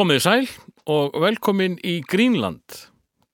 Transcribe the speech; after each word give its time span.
Komið 0.00 0.20
sæl 0.24 0.46
og 0.88 1.16
velkomin 1.20 1.74
í 1.84 1.98
Greenland. 2.08 2.62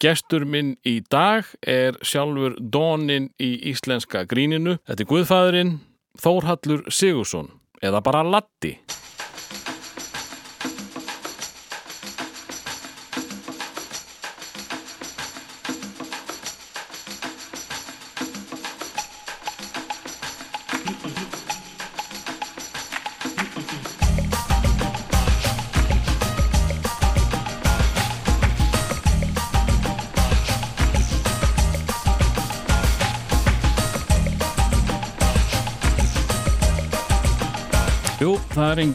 Gestur 0.03 0.43
minn 0.51 0.73
í 0.83 0.97
dag 1.15 1.47
er 1.63 1.95
sjálfur 2.03 2.57
Dónin 2.59 3.29
í 3.39 3.53
íslenska 3.71 4.25
gríninu. 4.27 4.75
Þetta 4.83 5.05
er 5.05 5.11
Guðfæðurinn 5.13 5.71
Þórhallur 6.19 6.83
Sigursson 6.91 7.53
eða 7.87 8.03
bara 8.03 8.25
Latti. 8.27 8.73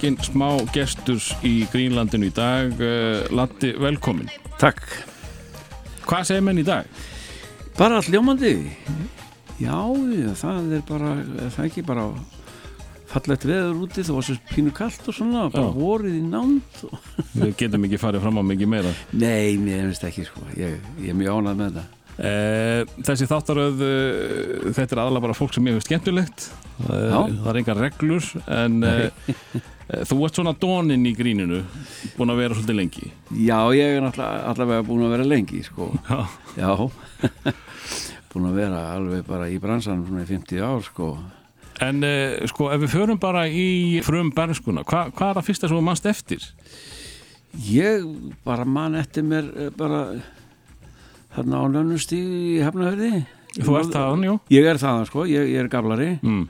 Engin 0.01 0.17
smá 0.25 0.47
gestur 0.73 1.21
í 1.45 1.67
Greenlandinu 1.69 2.31
í 2.31 2.33
dag. 2.33 2.73
Uh, 2.81 3.21
Latti, 3.37 3.69
velkomin. 3.77 4.29
Takk. 4.57 4.81
Hvað 6.07 6.23
segir 6.25 6.45
menn 6.45 6.57
í 6.57 6.65
dag? 6.65 6.87
Bara 7.77 7.99
hljómandi. 8.01 8.55
Já, 9.61 9.77
það 10.41 10.73
er 10.79 10.83
bara, 10.87 11.11
er 11.21 11.53
það 11.53 11.67
ekki 11.67 11.83
bara 11.85 12.07
fallegt 13.11 13.45
veður 13.45 13.83
úti, 13.83 14.01
það 14.07 14.17
var 14.17 14.25
svo 14.25 14.37
pínu 14.49 14.73
kallt 14.73 15.05
og 15.11 15.17
svona, 15.19 15.43
bara 15.53 15.69
vorið 15.75 16.17
í. 16.17 16.23
Og... 16.87 17.09
Við 17.35 17.51
getum 17.59 17.85
ekki 17.85 17.99
farið 18.01 18.25
fram 18.25 18.41
á 18.41 18.43
mikið 18.55 18.71
meira. 18.73 18.93
Nei, 19.13 19.59
mér 19.61 19.83
finnst 19.91 20.07
ekki, 20.07 20.25
sko. 20.31 20.47
Ég, 20.57 20.79
ég 21.03 21.13
er 21.13 21.19
mjög 21.19 21.43
ánægð 21.43 21.59
með 21.59 21.75
þetta. 21.75 21.89
Uh, 22.21 23.03
þessi 23.05 23.29
þáttaröð, 23.29 23.85
uh, 23.85 24.65
þetta 24.73 24.97
er 24.97 25.03
aðalega 25.03 25.27
bara 25.27 25.37
fólk 25.37 25.53
sem 25.53 25.69
ég 25.69 25.77
hefur 25.77 25.85
skemmtilegt. 25.91 26.49
Já. 26.81 27.21
það 27.29 27.51
er 27.51 27.61
engar 27.61 27.77
reglur, 27.77 28.31
en 28.49 28.81
þú 29.91 30.17
ert 30.25 30.37
svona 30.37 30.53
Dónin 30.55 31.03
í 31.07 31.11
gríninu, 31.17 31.61
búin 32.15 32.31
að 32.31 32.41
vera 32.43 32.57
svolítið 32.57 32.77
lengi. 32.77 33.11
Já, 33.43 33.57
ég 33.75 33.97
er 33.97 34.07
allavega 34.07 34.85
búin 34.87 35.05
að 35.07 35.15
vera 35.17 35.27
lengi, 35.27 35.61
sko. 35.67 35.89
Já. 36.07 36.21
Já. 36.55 36.71
búin 38.31 38.47
að 38.47 38.57
vera 38.61 38.81
alveg 38.95 39.27
bara 39.27 39.49
í 39.51 39.59
bransanum 39.61 40.05
svona 40.07 40.23
í 40.23 40.29
50 40.29 40.63
ár, 40.63 40.83
sko. 40.87 41.11
En 41.81 42.05
uh, 42.05 42.37
sko, 42.51 42.69
ef 42.71 42.83
við 42.85 42.93
förum 42.93 43.19
bara 43.21 43.47
í 43.49 43.99
frum 44.05 44.31
bernskuna, 44.35 44.85
hva, 44.87 45.07
hvað 45.09 45.33
er 45.33 45.39
það 45.39 45.47
fyrsta 45.49 45.67
sem 45.67 45.79
þú 45.79 45.83
mannst 45.89 46.07
eftir? 46.07 46.47
Ég 47.67 48.05
bara 48.47 48.63
man 48.63 48.95
eftir 48.95 49.25
mér 49.27 49.49
eh, 49.59 49.71
bara 49.75 50.05
þarna 51.35 51.63
á 51.63 51.65
nönnustíð 51.73 52.29
í 52.31 52.59
hefnahörði. 52.63 53.25
Þú 53.57 53.75
ert 53.81 53.91
þaðan, 53.91 54.27
jú? 54.29 54.35
Ég 54.55 54.67
er 54.71 54.79
þaðan, 54.79 55.07
sko. 55.09 55.25
Ég, 55.27 55.49
ég 55.51 55.59
er 55.65 55.71
gablari. 55.71 56.13
Mm. 56.23 56.45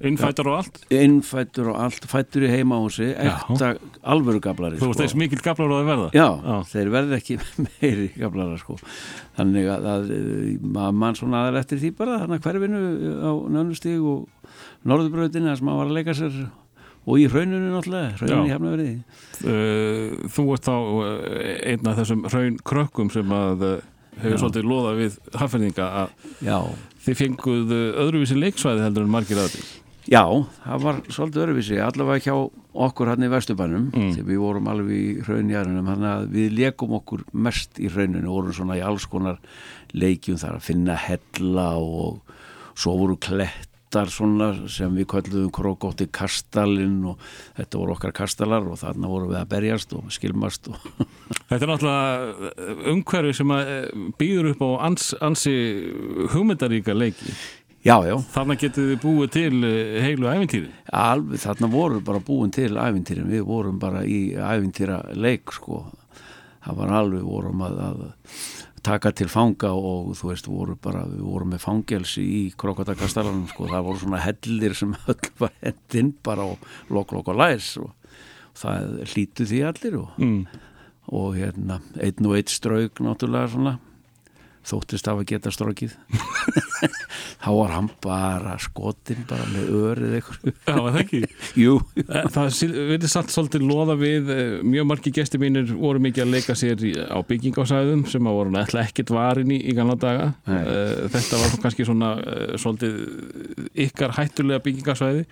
Innfættar 0.00 0.48
og 0.48 0.56
allt? 0.60 0.78
innfættur 0.92 1.70
og 1.72 1.80
allt, 1.84 2.06
fættur 2.08 2.46
í 2.46 2.50
heimahúsi 2.52 3.10
ekta 3.14 3.72
alvöru 4.02 4.40
gablari 4.44 4.78
Þú 4.80 4.90
ert 4.92 5.02
þess 5.02 5.16
mikil 5.20 5.40
gaflar 5.44 5.72
á 5.72 5.76
að 5.80 5.90
verða? 5.90 6.08
Já, 6.16 6.28
Já. 6.40 6.56
þeir 6.72 6.92
verði 6.94 7.18
ekki 7.18 7.38
meiri 7.66 8.08
gablara 8.16 8.56
sko 8.60 8.78
þannig 9.38 9.68
að, 9.74 9.90
að 9.90 10.96
mann 11.02 11.18
svona 11.18 11.44
aðal 11.46 11.60
eftir 11.62 11.82
því 11.82 11.92
bara 12.00 12.20
þannig 12.24 12.40
að 12.40 12.48
hverfinu 12.48 12.82
á 13.20 13.32
nönnustíg 13.58 14.08
og 14.14 14.56
norðurbröðinu 14.88 15.50
þar 15.52 15.60
sem 15.60 15.68
maður 15.70 15.82
var 15.84 15.92
að 15.92 15.98
leika 16.00 16.16
sér 16.16 16.40
og 17.10 17.16
í 17.16 17.24
hrauninu 17.32 17.70
náttúrulega, 17.72 18.10
hrauninu 18.20 18.40
Já. 18.40 18.48
í 18.48 18.54
hefnaverði 18.56 18.90
Uh, 19.40 20.18
þú 20.28 20.42
ert 20.52 20.66
þá 20.66 20.74
uh, 20.76 21.04
einn 21.70 21.86
af 21.88 21.94
þessum 21.96 22.26
hraun 22.28 22.58
krökkum 22.68 23.08
sem 23.08 23.30
að 23.32 23.62
uh, 23.64 23.70
hefur 24.20 24.42
svolítið 24.42 24.66
loðað 24.68 24.98
við 24.98 25.14
hafðfæringa 25.40 25.86
að 26.02 26.10
þið 27.04 27.18
fenguð 27.22 27.70
uh, 27.76 27.84
öðruvísi 28.04 28.36
leiksvæði 28.40 28.84
heldur 28.86 29.06
en 29.06 29.14
margir 29.14 29.40
aðri. 29.42 29.62
Já, 30.10 30.24
það 30.64 30.82
var 30.82 30.96
svolítið 31.12 31.42
öruvísi, 31.44 31.76
allavega 31.84 32.24
hjá 32.24 32.34
okkur 32.86 33.10
hann 33.12 33.22
í 33.26 33.28
Vesturbænum, 33.30 33.90
Mm. 33.94 34.12
þegar 34.16 34.28
við 34.30 34.38
vorum 34.42 34.68
alveg 34.72 34.90
í 34.96 35.22
hraunjarunum, 35.26 35.86
þannig 35.90 36.10
að 36.10 36.24
við 36.34 36.54
lekum 36.56 36.94
okkur 36.98 37.24
mest 37.32 37.78
í 37.78 37.90
hrauninu, 37.92 38.26
vorum 38.32 38.52
svona 38.56 38.78
í 38.80 38.82
alls 38.82 39.06
konar 39.06 39.38
leikjum 39.92 40.38
þar 40.40 40.56
að 40.56 40.66
finna 40.66 40.96
hella 40.96 41.68
og 41.78 42.20
svo 42.74 42.96
voru 42.96 43.18
klettar 43.90 44.10
svona 44.10 44.52
sem 44.70 44.92
við 44.94 45.06
kölluðum 45.10 45.50
krókótti 45.50 46.06
kastalinn 46.12 47.02
og 47.10 47.18
þetta 47.56 47.78
voru 47.78 47.94
okkar 47.96 48.12
kastalar 48.14 48.62
og 48.62 48.78
þarna 48.78 49.08
vorum 49.10 49.30
við 49.32 49.40
að 49.40 49.48
berjast 49.50 49.92
og 49.94 50.10
skilmast 50.10 50.68
og 50.70 50.76
Þetta 51.50 51.64
er 51.64 51.70
náttúrulega 51.72 52.92
umhverfi 52.92 53.34
sem 53.34 53.50
uh, 53.50 54.12
býður 54.18 54.52
upp 54.52 54.62
á 54.62 54.70
ans, 54.86 55.14
ansi 55.20 55.54
hugmyndaríka 56.30 56.94
leiki. 56.94 57.34
já, 57.82 57.98
já, 58.06 58.14
Þarna 58.30 58.54
getið 58.54 58.92
þið 58.92 59.00
búið 59.02 59.32
til 59.34 59.64
uh, 59.64 60.00
heilu 60.04 60.30
æfintýri. 60.30 60.70
alveg 60.92 61.42
þarna 61.42 61.72
voru 61.74 62.00
bara 62.00 62.22
búin 62.22 62.54
til 62.54 62.76
ævintýrin, 62.78 63.26
við 63.26 63.42
vorum 63.42 63.80
bara 63.82 64.04
í 64.06 64.36
ævintýra 64.36 65.02
leik 65.18 65.50
sko 65.50 65.88
það 66.60 66.76
var 66.76 66.94
alveg 67.00 67.26
vorum 67.26 67.66
að, 67.66 67.78
að 67.88 68.06
taka 68.82 69.12
til 69.12 69.28
fanga 69.28 69.70
og 69.76 70.14
þú 70.18 70.30
veist 70.30 70.46
voru 70.48 70.76
bara, 70.80 71.02
við 71.08 71.20
vorum 71.26 71.50
með 71.54 71.64
fangelsi 71.66 72.22
í 72.24 72.40
krokotakastarlanum 72.60 73.46
sko, 73.50 73.68
það 73.68 73.84
voru 73.88 73.98
svona 74.02 74.22
hellir 74.24 74.74
sem 74.78 74.94
öll 75.08 75.30
var 75.42 75.52
hendinn 75.60 76.14
bara 76.24 76.46
og 76.54 76.58
lok 76.90 77.12
lok 77.12 77.28
og 77.34 77.40
læs 77.42 77.74
og 77.82 77.92
það 78.60 79.04
hlýtu 79.12 79.46
því 79.50 79.60
allir 79.68 79.98
og, 80.00 80.16
Mm. 80.18 80.46
og 81.12 81.34
hérna 81.36 81.80
einn 82.00 82.26
og 82.26 82.36
einn 82.38 82.50
strauk 82.50 83.00
náttúrulega 83.04 83.52
svona 83.54 83.78
þóttist 84.66 85.08
af 85.08 85.20
að 85.22 85.28
geta 85.30 85.50
strókið 85.54 85.94
þá 87.40 87.48
var 87.56 87.72
hann 87.74 87.88
bara 88.04 88.54
skotinn 88.60 89.22
bara 89.28 89.46
með 89.52 89.70
örið 89.80 90.16
eitthvað 90.18 90.50
Já, 90.50 90.74
er 90.74 90.82
það 90.94 90.98
ekki. 91.04 91.20
jú, 91.64 91.76
Eh, 92.00 92.26
Það 92.34 92.48
verður 92.90 93.10
satt 93.12 93.32
svolítið 93.32 93.64
loða 93.68 93.94
við 94.00 94.30
eh, 94.34 94.52
mjög 94.66 94.88
margi 94.90 95.12
gestir 95.16 95.40
mínir 95.42 95.70
voru 95.76 96.02
mikið 96.02 96.24
að 96.26 96.32
leika 96.34 96.56
sér 96.58 96.84
á 97.12 97.18
byggingásæðum 97.28 98.04
sem 98.10 98.28
að 98.30 98.38
voru 98.40 98.54
nættilega 98.54 98.90
ekkert 98.90 99.12
varin 99.14 99.52
í, 99.54 99.60
í 99.70 99.74
gamla 99.76 99.96
daga. 100.00 100.30
Nei. 100.48 100.60
Eh, 100.60 100.94
þetta 101.14 101.40
var 101.44 101.56
kannski 101.64 101.86
svona 101.88 102.12
svolítið 102.60 103.72
ykkar 103.86 104.16
hættulega 104.18 104.64
byggingasæði 104.66 105.24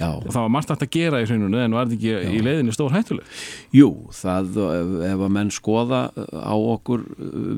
það 0.00 0.40
var 0.40 0.52
margt 0.56 0.70
hægt 0.72 0.84
að 0.86 0.90
gera 0.96 1.20
í 1.20 1.26
hrauninu 1.28 1.60
en 1.60 1.76
var 1.76 1.86
þetta 1.90 1.98
ekki 2.00 2.34
í 2.38 2.42
leiðinni 2.46 2.72
stór 2.76 2.94
hættuleg? 2.94 3.38
Jú, 3.76 3.90
það 4.16 4.58
ef, 4.64 4.92
ef 5.12 5.24
að 5.26 5.32
menn 5.36 5.50
skoða 5.54 6.00
á 6.32 6.54
okkur 6.56 7.04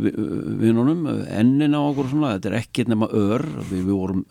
vi- 0.03 0.15
vinunum, 0.67 1.07
ennin 1.31 1.77
á 1.79 1.81
okkur 1.87 2.11
svona, 2.11 2.35
þetta 2.37 2.51
er 2.53 2.59
ekkert 2.63 2.91
nema 2.93 3.09
ör 3.15 3.45
við, 3.71 3.85
vorum 3.95 4.25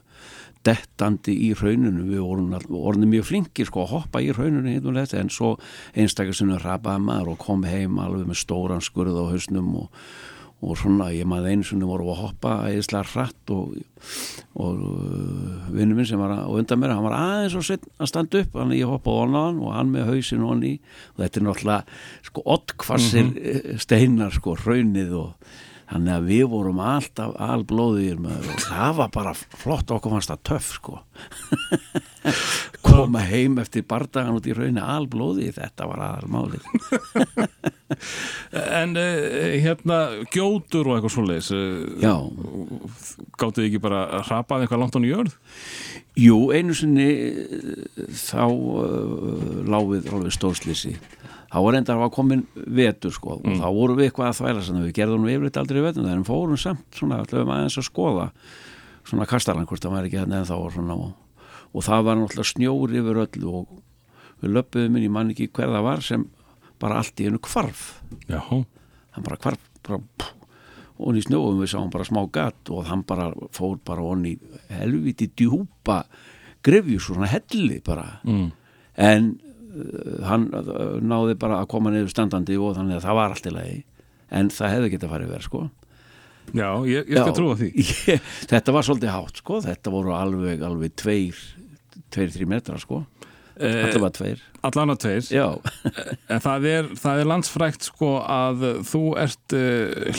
dettandi 0.62 1.34
í 1.48 1.54
hrauninu, 1.58 2.04
við 2.06 2.20
vorum 2.22 2.52
all- 2.54 2.82
orðin 2.92 3.10
mjög 3.10 3.26
flinkir 3.32 3.66
sko 3.66 3.86
að 3.86 3.94
hoppa 3.96 4.22
í 4.22 4.28
hrauninu 4.36 4.76
þetta, 5.00 5.18
en 5.24 5.32
svo 5.34 5.56
einstakar 5.98 6.38
sinni 6.38 6.60
rapaði 6.62 7.02
maður 7.08 7.32
og 7.34 7.40
kom 7.42 7.64
heim 7.66 7.98
alveg 7.98 8.28
með 8.30 8.42
stóran 8.44 8.84
skurð 8.86 9.18
á 9.18 9.26
hausnum 9.32 9.72
og, 9.82 9.90
og 10.62 10.78
svona, 10.78 11.10
ég 11.16 11.26
maður 11.26 11.56
einu 11.56 11.66
sinni 11.66 11.88
voru 11.90 12.12
að 12.14 12.20
hoppa 12.22 12.52
eðislega 12.70 13.10
hratt 13.16 13.54
og, 13.54 13.72
og 14.62 14.84
uh, 14.86 15.72
vinnu 15.74 15.98
minn 15.98 16.08
sem 16.10 16.22
var 16.22 16.36
að, 16.36 16.52
undan 16.60 16.82
mér, 16.82 16.94
hann 16.94 17.08
var 17.08 17.18
aðeins 17.18 17.58
og 17.58 17.66
sett 17.66 17.88
að 17.98 18.12
standa 18.12 18.44
upp, 18.44 18.60
hann 18.62 18.76
ég 18.78 18.92
hoppaði 18.92 19.26
on 19.26 19.38
á 19.38 19.42
hann 19.42 19.60
og 19.64 19.74
hann 19.74 19.92
með 19.96 20.12
hausin 20.12 20.46
onni 20.46 20.76
og 21.16 21.24
þetta 21.24 21.42
er 21.42 21.48
náttúrulega 21.48 22.00
sko 22.30 22.46
ottkvassir 22.58 23.28
mm 23.32 23.82
steinar 23.82 24.34
sko, 24.36 24.54
hraunið 24.60 25.14
og 25.18 25.52
þannig 25.92 26.14
að 26.16 26.28
við 26.32 26.46
vorum 26.54 26.82
alltaf 26.84 27.36
alblóðir 27.42 28.22
með 28.24 28.48
og 28.54 28.64
það 28.66 28.98
var 29.02 29.12
bara 29.14 29.34
flott 29.36 29.92
okkur 29.92 30.16
fannst 30.16 30.32
það 30.32 30.44
töff 30.50 30.72
sko. 30.78 31.02
Koma 32.86 33.22
heim 33.28 33.60
eftir 33.62 33.86
bardagan 33.88 34.38
út 34.40 34.48
í 34.48 34.56
hraunið 34.56 34.88
alblóði, 34.96 35.52
þetta 35.56 35.90
var 35.92 36.06
aðalmálið. 36.08 36.66
En 38.52 38.96
uh, 38.96 39.58
hérna 39.60 39.98
gjótur 40.32 40.88
og 40.88 40.98
eitthvað 40.98 41.12
svoleiðis 41.16 41.50
uh, 41.52 41.82
Já, 42.00 42.14
gáttuð 43.36 43.68
ekki 43.68 43.82
bara 43.84 44.06
að 44.08 44.30
hrapað 44.30 44.64
eitthvað 44.64 44.84
langt 44.84 44.96
án 44.96 45.08
í 45.08 45.12
jörð 45.12 45.36
jú, 46.20 46.38
einu 46.56 46.76
sinni 46.76 47.10
eh, 47.12 48.08
þá 48.16 48.48
uh, 48.48 49.60
láfið 49.68 50.10
alveg 50.12 50.36
stórslýsi 50.36 50.96
þá 51.52 51.58
var 51.66 51.78
enda 51.78 51.96
að 51.98 52.14
komin 52.16 52.44
vetur 52.56 53.14
sko 53.16 53.38
og 53.38 53.48
þá 53.60 53.68
vorum 53.76 54.00
við 54.00 54.10
eitthvað 54.10 54.30
að 54.30 54.38
þvæla 54.40 54.66
sem 54.68 54.82
við 54.82 54.94
gerðum 55.00 55.30
yfirleitt 55.30 55.60
aldrei 55.62 55.82
vetur 55.84 56.10
en 56.12 56.28
fórum 56.28 56.60
samt 56.60 56.98
svona 56.98 57.22
ætlum 57.26 57.52
aðeins 57.52 57.80
að 57.82 57.88
skoða 57.90 58.28
svona 59.08 59.28
kastalan 59.30 59.68
hvort 59.70 59.84
það 59.84 59.96
var 59.98 60.08
ekki 60.08 60.22
hann 60.22 60.36
en 60.38 60.48
þá 60.48 60.56
var 60.56 60.76
svona 60.76 60.98
og, 60.98 61.16
og 61.76 61.88
það 61.88 62.06
var 62.08 62.20
náttúrulega 62.22 62.52
snjór 62.54 62.96
yfir 63.02 63.24
öllu 63.26 63.56
og 63.62 63.80
við 64.42 64.56
löpuðum 64.58 65.00
inn 65.00 65.08
í 65.08 65.14
mann 65.18 65.34
ekki 65.34 65.50
hver 65.52 65.74
það 65.74 65.88
var 65.90 66.06
sem 66.06 66.28
bara 66.82 67.02
allt 67.02 67.20
í 67.22 67.28
hennu 67.28 67.42
kvarf 67.44 67.90
hann 69.18 69.26
bara 69.28 69.40
kvarf 69.42 69.68
bara, 69.86 70.00
pff, 70.00 70.34
og 71.02 71.18
í 71.18 71.24
snjóum 71.26 71.60
við 71.62 71.74
sáum 71.74 71.92
bara 71.94 72.08
smá 72.08 72.22
gatt 72.34 72.72
og 72.74 72.86
hann 72.90 73.04
bara 73.08 73.32
fór 73.56 73.80
bara 73.86 74.06
onni 74.06 74.36
helviti 74.70 75.32
djúpa 75.34 76.04
grefju 76.62 77.00
svona 77.02 77.26
helli 77.26 77.80
bara. 77.86 78.20
Mm. 78.24 78.52
en 78.96 79.32
hann 80.28 80.50
uh, 80.58 80.98
náði 81.04 81.38
bara 81.40 81.62
að 81.62 81.70
koma 81.74 81.94
niður 81.94 82.12
standandi 82.14 82.58
og 82.60 82.76
þannig 82.80 83.00
að 83.00 83.06
það 83.08 83.20
var 83.22 83.36
allt 83.36 83.48
í 83.48 83.56
lagi. 83.56 83.78
En 84.32 84.52
það 84.54 84.76
hefði 84.76 84.92
getið 84.94 85.08
að 85.08 85.16
fara 85.16 85.30
yfir 85.30 85.48
sko. 85.48 85.64
Já, 86.52 86.68
ég, 86.90 87.08
ég 87.08 87.16
skal 87.16 87.36
trúa 87.38 87.56
því. 87.60 87.72
Ég, 88.12 88.30
þetta 88.50 88.74
var 88.76 88.86
svolítið 88.88 89.12
hátt 89.14 89.40
sko. 89.40 89.60
Þetta 89.64 89.92
voru 89.94 90.16
alveg, 90.18 90.64
alveg 90.68 90.96
tveir 91.00 91.38
tveir, 92.12 92.32
þrý 92.34 92.48
metra 92.50 92.80
sko. 92.82 93.04
Eh, 93.62 93.84
allavega 93.86 94.12
tveir. 94.18 94.42
Allan 94.66 94.94
að 94.94 95.00
tveir. 95.06 95.30
Já, 95.34 95.48
En 96.34 96.42
það 96.44 96.68
er, 96.72 96.90
það 97.00 97.22
er 97.22 97.30
landsfrækt 97.30 97.88
sko 97.88 98.12
að 98.24 98.66
þú 98.90 99.04
ert 99.22 99.56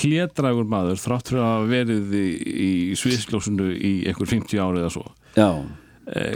hlédrægur 0.00 0.68
maður 0.70 1.00
þrátt 1.02 1.32
fyrir 1.32 1.44
að 1.46 1.68
verið 1.72 2.16
í, 2.18 2.26
í 2.52 2.72
sviðsljósunu 2.98 3.70
í 3.76 3.92
einhver 4.10 4.30
50 4.30 4.62
árið 4.62 4.84
eða 4.84 4.94
svo. 4.96 5.06
já, 5.36 5.48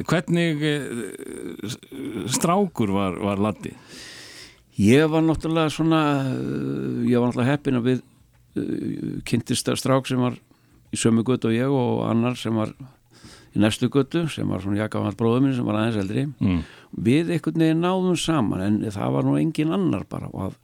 hvernig 0.07 0.61
uh, 0.63 2.27
strákur 2.31 2.93
var, 2.95 3.17
var 3.23 3.41
Latti? 3.43 3.73
ég 4.79 5.09
var 5.11 5.25
náttúrulega 5.25 5.73
svona 5.73 6.03
uh, 6.29 7.03
ég 7.09 7.19
var 7.19 7.31
náttúrulega 7.33 7.51
heppin 7.57 7.81
að 7.81 7.89
við 7.93 8.05
kynntist 9.29 9.69
strák 9.77 10.07
sem 10.09 10.21
var 10.23 10.37
í 10.95 10.97
sömu 11.01 11.25
götu 11.27 11.51
og 11.51 11.57
ég 11.57 11.69
og 11.73 12.05
annar 12.09 12.39
sem 12.41 12.55
var 12.57 12.71
í 13.57 13.61
næstu 13.61 13.89
götu 13.93 14.27
sem 14.33 14.49
var 14.49 14.63
svona 14.65 14.79
jakafall 14.85 15.17
bróður 15.19 15.43
minn 15.45 15.57
sem 15.57 15.67
var 15.67 15.81
aðeins 15.81 15.99
eldri 16.05 16.27
Mm. 16.41 16.63
við 16.97 17.31
einhvern 17.35 17.61
veginn 17.61 17.83
náðum 17.85 18.17
saman 18.21 18.63
en 18.65 18.79
það 18.95 19.13
var 19.17 19.25
nú 19.29 19.35
engin 19.41 19.73
annar 19.77 20.05
bara 20.09 20.29
og 20.33 20.55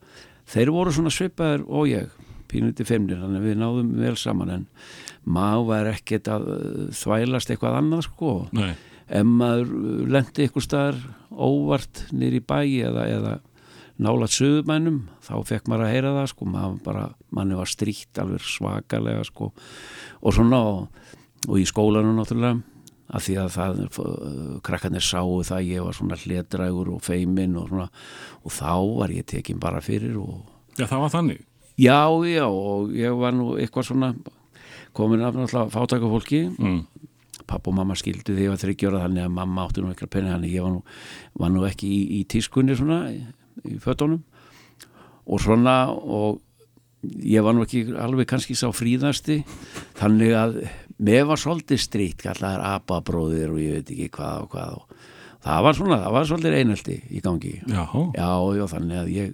þeir 0.49 0.70
voru 0.72 0.93
svona 0.94 1.10
svipaðir 1.12 1.64
og 1.69 1.88
ég 1.90 2.08
pínuti 2.52 2.84
femnir, 2.84 3.16
þannig 3.20 3.40
að 3.40 3.46
við 3.49 3.58
náðum 3.60 3.93
vel 3.96 4.16
saman 4.20 4.50
en 4.50 4.64
maður 5.25 5.66
var 5.70 5.87
ekkert 5.93 6.28
að 6.28 6.49
þvælast 6.96 7.50
eitthvað 7.52 7.78
annað 7.81 8.02
sko 8.08 8.32
Nei. 8.52 8.72
Ef 9.12 9.26
maður 9.29 9.73
uh, 9.76 10.03
lendi 10.17 10.47
eitthvað 10.47 10.67
staðar 10.67 11.00
óvart 11.32 12.05
nýri 12.12 12.41
bæ 12.44 12.59
eða, 12.88 13.06
eða 13.12 13.32
nálat 14.03 14.32
sögumænum 14.35 15.03
þá 15.23 15.32
fekk 15.47 15.69
maður 15.70 15.87
að 15.87 15.93
heyra 15.94 16.12
það 16.17 16.29
sko 16.32 16.49
maður 16.49 16.79
bara, 16.87 17.05
manni 17.31 17.59
var 17.59 17.70
stríkt 17.70 18.19
alveg 18.23 18.43
svakalega 18.43 19.25
sko 19.29 19.50
og 20.23 20.35
svona 20.37 20.61
og, 20.73 20.87
og 21.49 21.59
í 21.61 21.67
skólanum 21.69 22.17
náttúrulega 22.19 22.62
af 23.12 23.26
því 23.26 23.35
að 23.43 23.49
það, 23.53 23.81
uh, 24.00 24.59
krakkarnir 24.64 25.05
sáu 25.05 25.43
það 25.44 25.59
að 25.59 25.70
ég 25.75 25.85
var 25.85 25.97
svona 25.99 26.17
hledrægur 26.23 26.88
og 26.94 27.03
feiminn 27.05 27.56
og 27.61 27.69
svona 27.69 27.88
og 28.43 28.55
þá 28.56 28.73
var 29.03 29.12
ég 29.12 29.26
tekin 29.29 29.61
bara 29.61 29.82
fyrir 29.85 30.17
og 30.23 30.49
Já, 30.81 30.87
það 30.88 31.03
var 31.05 31.11
þannig. 31.12 31.43
já, 31.76 31.99
já 32.32 32.47
og 32.49 32.94
ég 32.97 33.19
var 33.20 33.35
nú 33.37 33.50
eitthvað 33.61 33.91
svona 33.91 34.14
komin 34.97 35.20
af 35.25 35.37
náttúrulega 35.37 35.69
fátækafólki 35.76 36.43
Mm. 36.56 36.81
Papp 37.52 37.69
og 37.69 37.76
mamma 37.76 37.96
skildu 37.99 38.32
því 38.32 38.38
að 38.38 38.44
ég 38.46 38.54
var 38.54 38.62
þryggjóra 38.62 39.02
þannig 39.04 39.26
að 39.26 39.34
mamma 39.38 39.66
átti 39.66 39.84
nú 39.84 39.93
eitthvað 39.93 40.12
penni 40.16 40.32
þannig 40.32 40.56
ég 40.56 40.66
var 40.66 40.75
nú, 40.75 40.82
var 41.43 41.52
nú 41.52 41.66
ekki 41.69 41.90
í, 41.93 42.00
í 42.19 42.22
tískunni 42.32 42.78
svona 42.78 43.02
í, 43.12 43.20
í 43.69 43.76
fötunum. 43.82 44.22
Og 45.22 45.43
svona 45.43 45.76
og 45.93 46.40
ég 47.02 47.44
var 47.44 47.56
nú 47.56 47.66
ekki 47.66 47.84
alveg 47.99 48.31
kannski 48.31 48.56
sá 48.58 48.69
fríðasti 48.75 49.43
þannig 49.99 50.34
að 50.38 50.58
mér 51.02 51.26
var 51.31 51.40
svolítið 51.40 51.82
strýtt 51.82 52.22
kallaðar 52.22 52.78
apabróðir 52.78 53.54
og 53.54 53.62
ég 53.62 53.78
veit 53.78 53.93
ekki 53.94 54.10
hvað 54.16 54.44
og 54.46 54.52
hvað 54.52 54.76
og 54.78 54.99
það 55.43 55.64
var 55.66 55.78
svona, 55.78 56.00
það 56.04 56.16
var 56.16 56.28
svolítið 56.31 56.58
einhaldi 56.60 56.99
í 57.10 57.22
gangi. 57.22 57.54
Já, 57.66 57.84
já, 58.54 58.66
þannig 58.70 59.00
að 59.00 59.14
ég 59.16 59.32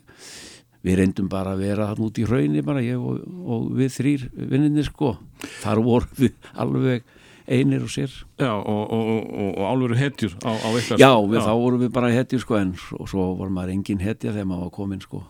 við 0.87 1.00
reyndum 1.00 1.29
bara 1.31 1.53
að 1.56 1.65
vera 1.67 1.88
þarna 1.91 2.06
út 2.06 2.20
í 2.20 2.26
hraunni 2.29 2.65
bara 2.65 2.82
ég 2.85 3.03
og, 3.03 3.23
og 3.26 3.70
við 3.76 3.94
þrýr 3.97 4.26
vinninni 4.38 4.85
sko, 4.87 5.17
þar 5.61 5.82
voru 5.85 6.20
við 6.23 6.50
alveg 6.55 7.17
einir 7.49 7.85
og 7.87 7.91
sér 7.93 8.12
já 8.39 8.50
og, 8.53 8.93
og, 8.93 9.09
og, 9.09 9.49
og 9.49 9.65
álveru 9.73 9.97
hetjur 9.99 10.37
á, 10.45 10.53
á 10.53 10.69
eitthvað. 10.75 11.00
Já, 11.00 11.11
við, 11.25 11.41
þá 11.47 11.55
vorum 11.62 11.83
við 11.83 11.91
bara 11.97 12.12
hetjur 12.12 12.45
sko 12.45 12.61
en 12.61 12.77
og 12.99 13.11
svo 13.11 13.33
var 13.41 13.50
maður 13.55 13.75
engin 13.77 14.05
hetja 14.05 14.35
þegar 14.35 14.50
maður 14.53 14.69
var 14.69 14.77
komin 14.79 15.03
sko 15.05 15.25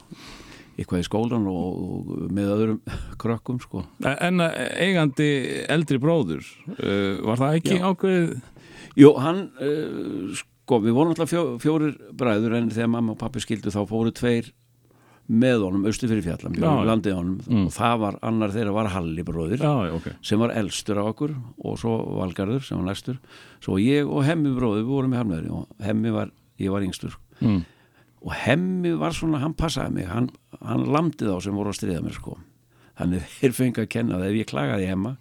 eitthvað 0.78 1.02
í 1.02 1.06
skólan 1.08 1.48
og, 1.50 2.12
með 2.34 2.52
öðrum 2.54 2.78
krökkum 3.22 3.58
sko. 3.62 3.82
En 4.06 4.44
að 4.44 4.60
eigandi 4.78 5.30
eldri 5.70 5.98
bróður, 6.02 6.46
uh, 6.76 7.18
var 7.26 7.42
það 7.42 7.58
ekki 7.58 7.80
Já. 7.80 7.82
ákveðið? 7.88 8.36
Jú, 8.98 9.10
hann 9.18 9.42
uh, 9.58 10.38
sko, 10.38 10.78
við 10.84 10.94
vorum 10.94 11.14
alltaf 11.14 11.32
fjó, 11.32 11.42
fjórir 11.62 11.98
bræður 12.18 12.58
en 12.60 12.70
þegar 12.70 12.92
mamma 12.94 13.16
og 13.16 13.20
pappi 13.20 13.42
skildu 13.42 13.74
þá 13.74 13.82
fóru 13.90 14.14
tveir 14.14 14.52
með 15.28 15.62
honum 15.66 15.84
austu 15.90 16.08
fyrir 16.08 16.22
fjallam, 16.24 16.54
landið 16.88 17.16
Mm. 17.48 17.66
og 17.66 17.72
það 17.72 17.98
var 18.00 18.18
annar 18.22 18.48
þeirra 18.54 18.72
var 18.72 18.86
Halli 18.94 19.22
bróðir 19.22 19.58
Já, 19.60 19.72
já, 19.88 19.92
ok. 19.98 20.06
sem 20.22 20.38
var 20.40 20.50
elstur 20.56 20.98
af 21.02 21.10
okkur 21.14 21.34
og 21.64 21.78
svo 21.78 21.96
Valgarður 22.16 22.62
sem 22.64 22.78
var 22.78 22.86
næstur. 22.94 23.18
Svo 23.60 23.76
ég 23.78 24.08
og 24.08 24.24
Hemmi 24.24 24.54
bróðir 24.56 24.84
við 24.84 24.88
vorum 24.88 25.10
með 25.12 25.20
harmöðri 25.24 25.50
og 25.52 25.68
Hemmi 25.84 26.10
var, 26.14 26.30
ég 26.58 26.70
var 26.72 26.80
yngstur. 26.82 27.16
Mm. 27.40 27.64
og 28.24 28.32
Hemmi 28.34 28.92
var 28.98 29.12
svona, 29.12 29.38
hann 29.38 29.54
passaði 29.54 29.92
mig 29.94 30.06
hann, 30.08 30.30
hann 30.64 30.86
lamdi 30.90 31.24
þá 31.28 31.40
sem 31.42 31.54
voru 31.54 31.70
að 31.70 31.76
stríða 31.78 32.02
mér 32.02 32.16
sko. 32.16 32.38
Þannig 32.98 33.22
þeir 33.38 33.52
fengi 33.54 33.82
að 33.84 33.88
kenna 33.88 34.16
það. 34.18 34.30
Ef 34.32 34.38
ég 34.40 34.48
klagaði 34.50 34.88
Hemma 34.88 35.16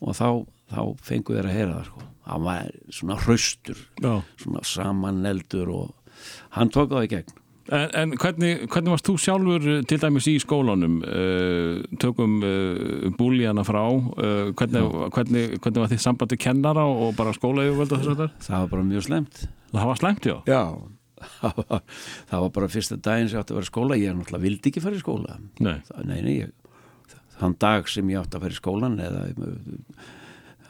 og 0.00 0.14
þá, 0.16 0.46
þá 0.72 0.80
fengu 1.06 1.36
þeir 1.36 1.46
að 1.46 1.54
heyra 1.54 1.74
það 1.76 1.84
sko. 1.92 2.02
Hann 2.26 2.42
var 2.42 2.70
svona 2.90 3.16
hraustur 3.22 3.76
svona 4.40 4.64
samaneldur 4.64 5.68
og 5.70 5.94
hann 6.56 6.68
tók 6.74 6.88
það 6.90 7.04
í 7.06 7.10
gegn 7.12 7.36
En, 7.66 7.88
en 7.98 8.12
hvernig, 8.14 8.50
hvernig 8.70 8.92
varst 8.92 9.08
þú 9.08 9.14
sjálfur 9.18 9.64
uh, 9.72 9.78
til 9.90 9.98
dæmis 10.02 10.26
í 10.30 10.36
skólanum? 10.42 11.00
Uh, 11.02 11.80
tökum 12.02 12.36
uh, 12.46 13.06
búlíana 13.18 13.64
frá. 13.66 13.82
Hvernig, 14.54 14.84
hvernig, 15.16 15.46
hvernig 15.58 15.80
var 15.82 15.90
þið 15.90 16.02
sambandi 16.04 16.38
kennara 16.38 16.84
og 16.86 17.16
bara 17.18 17.34
skólaugvölda 17.34 17.98
þess 17.98 18.12
að 18.12 18.20
þetta? 18.22 18.44
það 18.46 18.60
var 18.62 18.70
bara 18.74 18.86
mjög 18.92 19.06
slemt 19.08 19.40
Það 19.72 19.88
var 19.90 19.98
slæmt, 20.00 20.28
já. 20.30 20.36
já. 20.46 20.60
Það 21.40 21.56
var, 21.56 21.80
það 22.28 22.42
var 22.44 22.50
bara 22.54 22.68
fyrsta 22.70 22.96
daginn 23.02 23.28
sem 23.32 23.38
ég 23.38 23.42
átti 23.42 23.54
að 23.54 23.58
vera 23.58 23.66
í 23.66 23.70
skóla. 23.70 23.96
Ég 23.98 24.14
náttúrulega 24.14 24.42
vildi 24.44 24.70
ekki 24.70 24.82
fara 24.84 24.96
í 24.98 25.00
skóla. 25.00 25.36
Nei. 25.64 25.76
Það- 25.88 26.04
nei, 26.10 26.18
nei, 26.26 26.34
ég, 26.42 26.52
þann 27.40 27.56
dag 27.64 27.88
sem 27.90 28.10
ég 28.12 28.20
átti 28.20 28.36
að 28.38 28.44
fara 28.46 28.54
í 28.54 28.58
skólan 28.60 28.98
eða 29.00 29.22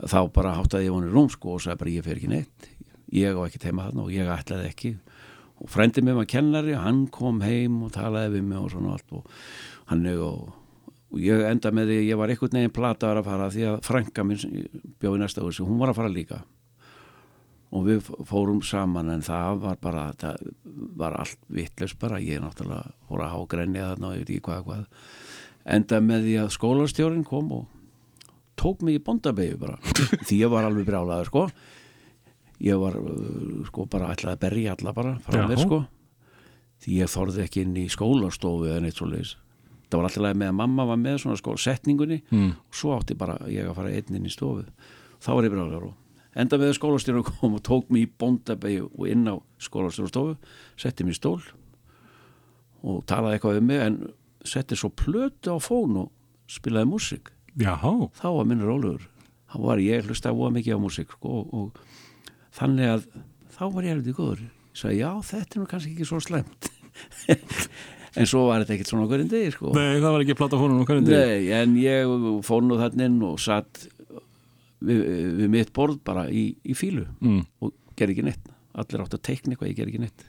þá 0.06 0.19
bara 0.37 0.54
háttaði 0.60 0.88
ég 0.88 0.94
honum 0.94 1.12
rúm 1.12 1.28
sko 1.32 1.56
og 1.56 1.62
sagði 1.64 1.81
bara 1.82 1.94
ég 1.96 2.06
fer 2.06 2.20
ekki 2.20 2.31
neitt. 2.31 2.69
Ég 3.14 3.37
á 3.38 3.40
ekki 3.46 3.60
teima 3.62 3.88
þarna 3.88 4.06
og 4.06 4.14
ég 4.14 4.31
ætlaði 4.32 4.70
ekki 4.70 4.92
og 5.56 5.70
frændi 5.73 6.05
mig 6.05 6.17
var 6.17 6.29
kennari 6.29 6.76
hann 6.76 7.06
kom 7.12 7.41
heim 7.44 7.82
og 7.87 7.94
talaði 7.97 8.37
við 8.37 8.49
mig 8.50 8.61
og 8.61 8.70
svona 8.75 8.97
allt 8.97 9.14
og 9.17 9.31
hann 9.91 10.06
og, 10.17 10.50
og 11.12 11.23
ég 11.23 11.47
enda 11.49 11.73
með 11.73 11.93
því 11.93 12.00
ég 12.11 12.20
var 12.20 12.32
einhvern 12.32 12.58
veginn 12.58 12.75
plataður 12.76 13.23
að 13.23 13.31
fara 13.31 13.49
því 13.55 13.64
að 13.70 13.79
frænka 13.87 14.26
minn 14.26 14.67
bjóði 15.00 15.23
næsta 15.23 15.44
húsi, 15.44 15.64
hún 15.64 15.81
var 15.81 15.93
að 15.93 16.00
fara 16.00 16.12
líka. 16.12 16.43
Og 17.76 17.87
við 17.87 18.11
fórum 18.29 18.61
saman 18.62 19.11
en 19.11 19.25
það 19.26 19.62
var 19.64 19.79
bara 19.82 20.05
það 20.19 20.50
var 20.97 21.17
allt 21.20 21.41
vittlust 21.53 21.99
bara 22.00 22.20
ég 22.23 22.43
náttúrulega 22.43 22.93
fór 23.09 23.25
að 23.25 23.32
hágrenja 23.35 23.88
þarna 23.91 24.11
og 24.11 24.17
ég 24.17 24.23
veit 24.23 24.35
ekki 24.35 24.47
hvað 24.49 24.67
hvað. 24.69 24.85
Enda 25.76 26.00
með 26.00 26.28
því 26.28 26.37
að 26.42 26.52
skólastjórin 26.54 27.26
kom 27.26 27.50
og 27.57 27.64
tók 28.57 28.85
mig 28.87 29.00
í 29.00 29.02
bondabegi 29.02 29.59
bara 29.61 29.80
því 30.26 30.38
ég 30.45 30.52
var 30.52 30.69
alveg 30.69 30.87
brjálaður 30.88 31.30
sko 31.33 31.47
ég 32.64 32.78
var 32.80 32.96
uh, 32.96 33.64
sko 33.68 33.86
bara 33.90 34.12
ætlaði 34.14 34.36
að 34.36 34.40
berja 34.46 34.76
alla 34.76 34.92
bara 34.96 35.16
frá 35.26 35.42
mér 35.48 35.60
sko. 35.60 35.82
Því 36.84 36.98
ég 37.02 37.08
þorði 37.12 37.42
ekki 37.46 37.62
inn 37.64 37.76
í 37.80 37.86
skólastofu 37.88 38.66
eða 38.68 38.80
neitt 38.84 38.96
svo 39.00 39.08
leiðis 39.08 39.36
það 39.86 40.00
var 40.00 40.06
alltaf 40.08 40.34
með 40.36 40.48
að 40.50 40.56
mamma 40.58 40.84
var 40.88 40.96
með 40.98 41.20
svona 41.22 41.36
sko 41.38 41.52
setningunni 41.62 42.16
Mm. 42.32 42.48
og 42.58 42.75
svo 42.75 42.96
átti 42.96 43.14
bara 43.16 43.36
ég 43.46 43.68
að 43.68 43.76
fara 43.78 43.92
einn 43.94 44.16
inn 44.18 44.26
í 44.26 44.32
stofu. 44.32 44.64
Þá 45.22 45.28
var 45.34 45.44
ég 45.46 45.52
brjálaður 45.54 45.84
og 45.86 45.94
enda 46.36 46.58
með 46.58 46.72
að 46.72 46.78
skólastjórin 46.80 47.25
kom 47.28 47.54
og 47.54 47.62
tók 47.62 47.88
mig 47.94 48.02
í 48.02 48.10
bondabegi 48.18 48.80
og 48.82 49.06
inn 49.08 49.28
á 49.30 49.38
skólastjórastofu 49.62 50.34
setti 50.76 51.06
mig 51.06 51.14
í 51.14 51.20
stól 51.20 51.38
og 52.86 53.04
talaði 53.06 53.38
eitthvað 53.38 53.60
um 53.60 53.66
mig 53.70 53.80
en 53.84 53.96
setti 54.46 54.76
svo 54.78 54.90
plötu 54.90 55.54
á 55.54 55.58
fón 55.62 55.96
og 56.02 56.10
spilaði 56.50 56.90
músík. 56.90 57.30
Já, 57.58 57.78
þá 57.78 58.26
var 58.36 58.44
minn 58.46 58.62
rólegur. 58.66 59.06
Þá 59.50 59.56
var 59.64 59.78
ég 59.82 60.04
hlusta 60.06 60.30
að 60.34 60.52
mikið 60.58 60.76
á 60.76 60.80
músík 60.82 61.14
sko, 61.14 61.40
og, 61.40 61.54
og 61.54 61.80
þannig 62.58 62.92
að 62.94 63.06
þá 63.56 63.62
var 63.75 63.86
ég 63.88 63.94
heldur 63.96 64.16
góður. 64.18 64.42
Ég 64.46 64.80
sagði 64.80 64.98
já 65.00 65.10
þetta 65.30 65.56
er 65.56 65.62
nú 65.62 65.68
kannski 65.70 65.92
ekki 65.94 66.06
svo 66.08 66.20
slemt 66.25 66.70
en 68.16 68.28
svo 68.28 68.46
var 68.48 68.62
þetta 68.64 68.75
ekkert 68.76 68.90
svona 68.92 69.06
hverjum 69.10 69.28
degi 69.32 69.52
sko. 69.54 69.72
nei, 69.76 69.98
það 70.00 70.14
var 70.14 70.25
ekki 70.25 70.36
plata 70.38 70.60
fónum 70.60 70.80
um 70.82 70.86
hverjum 70.88 71.06
degi. 71.08 71.18
Nei, 71.20 71.50
en 71.60 71.75
ég 71.80 72.14
fór 72.46 72.64
nú 72.64 72.78
þannig 72.80 73.08
inn 73.10 73.18
og 73.28 73.40
satt 73.42 73.86
við, 74.86 75.02
við 75.40 75.50
mitt 75.52 75.72
borð 75.76 75.98
bara 76.06 76.26
í, 76.32 76.48
í 76.64 76.76
fílu 76.76 77.06
Mm. 77.20 77.42
og 77.64 77.72
gerði 77.96 78.16
ekki 78.18 78.26
neitt. 78.30 78.48
Allir 78.76 79.04
átt 79.06 79.14
að 79.16 79.22
teikna 79.25 79.54
eitthvað, 79.54 79.70
ég 79.72 79.78
gerði 79.78 79.94
ekki 79.94 80.02
neitt. 80.04 80.26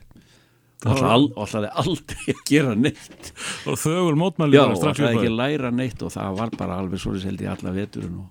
Og 0.88 1.02
ætlaði 1.42 1.70
aldrei 1.82 2.32
að 2.36 2.42
gera 2.48 2.74
neitt. 2.78 3.32
Og 3.68 3.80
þögul 3.82 4.16
mótmæli 4.22 4.56
Já, 4.60 4.62
bara 4.68 4.78
og 4.78 4.84
ætlaði 4.94 5.18
ekki 5.18 5.32
að- 5.32 5.38
læra 5.42 5.72
neitt 5.74 6.04
og 6.06 6.12
það 6.14 6.36
var 6.38 6.52
bara 6.60 6.78
alveg 6.84 7.02
svo 7.02 7.16
held 7.18 7.42
ég 7.44 7.50
alla 7.56 7.74
veturinn 7.76 8.20
og, 8.22 8.30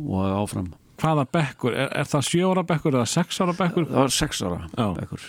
og 0.00 0.30
áfram 0.38 0.70
Hvaða 0.98 1.24
bekkur? 1.32 1.76
Er, 1.78 1.92
er 2.02 2.08
það 2.10 2.26
sjö 2.26 2.48
ára 2.50 2.64
bekkur 2.66 2.96
eða 2.98 3.06
sex 3.06 3.40
ára 3.44 3.54
bekkur? 3.58 3.86
það 3.86 4.00
var 4.02 4.14
sex 4.16 4.42
ára 4.42 4.58
Já. 4.74 4.86
bekkur. 4.98 5.26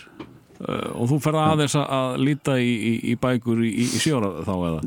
Uh, 0.60 0.90
og 1.00 1.06
þú 1.08 1.18
ferð 1.24 1.40
aðeins 1.40 1.76
að, 1.80 1.86
að 1.96 2.18
líta 2.28 2.56
í, 2.60 2.72
í, 2.76 2.94
í 3.14 3.16
bækur 3.22 3.62
í, 3.64 3.70
í, 3.86 4.00
ára 4.12 4.32
þá 4.44 4.54
eða? 4.58 4.82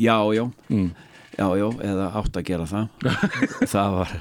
já, 0.00 0.14
já, 0.38 0.44
Mm. 0.72 0.86
já, 1.36 1.46
já 1.60 1.66
eða 1.90 2.06
átt 2.22 2.38
að 2.40 2.46
gera 2.48 2.68
það 2.70 2.88
það 3.74 3.96
var 3.98 4.14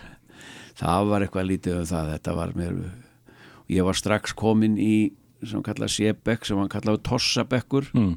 það 0.82 1.08
var 1.14 1.24
eitthvað 1.26 1.48
lítið 1.54 1.78
um 1.80 1.88
það 1.94 2.12
þetta 2.12 2.36
var 2.42 2.52
mér 2.60 2.76
ég 3.72 3.88
var 3.88 3.98
strax 3.98 4.36
komin 4.38 4.76
í 4.78 4.92
sem 5.44 5.56
hann 5.62 5.64
kallaði 5.70 5.96
Sebekk 5.96 6.46
sem 6.50 6.60
hann 6.60 6.70
kallaði 6.76 7.02
Tossabekkur 7.08 7.88
mm. 7.96 8.12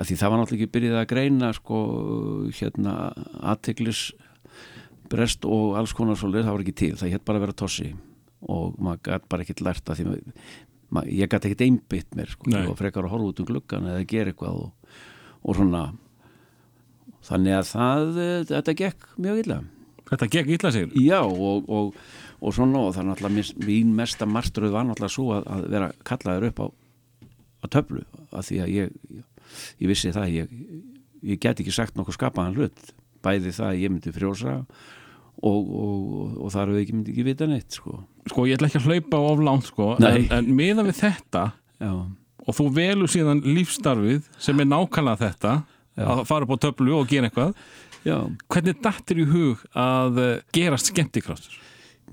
að 0.00 0.08
því 0.08 0.16
það 0.22 0.32
var 0.32 0.40
náttúrulega 0.40 0.62
ekki 0.64 0.74
byrjað 0.78 0.98
að 1.02 1.08
greina 1.12 1.52
sko 1.58 1.82
hérna 2.56 2.96
aðteglis 3.52 4.02
brest 5.12 5.46
og 5.48 5.76
alls 5.80 5.94
konar 5.96 6.18
svolítið, 6.18 6.46
það 6.46 6.56
var 6.56 6.64
ekki 6.64 6.76
til, 6.82 6.92
það 7.00 7.12
hétt 7.14 7.26
bara 7.26 7.40
að 7.40 7.46
vera 7.46 7.58
tossi 7.62 7.90
og 8.46 8.76
maður 8.82 9.02
gæti 9.08 9.30
bara 9.32 9.46
ekkert 9.46 9.62
lært 9.66 9.92
að 9.92 10.00
því 10.00 10.08
maður, 10.08 11.12
ég 11.12 11.30
gæti 11.30 11.50
ekkert 11.50 11.64
einbytt 11.66 12.18
mér 12.18 12.32
sko, 12.34 12.50
og 12.62 12.76
frekar 12.78 13.06
að 13.06 13.14
horfa 13.14 13.30
út 13.32 13.40
um 13.42 13.48
gluggan 13.48 13.88
eða 13.92 14.08
gera 14.10 14.32
eitthvað 14.32 14.60
og, 14.64 14.98
og 15.42 15.58
svona. 15.58 15.86
Þannig 17.26 17.56
að 17.56 17.70
það, 17.72 18.20
þetta 18.52 18.74
gekk 18.82 19.08
mjög 19.18 19.40
illa. 19.42 19.62
Þetta 20.06 20.28
gekk 20.30 20.52
illa 20.54 20.70
sig 20.74 20.92
Já 21.02 21.18
og, 21.24 21.66
og, 21.66 21.96
og 22.38 22.54
svona 22.54 22.84
og 22.86 22.92
það 22.94 23.02
er 23.02 23.08
náttúrulega 23.08 23.64
mín 23.66 23.94
mesta 23.98 24.28
martröð 24.30 24.76
var 24.76 24.86
náttúrulega 24.86 25.14
svo 25.16 25.32
að, 25.34 25.48
að 25.50 25.64
vera 25.72 25.88
kallaður 26.06 26.46
upp 26.50 26.62
á, 26.62 26.66
á 26.70 27.66
töflu 27.74 28.04
að 28.30 28.46
því 28.50 28.60
að 28.62 28.70
ég, 28.76 29.24
ég 29.82 29.90
vissi 29.90 30.14
það 30.14 30.36
ég, 30.36 30.54
ég 31.32 31.42
get 31.42 31.62
ekki 31.62 31.74
sagt 31.74 31.98
nokkuð 31.98 32.20
skapaðan 32.20 32.60
hlut 32.60 32.94
bæði 33.26 33.54
það 33.56 33.70
að 33.70 33.80
ég 33.82 33.92
myndi 33.94 34.14
frjósa 34.14 34.56
og, 34.56 35.56
og, 35.60 36.36
og 36.46 36.52
þar 36.54 36.72
við 36.74 36.82
ekki 36.84 36.96
myndi 36.96 37.12
ekki 37.12 37.26
vita 37.26 37.48
neitt 37.50 37.76
sko. 37.76 37.98
Sko, 38.30 38.46
ég 38.48 38.56
ætla 38.56 38.70
ekki 38.70 38.80
að 38.80 38.88
hlaupa 38.90 39.22
of 39.30 39.42
langt 39.44 39.68
sko 39.68 39.90
Nei. 40.02 40.12
en, 40.24 40.30
en 40.38 40.52
miðan 40.56 40.88
við 40.88 41.02
þetta 41.02 41.48
Já, 41.76 41.92
og 42.46 42.56
þú 42.56 42.68
velur 42.78 43.12
síðan 43.12 43.42
lífstarfið 43.44 44.30
sem 44.40 44.62
er 44.62 44.70
nákvæmlega 44.70 45.20
þetta 45.26 45.56
Já. 45.96 46.06
að 46.12 46.22
fara 46.28 46.46
upp 46.46 46.56
á 46.56 46.64
töflu 46.66 46.96
og 46.96 47.10
gera 47.10 47.28
eitthvað 47.28 47.54
já 48.06 48.16
hvernig 48.52 48.80
dattir 48.84 49.20
í 49.22 49.28
hug 49.28 49.62
að 49.76 50.18
eh, 50.22 50.34
gerast 50.54 50.92
skemmtikraftur? 50.92 51.56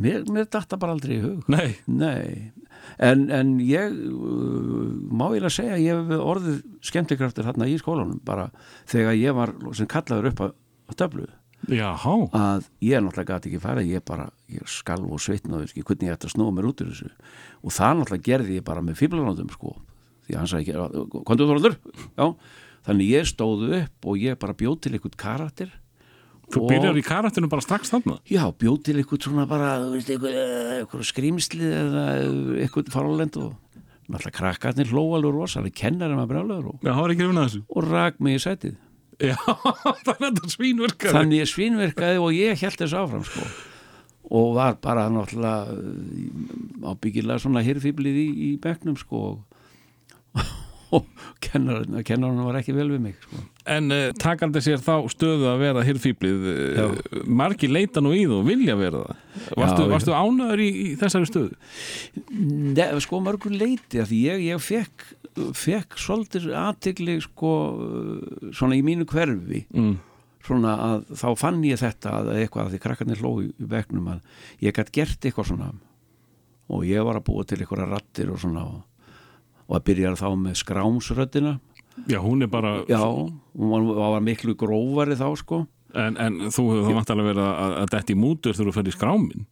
mér, 0.01 0.23
mér 0.31 0.47
datta 0.51 0.79
bara 0.79 0.95
aldrei 0.95 1.17
í 1.17 1.23
hug 1.23 1.49
Nei, 1.51 1.75
Nei, 1.85 2.51
en, 2.97 3.27
en 3.33 3.55
ég 3.63 3.93
uh, 3.93 4.87
má 5.13 5.27
ég 5.35 5.45
að 5.45 5.55
segja 5.57 5.77
að 5.77 5.83
ég 5.85 5.99
hef 5.99 6.23
orðið 6.23 6.57
skemmtikraftur 6.89 7.47
hérna 7.49 7.69
í 7.69 7.77
skólanum 7.81 8.19
bara 8.25 8.49
þegar 8.89 9.19
ég 9.19 9.37
var 9.37 9.53
sem 9.77 9.89
kallaður 9.89 10.31
upp 10.31 10.43
á, 10.43 10.47
á 10.93 10.99
töflu 11.01 11.27
jáhá 11.71 12.13
að 12.35 12.65
ég 12.83 12.99
náttúrulega 13.03 13.37
gæti 13.37 13.49
ekki 13.53 13.61
fara 13.63 13.81
ég 13.87 14.03
bara, 14.05 14.25
ég 14.51 14.65
skalv 14.67 15.11
og 15.15 15.21
sveitnaði 15.23 15.69
ekki 15.69 15.83
hvernig 15.87 16.09
ég 16.09 16.17
ætti 16.17 16.27
að 16.27 16.33
snúa 16.35 16.51
mér 16.51 16.67
út 16.67 16.81
úr 16.83 16.89
þessu. 16.91 17.07
Og 17.63 17.71
það 17.71 17.93
náttúrulega 18.01 18.27
gerði 18.27 18.57
ég 18.59 18.65
bara 18.67 18.81
með 18.83 18.97
fíblanótum 18.99 19.49
sko, 19.53 19.71
því 20.27 20.35
hann 20.41 20.49
sagði 20.51 20.73
ekki 20.75 21.23
kontu 21.23 21.47
þoraldur, 21.47 21.77
já. 22.19 22.27
Þannig 22.83 23.13
ég 23.13 23.29
stóðu 23.31 23.69
upp 23.79 24.05
og 24.11 24.19
ég 24.19 24.35
bara 24.43 24.53
bjóð 24.59 24.81
til 24.83 24.91
einhvern 24.97 25.15
karakter 25.15 25.71
Þú 26.51 26.59
og- 26.65 26.69
byrjar 26.73 26.97
í 26.99 27.03
karatinu 27.07 27.47
bara 27.49 27.63
strax 27.63 27.89
þarna? 27.93 28.17
Já, 28.27 28.43
bjóð 28.51 28.81
til 28.83 28.97
eitthvað 28.99 29.23
svona 29.23 29.47
bara, 29.47 29.69
eitthvað 29.95 31.05
skrýmsli 31.07 31.63
eða 31.63 32.03
eitthvað 32.59 32.91
faralend 32.91 33.37
og 33.39 33.53
náttúrulega 34.11 34.35
krakkarnir 34.35 34.91
hló 34.91 35.05
alveg 35.15 35.31
rosalega, 35.33 35.71
kennarum 35.79 36.19
að 36.19 36.27
brjálaður 36.33 36.67
og, 36.73 36.79
Já, 36.83 36.91
það 36.91 36.99
var 37.01 37.13
ekki 37.15 37.27
runa 37.29 37.45
þessu. 37.47 37.61
og 37.71 37.87
rak 37.87 38.19
mig 38.19 38.35
í 38.35 38.43
sætið. 38.43 38.75
Já, 39.21 39.35
þannig 40.07 41.43
að 41.43 41.51
svínverkaði 41.51 42.21
og 42.23 42.33
ég 42.35 42.59
held 42.63 42.79
þess 42.81 42.97
áfram, 42.97 43.23
sko. 43.27 43.47
Og 44.33 44.53
var 44.55 44.77
bara 44.81 45.09
náttúrulega 45.11 45.73
uh, 45.75 46.91
ábyggilega 46.93 47.43
svona 47.43 47.63
hirfíblið 47.65 48.19
í, 48.23 48.27
í 48.47 48.51
bekknum, 48.63 48.95
sko. 48.97 49.23
Og 49.33 50.43
kennarinn, 51.43 51.97
kennarinn 52.07 52.43
var 52.45 52.57
ekki 52.59 52.75
vel 52.75 52.87
við 52.91 53.01
mig, 53.07 53.15
sko. 53.23 53.41
En 53.73 53.91
uh, 53.95 54.09
takandi 54.19 54.61
sér 54.63 54.81
þá 54.83 55.07
stöðu 55.13 55.47
að 55.51 55.61
vera 55.63 55.83
hirfíblið 55.87 56.47
Já. 56.77 56.85
uh, 56.87 57.19
margir 57.27 57.71
leita 57.71 58.03
nú 58.03 58.11
í 58.15 58.23
þú 58.27 58.41
og 58.41 58.47
vilja 58.49 58.75
vera 58.79 59.03
það 59.07 59.19
já. 59.57 59.89
varstu 59.93 60.15
ánæður 60.17 60.63
í, 60.63 60.69
í 60.83 60.87
þessari 61.01 61.29
stöðu? 61.29 61.59
Nei, 62.33 62.87
sko 63.05 63.21
mörgur 63.23 63.55
leiti 63.55 64.01
að 64.03 64.09
því 64.11 64.19
ég, 64.27 64.43
ég 64.51 64.63
fekk, 64.63 65.05
fekk 65.57 65.97
svolítið 66.01 66.49
aðtegli 66.59 67.19
sko 67.23 67.53
svona 68.53 68.77
í 68.77 68.83
mínu 68.85 69.07
hverfi 69.09 69.63
Mm. 69.73 69.95
svona 70.43 70.73
að 70.89 71.05
þá 71.17 71.27
fann 71.39 71.63
ég 71.65 71.79
þetta 71.79 72.11
að 72.19 72.31
eitthvað 72.35 72.65
að 72.67 72.73
því 72.75 72.79
krakkarnir 72.83 73.21
hló 73.23 73.31
í, 73.45 73.49
bekknum 73.57 74.09
að 74.17 74.19
ég 74.67 74.75
gætt 74.75 74.91
gert 74.95 75.23
eitthvað 75.25 75.47
svona 75.53 75.71
og 76.73 76.83
ég 76.87 77.03
var 77.05 77.19
að 77.19 77.25
búa 77.29 77.45
til 77.47 77.59
eitthvað 77.61 77.87
rattir 77.91 78.31
og 78.33 78.39
svona 78.43 78.65
og, 78.67 78.81
og 79.73 79.79
að 79.79 79.85
byrja 79.89 80.13
þá 80.19 80.27
með 80.37 80.59
skrámsröddina. 80.61 81.55
Já, 82.09 82.19
hún 82.21 82.45
er 82.45 82.49
bara 82.53 82.83
já, 82.89 83.01
hún 83.01 83.73
var, 83.73 83.89
var 84.13 84.23
miklu 84.25 84.53
grófari 84.57 85.17
þá 85.17 85.27
sko. 85.41 85.65
En, 85.93 86.17
en 86.17 86.39
þú 86.53 86.69
hefur 86.71 86.87
þá 86.87 86.97
vantalega 86.97 87.29
verið 87.31 87.49
að, 87.49 87.73
að 87.81 87.91
detti 87.93 88.15
mútur 88.17 88.55
þegar 88.55 88.69
þú 88.69 88.73
ferð 88.79 88.89
í 88.89 88.93
skrámin 88.95 89.43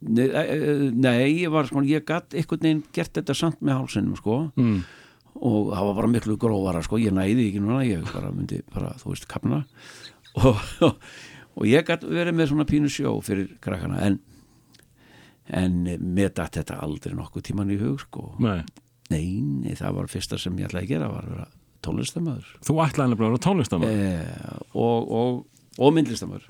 nei, 0.00 0.26
e, 0.26 0.42
e, 0.42 0.90
nei 0.92 1.40
ég 1.42 1.52
var 1.52 1.68
sko 1.68 1.82
ég 1.88 2.04
gætt 2.06 2.36
einhvern 2.36 2.64
veginn 2.64 2.82
gert 2.94 3.14
þetta 3.16 3.36
samt 3.36 3.62
með 3.64 3.80
hálsinum 3.80 4.18
sko. 4.18 4.38
Mm. 4.60 4.82
og 5.38 5.72
það 5.72 5.88
var 5.88 5.98
bara 6.00 6.12
miklu 6.12 6.36
grófara 6.40 6.82
sko, 6.84 7.00
ég 7.00 7.14
næði 7.14 7.48
ekki 7.48 7.62
núna, 7.62 7.80
ég 7.86 8.06
bara 8.12 8.32
myndi 8.34 8.60
bara, 8.74 8.92
þú 9.00 9.12
veist, 9.14 9.28
kapna 9.30 9.62
og, 10.42 10.62
og, 10.86 10.98
og 11.56 11.68
ég 11.68 11.86
gæti 11.86 12.10
verið 12.10 12.38
með 12.38 12.52
svona 12.52 12.68
pínu 12.68 12.92
sjó 12.92 13.14
fyrir 13.24 13.54
krakkana 13.64 14.02
en 14.06 14.20
en 15.48 15.80
með 15.86 16.42
þetta 16.44 16.76
aldrei 16.84 17.14
nokkuð 17.16 17.46
tíman 17.46 17.70
í 17.72 17.78
hug 17.80 18.02
sko. 18.02 18.34
Nei. 18.44 18.60
Nei, 19.12 19.74
það 19.78 19.96
var 19.98 20.12
fyrsta 20.12 20.38
sem 20.40 20.58
ég 20.60 20.68
ætlaði 20.68 20.86
að 20.86 20.92
gera 20.92 21.10
var 21.12 21.24
að 21.24 21.34
vera 21.36 21.48
tónlistamöður 21.86 22.52
Þú 22.66 22.78
ætlaði 22.84 23.16
að 23.16 23.22
vera 23.22 23.40
tónlistamæður 23.46 24.04
eh, 24.04 24.54
og, 24.74 25.12
og, 25.20 25.42
og 25.78 25.94
myndlistamöður 25.96 26.48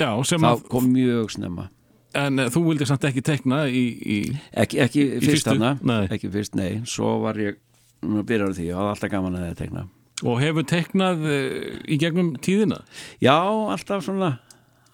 Já, 0.00 0.10
sem 0.24 0.44
að 0.48 0.64
kom 0.70 0.86
mjög 0.94 1.32
snemma. 1.34 1.68
En 2.16 2.40
uh, 2.40 2.48
þú 2.50 2.62
vildi 2.70 2.86
samt 2.88 3.04
ekki 3.06 3.22
tekna 3.26 3.62
í, 3.68 3.82
í 4.00 4.18
ekki, 4.56 4.80
ekki 4.82 5.06
fyrst 5.20 5.44
fyrstu? 5.44 5.56
hana 5.60 5.98
ekki 6.10 6.30
fyrst, 6.32 6.56
nei, 6.58 6.80
svo 6.88 7.18
var 7.22 7.38
ég 7.38 7.60
byrjar 8.00 8.54
því, 8.56 8.70
ég 8.70 8.78
hafði 8.78 8.94
alltaf 8.94 9.12
gaman 9.12 9.36
að 9.36 9.44
það 9.44 9.58
tekna 9.60 9.84
og 10.20 10.36
hefur 10.40 10.66
teknað 10.68 11.22
uh, 11.28 11.68
í 11.88 11.96
gegnum 12.00 12.34
tíðina? 12.44 12.82
Já, 13.24 13.36
alltaf 13.36 14.04
svona. 14.04 14.34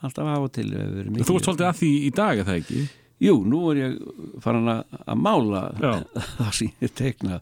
Alltaf 0.05 0.29
af 0.29 0.45
og 0.45 0.53
til 0.55 0.69
Þú 0.71 1.39
ert 1.39 1.49
svolítið 1.49 1.67
að 1.67 1.79
því 1.81 1.91
í 2.05 2.11
dag, 2.15 2.39
er 2.39 2.47
það 2.47 2.61
ekki? 2.61 2.83
Jú, 3.23 3.39
nú 3.49 3.63
er 3.73 3.79
ég 3.81 3.95
farin 4.45 4.69
að, 4.69 4.83
að 5.07 5.21
mála 5.25 5.63
það 6.37 6.51
sem 6.59 6.73
ég 6.85 6.93
tekna 6.99 7.39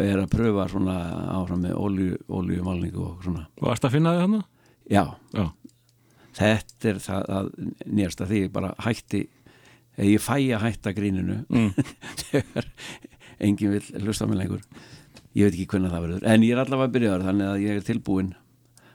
er 0.00 0.22
að 0.22 0.30
pröfa 0.32 0.64
svona 0.72 0.96
áfram 1.36 1.60
með 1.66 1.76
olju, 1.78 2.16
oljumálningu 2.32 3.02
og 3.04 3.26
svona. 3.26 3.44
Varst 3.60 3.84
að 3.86 3.98
finna 3.98 4.14
þig 4.16 4.24
hana? 4.24 4.40
já, 4.90 5.04
Já. 5.36 5.44
þetta 6.38 6.88
er 6.90 6.98
það 7.04 7.28
að 7.38 7.50
nýjasta 7.86 8.26
því 8.30 8.40
ég 8.46 8.52
bara 8.56 8.72
hætti 8.86 9.20
eða 9.92 10.08
ég 10.08 10.24
fæ 10.24 10.34
að 10.56 10.64
hætta 10.64 10.94
gríninu. 10.96 11.38
Mm. 11.52 11.70
þegar 12.24 12.70
enginn 13.42 13.76
vil 13.76 14.04
hlusta 14.06 14.26
mig 14.26 14.40
lengur. 14.40 14.64
Ég 15.36 15.46
veit 15.48 15.54
ekki 15.56 15.68
hvernig 15.76 15.92
það 15.92 16.06
verður. 16.06 16.24
En 16.32 16.42
ég 16.44 16.56
er 16.56 16.62
allavega 16.64 16.92
byrjaður 16.96 17.26
þannig 17.28 17.50
að 17.52 17.62
ég 17.66 17.76
er 17.78 17.86
tilbúinn 17.86 18.32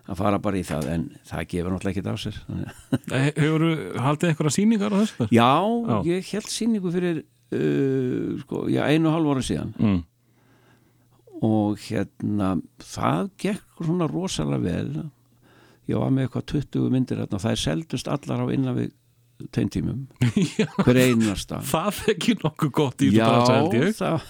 að 0.08 0.20
fara 0.22 0.40
bara 0.40 0.58
í 0.60 0.64
það 0.68 0.86
en 0.94 1.06
það 1.28 1.48
gefur 1.52 1.74
náttúrulega 1.74 1.94
ekkert 1.96 2.12
af 2.14 2.20
sér. 2.24 2.38
Hefur 3.38 3.66
þú 3.66 3.72
haldið 4.06 4.30
eitthvað 4.32 4.54
sýningar 4.58 4.94
á 4.96 4.98
þessu? 5.02 5.28
já, 5.36 5.50
Já. 5.92 5.98
ég 6.08 6.30
held 6.34 6.52
sýningu 6.54 6.92
fyrir 6.96 7.18
uh, 7.24 8.38
sko, 8.44 8.62
já, 8.72 8.82
einu 8.88 9.10
og 9.12 9.18
hálf 9.18 9.34
ára 9.36 9.44
síðan 9.50 9.74
Mm. 9.78 10.00
og 11.46 11.78
hérna 11.86 12.54
það 12.82 13.28
gekk 13.44 13.84
svona 13.86 14.08
rosalega 14.10 14.64
vel 14.64 15.04
ég 15.88 16.00
var 16.02 16.10
með 16.12 16.26
eitthvað 16.28 16.48
20 16.52 16.90
myndir 16.96 17.22
og 17.24 17.30
það 17.38 17.52
er 17.54 17.62
seldust 17.62 18.08
allar 18.12 18.42
á 18.42 18.48
innan 18.56 18.76
við 18.80 18.90
tveim 19.54 19.70
tímum, 19.74 20.00
Já, 20.58 20.66
hver 20.82 20.98
einasta. 21.04 21.60
Það 21.66 21.90
er 22.04 22.14
ekki 22.16 22.36
nokkuð 22.42 22.72
gott 22.80 23.04
í 23.06 23.10
ég. 23.14 23.92
það 23.98 24.26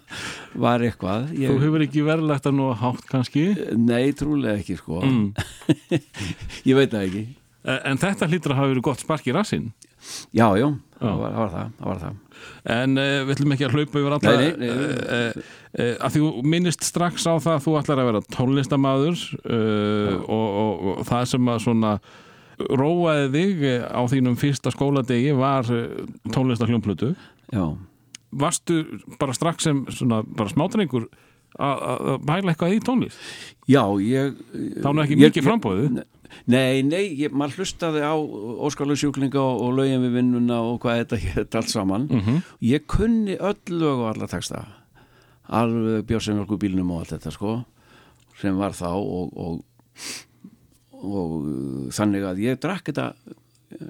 var 0.66 0.84
eitthvað. 0.86 1.28
Þú 1.32 1.42
ég, 1.44 1.60
hefur 1.64 1.84
ekki 1.86 2.06
verðlegt 2.06 2.48
að 2.50 2.56
nú 2.58 2.70
hátt 2.80 3.04
kannski? 3.10 3.44
Nei, 3.78 4.10
trúlega 4.18 4.58
ekki 4.58 4.78
sko. 4.80 5.02
Mm. 5.04 5.28
ég 6.68 6.78
veit 6.78 6.90
það 6.94 7.04
ekki. 7.08 7.24
Eh, 7.68 7.80
En 7.90 8.00
þetta 8.00 8.28
hlýtur 8.30 8.54
að 8.54 8.60
hafa 8.62 8.72
verið 8.74 8.86
gott 8.90 9.02
spark 9.04 9.26
í 9.30 9.34
rassinn? 9.36 9.70
Já, 10.30 10.46
já, 10.58 10.68
Já. 10.68 11.02
það 11.02 11.16
var, 11.20 11.32
það 11.32 11.38
var 11.42 11.50
það, 11.54 11.70
var 11.88 12.02
það. 12.02 12.18
En 12.70 12.92
uh, 13.02 13.14
við 13.26 13.32
ætlum 13.34 13.54
ekki 13.56 13.66
að 13.66 13.74
hlaupa 13.74 13.98
yfir 13.98 14.14
nei. 14.22 14.68
uh, 14.68 15.40
uh, 15.74 15.94
að 16.06 16.14
þú 16.18 16.28
minnist 16.46 16.86
strax 16.86 17.26
á 17.26 17.34
það 17.34 17.56
að 17.56 17.64
þú 17.66 17.74
ætlar 17.80 18.02
að 18.02 18.08
vera 18.12 18.22
tónlistamaður 18.36 19.24
uh, 19.42 20.14
og, 20.22 20.46
og, 20.62 20.86
og 20.94 21.02
það 21.10 21.24
sem 21.34 21.50
að 21.50 21.64
svona 21.66 21.92
róaði 22.58 23.28
þig 23.34 23.64
á 23.88 24.00
þínum 24.10 24.36
fyrsta 24.40 24.72
skóladegi 24.74 25.32
var 25.38 25.68
tónlistahljómplötu 26.34 27.14
já, 27.52 27.64
Varstu 28.28 28.82
bara 29.20 29.32
strax 29.32 29.64
sem 29.64 29.86
svona 29.88 30.20
bara 30.26 30.52
smátrengur 30.52 31.06
að 31.58 32.18
bæla 32.28 32.52
eitthvað 32.52 32.74
í 32.76 32.80
tónlist? 32.84 33.18
já, 33.70 33.82
ég 34.04 34.36
Þá 34.82 34.88
nú 34.92 35.02
ekki 35.04 35.16
mikið 35.16 35.46
frambóðið? 35.46 36.02
Nei, 36.44 36.82
nei, 36.84 37.06
ég, 37.16 37.32
maður 37.32 37.62
hlustaði 37.62 38.02
á 38.04 38.12
óskálu 38.12 38.98
sjúklinga 39.00 39.40
og, 39.40 39.62
og 39.64 39.78
lögin 39.78 40.02
við 40.04 40.18
vinnuna 40.18 40.58
og 40.60 40.76
hvað 40.82 41.00
þetta 41.00 41.20
hétt 41.24 41.56
allt 41.56 41.72
saman 41.72 42.04
Mm 42.10 42.42
ég 42.60 42.84
kunni 42.86 43.38
öll 43.40 43.56
lög 43.72 44.02
og 44.04 44.10
alla 44.12 44.28
texta 44.28 44.66
alveg 45.48 46.04
björnsefnjálku 46.04 46.58
bílnum 46.60 46.90
og 46.92 47.00
allt 47.00 47.14
þetta 47.16 47.32
sko 47.32 47.54
sem 48.40 48.56
var 48.60 48.76
þá 48.76 48.92
og, 48.92 49.32
og, 49.32 49.62
og 51.02 51.34
uh, 51.38 51.88
þannig 51.94 52.26
að 52.28 52.42
ég 52.44 52.60
drakk 52.62 52.90
þetta 52.90 53.12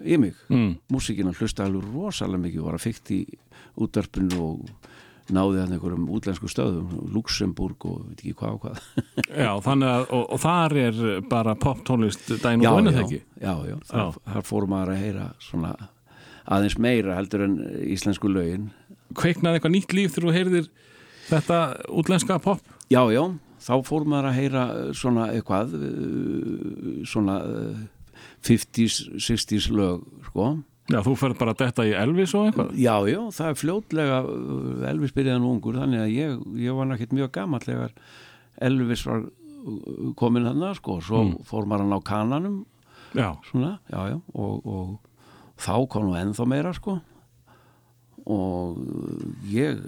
í 0.03 0.19
mig. 0.19 0.39
Mm. 0.51 0.73
músíkina 0.91 1.35
hlusta 1.37 1.67
alveg 1.67 1.87
rosalega 1.93 2.43
mikið 2.43 2.65
var 2.67 2.79
að 2.79 2.87
fykta 2.89 3.15
í 3.15 3.23
útdarpinu 3.79 4.41
og 4.43 4.89
náði 5.35 5.61
hann 5.61 5.75
einhverjum 5.77 6.09
útlensku 6.17 6.49
stöðum 6.51 7.11
Luxemburg 7.13 7.85
og 7.89 8.01
veit 8.09 8.23
ekki 8.23 8.35
hvað 8.39 8.57
og 8.57 8.65
hvað. 8.65 8.81
Já, 9.45 9.51
þannig 9.65 9.93
að, 9.93 10.05
og, 10.17 10.25
og 10.25 10.43
þar 10.43 10.77
er 10.83 11.01
bara 11.31 11.55
poptónlist 11.61 12.33
dæn 12.43 12.65
og 12.65 12.79
vunni 12.79 12.95
já, 12.97 13.21
já, 13.45 13.55
já, 13.69 13.77
þar, 13.91 14.19
þar 14.33 14.47
fór 14.49 14.69
maður 14.73 14.95
að 14.95 15.03
heyra 15.05 15.27
svona 15.45 15.75
aðeins 16.49 16.79
meira 16.81 17.19
heldur 17.19 17.45
en 17.45 17.59
íslensku 17.93 18.31
lögin. 18.33 18.71
Kveiknaði 19.19 19.59
eitthvað 19.59 19.75
nýtt 19.77 19.97
líf 19.97 20.15
þegar 20.15 20.29
þú 20.29 20.37
heyrðir 20.39 20.71
þetta 21.29 21.61
útlenska 22.01 22.41
pop? 22.45 22.65
Já, 22.89 23.03
já, 23.13 23.23
þá 23.65 23.73
fór 23.87 24.05
maður 24.09 24.29
að 24.31 24.37
heyra 24.39 24.65
svona 24.97 25.29
eitthvað 25.35 25.77
uh, 25.79 27.05
svona 27.09 27.39
uh, 27.45 27.87
50s, 28.47 28.99
60s 29.19 29.69
lög 29.75 30.05
sko. 30.31 30.51
Já, 30.89 31.03
þú 31.05 31.13
ferð 31.21 31.37
bara 31.41 31.53
að 31.53 31.59
detta 31.67 31.85
í 31.85 31.91
Elvis 32.01 32.33
og 32.39 32.47
eitthvað? 32.49 32.71
Já, 32.81 32.95
já, 33.11 33.19
það 33.37 33.51
er 33.53 33.59
fljótlega 33.61 34.21
Elvis 34.89 35.13
byrjaðan 35.17 35.45
ungur, 35.51 35.77
þannig 35.83 36.01
að 36.07 36.15
ég, 36.15 36.39
ég 36.65 36.79
var 36.79 36.89
náttúrulega 36.89 37.19
mjög 37.19 37.33
gammal 37.35 37.61
þegar 37.67 37.93
Elvis 38.69 39.03
var 39.05 39.27
komin 40.17 40.47
hann 40.49 40.65
sko, 40.79 40.97
svo 41.05 41.21
Mm. 41.27 41.35
fór 41.45 41.67
maður 41.69 41.85
hann 41.85 41.99
á 41.99 42.01
kananum. 42.09 42.57
Já, 43.17 43.29
svona, 43.51 43.75
já, 43.93 44.01
já 44.15 44.17
og, 44.33 44.65
og 44.65 44.99
þá 45.61 45.75
kom 45.93 46.09
nú 46.09 46.17
ennþá 46.17 46.47
meira 46.49 46.73
sko. 46.77 46.99
Og 48.29 48.81
ég 49.49 49.79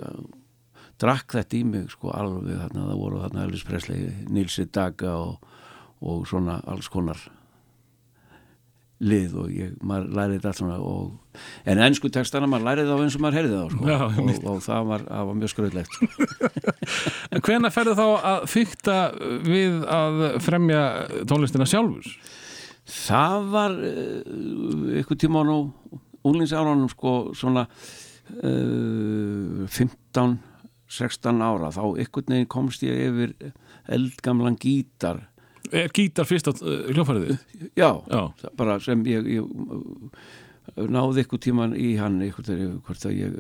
drakk 1.01 1.37
þetta 1.39 1.59
í 1.59 1.65
mig 1.67 1.91
sko 1.95 2.13
alveg 2.15 2.57
þarna, 2.63 2.87
það 2.93 3.03
voru 3.03 3.21
þarna 3.25 3.45
Elvis 3.47 3.67
Presley 3.67 4.09
Nilsi 4.31 4.67
Daga 4.73 5.17
og, 5.19 5.53
og 6.01 6.25
svona 6.29 6.61
alls 6.71 6.91
konar 6.93 7.21
lið 9.01 9.37
og 9.41 9.53
ég, 9.57 9.77
maður 9.81 10.11
lærið 10.19 10.35
þetta 10.35 10.51
allt 10.51 10.61
svona 10.61 10.77
og, 10.85 11.39
en 11.73 11.81
ennsku 11.87 12.11
textana 12.13 12.49
maður 12.51 12.67
lærið 12.69 12.91
þá 12.91 12.97
eins 12.99 13.17
og 13.17 13.23
maður 13.25 13.39
heyrði 13.39 13.55
þá 13.55 13.71
sko. 13.73 13.87
Já, 13.89 14.01
og, 14.05 14.43
og 14.51 14.59
það 14.67 14.91
var, 14.91 15.07
það 15.07 15.31
var 15.31 15.39
mjög 15.41 15.53
skröðlegt 15.55 15.93
en 17.33 17.45
hvenær 17.47 17.75
ferðu 17.77 17.97
þá 17.97 18.05
að 18.33 18.45
fykta 18.53 18.99
við 19.47 19.81
að 19.89 20.21
fremja 20.45 20.85
tónlistina 21.31 21.69
sjálfur? 21.69 22.13
það 22.91 23.49
var 23.55 23.75
ykkur 25.01 25.21
tíma 25.21 25.45
á 25.45 25.49
nú 25.49 25.59
úlinsárunum 26.27 26.91
sko 26.93 27.33
svona 27.37 27.67
uh, 28.45 29.65
15 29.65 30.39
16 30.91 31.43
ára 31.47 31.71
þá 31.75 31.83
ykkur 32.05 32.27
neginn 32.33 32.49
komst 32.51 32.83
ég 32.87 32.99
yfir 33.11 33.35
eldgamlan 33.91 34.59
gítar 34.61 35.27
Er 35.71 35.91
gítar 35.95 36.27
fyrst 36.27 36.49
á 36.49 36.53
uh, 36.57 36.89
hljófæriði? 36.91 37.37
já, 37.79 37.91
Já, 38.11 38.23
það 38.41 38.55
bara 38.59 38.79
sem 38.83 39.03
ég, 39.07 39.27
ég 39.37 39.45
uh, 39.45 40.87
náði 40.91 41.23
ykkur 41.27 41.43
tíman 41.45 41.77
í 41.79 41.93
hann 42.01 42.19
þegar 42.25 42.63
ég, 42.65 42.73
hvort 42.87 43.05
að 43.07 43.19
ég 43.21 43.37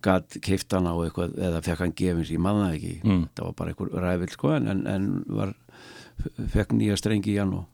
gatt 0.00 0.38
keift 0.40 0.72
hann 0.72 0.88
á 0.88 0.94
eitthvað 1.04 1.34
eða 1.36 1.60
fekk 1.66 1.82
hann 1.84 1.92
gefins, 1.98 2.30
ég 2.32 2.40
manna 2.40 2.70
ekki 2.72 2.94
Mm. 3.04 3.26
það 3.36 3.44
var 3.50 3.56
bara 3.58 3.74
einhver 3.74 3.90
ræfill 4.06 4.32
sko 4.32 4.54
en, 4.56 4.86
en, 4.88 5.10
var, 5.28 5.52
fekk 6.54 6.72
nýja 6.78 6.96
strengi 6.96 7.34
í 7.34 7.38
hann 7.42 7.52
og, 7.58 7.66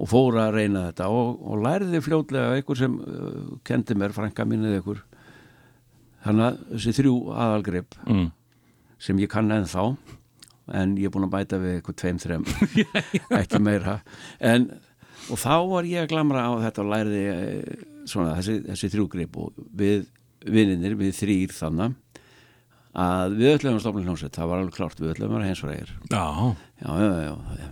og 0.00 0.08
fór 0.10 0.40
að 0.42 0.56
reyna 0.58 0.88
þetta 0.88 1.06
og, 1.14 1.36
og 1.46 1.62
læriði 1.62 2.00
fljótlega 2.02 2.56
einhver 2.58 2.80
sem 2.80 2.96
uh, 2.98 3.54
kendi 3.66 3.94
mér, 4.00 4.16
frænka 4.16 4.46
minnið 4.48 4.80
einhver 4.80 5.04
þannig 6.24 6.44
að 6.48 6.58
þessi 6.74 6.94
þrjú 6.98 7.14
aðalgrip 7.44 7.96
mm. 8.08 8.26
sem 9.06 9.18
ég 9.22 9.30
kann 9.32 9.52
ennþá 9.54 9.86
en 10.80 10.94
ég 10.96 11.10
er 11.10 11.12
búin 11.12 11.26
að 11.28 11.34
bæta 11.36 11.58
við 11.60 11.74
eitthvað 11.78 11.98
tveim, 12.00 12.18
þrem 12.22 12.44
ekki 13.40 13.58
meira. 13.60 13.98
En, 14.40 14.70
og 15.28 15.36
þá 15.42 15.54
var 15.68 15.88
ég 15.88 16.04
að 16.06 16.12
glamra 16.14 16.46
á 16.48 16.52
þetta 16.64 16.84
og 16.84 16.88
læriði 16.94 17.24
eh, 17.34 17.84
svona, 18.08 18.38
þessi, 18.38 18.54
þessi 18.70 18.90
þrjúgrip 18.94 19.36
og 19.44 19.58
við 19.76 20.06
vinninir, 20.44 20.96
við 21.00 21.12
þrýr 21.20 21.52
þannig 21.56 21.94
að 22.94 23.32
við 23.40 23.50
öllum 23.56 23.76
að 23.78 23.82
stofna 23.84 24.04
hljómsveit, 24.06 24.36
það 24.36 24.50
var 24.52 24.60
alveg 24.62 24.76
klart 24.76 25.00
við 25.02 25.12
öllum 25.16 25.32
að 25.32 25.38
vera 25.40 25.48
hensfræðir 25.50 25.92
Já, 26.12 26.24
já, 26.84 26.90
já, 27.02 27.14
já, 27.24 27.34
já. 27.64 27.70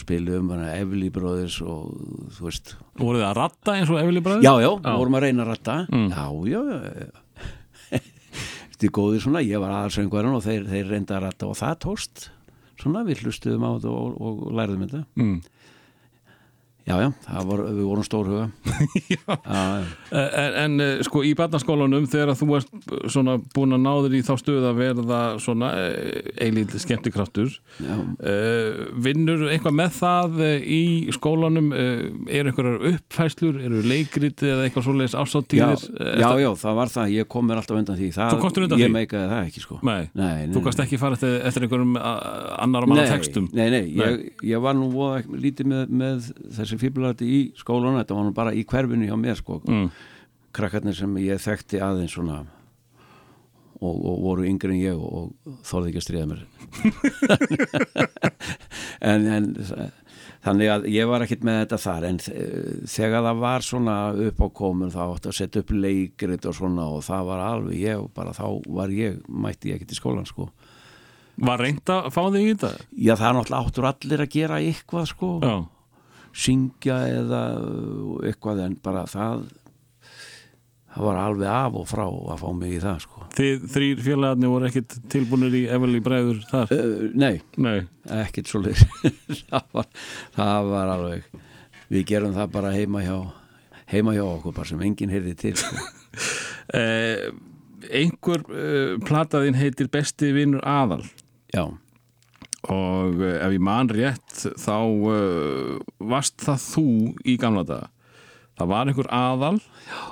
spilum 0.00 0.48
hana 0.54 0.72
Evli 0.80 1.08
bróðis 1.14 1.60
og 1.62 1.92
þú 2.36 2.46
veist. 2.48 2.72
Voruð 2.98 3.22
þið 3.22 3.28
að 3.28 3.36
ratta 3.38 3.76
eins 3.78 3.92
og 3.94 4.00
Efili 4.02 4.22
bræður? 4.24 4.44
já, 4.48 4.52
já, 4.64 4.70
við 4.82 4.98
vorum 5.02 5.18
að 5.20 5.24
reyna 5.28 5.44
að 5.46 5.50
ratta 5.54 5.76
Mm. 5.88 6.08
já, 6.12 6.26
já, 6.52 6.60
já, 6.68 7.08
er 8.86 8.94
góðir 8.94 9.22
svona, 9.24 9.42
ég 9.42 9.58
var 9.58 9.74
aðalsöngvarinn 9.74 10.36
og 10.38 10.44
þeir, 10.44 10.66
þeir 10.70 10.90
reynda 10.92 11.16
að 11.16 11.24
ratta 11.26 11.48
og 11.50 11.56
það 11.58 11.78
tóst 11.82 12.28
svona, 12.78 13.02
við 13.08 13.24
hlustuðum 13.24 13.66
á 13.66 13.70
þetta 13.74 13.90
og, 13.90 14.18
og, 14.22 14.42
læriðum 14.54 14.84
þetta 14.86 15.04
Mm. 15.18 15.38
Já, 16.88 16.94
já, 17.04 17.08
var, 17.48 17.60
við 17.68 17.84
vorum 17.88 18.06
stórhuga 18.06 18.46
Já. 19.12 19.20
já, 19.28 19.36
já, 19.48 19.86
En, 20.38 20.54
en 20.64 20.80
eh, 20.80 21.02
sko 21.06 21.20
í 21.26 21.34
barnaskólanum 21.38 22.06
þegar 22.10 22.32
þú 22.38 22.48
ert 22.58 22.70
svona 23.12 23.36
búin 23.54 23.76
að 23.76 23.82
náður 23.84 24.14
í 24.18 24.22
þá 24.24 24.32
stöð 24.40 24.66
að 24.70 24.78
verða 24.80 25.20
svona 25.42 25.68
eilíð 26.40 26.76
skemmtikraftur 26.82 27.50
já. 27.82 27.94
uh, 27.94 28.80
vinnur 29.04 29.46
eitthvað 29.52 29.76
með 29.78 29.92
það 29.98 30.38
eh, 30.46 30.68
í 30.78 30.82
skólanum? 31.14 31.70
Uh, 31.74 32.04
eru 32.32 32.52
einhverjar 32.52 32.86
uppfæslur, 32.92 33.58
eru 33.68 33.82
leikrit 33.86 34.42
eða 34.46 34.66
eitthvað 34.66 34.86
svoleiðis 34.88 35.14
Já, 35.14 35.20
ásáttíðir 35.24 35.84
já, 36.22 36.28
já, 36.42 36.48
það 36.62 36.78
var 36.80 36.92
það, 36.92 37.12
ég 37.18 37.28
kom 37.32 37.46
mér 37.48 37.60
alltaf 37.60 37.78
undan 37.80 37.98
því. 37.98 38.08
Það, 38.14 38.32
Þú 38.34 38.40
komst 38.42 38.60
undan 38.62 38.80
ég 38.82 38.88
því? 38.90 38.94
meikaði 38.94 39.28
það 39.32 39.48
ekki 39.48 39.62
sko. 39.64 39.78
Nei, 39.86 40.00
nei, 40.12 40.32
nei, 40.46 40.54
þú 40.54 40.62
kannst 40.66 40.82
ekki 40.84 41.00
fara 41.00 41.18
eftir, 41.18 41.36
eftir 41.48 41.66
einhverjum 41.66 41.96
annar 41.98 42.86
manna 42.88 43.04
nei, 43.04 43.12
textum? 43.12 43.48
nei, 43.56 43.66
nei, 43.74 43.82
ég, 43.98 44.24
ég 44.52 44.62
var 44.64 44.76
nú 44.78 44.88
lítið 45.38 45.70
með, 45.72 45.94
með 46.02 46.28
þessi 46.58 46.77
fíblarati 46.80 47.26
í 47.28 47.40
skólanum, 47.58 47.98
þetta 48.00 48.16
var 48.18 48.24
nú 48.28 48.34
bara 48.36 48.54
í 48.56 48.64
hverfinu 48.68 49.08
hjá 49.08 49.16
mér 49.20 49.36
sko, 49.40 49.60
mm. 49.66 49.88
krakkarnir 50.56 50.96
sem 50.98 51.16
ég 51.24 51.42
þekkti 51.44 51.80
aðeins 51.84 52.14
svona 52.16 52.40
og, 53.78 53.94
og 53.94 54.16
voru 54.24 54.46
yngri 54.48 54.72
en 54.74 54.80
ég 54.82 54.98
og, 54.98 55.30
og 55.46 55.58
þorði 55.68 55.92
ekki 55.92 56.00
að 56.02 56.06
stríða 56.08 56.30
mér. 56.32 56.42
En, 58.98 59.26
en 59.30 59.52
þannig 60.42 60.70
að 60.72 60.86
ég 60.90 61.06
var 61.06 61.22
ekkit 61.22 61.44
með 61.46 61.60
þetta 61.60 61.78
þar 61.84 62.06
en 62.08 62.16
þe- 62.22 62.46
þegar 62.90 63.22
það 63.28 63.42
var 63.44 63.64
svona 63.66 63.94
upp 64.26 64.40
á 64.42 64.46
komun 64.58 64.90
þá 64.90 64.98
átti 65.04 65.30
að 65.30 65.36
setja 65.38 65.62
upp 65.62 65.70
leikrit 65.74 66.48
og 66.50 66.56
svona 66.58 66.88
og 66.96 67.04
það 67.06 67.28
var 67.30 67.42
alveg 67.44 67.78
ég 67.84 68.02
bara 68.16 68.34
þá 68.34 68.44
var 68.66 68.90
ég, 68.94 69.20
mætti 69.30 69.70
ég 69.70 69.78
ekkit 69.78 69.94
í 69.94 69.98
skólan 70.00 70.26
sko. 70.26 70.48
Var 71.38 71.62
reynd 71.62 71.86
að 71.94 72.08
fá 72.10 72.20
þig 72.34 72.42
í 72.42 72.50
þetta? 72.56 72.72
já 72.98 73.12
það 73.14 73.28
er 73.28 73.36
náttúrulega 73.38 73.62
áttur 73.70 73.88
allir 73.92 74.24
að 74.24 74.32
gera 74.34 74.58
eitthvað 74.66 75.06
sko. 75.12 75.30
Já, 75.46 75.54
syngja 76.36 76.98
eða 77.20 77.42
eitthvað 78.28 78.64
en 78.66 78.76
bara 78.82 79.06
það 79.08 79.48
það 80.94 81.04
var 81.08 81.18
alveg 81.22 81.50
af 81.52 81.78
og 81.78 81.88
frá 81.88 82.04
að 82.08 82.40
fá 82.42 82.46
mig 82.58 82.76
í 82.76 82.78
það 82.82 83.02
sko. 83.04 83.26
Þið 83.38 83.66
þrýr 83.74 84.00
félagarnir 84.02 84.52
voru 84.52 84.68
ekkit 84.70 84.96
tilbúinir 85.12 85.54
í 85.54 85.64
Efili 85.70 86.00
bræður 86.02 86.40
þar? 86.50 86.72
uh, 86.74 87.02
nei, 87.14 87.34
Nei, 87.60 87.76
ekkert 88.22 88.50
svo 88.50 88.62
leir 88.64 88.80
það, 89.50 89.84
það 90.34 90.70
var 90.72 90.94
alveg 90.96 91.28
við 91.92 92.08
gerum 92.10 92.34
það 92.36 92.56
bara 92.56 92.72
heima 92.74 93.04
hjá 93.04 93.18
heima 93.88 94.12
hjá 94.16 94.24
okkur 94.26 94.56
bara 94.56 94.68
sem 94.68 94.82
enginn 94.84 95.12
heyrði 95.12 95.34
til 95.38 95.54
sko. 95.56 95.78
eh, 96.78 97.28
einhver 97.88 98.42
eh, 98.52 98.96
plataðin 99.06 99.56
heitir 99.58 99.88
Besti 99.92 100.32
vinnur 100.36 100.64
aðal. 100.68 101.04
Já, 101.54 101.64
og 102.72 103.22
eh, 103.24 103.38
ef 103.44 103.54
ég 103.54 103.62
man 103.64 103.88
rétt 103.92 104.42
þá 104.60 104.74
uh, 104.78 105.78
varst 106.10 106.42
það 106.44 106.66
þú 106.66 106.88
í 107.24 107.38
gamla 107.40 107.64
daga. 107.68 107.88
Það 108.58 108.70
var 108.72 108.88
einhver 108.90 109.08
aðal. 109.14 109.56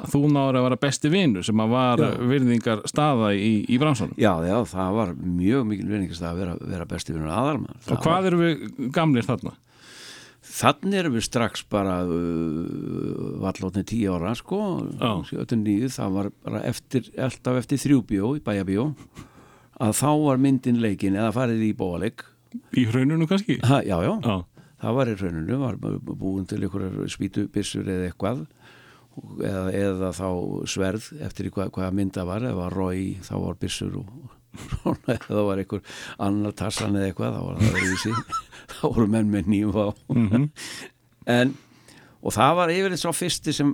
Þú 0.07 0.21
náður 0.31 0.61
að 0.61 0.65
vera 0.69 0.79
besti 0.85 1.11
vinur 1.11 1.47
sem 1.47 1.63
að 1.65 1.73
var 1.73 2.03
Já. 2.05 2.11
virðingar 2.31 2.83
staða 2.87 3.33
í, 3.35 3.53
í 3.67 3.79
bransanum. 3.83 4.15
Já, 4.23 4.33
já, 4.47 4.57
það 4.71 4.99
var 5.01 5.15
mjög 5.19 5.65
mikil 5.73 5.87
vinningast 5.91 6.25
að 6.25 6.43
vera, 6.45 6.59
vera 6.63 6.87
besti 6.89 7.15
vinnur 7.15 7.35
aðalmann 7.35 7.81
og 7.91 8.05
hvað 8.05 8.29
eru 8.31 8.43
við 8.45 8.67
gamlir 8.95 9.27
þarna? 9.27 9.57
Þannig 10.47 11.01
erum 11.01 11.17
við 11.17 11.25
strax 11.27 11.65
bara 11.75 11.97
uh, 12.07 13.41
vallótni 13.43 13.83
tíu 13.89 14.15
ára 14.15 14.37
sko, 14.39 14.61
Já. 14.95 15.11
79, 15.33 15.91
það 15.99 16.15
var 16.21 16.31
bara 16.47 16.63
eftir, 16.71 17.11
eftir 17.19 17.83
þrjúbjó 17.83 18.37
í 18.39 18.45
bæjabjó 18.47 18.87
að 19.83 19.99
þá 19.99 20.11
var 20.23 20.41
myndin 20.41 20.79
leikin 20.81 21.19
eða 21.19 21.35
farið 21.35 21.67
í 21.67 21.75
bóaleg 21.77 22.23
í 22.77 22.87
hrauninu 22.89 23.29
kannski? 23.31 23.59
ha, 23.65 23.81
já, 23.87 23.97
já, 24.05 24.15
Já, 24.25 24.37
það 24.83 24.97
var 24.99 25.11
í 25.11 25.17
rauninu 25.21 25.59
var 25.63 25.77
búin 25.81 26.47
til 26.49 26.63
einhverjar 26.63 27.11
spýtubissur 27.13 27.89
eða 27.89 28.11
eitthvað. 28.11 28.47
Eða, 29.41 29.61
eða 29.73 30.11
þá 30.13 30.27
sverð 30.69 31.07
eftir 31.25 31.47
í 31.49 31.53
hvað, 31.55 31.87
mynda 31.97 32.27
var 32.29 32.45
eða 32.45 32.59
var 32.59 32.75
rói 32.77 33.15
þá 33.25 33.33
var 33.41 33.55
bissur 33.61 33.95
og 34.03 34.11
svona, 34.83 35.15
eða 35.15 35.31
það 35.31 35.47
var 35.49 35.63
einhver 35.63 35.95
annar 36.27 36.53
tassan 36.57 36.99
eða 37.01 37.13
eitthvað 37.13 37.39
þá 37.39 37.47
var 37.47 37.63
það 37.63 37.79
öðruvísi. 37.81 38.43
Þá 38.77 38.83
voru 38.91 39.07
menn 39.09 39.31
með 39.31 39.49
nýjum 39.53 39.77
á. 39.79 39.89
Mhm. 40.13 40.51
en 41.39 41.55
og 42.27 42.35
það 42.35 42.53
var 42.59 42.73
yfirleitt 42.75 43.03
svo 43.03 43.13
fyrsti 43.15 43.55
sem 43.55 43.73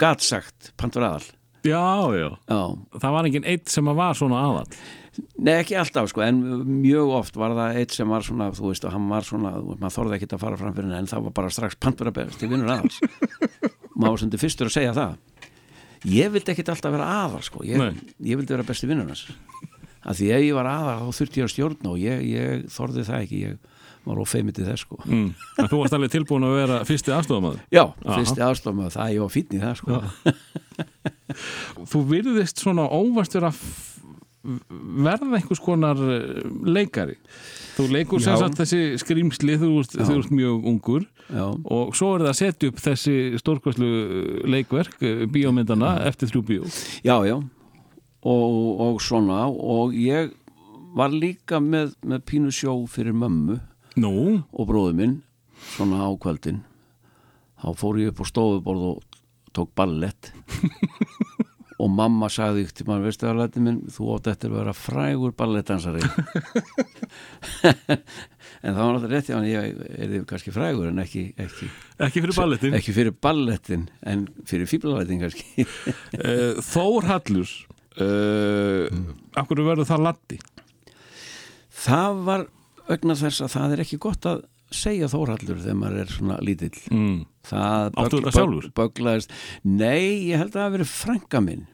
gat 0.00 0.24
sagt 0.24 0.72
pantur 0.80 1.04
aðal 1.06 1.26
já, 1.62 1.82
já. 2.16 2.28
Já, 2.48 2.62
það 2.98 3.14
var 3.16 3.28
enginn 3.28 3.46
eitt 3.52 3.70
sem 3.70 3.90
var 3.94 4.16
svona 4.18 4.40
aðal 4.48 4.78
Nei, 5.12 5.58
ekki 5.58 5.76
alltaf 5.76 6.08
sko, 6.08 6.22
en 6.24 6.38
mjög 6.80 7.10
oft 7.18 7.34
var 7.36 7.52
það 7.56 7.80
eitt 7.82 7.92
sem 7.92 8.08
var 8.08 8.24
svona, 8.24 8.48
þú 8.56 8.70
veist, 8.70 8.86
og 8.88 8.94
hann 8.94 9.10
var 9.12 9.26
svona, 9.28 9.50
maður 9.74 9.96
þorði 9.98 10.16
ekki 10.16 10.28
að 10.30 10.44
fara 10.46 10.60
fram 10.60 10.72
fyrir 10.72 10.88
henni, 10.88 11.00
en 11.02 11.10
það 11.10 11.26
var 11.26 11.34
bara 11.36 11.50
strax 11.52 11.76
pantur 11.76 12.08
að 12.08 12.16
best 12.22 12.44
í 12.46 12.48
vinnur 12.48 12.72
aðals. 12.72 12.96
maður 13.98 14.14
var 14.14 14.22
sem 14.22 14.32
fyrstur 14.40 14.70
að 14.70 14.76
segja 14.78 14.94
það. 14.96 15.18
ég 16.08 16.32
vildi 16.32 16.54
ekkit 16.54 16.72
alltaf 16.72 16.96
vera 16.96 17.10
aðal 17.20 17.42
sko. 17.44 17.60
ég, 17.68 18.00
ég 18.24 18.40
vildi 18.40 18.56
vera 18.56 18.66
besti 18.66 18.88
vinnur 18.88 19.12
hans 19.12 19.26
af 20.02 20.18
því 20.18 20.30
ef 20.34 20.46
ég 20.46 20.56
var 20.56 20.68
aðal 20.70 20.96
þá 21.04 21.18
þurfti 21.20 21.40
ég 21.40 21.46
að 21.46 21.52
stjórna 21.52 21.92
og 21.92 22.00
ég, 22.02 22.24
ég 22.26 22.64
þorði 22.72 23.04
það 23.06 23.26
ekki 23.26 23.42
ég 23.42 23.60
var 24.02 24.18
ófeimið 24.18 24.56
til 24.56 24.66
þess 24.66 24.82
sko. 24.82 24.98
mm. 25.06 25.28
En 25.62 25.68
þú 25.70 25.78
varst 25.78 25.94
alveg 25.94 26.10
tilbúin 26.10 26.46
að 26.48 26.56
vera 26.58 26.80
fyrsti 26.88 27.14
aðstofamaður 27.14 27.60
já, 27.70 27.84
fyrsti 28.02 28.42
aðstofum 28.48 28.90
það 28.90 29.14
ég 29.14 29.22
var 29.22 29.32
fínn 29.36 29.54
í 29.54 29.62
það 29.62 29.76
sko. 29.78 30.00
Þú 31.92 32.02
virðist 32.10 32.64
svona 32.64 32.88
óvastur 32.90 33.46
að 33.46 33.60
verða 34.42 35.38
einhvers 35.38 35.60
konar 35.62 35.98
eh, 36.02 36.42
leikari. 36.66 37.16
Þú 37.76 37.86
leikur 37.94 38.22
sem 38.22 38.34
Já. 38.34 38.40
sagt 38.42 38.60
þessi 38.60 38.80
skrýmsli 39.00 39.56
þú 39.60 39.70
ert, 39.80 39.96
þú 39.96 40.18
ert 40.18 40.34
mjög 40.34 40.68
ungur. 40.72 41.08
Já, 41.32 41.46
og 41.48 41.94
svo 41.96 42.12
er 42.16 42.24
það 42.26 42.32
að 42.32 42.38
setja 42.40 42.70
upp 42.72 42.80
þessi 42.82 43.16
stórkvæslu 43.40 43.90
leikverk, 44.52 44.96
eh, 45.06 45.24
bíómyndana 45.32 45.94
eftir 46.10 46.32
þrjú 46.32 46.44
bíó. 46.50 46.70
Já, 47.06 47.16
já. 47.28 47.36
Og, 48.22 48.80
og 48.86 49.00
svona. 49.02 49.46
Og 49.50 49.94
ég 49.98 50.34
var 50.96 51.14
líka 51.14 51.62
með, 51.62 51.94
með 52.04 52.26
pínu 52.28 52.52
sjó 52.54 52.76
fyrir 52.90 53.16
mömmu 53.16 53.60
Nú, 54.00 54.40
og 54.56 54.68
bróðu 54.70 54.94
minn 54.96 55.16
svona 55.74 56.00
á 56.00 56.10
kvöldin. 56.16 56.62
Þá 57.60 57.68
fór 57.76 57.98
ég 58.00 58.12
upp 58.12 58.22
á 58.24 58.26
stofuborð 58.26 58.86
og 58.88 59.18
tók 59.52 59.68
ballett 59.76 60.32
og 61.82 61.90
mamma 61.90 62.28
sagði 62.30 62.66
til 62.70 62.86
maður, 62.88 63.08
veistu 63.08 63.26
að 63.26 63.40
læti 63.40 63.62
minn 63.64 63.80
þú 63.90 64.10
átt 64.16 64.28
eftir 64.32 64.52
að 64.52 64.58
vera 64.60 64.74
frægur 64.76 65.32
ballettdansari 65.38 66.02
en 68.62 68.76
það 68.76 68.78
var 68.78 68.92
náttúrulega 68.94 69.12
rétt 69.16 69.30
hjá 69.30 69.36
hann 69.38 69.48
ég 69.48 69.82
er 69.98 70.14
kannski 70.30 70.54
frægur 70.54 70.90
en 70.92 71.02
ekki 71.02 71.24
ekki, 71.42 71.68
ekki 72.06 72.22
fyrir 72.24 72.36
balletin 72.38 72.76
ekki 72.78 72.94
fyrir 72.96 73.16
ballettin 73.26 73.88
en 74.12 74.26
fyrir 74.48 74.70
fíblalætin 74.70 75.22
kannski 75.24 75.46
Eh, 76.22 76.54
Þór 76.62 77.06
Hallur 77.08 77.48
uh, 78.02 78.86
af 79.38 79.48
hverju 79.48 79.64
verður 79.66 79.88
það 79.88 80.04
laddi? 80.06 80.38
það 81.82 82.20
var 82.28 82.46
vegna 82.88 83.16
þess 83.18 83.42
að 83.46 83.54
það 83.56 83.74
er 83.76 83.82
ekki 83.86 83.98
gott 84.04 84.28
að 84.28 84.42
segja 84.72 85.08
þórhallur 85.12 85.58
þegar 85.60 85.76
maður 85.82 86.02
er 86.04 86.12
svona 86.14 86.38
lítill 86.44 86.72
Mm. 86.92 87.20
Það? 87.42 87.96
Böglaðist, 88.78 89.32
nei, 89.66 90.30
ég 90.30 90.38
held 90.38 90.52
að 90.52 90.54
það 90.54 90.62
hafi 90.62 90.76
verið 90.76 90.90
frænga 90.92 91.40
minn 91.42 91.64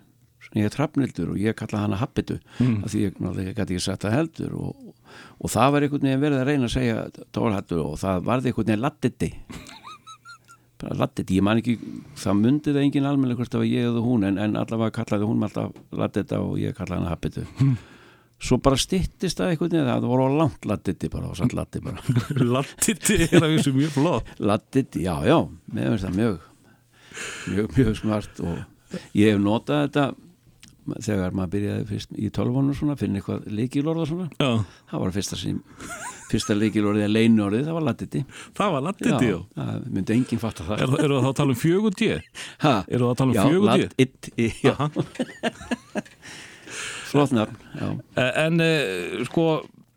ég 0.56 0.64
er 0.64 0.72
trafnildur 0.72 1.32
og 1.34 1.40
ég 1.42 1.56
kalla 1.58 1.82
hana 1.84 1.96
Habbitu 2.00 2.38
Mm. 2.60 2.84
af 2.84 2.92
því 2.92 3.02
ég 3.08 3.54
gæti 3.56 3.74
ekki 3.74 3.80
sagt 3.84 4.04
það 4.06 4.14
heldur 4.16 4.54
og, 4.54 4.76
og 5.40 5.50
það 5.52 5.72
var 5.72 5.82
einhvern 5.86 6.06
veginn 6.08 6.22
verið 6.22 6.40
að 6.42 6.46
reyna 6.48 6.68
að 6.68 6.74
segja 6.76 7.26
Tórhattur 7.32 7.82
og 7.84 7.98
það 8.00 8.24
varði 8.24 8.50
einhvern 8.52 8.66
veginn 8.72 8.82
lattiti 8.86 9.32
lattiti, 10.94 11.34
ég 11.38 11.42
man 11.42 11.58
ekki 11.58 11.74
það 12.20 12.36
myndi 12.38 12.70
það 12.74 12.84
engin 12.86 13.06
almennileg 13.10 13.38
hvort 13.40 13.50
það 13.54 13.62
var 13.64 13.70
ég 13.72 13.86
eða 13.88 14.02
hún 14.04 14.26
en, 14.28 14.36
en 14.38 14.52
allavega 14.60 14.94
kallaði 15.00 15.26
hún 15.26 15.42
alltaf 15.42 15.72
lattita 15.98 16.38
og 16.44 16.58
ég 16.62 16.76
kallaði 16.76 17.00
hana 17.02 17.10
Habbitu. 17.16 17.42
Svo 18.38 18.60
bara 18.62 18.78
styttist 18.78 19.40
það 19.40 19.50
einhvern 19.56 19.72
veginn 19.74 19.88
það 19.90 20.06
voru 20.06 20.28
á 20.30 20.38
langt 20.38 20.68
lattiti 20.70 21.10
bara 21.10 21.32
og 21.32 21.34
satt 21.40 21.56
latti 21.58 21.82
bara. 21.82 21.98
Lattiti 22.54 23.16
er 23.26 23.40
að 23.42 23.56
þessu 23.56 23.72
mjög 23.74 23.90
flott. 23.96 24.30
Laddit, 24.38 25.00
já, 25.02 25.16
já, 25.26 25.38
mér 25.74 25.90
finnst 25.96 26.06
það 26.06 26.20
mjög 26.20 26.38
mjög, 27.50 27.74
mjög 27.74 27.98
smart 27.98 28.40
og 28.46 29.00
ég 29.18 29.32
hef 29.34 29.42
notað 29.42 29.82
þetta 29.88 30.06
þegar 31.04 31.36
maður 31.36 31.52
byrjaði 31.54 31.86
fyrst 31.88 32.14
í 32.18 32.30
tölvónu 32.34 32.76
svona, 32.76 32.96
finna 33.00 33.20
eitthvað 33.20 33.48
leikilorða 33.58 34.06
svona. 34.10 34.28
Já, 34.38 34.50
það 34.92 35.04
var 35.04 35.14
fyrsta 35.16 35.38
sem 35.40 35.60
fyrsta 36.28 36.56
leikilorðið 36.58 37.06
að 37.06 37.14
leinorðið, 37.14 37.64
það 37.68 37.78
var 37.78 37.86
ladditi. 37.88 38.24
Það 38.58 38.74
var 38.74 38.86
lattiti 38.88 39.30
já. 39.30 39.38
það 39.56 39.88
myndi 39.96 40.16
enginn 40.16 40.42
fatta 40.42 40.68
það. 40.68 40.84
Er, 40.84 40.94
eru 41.06 41.14
það 41.16 41.24
þá 41.24 41.30
að 41.30 41.38
tala 41.40 41.50
um 41.54 41.60
ha, 42.64 42.74
Eru 42.88 43.02
það 43.02 43.10
að 43.10 43.18
tala 43.22 43.30
um 43.30 43.36
já, 43.38 43.42
laddit 43.70 44.22
já, 44.62 44.74
flott 47.08 47.32
nafn 47.32 47.56
já. 47.80 47.88
En 48.44 48.60
uh, 48.60 49.26
sko 49.28 49.48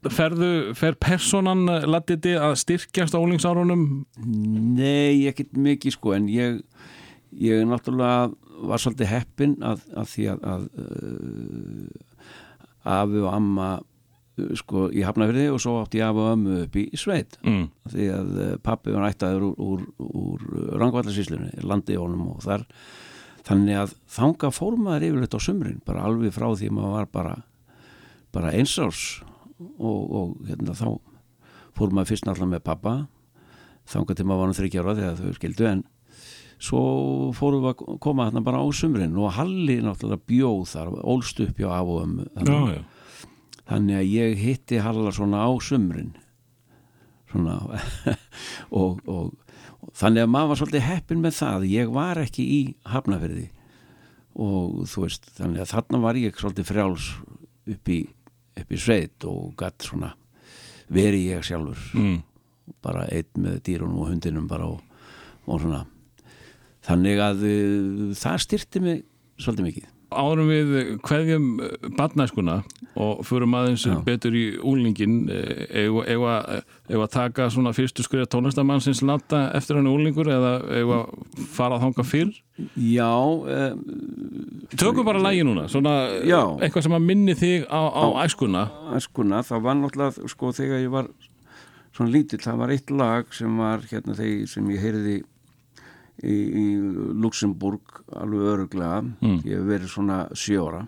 ferðu, 0.10 0.74
fer 0.78 0.96
personan 1.02 1.66
eh, 1.70 1.86
lattiti 1.90 2.34
að 2.40 2.56
styrkjast 2.62 3.14
á 3.14 3.22
ólingsárunum? 3.22 3.84
Nei, 4.78 5.28
ekkert 5.30 5.54
mikið 5.54 5.98
sko 5.98 6.16
en 6.18 6.30
ég, 6.32 6.62
ég 7.38 7.66
náttúrulega 7.70 8.32
var 8.70 8.82
svolítið 8.82 9.12
heppin 9.12 9.56
að, 9.66 9.86
að 9.98 10.12
því 10.12 10.28
að, 10.32 10.44
að 10.54 10.68
uh, 10.84 12.26
afi 12.96 13.22
og 13.22 13.30
amma 13.32 13.70
uh, 13.82 14.52
sko 14.60 14.88
í 14.94 15.06
Hafnafyrði 15.06 15.48
og 15.54 15.62
svo 15.64 15.78
átti 15.82 16.02
ég 16.02 16.10
afi 16.10 16.24
og 16.24 16.34
ömmu 16.36 16.58
upp 16.66 16.80
í 16.82 16.88
sveit. 17.00 17.38
Mm. 17.46 17.70
því 17.92 18.10
að 18.16 18.34
uh, 18.38 18.50
pappi 18.64 18.96
var 18.96 19.08
ættaður 19.10 19.48
úr, 19.52 19.56
úr, 19.62 19.86
úr 20.10 20.76
rangvallarsíslunni, 20.82 21.54
landi 21.66 21.98
í 21.98 22.02
honum 22.02 22.34
og 22.36 22.44
þar. 22.46 22.68
Þannig 23.48 23.80
að 23.82 23.96
þanga 24.14 24.52
fór 24.54 24.76
maður 24.78 25.08
yfirleitt 25.08 25.38
á 25.38 25.42
sumrin 25.42 25.82
bara 25.86 26.06
alveg 26.06 26.36
frá 26.36 26.52
því 26.54 26.70
maður 26.76 27.00
var 27.00 27.08
bara 27.16 27.40
bara 28.32 28.54
eins 28.56 28.78
árs 28.80 29.22
og, 29.60 30.02
og 30.12 30.36
hérna 30.48 30.76
þá 30.78 30.88
fór 31.78 31.94
maður 31.94 32.12
fyrst 32.12 32.28
náttúrulega 32.28 32.56
með 32.56 32.64
pappa 32.68 32.94
þanga 33.92 34.16
til 34.16 34.28
maður 34.28 34.42
var 34.42 34.52
nú 34.52 34.58
þryggjára 34.60 34.96
þegar 35.00 35.20
þau 35.20 35.38
skildu 35.38 35.68
en 35.68 35.84
svo 36.62 36.82
fórum 37.36 37.64
við 37.66 37.72
að 37.72 38.00
koma 38.04 38.28
þarna 38.30 38.44
bara 38.46 38.62
á 38.62 38.68
sumrin 38.76 39.18
og 39.18 39.34
Halli 39.38 39.80
náttúrulega 39.82 40.28
bjóð 40.30 40.66
þar 40.72 40.92
ólst 41.02 41.42
upp 41.42 41.62
hjá 41.62 41.70
af 41.74 41.90
og 41.90 42.02
um 42.04 42.18
Já, 42.22 42.28
þannig, 42.38 42.76
já. 42.76 43.30
þannig 43.72 43.98
að 43.98 44.12
ég 44.12 44.44
hitti 44.46 44.82
Halla 44.86 45.14
svona 45.16 45.42
á 45.42 45.50
sumrin. 45.64 46.12
Svona 47.32 47.58
og, 48.82 49.02
og, 49.08 49.34
og 49.82 49.92
þannig 49.98 50.26
að 50.26 50.32
maður 50.36 50.52
var 50.52 50.62
svolítið 50.62 50.88
heppin 50.90 51.24
með 51.24 51.38
það. 51.40 51.68
Ég 51.72 51.94
var 51.96 52.22
ekki 52.22 52.46
í 52.46 52.62
Hafnafyrði 52.94 53.48
og 54.42 54.84
þú 54.88 55.06
veist 55.06 55.32
þannig 55.36 55.64
að 55.66 55.72
þarna 55.74 56.04
var 56.06 56.20
ég 56.22 56.38
svolítið 56.40 56.70
frjáls 56.70 57.08
upp 57.72 57.90
í, 57.92 58.02
upp 58.62 58.70
í 58.72 58.80
sveit 58.80 59.26
og 59.28 59.56
gatt 59.60 59.84
svona 59.84 60.14
veri 60.92 61.26
ég 61.32 61.44
sjálfur. 61.48 61.80
Mm. 61.98 62.20
bara 62.82 63.04
einn 63.12 63.42
með 63.42 63.58
dýrunum 63.68 64.00
og 64.00 64.12
hundinum 64.14 64.46
bara 64.48 64.68
og, 64.70 64.80
og 65.44 65.60
svona 65.60 65.82
þannig 66.92 67.24
að 67.24 67.48
uh, 67.48 68.14
það 68.20 68.46
styrti 68.46 68.84
mig 68.84 69.02
svolítið 69.42 69.68
mikið 69.72 69.90
Árum 70.12 70.50
við 70.52 70.72
hverjum 71.08 71.46
badnæskuna 71.96 72.58
og 73.00 73.22
förum 73.24 73.54
aðeins 73.56 73.86
Já. 73.88 73.94
betur 74.04 74.34
í 74.36 74.58
úlingin 74.60 75.30
eða 75.32 76.34
að 76.92 77.06
taka 77.14 77.48
svona 77.54 77.72
fyrstu 77.76 78.04
skriða 78.04 78.28
tónlistamannsins 78.34 79.00
landa 79.08 79.46
eftir 79.56 79.80
hann 79.80 79.88
úlingur 79.88 80.28
eða 80.28 80.58
eða 80.82 81.00
fara 81.56 81.78
að 81.78 81.86
þanga 81.86 82.08
fyrr 82.10 82.34
Já 82.76 83.08
um, 83.08 83.80
Tökum 84.76 85.08
bara 85.08 85.24
lægi 85.24 85.48
núna, 85.48 85.70
svona 85.72 85.96
Já. 86.28 86.42
eitthvað 86.60 86.90
sem 86.90 87.00
að 87.00 87.08
minni 87.08 87.38
þig 87.40 87.68
á, 87.72 87.80
á 87.80 88.06
æskuna 88.26 88.68
æskuna, 89.00 89.46
það 89.48 89.68
var 89.70 89.80
náttúrulega 89.80 90.32
sko 90.36 90.52
þegar 90.60 90.84
ég 90.84 90.92
var 90.92 91.12
svona 91.96 92.12
lítill, 92.12 92.44
það 92.44 92.60
var 92.66 92.76
eitt 92.76 92.92
lag 92.92 93.32
sem 93.36 93.64
var 93.64 93.88
hérna 93.88 94.20
þegar 94.20 94.52
sem 94.52 94.76
ég 94.76 94.84
heyrði 94.84 95.22
í, 96.24 96.36
í 96.62 96.66
Luxemburg 97.24 98.02
alveg 98.14 98.48
öruglega 98.56 99.02
Mm. 99.22 99.40
ég 99.46 99.58
hef 99.58 99.66
verið 99.70 99.90
svona 99.94 100.20
sjóra 100.38 100.84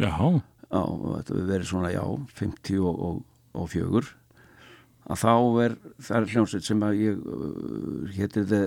Já, 0.00 0.12
á, 0.16 0.80
þetta 1.20 1.34
hefur 1.34 1.48
verið 1.50 1.66
svona 1.68 1.90
já 1.92 2.04
50 2.40 2.78
og, 2.80 3.00
og, 3.04 3.16
og 3.52 3.66
fjögur. 3.68 4.06
Að 5.10 5.18
þá 5.20 5.32
er 5.64 5.74
það 6.00 6.16
er 6.20 6.28
hljómsveit 6.32 6.64
sem 6.64 6.80
að 6.86 7.00
ég 7.02 7.18
uh, 7.20 8.06
hétir 8.14 8.46
The 8.48 8.60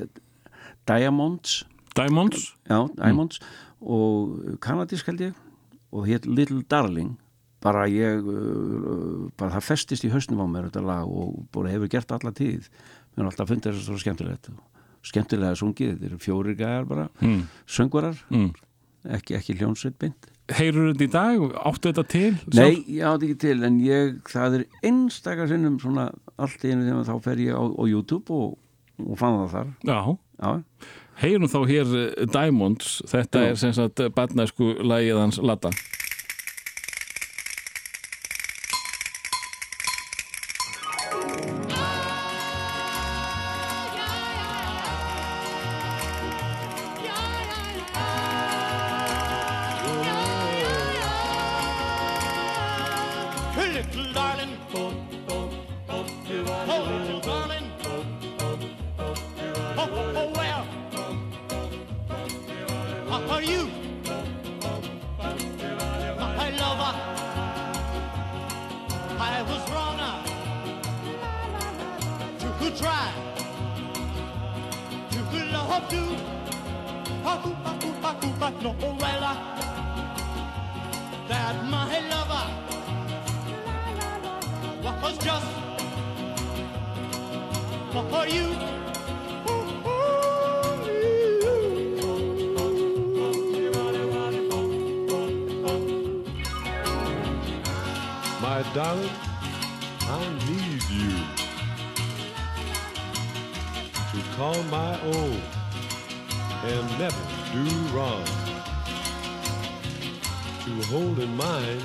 Diamonds. 0.85 1.63
Diamonds? 1.95 2.53
Já, 2.69 2.83
Diamonds. 2.99 3.39
Og 3.81 4.57
kanadísk 4.61 5.07
held 5.09 5.21
ég. 5.29 5.33
Og 5.93 6.05
hétt 6.09 6.25
Little 6.29 6.61
Darling. 6.69 7.15
Bara 7.63 7.85
ég 7.89 8.21
uh, 8.21 9.29
bara 9.39 9.55
það 9.55 9.67
festist 9.71 10.03
í 10.05 10.11
hausnum 10.13 10.43
á 10.43 10.47
mér 10.51 10.67
þetta 10.69 10.83
lag 10.85 11.07
og 11.09 11.45
bara 11.55 11.71
hefur 11.73 11.89
gert 11.93 12.11
alla 12.11 12.33
tíð. 12.35 12.67
Mér 13.15 13.25
er 13.25 13.31
alltaf 13.31 13.49
fundið 13.49 13.71
þess 13.73 13.87
að 13.87 13.89
það 13.89 13.97
er 13.97 14.03
skemmtilegt 14.05 14.51
skemmtilega 15.03 15.55
sungið, 15.59 15.95
þetta 15.95 16.09
eru 16.11 16.19
fjóri 16.23 16.55
gæjar 16.59 16.85
bara 16.89 17.07
mm. 17.21 17.41
söngvarar, 17.67 18.19
Mm. 18.31 18.51
ekki, 19.17 19.35
ekki 19.39 19.57
hljómsveit 19.59 19.97
beint 19.99 20.29
Heyrur 20.51 20.89
þetta 20.91 21.05
í 21.05 21.11
dag? 21.13 21.43
Áttu 21.69 21.87
þetta 21.93 22.03
til? 22.11 22.31
Nei, 22.51 22.83
ég 22.97 23.05
átti 23.07 23.29
ekki 23.29 23.37
til 23.45 23.63
en 23.63 23.77
ég, 23.79 24.17
það 24.27 24.57
er 24.57 24.65
einstakar 24.89 25.47
sinnum 25.47 25.77
svona 25.79 26.09
allt 26.35 26.65
í 26.67 26.73
einu 26.73 26.83
þegar 26.89 27.07
þá 27.07 27.23
fer 27.23 27.43
ég 27.45 27.55
á, 27.55 27.63
á 27.63 27.83
YouTube 27.87 28.35
og, 28.35 28.57
og 28.99 29.15
fann 29.21 29.39
það 29.45 29.53
þar 29.55 29.69
Já, 29.87 29.99
Já, 30.43 30.51
heyrum 31.23 31.47
þá 31.47 31.59
hér 31.69 31.95
eh, 32.01 32.25
Diamonds, 32.35 32.97
þetta 33.07 33.45
Já. 33.45 33.49
er 33.53 33.61
sem 33.63 33.75
sagt 33.77 34.03
badnæsku 34.17 34.73
lægið 34.83 35.21
hans 35.21 35.39
Latta 35.39 35.71
My 98.41 98.61
darling, 98.73 99.09
I 100.01 100.19
need 100.47 100.83
you 100.89 101.11
to 104.11 104.19
call 104.35 104.61
my 104.63 104.99
own 105.01 105.41
and 106.65 106.99
never 106.99 107.23
do 107.53 107.65
wrong. 107.95 108.25
To 110.65 110.71
hold 110.87 111.19
in 111.19 111.35
mind 111.37 111.83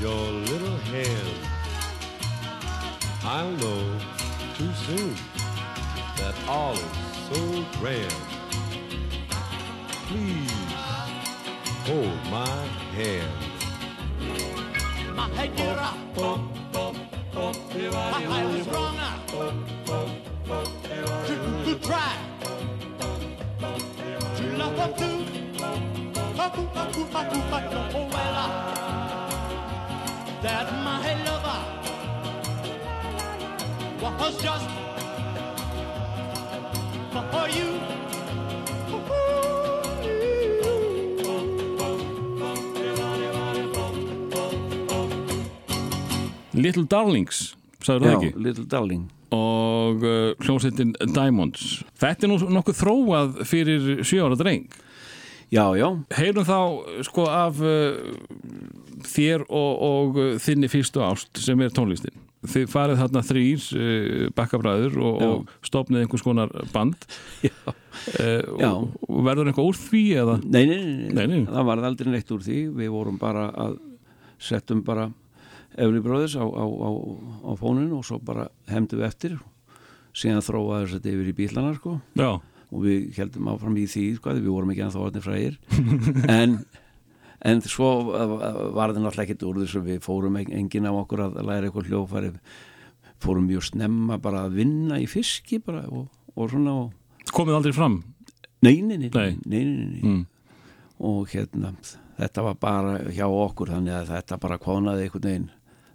your 0.00 0.22
little 0.50 0.76
hand. 0.92 1.38
I'll 3.24 3.50
know 3.50 4.13
too 4.54 4.72
soon 4.86 5.14
that 6.16 6.34
all 6.46 6.74
is 6.74 6.80
so 7.28 7.64
grand. 7.80 8.14
Please 10.06 10.52
hold 11.86 12.20
my 12.30 12.46
hand. 12.94 13.32
My 15.16 15.28
head 15.30 15.56
get 15.56 15.76
up. 15.76 15.96
I 17.94 18.44
was 18.46 18.68
wrong. 18.68 18.94
To, 21.26 21.34
to 21.64 21.74
try 21.84 22.12
to 24.36 24.44
love 24.56 24.76
them 24.76 24.92
too. 24.94 25.18
Oh, 26.36 26.50
well, 28.12 28.36
uh, 28.36 28.48
that 30.42 30.66
my 30.84 31.24
lover 31.24 31.43
was 34.04 34.42
just 34.42 34.68
for 37.32 37.48
you. 37.48 37.68
Little 46.54 46.84
Darlings, 46.86 47.56
sagður 47.82 48.04
það 48.04 48.12
Já, 48.12 48.16
ekki? 48.18 48.42
Little 48.44 48.64
Darling 48.70 49.04
Og 49.34 50.04
uh, 50.06 50.34
hljómsveitin 50.44 50.92
Diamonds. 51.10 51.80
Þetta 51.98 52.26
er 52.26 52.30
nú 52.30 52.36
nokkuð 52.54 52.76
þróað 52.78 53.40
fyrir 53.48 54.04
sjö 54.06 54.20
ára 54.22 54.38
dreng. 54.38 54.68
Já, 55.50 55.64
já, 55.74 55.88
Heyrum 56.14 56.46
þá 56.46 56.60
sko 57.08 57.24
af 57.30 57.58
uh, 57.58 57.98
þér 59.06 59.44
og, 59.48 59.82
og 59.88 60.20
uh, 60.20 60.30
þinni 60.42 60.70
fyrstu 60.70 61.02
ást 61.04 61.42
sem 61.42 61.60
er 61.66 61.74
tónlistin. 61.74 62.14
Þið 62.44 62.66
farið 62.72 62.98
þarna 63.00 63.22
þrýr 63.24 63.66
uh, 63.78 64.28
bakkabræður 64.36 64.98
og, 65.00 65.22
og 65.28 65.52
stofnið 65.64 66.04
einhvers 66.04 66.24
konar 66.26 66.52
band 66.74 67.06
já. 67.44 67.52
uh, 67.64 67.74
Já. 68.60 68.70
og, 68.74 69.18
verður 69.26 69.50
eitthvað 69.52 69.70
úr 69.70 69.78
því 69.80 70.02
eða? 70.22 70.36
Nei, 70.44 70.64
nei, 70.68 70.78
nei, 70.84 71.10
Nei, 71.16 71.26
nei. 71.30 71.42
það 71.48 71.68
var 71.70 71.84
aldrei 71.88 72.12
neitt 72.12 72.32
úr 72.36 72.44
því 72.44 72.58
við 72.82 72.92
vorum 72.94 73.18
bara 73.22 73.48
að 73.66 73.78
settum 74.44 74.82
bara 74.84 75.08
Efni 75.74 75.98
Bróðis 76.04 76.36
á, 76.38 76.44
á, 76.46 76.64
á, 76.68 76.90
á 77.48 77.50
fóninu 77.58 77.96
og 77.98 78.04
svo 78.06 78.20
bara 78.22 78.44
hemdu 78.70 79.00
við 79.00 79.08
eftir 79.08 79.32
síðan 80.14 80.44
þróaði 80.46 80.92
þetta 80.92 81.10
yfir 81.10 81.30
í 81.32 81.36
bílana 81.40 81.72
sko 81.74 81.96
Já, 82.14 82.28
og 82.38 82.84
við 82.84 83.08
heldum 83.18 83.48
áfram 83.50 83.78
í 83.82 83.86
því 83.90 84.04
sko, 84.20 84.36
við 84.38 84.52
vorum 84.54 84.70
ekki 84.74 84.84
ennþá 84.86 85.02
orðin 85.08 85.24
frægir 85.24 85.56
en, 86.38 86.54
en 87.44 87.60
svo 87.62 87.88
var 88.08 88.92
það 88.94 89.02
náttúrulega 89.04 89.24
ekkert 89.26 89.42
úr 89.48 89.58
þessu 89.62 89.82
við 89.84 89.98
fórum 90.04 90.38
en- 90.40 90.52
enginn 90.62 90.86
af 90.88 91.02
okkur 91.04 91.24
að 91.26 91.40
læra 91.44 91.68
eitthvað 91.68 91.90
hljófæri 91.90 92.30
fórum 93.24 93.46
mjög 93.48 93.66
snemma 93.70 94.18
bara 94.20 94.46
að 94.46 94.56
vinna 94.60 94.98
í 95.00 95.06
fiski 95.08 95.58
bara 95.64 95.84
og, 95.88 96.08
og 96.36 96.50
svona 96.50 96.72
og, 96.84 96.92
komið 97.32 97.58
aldrei 97.58 97.72
fram. 97.76 98.02
nei, 98.64 98.80
nei, 98.82 98.96
nei, 98.96 99.10
Nei. 99.12 99.36
nei, 99.44 99.64
nei. 99.64 100.00
Mm. 100.02 100.26
og 101.04 101.28
hérna 101.32 101.74
þetta 102.18 102.42
var 102.46 102.54
bara 102.60 102.98
hjá 103.12 103.26
okkur 103.28 103.72
þannig 103.74 103.92
að 103.98 104.10
þetta 104.14 104.38
bara 104.40 104.58
konaði 104.62 105.06
einhvern 105.08 105.24
veginn 105.28 105.48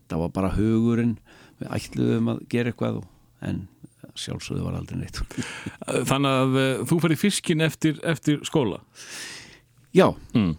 það 0.10 0.20
var 0.26 0.30
bara 0.36 0.50
hugurinn 0.58 1.18
við 1.60 1.70
ætluðum 1.78 2.30
að 2.34 2.40
gera 2.50 2.72
eitthvað 2.74 2.98
og, 3.02 3.06
en 3.42 3.68
sjálfsögðu 4.20 4.64
var 4.66 4.76
aldrei 4.80 4.98
neitt 5.00 5.20
Þannig 6.10 6.34
að 6.44 6.58
uh, 6.60 6.86
þú 6.90 6.98
fyrir 7.04 7.20
fiskin 7.20 7.62
eftir, 7.66 8.00
eftir 8.04 8.42
skóla. 8.48 8.82
já, 9.96 10.10
Mm. 10.34 10.56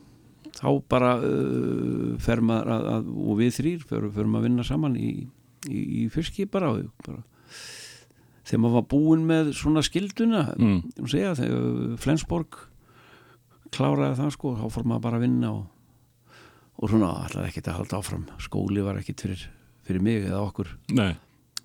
Þá 0.61 0.69
bara 0.93 1.15
uh, 1.25 2.15
fer 2.21 2.43
maður 2.45 2.73
að, 2.77 2.89
að, 2.95 3.11
og 3.27 3.39
við 3.41 3.53
þrýr 3.59 3.85
förum 3.89 4.37
að 4.39 4.47
vinna 4.49 4.67
saman 4.69 4.97
í, 5.01 5.11
í, 5.71 5.81
í 6.03 6.07
fiski 6.13 6.47
bara, 6.51 6.73
bara 7.07 7.23
þegar 8.51 8.63
maður 8.65 8.77
var 8.81 8.89
búinn 8.91 9.27
með 9.29 9.53
svona 9.57 9.83
skilduna 9.87 10.45
Mm. 10.59 10.81
má 11.01 11.09
segja, 11.13 11.35
þegar 11.39 11.97
Flensborg 12.03 12.59
kláraði 13.71 14.17
það 14.19 14.33
sko, 14.35 14.55
þá 14.59 14.65
fór 14.75 14.89
maður 14.91 15.05
bara 15.07 15.21
að 15.21 15.25
vinna 15.29 15.53
og, 15.55 15.67
og 16.81 16.91
svona 16.91 17.11
alltaf 17.23 17.47
ekkert 17.47 17.69
að 17.71 17.79
halda 17.81 18.01
áfram 18.01 18.25
skóli 18.43 18.83
var 18.83 18.99
ekkert 19.01 19.23
fyrir, 19.27 19.45
fyrir 19.87 20.03
mig 20.03 20.25
eða 20.27 20.41
okkur 20.49 20.73
Nei. 20.99 21.13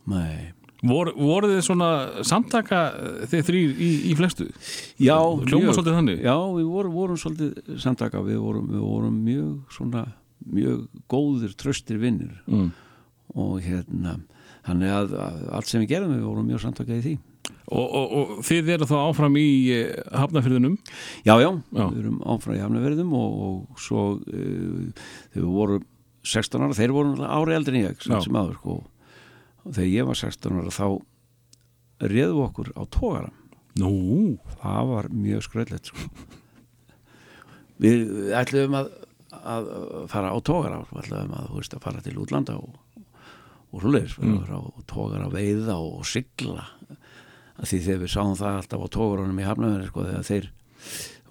Nei. 0.06 0.54
Vor, 0.90 1.12
voruð 1.18 1.54
þið 1.56 1.62
svona 1.68 1.90
samtaka 2.28 2.82
uh, 2.94 3.26
þið 3.32 3.44
þrýr 3.50 3.74
í, 3.82 3.90
í 4.12 4.16
flestu? 4.20 4.48
Já, 5.02 5.18
Hljóma 5.18 5.64
mjög. 5.66 5.76
svolítið 5.78 5.98
þannig? 6.00 6.20
Já, 6.26 6.36
við 6.60 6.70
vorum, 6.72 6.96
vorum 7.00 7.20
svolítið 7.22 7.78
samtaka 7.86 8.22
við 8.26 8.40
vorum, 8.44 8.66
við 8.74 8.84
vorum 8.86 9.20
mjög 9.26 9.78
svona 9.78 10.06
mjög 10.46 10.84
góðir, 11.12 11.56
tröstir 11.58 11.98
vinnir 12.02 12.36
Mm. 12.46 12.68
og 13.36 13.56
hérna 13.66 14.20
þannig 14.66 14.92
að, 14.94 15.16
að 15.22 15.40
allt 15.58 15.70
sem 15.72 15.82
við 15.82 15.90
gerðum 15.96 16.14
við 16.20 16.28
vorum 16.28 16.46
mjög 16.52 16.62
samtakað 16.68 17.00
í 17.00 17.06
því 17.08 17.16
Og, 17.66 17.82
og, 17.98 18.12
og 18.18 18.30
þið 18.46 18.68
eru 18.76 18.86
þá 18.90 18.96
áfram 19.08 19.36
í 19.42 19.46
uh, 19.74 20.04
hafnafyrðinum? 20.22 20.76
Já, 21.26 21.34
já, 21.42 21.50
Já. 21.74 21.86
við 21.94 22.00
erum 22.04 22.20
áfram 22.26 22.56
í 22.58 22.62
hafnaverðum 22.62 23.14
og, 23.18 23.36
og 23.48 23.82
svo 23.82 24.04
uh, 24.22 25.06
þegar 25.34 25.42
við 25.42 25.52
vorum 25.54 25.86
16 26.26 26.66
ára, 26.66 26.78
þeir 26.78 26.94
voru 26.94 27.26
ári 27.26 27.58
ég 27.82 27.98
Já. 28.06 28.20
sem, 28.22 28.38
aður 28.38 28.56
sko. 28.60 28.78
Og 29.66 29.74
þegar 29.74 29.92
ég 29.92 30.08
var 30.08 30.20
16 30.22 30.60
ára 30.62 30.74
þá 30.76 30.88
við 32.16 32.38
okkur 32.46 32.72
á 32.78 32.84
tógara 32.92 33.32
Nú, 33.76 34.38
það 34.62 34.86
var 34.88 35.08
mjög 35.12 35.42
skröðlegt 35.44 35.90
sko. 35.92 36.06
við 37.84 38.32
ætluðum 38.40 38.78
að, 38.80 38.92
að 39.36 39.66
fara 40.12 40.32
á 40.32 40.38
tógara 40.48 40.78
við 40.88 41.02
ætluðum 41.04 41.34
að, 41.40 41.50
veist, 41.58 41.76
að 41.76 41.84
fara 41.84 42.04
til 42.06 42.16
útlanda 42.24 42.56
og, 42.62 42.78
og 43.76 43.82
svo 43.84 43.92
leiðis 43.92 44.16
Mm. 44.22 44.38
mm. 44.38 44.54
á 44.56 44.60
tógara 44.88 45.28
veiða 45.34 45.76
og 45.82 46.06
sigla 46.08 46.64
að 47.56 47.70
því 47.72 47.80
þegar 47.86 48.02
við 48.06 48.14
sáum 48.16 48.36
það 48.40 48.58
alltaf 48.62 48.80
á 48.84 48.88
tógarunum 48.96 49.40
í 49.44 49.48
hafnaverði 49.48 49.90
sko, 49.92 50.06
þegar 50.08 50.26
þeir 50.30 50.48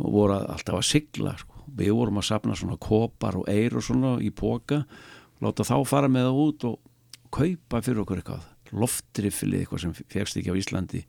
voru 0.04 0.36
að- 0.36 0.46
alltaf 0.54 0.78
að 0.80 0.86
sigla 0.90 1.34
sko. 1.40 1.64
við 1.74 1.92
vorum 1.96 2.20
að 2.20 2.28
sapna 2.28 2.54
svona 2.56 2.76
kopar 2.80 3.36
og 3.40 3.48
eir 3.48 3.76
og 3.76 3.82
svona 3.88 4.18
í 4.20 4.28
póka 4.30 4.84
láta 5.42 5.64
þá 5.64 5.76
fara 5.88 6.08
með 6.12 6.28
það 6.28 6.42
út 6.44 6.64
og 6.68 6.78
kaupa 7.34 7.80
fyrir 7.84 8.02
okkur 8.04 8.20
eitthvað 8.22 8.74
loftriffili 8.74 9.62
eitthvað 9.62 9.82
sem 9.84 9.92
fegst 10.12 10.38
ekki 10.40 10.54
á 10.54 10.58
Íslandi 10.60 11.02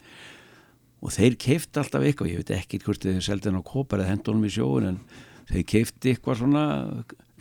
og 1.05 1.13
þeir 1.13 1.35
keifti 1.41 1.81
alltaf 1.81 2.05
eitthvað 2.05 2.31
ég 2.31 2.41
veit 2.41 2.51
ekki 2.57 2.79
hvort 2.83 3.03
þeir 3.05 3.21
seldi 3.25 3.49
hann 3.51 3.61
á 3.61 3.65
kopar 3.65 4.01
eða 4.03 4.13
hendunum 4.15 4.45
í 4.47 4.51
sjóun 4.53 4.89
en 4.91 4.99
þeir 5.51 5.65
keifti 5.69 6.13
eitthvað 6.15 6.39
svona 6.41 6.63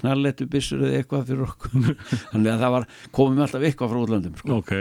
knallettu 0.03 0.47
byssur 0.51 0.83
eða 0.85 1.01
eitthvað 1.01 1.29
fyrir 1.31 1.47
okkur 1.47 1.89
þannig 2.33 2.51
að 2.53 2.65
það 2.65 2.75
var, 2.77 2.87
komum 3.15 3.39
við 3.39 3.47
alltaf 3.47 3.67
eitthvað 3.69 3.93
frá 3.95 4.01
útlöndum 4.03 4.37
sko. 4.41 4.59
ok. 4.61 4.75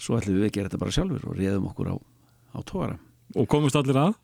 svo 0.00 0.18
ætlum 0.18 0.40
við 0.40 0.48
að 0.48 0.54
gera 0.56 0.70
þetta 0.70 0.82
bara 0.82 0.96
sjálfur 0.96 1.28
og 1.30 1.38
réðum 1.38 1.70
okkur 1.70 1.92
á, 1.94 1.96
á 2.56 2.58
tóra 2.66 2.98
Og 3.38 3.46
komist 3.46 3.76
allir 3.78 3.94
að? 4.00 4.16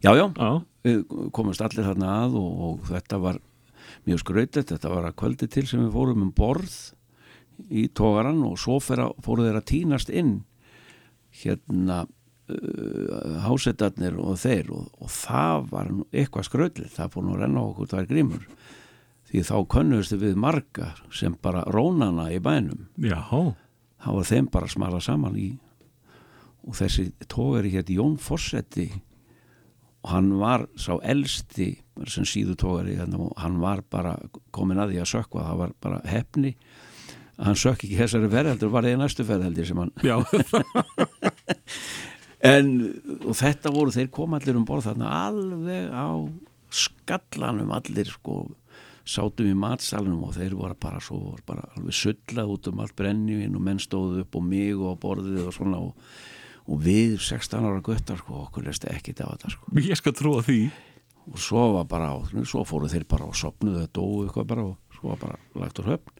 já, 0.00 0.12
já, 0.16 0.24
Já. 0.32 0.50
við 0.86 1.02
komumst 1.36 1.60
allir 1.64 1.84
þarna 1.84 2.14
að 2.22 2.38
og, 2.40 2.62
og 2.68 2.86
þetta 2.88 3.18
var 3.20 3.40
mjög 4.06 4.22
skrautið, 4.22 4.64
þetta 4.70 4.92
var 4.94 5.08
að 5.10 5.18
kvöldi 5.20 5.48
til 5.50 5.66
sem 5.68 5.82
við 5.82 5.92
fórum 5.92 6.24
um 6.24 6.32
borð 6.32 6.72
í 7.68 7.88
tógaran 7.96 8.40
og 8.46 8.56
svo 8.60 8.78
fóru 8.80 9.46
þeir 9.46 9.60
að 9.60 9.68
tínast 9.70 10.12
inn 10.12 10.40
hérna 11.42 12.02
uh, 12.04 13.38
hásetarnir 13.46 14.18
og 14.20 14.38
þeir 14.42 14.72
og, 14.74 14.90
og 14.98 15.12
það 15.14 15.66
var 15.70 15.90
eitthvað 16.10 16.48
skrautið 16.48 16.92
það 16.96 17.14
fór 17.14 17.26
nú 17.26 17.36
að 17.36 17.42
renna 17.44 17.64
okkur 17.70 17.90
tvær 17.92 18.10
grímur. 18.10 18.46
Því 19.30 19.42
þá 19.46 19.56
könnuðustu 19.70 20.18
við 20.18 20.38
marga 20.42 20.92
sem 21.14 21.36
bara 21.38 21.62
rónana 21.70 22.30
í 22.34 22.40
bænum. 22.42 22.88
Já. 22.98 23.22
það 24.00 24.16
var 24.16 24.30
þeim 24.32 24.48
bara 24.50 24.70
smala 24.72 25.00
saman 25.04 25.36
í 25.38 25.50
og 26.66 26.76
þessi 26.76 27.10
tógari 27.30 27.72
hétt 27.74 27.92
Jón 27.92 28.18
Fossetti 28.20 28.90
og 30.00 30.12
hann 30.14 30.30
var 30.40 30.66
sá 30.80 30.94
elsti 30.98 31.72
sem 32.08 32.26
síðu 32.28 32.56
tógari 32.60 32.96
hann 33.00 33.60
var 33.60 33.82
bara 33.90 34.16
komin 34.54 34.80
að 34.80 34.94
því 34.94 35.02
að 35.02 35.10
sökva 35.12 35.46
það 35.48 35.60
var 35.62 35.74
bara 35.84 36.00
hefni 36.08 36.54
hann 37.40 37.58
sökk 37.58 37.86
ekki 37.86 37.98
þessari 37.98 38.30
ferð 38.32 38.54
heldur 38.54 38.72
var 38.74 38.86
það 38.86 38.96
í 38.96 39.00
næstu 39.00 39.26
ferð 39.28 39.46
heldur 39.48 39.68
sem 39.68 39.80
hann 39.80 39.92
en 42.52 42.66
og 43.26 43.34
þetta 43.36 43.68
voru 43.74 43.94
þeir 43.94 44.10
kom 44.14 44.36
allir 44.36 44.60
um 44.60 44.68
borð 44.68 44.90
þarna 44.90 45.12
alveg 45.28 45.84
á 45.92 46.08
skallanum 46.70 47.72
allir 47.74 48.10
sko 48.10 48.34
sátum 49.10 49.48
í 49.50 49.56
matsalunum 49.58 50.28
og 50.28 50.36
þeir 50.36 50.54
voru 50.58 50.76
bara 50.80 51.00
svo 51.02 51.18
voru 51.22 51.42
bara 51.46 51.64
alveg 51.76 51.96
sullað 51.96 52.52
út 52.54 52.68
um 52.70 52.82
allt 52.84 52.94
brennivinn 52.98 53.56
og 53.58 53.64
menn 53.66 53.80
stóðu 53.82 54.24
upp 54.24 54.38
og 54.38 54.44
mig 54.46 54.76
og 54.76 55.00
borðið 55.02 55.48
og 55.48 55.56
svona 55.56 55.80
og, 55.82 56.12
og 56.68 56.84
við 56.84 57.16
16 57.18 57.66
ára 57.66 57.82
guttar 57.84 58.20
sko 58.20 58.44
okkur 58.44 58.68
leist 58.68 58.86
ekki 58.86 59.16
á 59.18 59.26
þetta 59.32 59.52
sko. 59.56 59.72
Ég 59.80 59.98
skal 59.98 60.14
trúa 60.16 60.44
því. 60.46 60.60
Og 61.30 61.38
svo 61.42 61.64
var 61.76 61.86
bara 61.90 62.12
á, 62.14 62.16
svo 62.48 62.64
fóru 62.66 62.88
þeir 62.90 63.04
bara 63.10 63.28
og 63.28 63.36
sopnuðu 63.38 63.84
og 63.84 63.92
dóu 63.94 64.22
eitthvað 64.24 64.50
bara 64.52 64.66
og 64.70 64.96
svo 64.96 65.12
var 65.12 65.20
bara 65.24 65.40
lagt 65.62 65.82
úr 65.82 65.92
höfn 65.94 66.19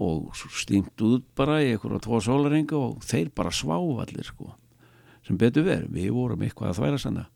og 0.00 0.32
stýmt 0.34 1.04
út 1.04 1.26
bara 1.36 1.60
í 1.60 1.74
einhverja 1.74 2.00
tvo 2.06 2.20
sólaringa 2.24 2.78
og 2.78 3.04
þeir 3.04 3.30
bara 3.36 3.52
sváu 3.52 4.00
allir 4.00 4.26
sko 4.26 4.54
sem 5.26 5.36
betur 5.38 5.66
verið, 5.66 5.90
við 5.92 6.14
vorum 6.16 6.40
eitthvað 6.42 6.72
að 6.72 6.78
þværa 6.80 6.98
sanna. 6.98 7.26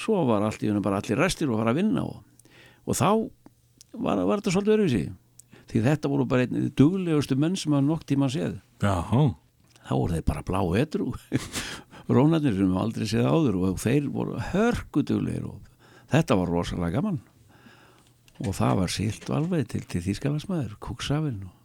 Svo 0.00 0.22
var 0.28 0.44
allt 0.46 0.62
í 0.64 0.70
unum 0.72 0.84
bara 0.84 1.02
allir 1.02 1.20
restir 1.20 1.50
og 1.52 1.60
var 1.60 1.70
að 1.70 1.82
vinna 1.82 2.06
og, 2.08 2.22
og 2.88 2.96
þá 2.96 3.10
var, 3.92 4.22
var 4.24 4.40
þetta 4.40 4.54
svolítið 4.54 4.76
öruvísi 4.76 5.04
því 5.70 5.82
þetta 5.84 6.10
voru 6.10 6.26
bara 6.30 6.46
einn 6.46 6.70
duglegustu 6.78 7.36
menn 7.38 7.56
sem 7.58 7.74
að 7.74 7.88
nokk 7.88 8.06
tíma 8.08 8.28
séð. 8.32 8.58
Já, 8.82 9.02
þá 9.02 9.92
voru 9.92 10.16
þeir 10.16 10.26
bara 10.30 10.44
blá 10.46 10.60
etru 10.80 11.08
rónarnir 12.16 12.54
sem 12.56 12.70
við 12.70 12.82
aldrei 12.82 13.08
séð 13.10 13.30
áður 13.30 13.60
og 13.60 13.80
þeir 13.82 14.10
voru 14.14 14.42
hörkuduglegir 14.52 15.48
og 15.50 15.58
þetta 16.12 16.38
var 16.38 16.52
rosalega 16.54 17.00
gaman. 17.00 17.20
Og 18.44 18.52
það 18.52 18.80
var 18.82 18.92
sílt 18.92 19.30
alveg 19.32 19.70
til, 19.72 19.82
til 19.88 20.02
Þýskalandsmaður, 20.04 20.76
Kuksafinn 20.84 21.46
og, 21.48 21.55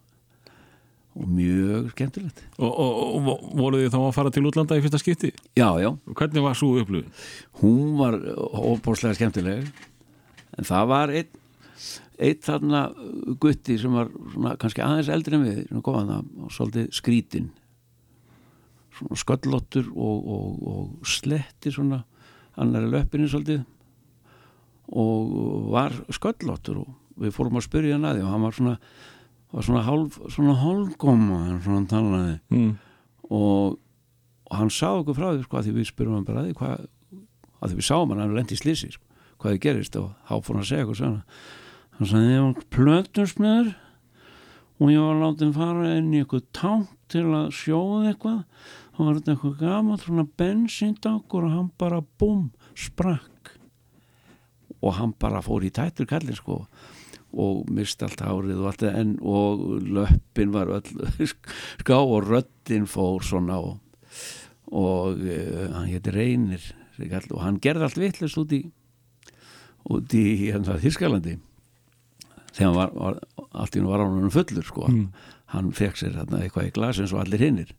og 1.12 1.28
mjög 1.28 1.90
skemmtilegt 1.92 2.42
og, 2.56 2.70
og, 2.70 2.92
og 3.28 3.42
voru 3.58 3.82
þið 3.82 3.92
þá 3.92 3.98
að 4.00 4.14
fara 4.16 4.32
til 4.32 4.46
útlanda 4.48 4.78
í 4.78 4.84
fyrsta 4.84 5.00
skipti? 5.02 5.32
já, 5.58 5.68
já, 5.82 5.90
Og 5.92 6.14
hvernig 6.16 6.44
var 6.44 6.56
svo 6.58 6.74
upplöfun? 6.80 7.12
hún 7.60 7.96
var 8.00 8.16
óbúrslega 8.16 9.18
skemmtileg 9.18 9.66
en 10.58 10.68
það 10.68 10.88
var 10.92 11.12
einn 11.12 11.38
einn 12.22 12.38
þarna 12.44 12.82
gutti 13.42 13.76
sem 13.80 13.92
var 13.96 14.08
svona, 14.32 14.54
kannski 14.60 14.84
aðeins 14.84 15.10
eldri 15.12 15.36
en 15.36 15.44
við 15.44 15.60
sem 15.68 15.82
kom 15.84 15.98
að 15.98 16.12
það 16.12 16.46
og 16.46 16.54
svolítið 16.56 16.88
skrítin 16.96 17.50
svona 18.96 19.20
sköllóttur 19.22 19.88
og, 19.92 20.26
og, 20.36 20.64
og 20.72 21.06
sletti 21.08 21.72
svona 21.74 22.02
annari 22.60 22.90
löppinni 22.92 23.30
svolítið 23.32 23.62
og 24.92 25.70
var 25.72 25.96
sköllóttur 26.12 26.82
og 26.84 27.22
við 27.22 27.34
fórum 27.36 27.58
að 27.60 27.66
spyrja 27.68 27.96
hann 27.96 28.06
að 28.08 28.18
því 28.20 28.26
og 28.26 28.32
hann 28.32 28.46
var 28.46 28.56
svona 28.56 28.76
var 29.52 29.66
svona 29.66 29.84
hálf, 29.86 30.18
svona 30.32 30.56
hálfgóma 30.62 31.40
svona 31.64 31.86
talaði. 31.90 32.34
Mm. 32.52 32.72
og, 33.28 33.78
og 34.48 34.58
hann 34.58 34.72
sá 34.72 34.88
okkur 34.90 35.18
frá 35.18 35.28
því 35.30 35.46
sko 35.46 35.60
að 35.60 35.68
því 35.68 35.76
við 35.78 35.88
spyrum 35.90 36.18
hann 36.18 36.28
bara 36.28 36.42
að 36.42 36.50
því 36.50 36.58
hvað 36.60 36.86
að 37.62 37.70
því 37.70 37.78
við 37.78 37.86
sáum 37.86 38.12
hann, 38.12 38.22
hann 38.22 38.36
lendi 38.36 38.56
í 38.56 38.60
slísi 38.60 38.90
sko, 38.94 39.04
hvað 39.38 39.54
þið 39.54 39.64
gerist 39.66 39.98
og 40.00 40.08
þá 40.28 40.34
fór 40.34 40.56
hann 40.56 40.64
að 40.64 40.70
segja 40.70 40.86
okkur 40.86 41.00
svona. 41.00 41.24
Hann 41.98 42.10
sagði 42.10 42.32
ég 42.32 42.46
var 42.46 42.68
plötusmiður 42.74 43.72
og 44.82 44.90
ég 44.90 45.04
var 45.06 45.20
látin 45.20 45.54
fara 45.54 45.90
inn 45.98 46.08
í 46.10 46.22
eitthvað 46.22 46.46
tank 46.56 46.94
til 47.12 47.26
að 47.28 47.52
sjóða 47.54 48.00
eitthvað. 48.10 48.40
Þá 48.92 48.98
var 49.02 49.18
þetta 49.18 49.34
eitthvað 49.34 49.60
gamall 49.60 50.00
svona 50.02 50.24
bensíndankur 50.40 51.46
og 51.46 51.54
hann 51.54 51.68
bara 51.80 52.00
búm, 52.20 52.48
sprakk. 52.74 53.52
Og 54.82 54.96
hann 54.98 55.12
bara 55.22 55.44
fór 55.44 55.62
í 55.62 55.70
tættur 55.70 56.08
kallin 56.10 56.36
sko 56.36 56.64
og 57.32 57.70
mist 57.72 58.02
allt 58.04 58.20
hárið 58.24 58.60
og 58.60 58.68
allt 58.70 58.84
en 58.90 59.14
og 59.20 59.64
löppin 59.82 60.52
var 60.54 60.72
öll 60.78 61.26
ská 61.82 61.96
og 61.98 62.28
röddin 62.28 62.88
fór 62.90 63.24
svona 63.24 63.58
og, 63.58 63.78
og 64.68 65.18
uh, 65.22 65.66
hann 65.72 65.90
héti 65.90 66.14
Reynir 66.14 66.70
og 67.32 67.40
hann 67.42 67.60
gerði 67.62 67.88
allt 67.88 67.98
vittlust 67.98 68.38
út 68.38 68.52
í 68.52 68.62
út 69.90 70.14
í 70.14 70.26
hérna 70.44 70.76
Þískalandi 70.78 71.38
þegar 72.52 72.74
var, 72.76 72.92
var 72.94 73.20
allt 73.50 73.76
í 73.76 73.80
hún 73.80 73.88
var 73.90 74.04
hann 74.04 74.30
fullur 74.30 74.66
sko. 74.66 74.88
Hann 75.52 75.70
fekk 75.74 75.98
sér 75.98 76.18
hérna 76.20 76.42
eitthvað 76.44 76.68
í 76.68 76.74
glas 76.76 77.00
eins 77.00 77.14
og 77.16 77.22
allir 77.24 77.42
hinnir 77.42 77.72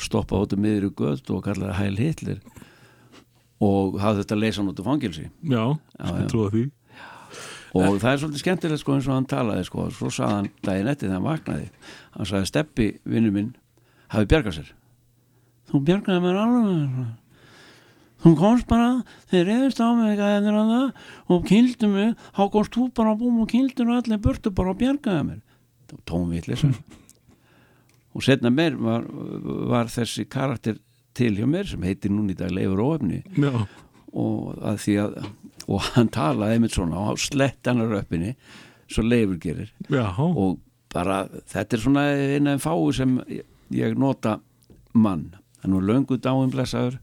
stoppa 0.00 0.38
út 0.40 0.54
um 0.56 0.62
miður 0.64 0.90
í 0.90 0.92
göð 0.96 1.32
og 1.34 1.42
kallaði 1.44 1.76
Hæl 1.76 1.96
Hitler 2.00 2.38
og 3.60 3.98
hafði 4.00 4.22
þetta 4.22 4.38
leysa 4.38 4.62
hann 4.62 4.70
út 4.72 4.80
af 4.80 4.88
fangilsi 4.88 5.26
Já, 5.26 5.64
já. 5.98 6.28
trúa 6.30 6.52
því 6.52 6.62
og 7.74 8.00
það 8.02 8.10
er 8.10 8.20
svolítið 8.22 8.42
skemmtilegt 8.42 8.82
sko 8.82 8.96
eins 8.96 9.08
og 9.08 9.16
hann 9.16 9.30
talaði 9.30 9.64
sko. 9.68 9.86
Svo 9.94 10.10
sagði 10.10 10.36
hann 10.36 10.50
daginn 10.66 10.90
eftir 10.90 11.08
þegar 11.08 11.18
hann 11.18 11.28
vaknaði 11.28 11.66
hann 12.16 12.30
sagði 12.30 12.50
Steppi 12.50 12.90
vinnu 13.06 13.32
minn 13.34 13.50
hafi 14.10 14.30
bjargað 14.30 14.56
sér? 14.58 14.70
Þú 15.70 15.82
bjargaði 15.86 16.22
mér 16.24 16.40
alveg 16.42 17.02
þú 18.20 18.32
komst 18.36 18.68
bara 18.68 18.88
þeir 19.30 19.46
reyðist 19.48 19.80
á 19.80 19.88
mig 19.96 20.10
eitthvað 20.10 20.36
eftir 20.38 20.58
að 20.60 20.72
það 20.74 21.36
og 21.36 21.44
kildu 21.48 21.92
mig. 21.94 22.10
Þá 22.36 22.42
komst 22.56 22.76
þú 22.76 22.88
bara 23.00 23.16
búm 23.20 23.42
og 23.44 23.52
kildur 23.52 23.92
og 23.92 24.00
allir 24.00 24.22
burtu 24.24 24.52
bara 24.54 24.74
og 24.74 24.80
bjargaði 24.80 25.26
mér. 25.28 25.44
Það 25.86 25.96
var 25.96 26.06
tónvillis 26.10 26.64
og 28.14 28.26
setna 28.26 28.50
meir 28.50 28.76
var, 28.78 29.06
var 29.70 29.90
þessi 29.92 30.26
karakter 30.30 30.80
til 31.16 31.32
hjá 31.38 31.46
mér 31.50 31.70
sem 31.70 31.86
heitir 31.86 32.12
núna 32.12 32.34
í 32.34 32.38
dag 32.38 32.52
Leifur 32.54 32.82
Óefni. 32.84 33.22
Já, 33.38 33.52
og 34.12 34.58
að 34.66 35.22
og 35.70 35.84
hann 35.94 36.10
talaði 36.10 36.56
einmitt 36.56 36.74
svona 36.74 37.04
og 37.12 37.20
slett 37.22 37.68
hann 37.68 37.82
að 37.84 37.94
röppinni 37.94 38.34
svo 38.90 39.04
leifur 39.06 39.38
gerir. 39.38 39.70
Já, 39.86 40.08
og 40.18 40.58
bara 40.90 41.22
þetta 41.50 41.76
er 41.76 41.84
svona 41.84 42.04
eina 42.10 42.56
en 42.56 42.62
fái 42.62 42.94
sem 42.96 43.18
ég, 43.30 43.94
nota 43.98 44.40
mann. 44.92 45.30
Hann 45.62 45.76
var 45.76 45.86
löngu 45.86 46.18
dáin 46.18 46.50
blessaður. 46.50 46.98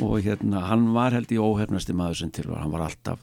Og 0.00 0.22
hérna 0.24 0.64
hann 0.70 0.92
var 0.94 1.12
held 1.12 1.32
í 1.34 1.40
óhefnasti 1.40 1.94
maður 1.96 2.22
sem 2.22 2.30
til 2.32 2.46
var, 2.48 2.62
hann 2.62 2.72
var 2.72 2.86
alltaf 2.86 3.20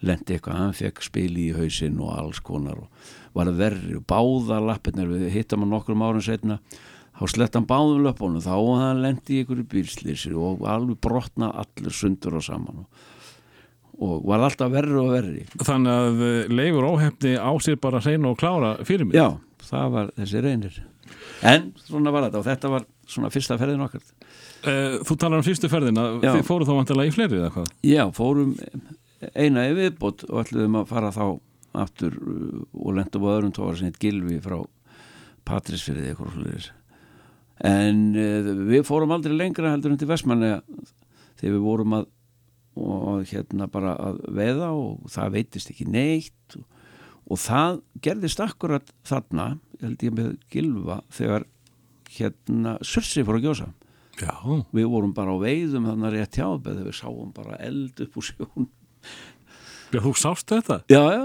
lendi 0.00 0.36
eitthvað, 0.36 0.56
hann 0.56 0.76
fekk 0.78 1.02
spili 1.02 1.48
í 1.50 1.56
hausinn 1.56 1.98
og 2.00 2.14
alls 2.14 2.38
konar 2.40 2.78
og 2.80 3.10
var 3.36 3.50
verri. 3.58 3.96
Og 3.98 4.06
báða 4.08 4.60
lappirnar, 4.62 5.10
við 5.10 5.28
hittum 5.34 5.66
hann 5.66 5.74
nokkrum 5.74 6.04
árum 6.06 6.24
setna 6.24 6.60
þá 7.18 7.22
slett 7.32 7.58
hann 7.58 7.66
báðum 7.68 8.04
löpunum 8.06 8.42
þá 8.44 8.52
og 8.56 8.74
hann 8.80 9.02
lendi 9.02 9.38
í 9.38 9.42
einhverju 9.42 9.66
bílslýsir 9.72 10.36
og 10.38 10.64
alveg 10.70 11.00
brotna 11.04 11.50
allir 11.62 11.94
sundur 11.94 12.38
og 12.38 12.44
saman 12.46 12.84
og, 13.98 14.20
var 14.28 14.44
alltaf 14.46 14.70
verri 14.70 14.94
og 14.94 15.08
verri. 15.10 15.42
Þannig 15.58 15.90
að 16.04 16.20
eh, 16.28 16.52
Leifur 16.54 16.86
óhefni 16.86 17.32
á 17.34 17.50
sér 17.64 17.80
bara 17.82 17.98
hreina 18.04 18.30
og 18.30 18.38
klára 18.38 18.76
fyrir 18.86 19.08
mig. 19.08 19.18
Já, 19.18 19.32
það 19.66 19.90
var 19.96 20.12
þessi 20.20 20.44
reynir. 20.44 20.78
En 21.48 21.72
svona 21.82 22.12
var 22.14 22.28
þetta 22.28 22.38
og 22.38 22.46
þetta 22.46 22.70
var 22.76 22.86
svona 23.10 23.32
fyrsta 23.34 23.58
ferðin 23.58 23.82
okkar. 23.88 24.06
Eh, 24.68 25.00
Þú 25.06 25.18
talar 25.18 25.42
um 25.42 25.46
fyrstu 25.46 25.70
ferðina, 25.72 26.06
Já. 26.22 26.30
þið 26.36 26.46
fóru 26.46 26.66
þá 26.68 26.72
vantilega 26.76 27.10
í 27.10 27.14
fleiri 27.14 27.40
eða 27.40 27.50
hvað? 27.56 27.68
Já, 27.86 28.04
fórum 28.14 28.54
eina 29.34 29.66
í 29.66 29.74
viðbót 29.74 30.24
og 30.28 30.42
ætluðum 30.44 30.80
að 30.82 30.90
fara 30.92 31.12
þá 31.14 31.24
aftur 31.78 32.14
uh, 32.18 32.62
og 32.74 32.96
lendum 32.96 33.26
á 33.26 33.34
öðrum 33.34 33.54
tóra 33.54 33.76
sem 33.78 33.90
heit 33.90 33.98
Gilvi 34.02 34.38
frá 34.42 34.60
Patrísfyrði 35.48 36.12
eitthvað 36.12 36.34
svolítið 36.34 36.68
en 37.66 38.04
uh, 38.14 38.52
við 38.68 38.86
fórum 38.86 39.14
aldrei 39.14 39.36
lengra 39.36 39.72
heldur 39.72 39.96
til 39.98 40.10
Vestmanni 40.10 40.54
þegar 41.38 41.54
við 41.56 41.64
vorum 41.64 41.98
að 42.00 42.08
og 42.78 43.24
hérna 43.26 43.66
bara 43.66 43.96
að 43.98 44.20
veiða 44.36 44.68
og 44.70 45.08
það 45.10 45.32
veitist 45.34 45.72
ekki 45.72 45.88
neitt. 45.90 46.54
Og, 46.54 46.62
og 47.26 47.40
það 47.42 47.80
gerðist 48.04 48.42
akkurat 48.44 48.92
þarna, 49.08 49.48
held 49.82 50.04
ég 50.06 50.14
með 50.14 50.28
Gilva 50.52 51.00
þegar 51.10 51.48
hérna 52.14 52.76
Sursi 52.86 53.24
fór 53.26 53.40
að 53.40 53.48
gjósa. 53.48 53.68
Já, 54.18 54.34
við 54.74 54.88
vorum 54.90 55.12
bara 55.14 55.34
á 55.34 55.38
veiðum 55.38 55.86
þannig 55.86 56.14
rétt 56.16 56.38
hjá 56.38 56.46
þegar 56.46 56.86
við 56.88 56.96
sáum 56.98 57.34
bara 57.34 57.58
eld 57.62 58.00
upp 58.02 58.16
úr 58.18 58.26
sjón 58.26 58.70
já 59.94 60.00
þú 60.02 60.14
sást 60.18 60.50
þetta? 60.50 60.80
já, 60.90 61.00
já, 61.14 61.22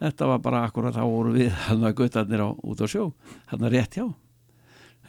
þetta 0.00 0.28
var 0.30 0.40
bara 0.46 0.62
akkurat 0.64 0.96
þá 0.96 1.02
voru 1.04 1.34
við 1.36 1.50
hann 1.66 1.84
að 1.84 1.98
guttarnir 2.00 2.40
á, 2.40 2.48
út 2.56 2.80
á 2.80 2.86
sjó 2.88 3.10
hann 3.52 3.68
rétt 3.68 3.98
hjá 3.98 4.06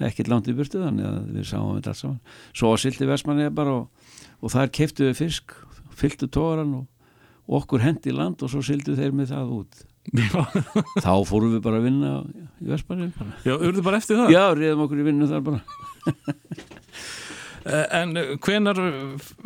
ekkert 0.03 0.29
langt 0.31 0.47
í 0.51 0.55
burtu 0.57 0.81
þannig 0.83 1.07
að 1.09 1.19
við 1.37 1.47
sáum 1.49 1.75
þetta 1.77 1.93
allt 1.93 2.01
saman 2.03 2.19
svo 2.61 2.73
sildi 2.81 3.07
Vestmanni 3.09 3.49
bara 3.55 3.73
og, 3.81 4.13
og 4.43 4.53
þar 4.53 4.71
keiftu 4.77 5.07
við 5.09 5.19
fisk 5.23 5.55
fylltu 5.97 6.29
tóran 6.29 6.73
og, 6.81 6.87
og 7.47 7.61
okkur 7.63 7.81
hendi 7.85 8.11
í 8.11 8.17
land 8.17 8.43
og 8.45 8.51
svo 8.53 8.61
sildu 8.65 8.95
þeir 8.99 9.15
með 9.17 9.33
það 9.33 9.53
út 9.61 9.83
þá 11.03 11.11
fórum 11.27 11.51
við 11.57 11.63
bara 11.65 11.81
að 11.81 11.87
vinna 11.89 12.11
í 12.63 12.69
Vestmanni 12.69 13.09
bara. 13.17 13.33
já 13.43 13.55
urðu 13.57 13.83
bara 13.83 13.97
eftir 13.99 14.21
það? 14.21 14.31
já, 14.37 14.43
reyðum 14.55 14.85
okkur 14.85 15.01
í 15.01 15.07
vinnu 15.09 15.27
þar 15.33 15.47
bara 15.49 15.61
Eh, 17.67 17.83
En 17.99 18.13
hvenar 18.39 18.77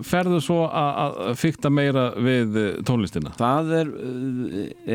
ferðu 0.05 0.37
svo 0.45 0.59
að 0.69 1.31
fykta 1.41 1.71
meira 1.73 2.03
við 2.21 2.57
eh, 2.59 2.67
tónlistina? 2.85 3.31
það 3.33 3.71
er, 3.79 3.87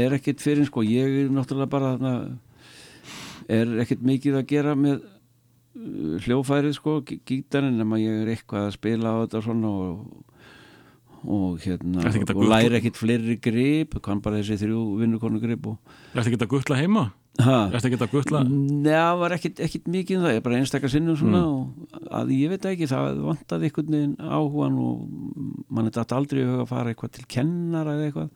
er 0.05 0.15
ekkit 0.15 0.45
fyrir 0.45 0.69
sko, 0.69 0.85
ég 0.87 1.25
er 1.25 1.33
náttúrulega 1.35 1.73
bara 1.73 1.91
þarna, 1.97 2.13
er 3.51 3.73
ekkit 3.83 4.05
mikið 4.07 4.39
að 4.39 4.47
gera 4.53 4.77
með 4.79 5.01
hljófærið 6.25 6.73
sko, 6.79 7.01
gí- 7.07 7.21
gítarinn 7.29 7.77
nema 7.81 7.99
ég 8.01 8.23
er 8.25 8.33
eitthvað 8.35 8.71
að 8.71 8.75
spila 8.79 9.13
á 9.13 9.17
þetta 9.27 9.43
svona 9.45 9.69
og, 9.69 10.25
og 11.27 11.61
hérna 11.65 12.07
og 12.37 12.43
læri 12.49 12.79
ekkit 12.81 12.97
fleiri 13.01 13.37
grip 13.43 13.97
kann 14.05 14.21
bara 14.25 14.41
þessi 14.41 14.59
þrjú 14.65 14.83
vinnukonu 15.03 15.41
grip 15.43 15.67
og 15.73 15.79
Ertu 16.15 16.31
ekki 16.33 16.41
að 16.47 16.53
guttla 16.55 16.79
heima? 16.81 17.07
ha, 17.45 17.57
Ertu 17.77 17.91
ekki 17.91 17.99
að 18.01 18.13
gutla? 18.15 18.41
Nei, 18.49 18.93
það 18.95 19.19
var 19.21 19.35
ekkit, 19.37 19.61
ekkit 19.67 19.89
mikið 19.93 20.17
um 20.21 20.25
það, 20.25 20.35
ég 20.39 20.45
bara 20.47 20.61
einstakar 20.63 20.93
sinnum 20.93 21.19
svona 21.21 21.43
og 21.45 22.03
að 22.23 22.33
ég 22.39 22.55
veit 22.55 22.69
ekki, 22.73 22.89
það 22.89 23.21
vantaði 23.27 23.69
einhvern 23.69 23.97
veginn 23.99 24.17
áhugan 24.25 24.79
og 24.81 25.67
mann 25.69 25.91
er 25.91 25.97
þetta 25.99 26.17
aldrei 26.23 26.45
að 26.49 26.65
fara 26.71 26.95
eitthvað 26.95 27.15
til 27.19 27.27
kennara 27.37 27.97
eða 27.99 28.09
eitthvað 28.09 28.31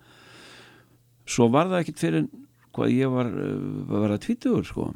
svo 1.30 1.46
var 1.54 1.70
það 1.72 1.84
ekkit 1.86 2.02
fyrir 2.04 2.26
hvað 2.76 2.92
ég 2.98 3.10
var 3.16 3.30
uh, 3.32 3.54
að 3.88 4.04
vera 4.04 4.18
tvítugur 4.26 4.66
sko 4.68 4.90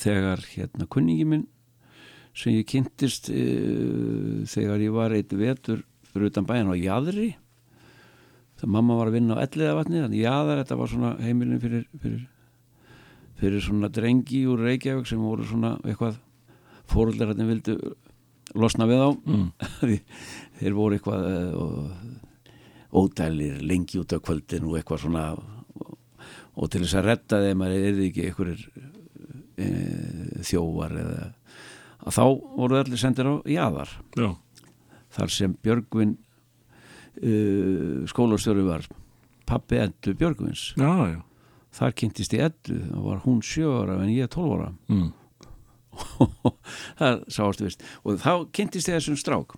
þegar 0.00 0.44
hérna 0.52 0.88
kunningi 0.90 1.26
minn 1.28 1.46
sem 2.36 2.52
ég 2.52 2.68
kynntist 2.68 3.30
uh, 3.32 4.44
þegar 4.48 4.84
ég 4.84 4.94
var 4.94 5.16
eitt 5.16 5.32
vetur 5.32 5.82
fyrir 6.12 6.30
utan 6.30 6.48
bæinn 6.48 6.72
á 6.72 6.76
Jadri 6.76 7.32
þegar 8.56 8.72
mamma 8.76 8.96
var 9.00 9.10
að 9.10 9.18
vinna 9.18 9.36
á 9.36 9.44
elliðavatni 9.44 10.02
þannig 10.04 10.24
Jadar, 10.24 10.62
þetta 10.62 10.80
var 10.80 10.92
svona 10.92 11.12
heimilin 11.20 11.62
fyrir, 11.62 11.86
fyrir 12.00 12.24
fyrir 13.40 13.60
svona 13.60 13.90
drengi 13.92 14.44
úr 14.48 14.62
Reykjavík 14.64 15.08
sem 15.08 15.20
voru 15.20 15.44
svona 15.46 15.76
eitthvað 15.84 16.18
fóröldar 16.88 17.32
hérna 17.32 17.48
vildu 17.50 17.76
losna 18.56 18.88
við 18.88 19.02
á 19.04 19.10
Mm. 19.26 19.48
Þeir 20.58 20.76
voru 20.76 20.96
eitthvað 20.96 21.24
eh, 21.28 22.46
ódælir 22.96 23.60
lengi 23.60 24.00
út 24.00 24.14
á 24.16 24.18
kvöldin 24.18 24.64
og 24.64 24.78
eitthvað 24.78 25.02
svona 25.04 25.24
og, 25.36 25.98
og 26.56 26.70
til 26.70 26.84
þess 26.84 26.96
að 26.96 27.08
redda 27.10 27.42
þeim 27.44 27.64
að 27.66 27.74
er 27.76 27.98
þið 27.98 28.06
ekki 28.06 28.26
einhverjir 28.30 28.62
e, 29.58 29.66
þjóvar 30.46 30.94
eða 31.02 31.26
að 32.06 32.14
þá 32.14 32.24
voru 32.56 32.78
allir 32.78 33.00
sendir 33.00 33.26
á 33.26 33.34
jaðar. 33.50 33.92
Já, 34.14 34.28
þar 35.16 35.32
sem 35.32 35.54
Björgvin 35.64 36.16
uh, 37.18 38.04
skólastjóri 38.10 38.66
var 38.66 38.86
pappi 39.48 39.80
endur 39.82 40.18
Björgvins. 40.20 40.68
Já, 40.78 41.22
þar 41.74 41.96
kynntist 41.98 42.36
ég 42.36 42.50
eddu 42.50 42.78
og 42.94 43.08
var 43.10 43.22
hún 43.24 43.40
sjö 43.42 43.72
ára 43.80 43.98
en 44.04 44.12
ég 44.12 44.30
tólf 44.30 44.54
ára. 44.58 44.70
Mm. 44.92 45.10
það 47.00 47.24
sáast 47.32 47.64
við. 47.64 47.80
Og 48.04 48.20
þá 48.22 48.32
kynntist 48.54 48.92
ég 48.92 49.00
þessum 49.00 49.18
strák. 49.18 49.56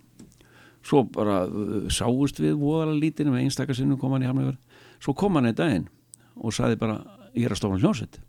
Svo 0.85 1.03
bara 1.11 1.43
uh, 1.45 1.85
sáust 1.91 2.39
við 2.41 2.57
voðalega 2.57 3.03
lítinu 3.03 3.35
með 3.35 3.45
einstakar 3.45 3.77
sinnum 3.77 3.99
kom 4.01 4.15
hann 4.15 4.25
í 4.25 4.31
hamlegur 4.31 4.57
svo 4.99 5.15
kom 5.15 5.37
hann 5.39 5.49
einn 5.49 5.57
daginn 5.57 5.87
og 6.39 6.53
saði 6.55 6.77
bara 6.79 6.99
ég 7.35 7.47
er 7.47 7.55
að 7.55 7.61
stofna 7.61 7.79
hljómsveit. 7.81 8.19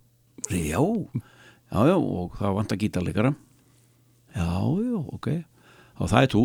Já, 0.50 0.80
já, 1.70 1.80
já 1.86 1.96
og 1.96 2.36
það 2.38 2.56
vant 2.58 2.74
að 2.74 2.82
gítarleikara. 2.84 3.32
Já, 4.34 4.50
já, 4.84 4.98
ok. 5.16 5.28
Og 6.00 6.10
það 6.10 6.26
er 6.26 6.34
þú. 6.34 6.44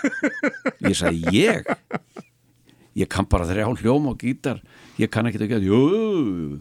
Ég 0.90 0.96
sagði 0.98 1.34
ég? 1.34 1.70
Ég 2.98 3.10
kann 3.10 3.28
bara 3.30 3.46
þrjá 3.48 3.68
hljóm 3.82 4.10
og 4.10 4.18
gítar. 4.20 4.62
Ég 5.00 5.10
kann 5.12 5.28
ekki 5.30 5.40
að 5.40 5.52
geta 5.52 5.68
jú, 5.68 6.60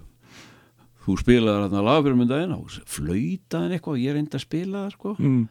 þú 1.06 1.16
spilaði 1.20 1.66
þarna 1.66 1.86
lag 1.86 2.04
fyrir 2.06 2.20
mynd 2.20 2.32
daginn. 2.32 2.56
Og 2.58 2.76
flautaðin 2.90 3.76
eitthvað 3.76 3.96
og 3.96 4.04
ég 4.04 4.16
reyndi 4.18 4.38
að 4.38 4.46
spila 4.46 4.86
það 4.86 4.94
sko. 4.98 5.16
Mm. 5.20 5.42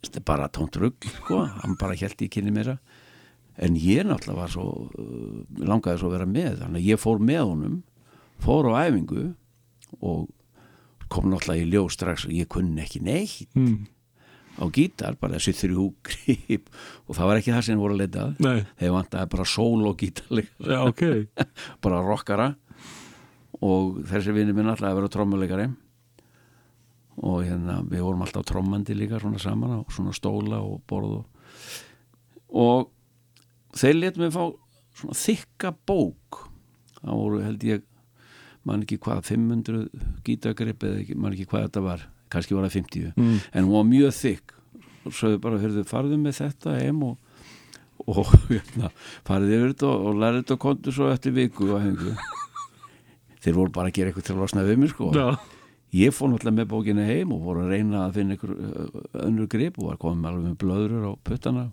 þetta 0.00 0.16
er 0.16 0.26
bara 0.30 0.48
tónt 0.48 0.80
rugg 0.80 1.06
sko, 1.18 1.42
hann 1.60 1.76
bara 1.76 1.96
held 2.00 2.22
ég 2.24 2.32
kynni 2.32 2.52
mér 2.54 2.78
en 3.60 3.74
ég 3.76 4.06
náttúrulega 4.08 4.38
var 4.38 4.48
svo 4.48 4.88
langaði 5.60 6.00
svo 6.00 6.08
að 6.08 6.14
vera 6.16 6.28
með. 6.28 6.62
Þannig 6.62 6.80
að 6.80 6.88
ég 6.88 7.00
fór 7.02 7.20
með 7.20 7.42
honum 7.44 7.74
fór 8.40 8.70
á 8.72 8.88
æfingu 8.88 9.24
og 10.00 10.28
kom 11.12 11.30
náttúrulega 11.30 11.64
í 11.64 11.70
ljós 11.72 11.96
strax 11.98 12.26
og 12.28 12.34
ég 12.36 12.48
kunni 12.50 12.84
ekki 12.84 13.02
neitt. 13.04 13.50
Mm. 13.58 13.88
á 14.60 14.64
gítar, 14.74 15.14
bara 15.16 15.38
þessi 15.38 15.54
þrjú 15.56 15.84
grip. 16.06 16.66
Og 17.08 17.16
það 17.16 17.30
var 17.30 17.40
ekki 17.40 17.54
það 17.54 17.66
sem 17.68 17.80
voru 17.80 17.96
að 17.96 18.34
Nei, 18.44 18.64
þegar 18.80 18.96
vantaði 18.96 19.30
bara 19.34 19.46
sól 19.48 19.86
og 19.88 20.00
gítar 20.00 20.42
já, 20.42 20.80
ok. 20.84 21.04
Bara 21.84 22.02
rockara. 22.04 22.50
Og 23.60 24.02
þessi 24.08 24.34
vinni 24.36 24.52
minn 24.56 24.68
alltaf 24.72 24.90
að 24.90 25.00
vera 25.00 25.12
trommuleikari 25.12 25.68
og 27.20 27.42
hérna 27.44 27.80
við 27.84 28.00
vorum 28.06 28.22
alltaf 28.24 28.46
trommandi 28.48 28.94
líka 28.96 29.18
svona 29.20 29.40
saman 29.42 29.74
á 29.76 29.80
svona 29.92 30.14
stóla 30.16 30.62
og 30.64 30.78
borð 30.88 31.18
og, 31.18 31.26
og 32.48 33.76
þeir 33.76 33.98
letum 33.98 34.24
við 34.24 34.36
fá 34.38 34.44
svona 35.00 35.18
þykka 35.20 35.74
bók. 35.88 36.40
Það 37.00 37.20
voru 37.20 37.42
held 37.44 37.66
ég 37.68 37.84
man 38.70 38.86
ekki 38.86 39.00
hvað 39.02 39.24
500 39.26 39.84
gítagrip 40.26 40.86
eða 40.86 41.02
ekki, 41.02 41.18
man 41.18 41.34
ekki 41.34 41.48
hvað 41.50 41.68
þetta 41.68 41.84
var 41.84 42.08
kannski 42.30 42.56
var 42.56 42.68
það 42.68 42.76
50 42.78 43.12
mm. 43.16 43.38
en 43.52 43.66
hún 43.66 43.76
var 43.76 43.88
mjög 43.88 44.16
þykk. 44.20 44.56
Og 45.00 45.16
svo 45.16 45.32
við 45.32 45.40
bara, 45.42 45.60
hörðu, 45.62 45.84
farðu 45.88 46.18
með 46.20 46.36
þetta 46.38 46.74
heim 46.76 47.00
og, 47.06 47.16
og 48.04 48.34
hérna, 48.52 48.90
farið 49.26 49.56
yfir 49.56 49.72
þetta 49.72 49.88
og, 49.88 50.04
og 50.10 50.20
lærið 50.20 50.42
þetta 50.42 50.56
og 50.56 50.62
kontu 50.66 50.94
svo 50.94 51.08
eftir 51.12 51.34
viku 51.36 51.72
og 51.74 51.82
hengu 51.82 52.14
þeir 53.40 53.56
voru 53.56 53.72
bara 53.72 53.88
að 53.88 53.96
gera 53.96 54.12
eitthvað 54.12 54.28
til 54.28 54.36
að 54.36 54.42
losna 54.44 54.66
við 54.66 54.80
mig 54.82 54.92
sko. 54.92 55.10
Já, 55.16 55.26
ég 55.96 56.14
fór 56.14 56.28
náttúrulega 56.28 56.58
með 56.60 56.70
bókina 56.74 57.08
heim 57.08 57.34
og 57.34 57.44
voru 57.46 57.64
að 57.64 57.74
reyna 57.74 58.04
að 58.04 58.18
finna 58.18 58.36
einhver 58.36 59.24
önnur 59.24 59.50
grip 59.50 59.80
og 59.80 59.88
var 59.88 60.00
komið 60.02 60.30
alveg 60.30 60.46
með 60.46 60.58
blöður 60.60 61.06
á 61.08 61.12
puttana. 61.24 61.66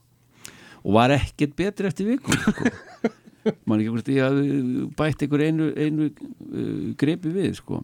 Og 0.87 0.95
var 0.95 1.11
ekkert 1.17 1.57
betri 1.59 1.91
eftir 1.91 2.07
viku 2.13 2.37
sko. 2.39 2.71
man 3.67 3.79
ekki 3.81 3.93
hvort 3.93 4.11
ég 4.13 4.25
hafði 4.25 4.87
bætt 4.97 5.23
einhver 5.25 5.45
einu, 5.47 5.69
einu 5.75 6.09
uh, 6.09 6.89
gripi 6.99 7.31
við 7.35 7.53
sko. 7.59 7.83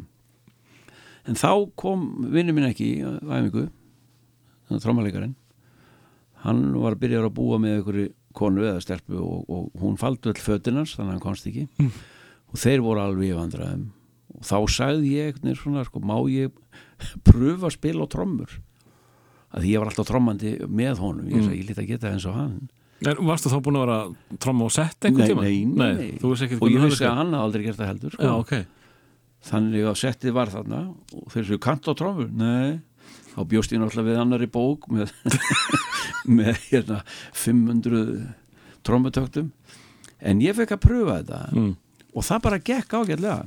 En 1.27 1.39
þá 1.39 1.51
kom 1.79 2.27
vinnu 2.33 2.55
minn 2.55 2.67
ekki 2.67 2.97
æfingu 3.03 3.69
þannig 4.67 4.83
trómalegarinn 4.83 5.37
hann 6.43 6.73
var 6.75 6.95
að 6.95 7.03
byrja 7.03 7.23
að 7.23 7.35
búa 7.37 7.59
með 7.61 7.77
einhverju 7.77 8.09
konu 8.35 8.65
eða 8.67 8.81
stelpu 8.83 9.19
og, 9.21 9.43
og 9.47 9.83
hún 9.83 9.97
faldi 9.99 10.31
öll 10.31 10.41
fötinans 10.41 10.95
þannig 10.97 11.11
að 11.11 11.15
hann 11.15 11.23
komst 11.23 11.47
ekki. 11.49 11.67
Og 12.53 12.59
þeir 12.61 12.83
voru 12.85 13.03
alveg 13.03 13.31
í 13.31 13.37
vandræðum. 13.37 13.85
Og 14.33 14.45
þá 14.49 14.57
sagði 14.75 15.13
ég 15.13 15.37
veginn 15.37 15.57
svona 15.57 15.85
sko, 15.87 16.01
má 16.03 16.15
ég 16.31 16.53
pröfa 17.25 17.69
að 17.69 17.75
spila 17.77 18.07
á 18.09 18.11
trommur? 18.11 18.55
Að 19.53 19.63
því 19.63 19.71
ég 19.71 19.83
var 19.83 19.91
alltaf 19.91 20.09
trommandi 20.09 20.53
með 20.65 21.03
honum. 21.03 21.29
Ég 21.29 21.45
sagði 21.45 21.59
ég 21.61 21.69
lítið 21.69 21.83
að 21.83 21.91
geta 21.93 22.11
eins 22.11 22.27
og 22.29 22.37
hann 22.37 22.57
en 23.09 23.25
varstu 23.27 23.51
þá 23.51 23.59
búin 23.65 23.79
að 23.79 23.85
vera 23.85 23.97
að 24.03 24.39
tromma 24.45 24.69
og 24.69 24.73
sett 24.73 25.09
einhvern 25.09 25.33
tíma? 25.33 25.43
nei, 25.43 25.65
nei, 25.65 25.91
nei. 25.99 26.07
Ekki 26.17 26.59
og 26.59 26.71
ég 26.71 26.87
vissi 26.87 27.05
að 27.07 27.19
hann 27.19 27.35
hafði 27.35 27.43
aldrei 27.47 27.67
gert 27.67 27.81
það 27.81 27.91
heldur 27.93 28.15
sko. 28.15 28.23
Já, 28.23 28.33
ok 28.39 28.81
þannig 29.47 29.87
að 29.89 29.99
settið 29.99 30.35
var 30.37 30.51
þarna 30.51 30.81
og 31.17 31.31
þeir 31.33 31.47
séu 31.49 31.61
kant 31.61 31.87
á 31.89 31.93
trommur 31.99 32.29
nei, 32.31 32.79
þá 33.33 33.39
bjóst 33.51 33.73
ég 33.75 33.81
náttúrulega 33.81 34.09
við 34.09 34.21
annari 34.21 34.49
bók 34.51 34.87
með, 34.93 35.11
með 36.37 36.61
hérna 36.69 37.01
500 37.35 38.03
trommutöktum 38.87 39.51
en 40.23 40.43
ég 40.43 40.55
fekk 40.55 40.77
að 40.77 40.85
pröfa 40.85 41.17
þetta 41.19 41.41
mm. 41.51 41.73
og 42.13 42.27
það 42.29 42.45
bara 42.47 42.61
gekk 42.71 42.97
ágætlega 43.01 43.37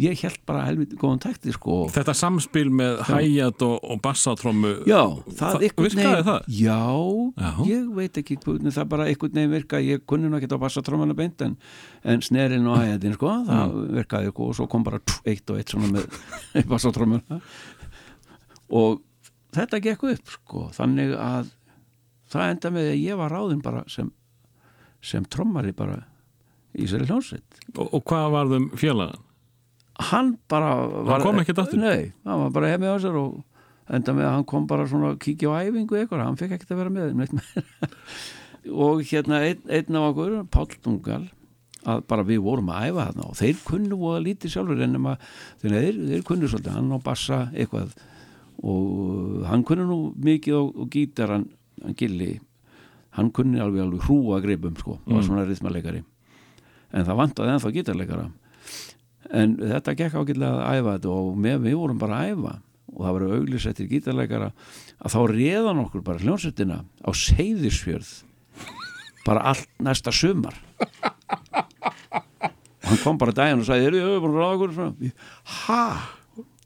ég 0.00 0.20
held 0.24 0.38
bara 0.48 0.64
helviti 0.64 0.96
góðan 0.96 1.20
takti 1.20 1.52
sko 1.52 1.82
Þetta 1.92 2.14
samspil 2.16 2.70
með 2.72 3.02
hæjat 3.10 3.62
og, 3.66 3.74
og 3.84 4.00
einhvern 5.66 5.88
virkaði 5.88 6.24
það? 6.28 6.46
Já, 6.56 6.78
Já. 7.44 7.50
ég 7.68 7.90
veit 7.98 8.20
ekki 8.22 8.38
það 8.72 8.88
bara 8.94 9.08
einhvern 9.10 9.36
veginn 9.36 9.52
virka 9.52 9.80
ég 9.84 10.04
kunni 10.08 10.30
nú 10.32 10.38
ekki 10.38 10.48
á 10.48 10.62
bassatrómana 10.62 11.16
beint 11.18 11.44
en, 11.44 11.56
en 12.08 12.24
snerin 12.24 12.68
og 12.72 12.80
hæðin 12.80 13.16
sko 13.18 13.34
það 13.48 13.74
virkaði 13.98 14.32
sko 14.32 14.48
og 14.48 14.56
svo 14.58 14.68
kom 14.72 14.86
bara 14.86 15.02
tf, 15.04 15.20
eitt 15.28 15.52
og 15.52 15.60
eitt 15.60 15.74
svona 15.74 15.90
með 15.92 16.08
bassatrómana 16.72 17.40
og 18.72 19.02
þetta 19.52 19.82
gekk 19.84 20.06
upp 20.14 20.36
sko 20.38 20.70
þannig 20.76 21.12
að 21.18 21.52
það 22.32 22.54
enda 22.54 22.72
með 22.72 22.88
að 22.94 23.02
ég 23.02 23.20
var 23.20 23.36
ráðinn 23.36 23.60
bara 23.64 23.84
sem, 23.92 24.08
sem 25.04 25.28
trommari 25.28 25.74
bara 25.76 26.00
í 26.72 26.88
sér 26.88 27.04
hljónsveit 27.04 27.60
og, 27.76 27.90
og 27.92 28.00
hvað 28.08 28.30
varðum 28.32 28.70
félagan? 28.80 29.20
Hann 29.98 30.38
bara 30.48 30.74
var, 31.04 31.20
kom 31.24 31.38
ekkert 31.42 31.58
aftur? 31.64 31.78
Nei, 31.82 32.12
hann 32.24 32.40
var 32.46 32.50
bara 32.54 32.70
hefði 32.72 32.92
á 32.92 32.96
sér 33.02 33.18
og 33.20 33.42
enda 33.92 34.12
með 34.16 34.24
að 34.28 34.34
hann 34.38 34.44
kom 34.48 34.66
bara 34.70 34.86
svona 34.88 35.10
að 35.12 35.18
kíkja 35.26 35.50
á 35.52 35.60
æfingu 35.68 35.98
eitthvað, 36.00 36.24
hann 36.24 36.36
fekk 36.40 36.56
ekkert 36.56 36.72
að 36.72 36.80
vera 36.80 36.90
með 36.90 37.34
og 38.86 39.02
hérna 39.10 39.40
einn, 39.48 39.62
einn 39.68 39.96
af 39.98 40.08
okkur, 40.12 40.36
Páll 40.54 40.76
Dungal 40.84 41.24
að 41.82 42.04
bara 42.06 42.22
við 42.22 42.38
vorum 42.44 42.68
að 42.70 42.84
æfa 42.92 43.06
þarna 43.08 43.24
og 43.26 43.36
þeir 43.40 43.56
kunnu 43.66 43.96
voða 43.98 44.20
lítið 44.22 44.52
sjálfur 44.54 44.82
ennum 44.86 45.08
að 45.10 45.24
þeir, 45.64 45.72
þeir, 45.74 45.96
þeir 46.12 46.24
kunnu 46.28 46.50
svolítið, 46.52 46.76
hann 46.76 46.92
á 46.94 46.98
bassa 47.02 47.38
eitthvað. 47.50 47.96
Og 48.62 49.42
hann 49.48 49.64
kunnu 49.66 49.86
nú 49.88 49.96
mikið 50.22 50.54
á, 50.54 50.62
á 50.62 50.82
gítar 50.94 51.32
hann, 51.34 51.48
hann 51.82 51.96
gilli 51.98 52.36
hann 53.18 53.32
kunni 53.34 53.58
alveg 53.60 53.82
alveg 53.82 54.06
hrúa 54.06 54.38
gripum 54.44 54.76
sko, 54.78 55.00
var 55.04 55.18
Mm. 55.18 55.26
svona 55.26 55.42
rithmalegari 55.48 56.04
en 56.92 57.04
það 57.08 57.18
vantaði 57.18 57.50
ennþá 57.56 57.72
gítarleikara 57.74 58.28
en 59.30 59.56
þetta 59.60 59.94
gekk 59.98 60.18
ágætlega 60.18 60.52
að 60.58 60.78
æfa 60.80 60.96
þetta 60.96 61.14
og 61.16 61.40
með 61.46 61.66
við 61.68 61.78
vorum 61.80 62.00
bara 62.02 62.20
að 62.20 62.32
æfa. 62.32 62.54
Og 62.92 63.04
það 63.06 63.14
var 63.16 63.26
auglisettir 63.38 63.88
gítarleikara 63.88 64.48
að 65.00 65.14
þá 65.14 65.20
réðan 65.32 65.82
okkur 65.86 66.02
bara 66.04 66.20
hljónsettina 66.20 66.82
á 66.84 67.10
seyðisfjörð 67.16 68.10
bara 69.26 69.44
allt 69.52 69.68
næsta 69.82 70.12
sumar. 70.12 70.56
Og 72.82 72.90
hann 72.90 73.00
kom 73.04 73.20
bara 73.20 73.32
daginn 73.36 73.62
og 73.62 73.68
sagði, 73.68 73.88
eru 73.88 74.02
þið 74.02 74.18
búin 74.24 74.34
að 74.34 74.42
ráða 74.42 74.58
okkur 74.58 75.14
ha? 75.62 75.84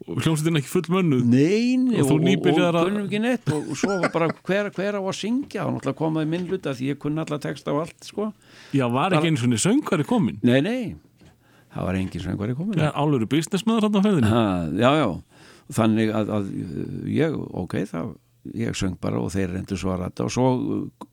Og 0.06 0.20
hljómsveitin 0.22 0.60
ekki 0.60 0.70
full 0.70 0.86
mönnuð? 0.94 1.24
Nein, 1.26 1.88
Og 1.96 2.12
og, 2.12 2.20
og 2.20 2.76
kunnum 2.76 3.06
ekki 3.06 3.20
neitt. 3.22 3.48
Og, 3.50 3.72
og 3.72 3.78
svo 3.80 3.96
var 4.02 4.12
bara 4.14 4.28
hver, 4.46 4.68
hver 4.76 4.98
á 4.98 5.02
að 5.02 5.16
syngja? 5.18 5.64
Og 5.66 5.74
náttúrulega 5.74 5.98
komaði 5.98 6.30
minn 6.30 6.46
hluta 6.46 6.74
því 6.78 6.92
ég 6.92 7.00
kunni 7.02 7.22
alla 7.24 7.38
texta 7.42 7.74
á 7.74 7.76
allt 7.80 8.06
sko. 8.06 8.28
Já, 8.76 8.86
var 8.92 9.16
ekki 9.16 9.32
einu 9.32 9.40
svona 9.42 9.58
söngvari 9.64 10.06
komin? 10.06 10.38
Nei, 10.46 10.60
nei, 10.62 10.94
það 11.76 11.88
var 11.90 12.00
engin 12.00 12.24
söngvari 12.26 12.56
komin 12.58 12.80
er 12.80 12.96
áluru 12.96 13.28
businessmaður 13.30 13.88
hann 13.88 14.00
á 14.00 14.02
ferðinu 14.06 14.32
ha, 14.32 14.44
já, 14.72 14.90
já, 15.02 15.08
þannig 15.78 16.14
að, 16.16 16.32
að 16.38 16.54
ég, 17.12 17.36
ok, 17.64 17.78
það 17.92 18.14
ég 18.54 18.76
söng 18.78 18.96
bara 19.02 19.20
og 19.20 19.32
þeir 19.34 19.54
reyndu 19.54 19.78
svo 19.78 19.92
að 19.94 20.04
rætta 20.04 20.26
og 20.26 20.32
svo 20.34 20.48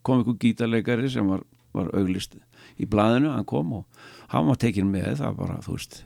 kom 0.05 0.22
einhver 0.22 0.38
gítarleikari 0.41 1.09
sem 1.11 1.30
var, 1.30 1.43
var 1.74 1.89
auglist 1.97 2.36
í 2.82 2.88
blaðinu. 2.89 3.32
Hann 3.34 3.47
kom 3.49 3.74
og 3.80 4.09
hann 4.34 4.49
var 4.49 4.59
tekin 4.61 4.91
með. 4.91 5.18
Það 5.22 5.39
bara, 5.39 5.57
þú 5.66 5.78
veist, 5.78 5.99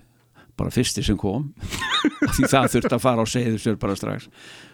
bara 0.59 0.73
fyrsti 0.73 1.03
sem 1.05 1.19
kom. 1.19 1.51
Því 2.35 2.49
það 2.51 2.71
þurfti 2.75 2.95
að 2.97 3.03
fara 3.03 3.25
á 3.25 3.27
segðu 3.29 3.61
sér 3.61 3.79
bara 3.81 3.97
strax. 3.99 4.29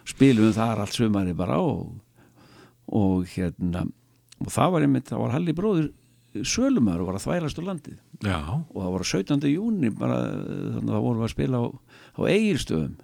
Spilum 0.10 0.54
þar 0.56 0.84
allt 0.84 0.98
sumari 0.98 1.36
bara 1.38 1.60
og, 1.64 1.94
og 2.94 3.28
hérna. 3.34 3.86
Og 4.44 4.52
það 4.52 4.74
var 4.76 4.88
einmitt, 4.88 5.10
það 5.10 5.24
var 5.24 5.38
Halli 5.38 5.56
bróður 5.56 5.92
sölumar 6.42 7.02
og 7.02 7.10
var 7.10 7.18
að 7.20 7.26
þvælast 7.28 7.60
úr 7.62 7.68
landið. 7.70 7.98
Já, 8.26 8.40
og 8.42 8.78
það 8.80 8.94
var 8.96 9.08
17. 9.10 9.50
júni 9.52 9.92
bara, 9.94 10.20
þannig 10.34 10.88
að 10.88 10.96
það 10.96 11.06
vorum 11.08 11.22
við 11.22 11.28
að 11.28 11.34
spila 11.36 11.60
á, 11.62 11.66
á 12.18 12.22
eigilstöðum 12.34 12.96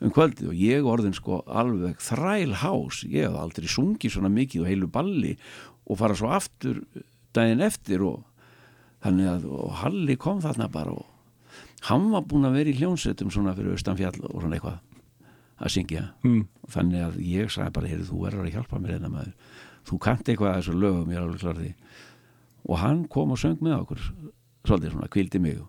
um 0.00 0.14
kvöldið. 0.16 0.48
Og 0.50 0.58
ég 0.58 0.88
orðin 0.88 1.16
sko 1.16 1.42
alveg 1.46 2.02
þræl 2.02 2.56
hás, 2.62 3.04
ég 3.06 3.28
hef 3.28 3.38
aldrei 3.38 3.70
sungið 3.70 4.16
svona 4.16 4.32
mikið 4.32 4.64
og 4.64 4.70
heilu 4.72 4.90
balli 4.90 5.36
og 5.86 6.00
fara 6.00 6.18
svo 6.18 6.30
aftur 6.34 6.82
daginn 7.36 7.62
eftir 7.64 8.04
og 8.06 8.24
þannig 9.04 9.30
að 9.30 9.48
og 9.54 9.72
Halli 9.80 10.16
kom 10.20 10.42
þarna 10.44 10.68
bara 10.72 10.94
og 10.98 11.06
hann 11.88 12.10
var 12.12 12.26
búinn 12.28 12.48
að 12.48 12.58
vera 12.58 12.72
í 12.72 12.78
hljónsettum 12.78 13.30
svona 13.32 13.54
fyrir 13.56 13.76
austanfjall 13.76 14.18
og 14.28 14.42
svona 14.42 14.58
eitthvað 14.58 14.78
að 15.60 15.72
syngja. 15.74 16.06
Mm. 16.24 16.44
þannig 16.72 17.02
að 17.04 17.16
ég 17.26 17.50
sagði 17.52 17.74
bara, 17.76 17.90
heyrðu, 17.90 18.06
þú 18.08 18.20
verður 18.24 18.46
að 18.46 18.54
hjálpa 18.54 18.78
mér 18.80 18.94
einna 18.96 19.10
maður, 19.12 19.32
þú 19.88 19.98
kannt 20.06 20.28
eitthvað 20.28 20.50
að 20.50 20.60
þessu 20.60 20.76
lögum, 20.76 21.10
ég 21.10 21.18
er 21.18 21.26
alveg 21.26 21.42
klar 21.42 21.58
því 21.58 21.72
og 22.70 22.80
hann 22.80 23.04
kom 23.10 23.34
og 23.34 23.40
söng 23.42 23.58
með 23.64 23.80
okkur 23.80 24.08
svolítið 24.68 24.94
svona, 24.94 25.10
kvildi 25.10 25.42
mig. 25.42 25.60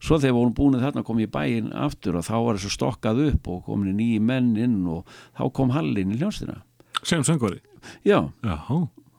Svo 0.00 0.18
þegar 0.20 0.32
við 0.32 0.38
vorum 0.38 0.56
búin 0.56 0.80
þarna 0.80 1.04
kom 1.06 1.20
ég 1.20 1.30
í 1.30 1.32
bæinn 1.32 1.72
aftur 1.76 2.18
og 2.18 2.26
þá 2.26 2.34
var 2.44 2.58
þessu 2.58 2.72
stokkað 2.74 3.22
upp 3.30 3.48
og 3.52 3.62
komin 3.68 3.96
nýji 3.96 4.20
menn 4.22 4.52
inn 4.60 4.82
og 4.92 5.08
þá 5.36 5.46
kom 5.56 5.72
Hallin 5.74 6.12
í 6.12 6.20
hljónstina 6.20 6.60
sem 7.06 7.22
söngvari? 7.24 7.60
Já, 8.04 8.18
já, 8.42 8.56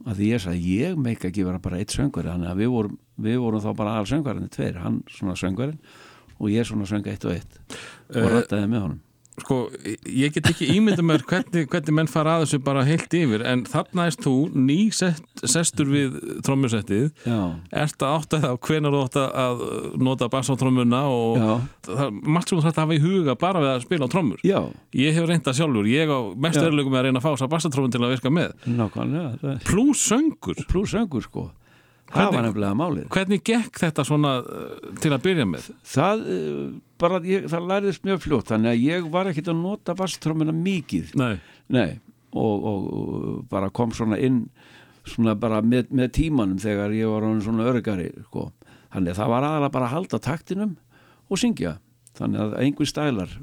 að 0.07 0.19
því 0.19 0.29
ég 0.33 0.43
sagði, 0.43 0.75
ég 0.81 0.97
meika 0.99 1.29
ekki 1.29 1.45
vera 1.47 1.61
bara 1.63 1.79
eitt 1.79 1.93
söngvari, 1.95 2.33
þannig 2.33 2.51
að 2.51 2.61
við 2.61 2.71
vorum, 2.73 2.97
við 3.27 3.37
vorum 3.41 3.63
þá 3.63 3.69
bara 3.79 3.93
aðal 3.95 4.09
söngvarinn, 4.11 4.49
tveir, 4.51 4.79
hann 4.83 5.01
svona 5.11 5.37
söngvarinn 5.39 5.79
og 6.37 6.51
ég 6.51 6.67
svona 6.67 6.89
söng 6.89 7.07
eitt 7.07 7.25
og 7.25 7.33
eitt 7.37 7.61
og 7.61 8.17
Eh, 8.17 8.23
rættaði 8.31 8.67
með 8.71 8.83
honum 8.85 8.99
sko, 9.41 9.57
ég 10.09 10.33
get 10.33 10.47
ekki 10.49 10.67
ímynda 10.73 11.03
mér 11.05 11.21
hvernig, 11.29 11.67
hvernig 11.69 11.93
menn 11.93 12.09
fara 12.09 12.37
að 12.37 12.45
þessu 12.45 12.59
bara 12.65 12.83
heilt 12.87 13.13
yfir 13.13 13.43
en 13.45 13.63
þarna 13.69 14.07
erst 14.09 14.23
þú 14.25 14.33
ný 14.57 14.77
sest, 14.95 15.23
sestur 15.45 15.89
við 15.91 16.15
trommusettið. 16.47 17.11
Já, 17.27 17.37
ert 17.83 18.01
að 18.01 18.15
átta 18.17 18.39
það 18.45 18.57
hvenar 18.67 18.95
þú 18.97 19.03
átt 19.05 19.19
að 19.27 19.61
nota 20.07 20.29
bassátrommuna 20.33 21.03
og 21.11 21.37
já, 21.37 21.51
það 21.89 22.01
er 22.07 22.17
margt 22.37 22.49
sem 22.49 22.57
þú 22.57 22.65
þarf 22.65 22.73
að 22.79 22.83
hafa 22.85 22.97
í 22.97 23.03
huga 23.05 23.37
bara 23.45 23.61
við 23.63 23.71
að 23.75 23.85
spila 23.85 24.09
á 24.09 24.13
trommur. 24.15 24.41
Já. 24.47 24.59
Ég 24.97 25.13
hef 25.19 25.29
reynda 25.29 25.53
sjálfur, 25.53 25.91
ég 25.93 26.09
á 26.09 26.19
mest 26.33 26.57
með 26.63 26.97
að 26.97 27.07
reyna 27.09 27.21
að 27.21 27.27
fá 27.27 27.31
þess 27.35 27.45
að 27.47 27.53
bassatrómun 27.53 27.93
til 27.93 28.01
að 28.03 28.15
virka 28.15 28.33
með. 28.33 28.57
Nákvæmlega, 28.65 29.31
það 29.43 29.53
er- 29.53 29.63
pluss 29.69 30.07
söngur, 30.09 30.65
pluss 30.71 30.93
söngur 30.97 31.23
sko 31.29 31.49
það 32.11 32.33
var 32.33 32.45
nefnilega 32.47 32.77
málið. 32.77 33.07
hvernig 33.13 33.43
gekk 33.47 33.79
þetta 33.83 34.05
svona 34.07 34.33
uh, 34.41 34.91
til 35.03 35.11
að 35.13 35.23
byrja 35.25 35.47
með? 35.49 35.69
Það 35.93 36.25
uh, 36.33 36.61
bara, 37.01 37.21
ég, 37.27 37.47
það 37.51 37.69
læriðist 37.71 38.07
mjög 38.07 38.23
fljótt 38.25 38.51
þannig 38.53 38.73
að 38.73 38.85
ég 38.85 39.09
var 39.13 39.31
ekkit 39.31 39.51
að 39.51 39.61
nota 39.61 39.95
basstrómuna 39.97 40.55
mikið. 40.55 41.15
Nei, 41.19 41.35
Nei, 41.73 41.89
og, 42.31 42.67
og, 42.71 42.87
og 42.87 43.41
bara 43.51 43.71
kom 43.75 43.91
svona 43.95 44.19
inn 44.23 44.45
svona 45.07 45.35
bara 45.39 45.61
með, 45.63 45.91
með 45.95 46.13
tímanum 46.19 46.59
þegar 46.59 46.95
ég 46.95 47.11
var 47.11 47.27
svona 47.43 47.67
örgari 47.67 48.09
sko. 48.27 48.49
þannig 48.93 49.13
að 49.13 49.19
það 49.21 49.33
var 49.33 49.47
aðalega 49.47 49.75
bara 49.75 49.89
að 49.89 49.95
halda 49.95 50.19
taktinum 50.23 50.77
og 51.27 51.39
syngja. 51.39 51.77
Þannig 52.17 52.41
að 52.41 52.53
einhver 52.63 52.89
stælar 52.89 53.33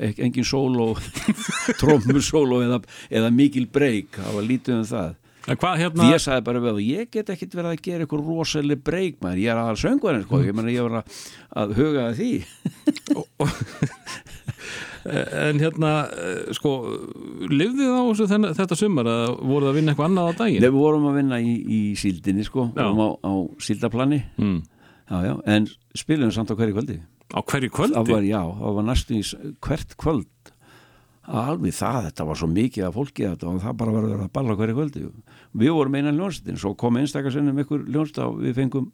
engin 0.00 0.46
sóló 0.46 0.94
trómur 1.80 2.20
sóló 2.24 2.60
eða, 2.64 2.80
eða 3.10 3.30
mikil 3.34 3.66
breyk 3.72 4.16
það 4.16 4.36
var 4.38 4.46
lítið 4.46 4.76
um 4.78 4.86
það 4.88 5.10
hvað 5.58 5.76
Því 5.76 5.82
hérna 5.82 6.08
ég 6.12 6.20
sagði 6.22 6.42
bara 6.46 6.60
þú, 6.64 6.72
ég 6.84 7.04
get 7.10 7.30
ekkit 7.34 7.56
verið 7.58 7.72
að 7.72 7.82
gera 7.86 8.02
eitthvað 8.06 8.28
rosalega 8.28 8.84
breyk 8.86 9.16
maður, 9.24 9.40
ég 9.42 9.50
er 9.50 9.58
aðal 9.62 9.80
söngvarinn 9.80 10.26
sko, 10.26 10.36
ég 10.46 10.54
menna 10.56 10.74
ég 10.74 10.82
var 10.86 10.94
að, 11.00 11.06
að 11.62 11.68
huga 11.80 12.00
að 12.10 12.14
því. 12.20 12.32
En 15.00 15.56
hérna, 15.60 15.90
uh, 16.12 16.52
sko 16.56 16.70
lifðið 17.48 17.88
á 17.88 18.04
þessu 18.10 18.26
þennan, 18.28 18.56
þetta 18.58 18.76
sumar 18.76 19.06
að 19.08 19.30
voruð 19.48 19.70
að 19.70 19.76
vinna 19.78 19.90
eitthvað 19.94 20.08
annað 20.10 20.28
á 20.28 20.32
daginn? 20.42 20.60
Nei, 20.60 20.68
við 20.68 20.76
vorum 20.76 21.06
að 21.08 21.16
vinna 21.20 21.36
í, 21.40 21.42
í 21.56 21.80
síldinni 22.00 22.44
sko, 22.44 22.62
Já. 22.74 22.82
vorum 22.82 23.00
á, 23.00 23.08
á 23.24 23.32
síldaplani 23.64 24.20
mm. 24.36 24.58
já, 25.08 25.16
já, 25.24 25.34
en 25.56 25.62
spilum 25.96 26.30
samt 26.36 26.52
á 26.52 26.54
hverju 26.58 26.76
kvöldi. 26.76 26.98
Á 27.32 27.40
hverju 27.40 27.70
kvöldi? 27.72 27.96
Það 27.96 28.06
var, 28.12 28.24
já, 28.28 28.42
það 28.60 28.72
var 28.76 28.84
næstu 28.90 29.12
í 29.16 29.22
hvert 29.64 29.90
kvöld. 30.04 30.28
Alveg 31.30 31.74
það, 31.78 32.10
þetta 32.10 32.26
var 32.26 32.38
svo 32.40 32.48
mikið 32.50 32.84
af 32.88 32.96
fólki 32.98 33.28
það 33.40 33.66
bara 33.78 33.94
var 33.94 34.04
að 34.04 34.12
vera 34.16 34.26
að 34.26 34.34
balla 34.36 34.56
hverju 34.58 34.76
kvöldi 34.76 35.02
við 35.58 35.72
vorum 35.74 35.96
einan 35.98 36.18
ljónsettin, 36.20 36.58
svo 36.60 36.74
kom 36.78 36.98
einstakarsinnum 37.00 37.58
ykkur 37.64 37.84
ljónst 37.90 38.18
og 38.22 38.38
við 38.44 38.54
fengum 38.60 38.90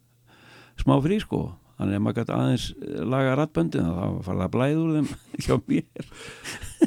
smá 0.81 0.95
frí 1.03 1.19
sko. 1.21 1.41
Þannig 1.77 1.99
að 1.99 2.01
maður 2.07 2.17
gæti 2.17 2.33
aðeins 2.33 2.63
eh, 2.73 3.01
laga 3.05 3.33
rattböndin 3.37 3.85
það 3.85 3.97
var 4.15 4.23
farið 4.25 4.45
að 4.47 4.53
blæða 4.55 4.79
úr 4.81 4.95
þeim 4.95 5.09
hjá 5.45 5.57
mér. 5.69 6.07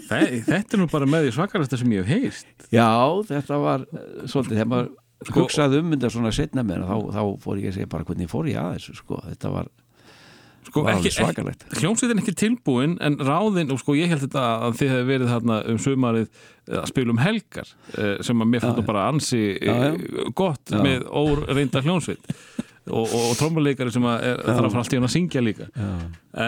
Þe, 0.09 0.19
þetta 0.49 0.75
er 0.75 0.81
nú 0.83 0.89
bara 0.91 1.07
með 1.11 1.29
því 1.29 1.35
svakarasta 1.37 1.79
sem 1.79 1.93
ég 1.95 2.09
hef 2.11 2.25
heist 2.25 2.67
já, 2.75 2.89
þetta 3.29 3.59
var 3.63 3.85
eh, 3.87 4.09
svolítið, 4.27 4.57
þegar 4.57 4.71
maður 4.73 4.91
Sko- 5.21 5.45
hugsaði 5.45 5.79
um 5.83 5.91
þetta 5.95 6.11
svona 6.15 6.31
setna 6.33 6.63
með 6.67 6.87
þá, 6.89 6.97
þá 7.15 7.23
fór 7.45 7.59
ég 7.61 7.71
að 7.71 7.75
segja 7.79 7.91
bara 7.93 8.07
hvernig 8.09 8.31
fór 8.33 8.47
ég 8.51 8.59
að 8.59 8.71
þessu 8.79 8.95
sko, 8.99 9.19
þetta 9.29 9.51
var, 9.53 9.67
sko, 10.69 10.85
hljómsveitin 11.81 12.23
ekki 12.23 12.35
tilbúin 12.39 12.97
en 13.05 13.19
ráðin, 13.25 13.73
og 13.73 13.81
sko 13.83 13.97
ég 13.99 14.13
held 14.13 14.25
þetta 14.27 14.47
að 14.69 14.81
þið 14.81 14.93
hefði 14.95 15.09
verið 15.11 15.33
þarna 15.35 15.61
um 15.73 15.79
sumarið 15.83 16.27
eh, 16.27 16.81
að 16.81 16.89
spila 16.93 17.15
um 17.15 17.23
helgar 17.23 17.71
eh, 17.97 18.17
sem 18.27 18.45
að 18.45 18.51
mér 18.53 18.67
fannst 18.67 18.89
bara 18.89 19.07
ansi 19.11 19.45
Já, 19.57 19.71
já. 19.73 19.93
já, 19.95 20.27
gott 20.37 20.75
Já. 20.75 20.81
með 20.85 21.07
óreinda 21.09 21.85
hljómsveit 21.85 22.35
og, 22.91 23.07
og, 23.07 23.23
og 23.31 23.39
trommuleikari 23.41 23.95
sem 23.95 24.07
að 24.09 24.29
er, 24.29 24.45
þarf 24.45 24.67
að 24.67 24.75
fara 24.75 24.85
allt 24.85 24.95
í 24.95 25.01
hann 25.01 25.09
að 25.09 25.17
syngja 25.17 25.45
líka 25.45 25.71
já. 25.71 25.91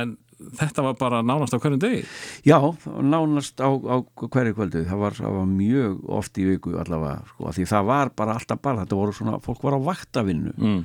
en 0.01 0.17
þetta 0.59 0.85
var 0.87 0.97
bara 0.99 1.21
nánast 1.25 1.55
á 1.55 1.59
hverjum 1.63 1.83
degi 1.83 2.03
Já, 2.47 2.59
nánast 3.03 3.61
á, 3.63 3.69
á 3.71 3.97
hverju 4.03 4.57
kvöldu 4.57 4.85
það 4.89 5.05
var, 5.05 5.21
var 5.23 5.47
mjög 5.51 6.01
oft 6.19 6.41
í 6.43 6.49
viku 6.49 6.75
allavega, 6.83 7.23
sko, 7.31 7.53
því 7.55 7.69
það 7.71 7.87
var 7.93 8.13
bara 8.19 8.37
alltaf 8.39 8.63
bara, 8.63 8.83
þetta 8.83 8.99
voru 8.99 9.17
svona, 9.17 9.39
fólk 9.45 9.63
var 9.67 9.79
á 9.79 9.81
vaktavinnu 9.87 10.55
mm. 10.57 10.83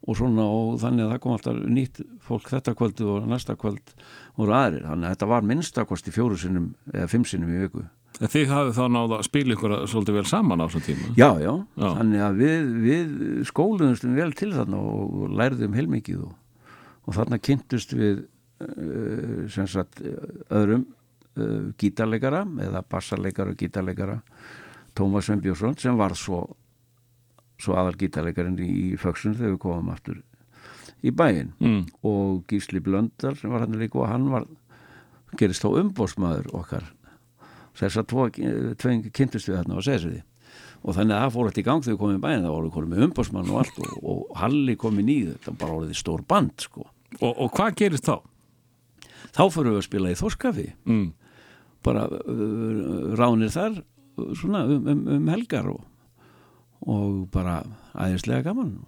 Og 0.00 0.16
svona, 0.16 0.46
og 0.48 0.80
þannig 0.80 1.04
að 1.04 1.14
það 1.14 1.22
kom 1.22 1.36
alltaf 1.36 1.62
nýtt 1.76 2.02
fólk 2.24 2.50
þetta 2.50 2.74
kvöldu 2.78 3.08
og 3.14 3.28
næsta 3.28 3.56
kvöld 3.60 3.94
voru 4.38 4.54
aðrir, 4.56 4.86
þannig 4.88 5.08
að 5.08 5.16
þetta 5.16 5.30
var 5.32 5.48
minnstakosti 5.50 6.14
fjóru 6.14 6.38
sinnum 6.40 6.70
eða 6.94 7.08
fimm 7.12 7.26
sinnum 7.28 7.52
í 7.52 7.64
viku. 7.66 7.84
En 8.20 8.28
þið 8.28 8.50
hafið 8.50 8.74
þá 8.76 8.82
náða 8.92 9.18
að 9.20 9.26
spila 9.28 9.54
ykkur 9.54 9.74
svolítið 9.88 10.16
vel 10.18 10.26
saman 10.28 10.60
á 10.60 10.66
þessum 10.66 10.84
tíma? 10.84 11.10
Já, 11.16 11.28
já, 11.40 11.52
Já. 11.80 11.88
þannig 12.00 12.24
að 12.26 12.40
við, 12.40 12.70
við 12.84 13.12
skóluðumstum 13.48 14.16
vel 14.18 14.30
til 14.36 14.50
þarna 14.56 14.80
og 14.90 15.36
lærðum 15.40 15.76
heilmikið 15.78 16.24
og, 16.26 16.32
og 17.06 17.16
þarna 17.16 17.40
kynntust 17.48 17.94
við 17.96 18.24
uh, 18.24 19.44
sem 19.52 19.68
sagt 19.70 20.02
öðrum 20.04 20.88
uh, 21.38 21.70
gítarleikara 21.80 22.42
eða 22.66 22.84
bassarleikara 22.92 23.54
og 23.54 23.62
gítarleikara 23.62 24.18
Tómas 24.96 25.28
Sveinbjörnsson 25.28 25.78
sem 25.80 25.96
var 25.96 26.16
svo, 26.18 26.42
svo 27.60 27.76
aðal 27.78 27.96
gítarleikarinn 28.00 28.58
í, 28.64 28.96
föksun 29.00 29.36
þegar 29.38 29.54
við 29.54 29.62
komum 29.66 29.92
aftur 29.92 30.22
í 31.00 31.12
bæinn 31.16 31.52
mm. 31.60 31.82
og 32.06 32.42
Gísli 32.50 32.82
Blöndal 32.84 33.36
sem 33.38 33.52
var 33.52 33.64
hann 33.64 33.78
líka 33.80 34.00
og 34.00 34.10
hann 34.10 34.26
var 34.32 34.48
gerist 35.40 35.64
þá 35.64 35.70
umbósmaður 35.84 36.50
okkar 36.56 36.90
þess 37.78 38.00
að 38.00 38.10
tveing 38.80 39.06
kynntust 39.14 39.48
við 39.48 39.60
þarna 39.60 39.78
á 39.78 39.86
Sesriði 39.86 40.24
og 40.80 40.96
þannig 40.96 41.16
að 41.16 41.22
það 41.22 41.34
fór 41.34 41.48
þetta 41.50 41.60
í 41.60 41.66
gang 41.66 41.84
þegar 41.84 41.94
við 41.94 42.00
komum 42.00 42.18
í 42.18 42.24
bæinn 42.24 42.44
það 42.44 42.54
voru 42.56 42.72
komið 42.74 43.04
umbósmann 43.06 43.52
og 43.52 43.60
allt 43.60 43.80
og, 43.84 43.94
og 44.00 44.34
Halli 44.40 44.76
komin 44.80 45.12
í 45.12 45.18
þetta 45.28 45.54
bara 45.60 45.76
orðið 45.76 46.00
stór 46.00 46.24
band 46.28 46.64
sko. 46.64 46.86
og, 47.20 47.32
og 47.32 47.50
hvað 47.56 47.76
gerist 47.82 48.08
þá? 48.08 48.16
þá 49.36 49.44
fyrir 49.52 49.74
við 49.74 49.80
að 49.80 49.86
spila 49.88 50.12
í 50.12 50.18
Þorskafi 50.18 50.66
Mm. 50.88 51.06
bara 51.84 52.06
uh, 52.08 53.14
ránir 53.16 53.52
þar 53.52 53.78
uh, 53.80 54.32
svona 54.36 54.64
um, 54.68 54.88
um, 54.88 55.04
um 55.16 55.30
helgar 55.32 55.68
og, 55.72 55.84
og 56.86 57.28
bara 57.32 57.60
æðislega 57.94 58.46
gaman. 58.50 58.78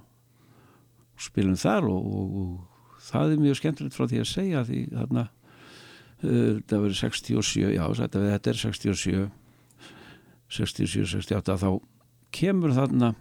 Spilum 1.20 1.56
þar 1.60 1.86
og, 1.90 2.06
og, 2.06 2.36
og 2.42 2.98
það 3.10 3.34
er 3.34 3.42
mjög 3.42 3.58
skemmtilegt 3.60 3.96
frá 3.96 4.06
því 4.08 4.22
að 4.22 4.30
segja 4.30 4.64
því 4.66 4.80
þarna 4.92 5.24
uh, 5.28 6.56
það 6.70 6.84
verið 6.86 6.98
67 7.02 7.72
já 7.76 7.84
þetta, 8.00 8.24
þetta 8.32 8.52
er 8.52 8.60
67 8.62 9.22
67, 10.52 11.06
68 11.14 11.56
þá 11.62 11.68
kemur 12.32 12.74
þarna 12.76 13.12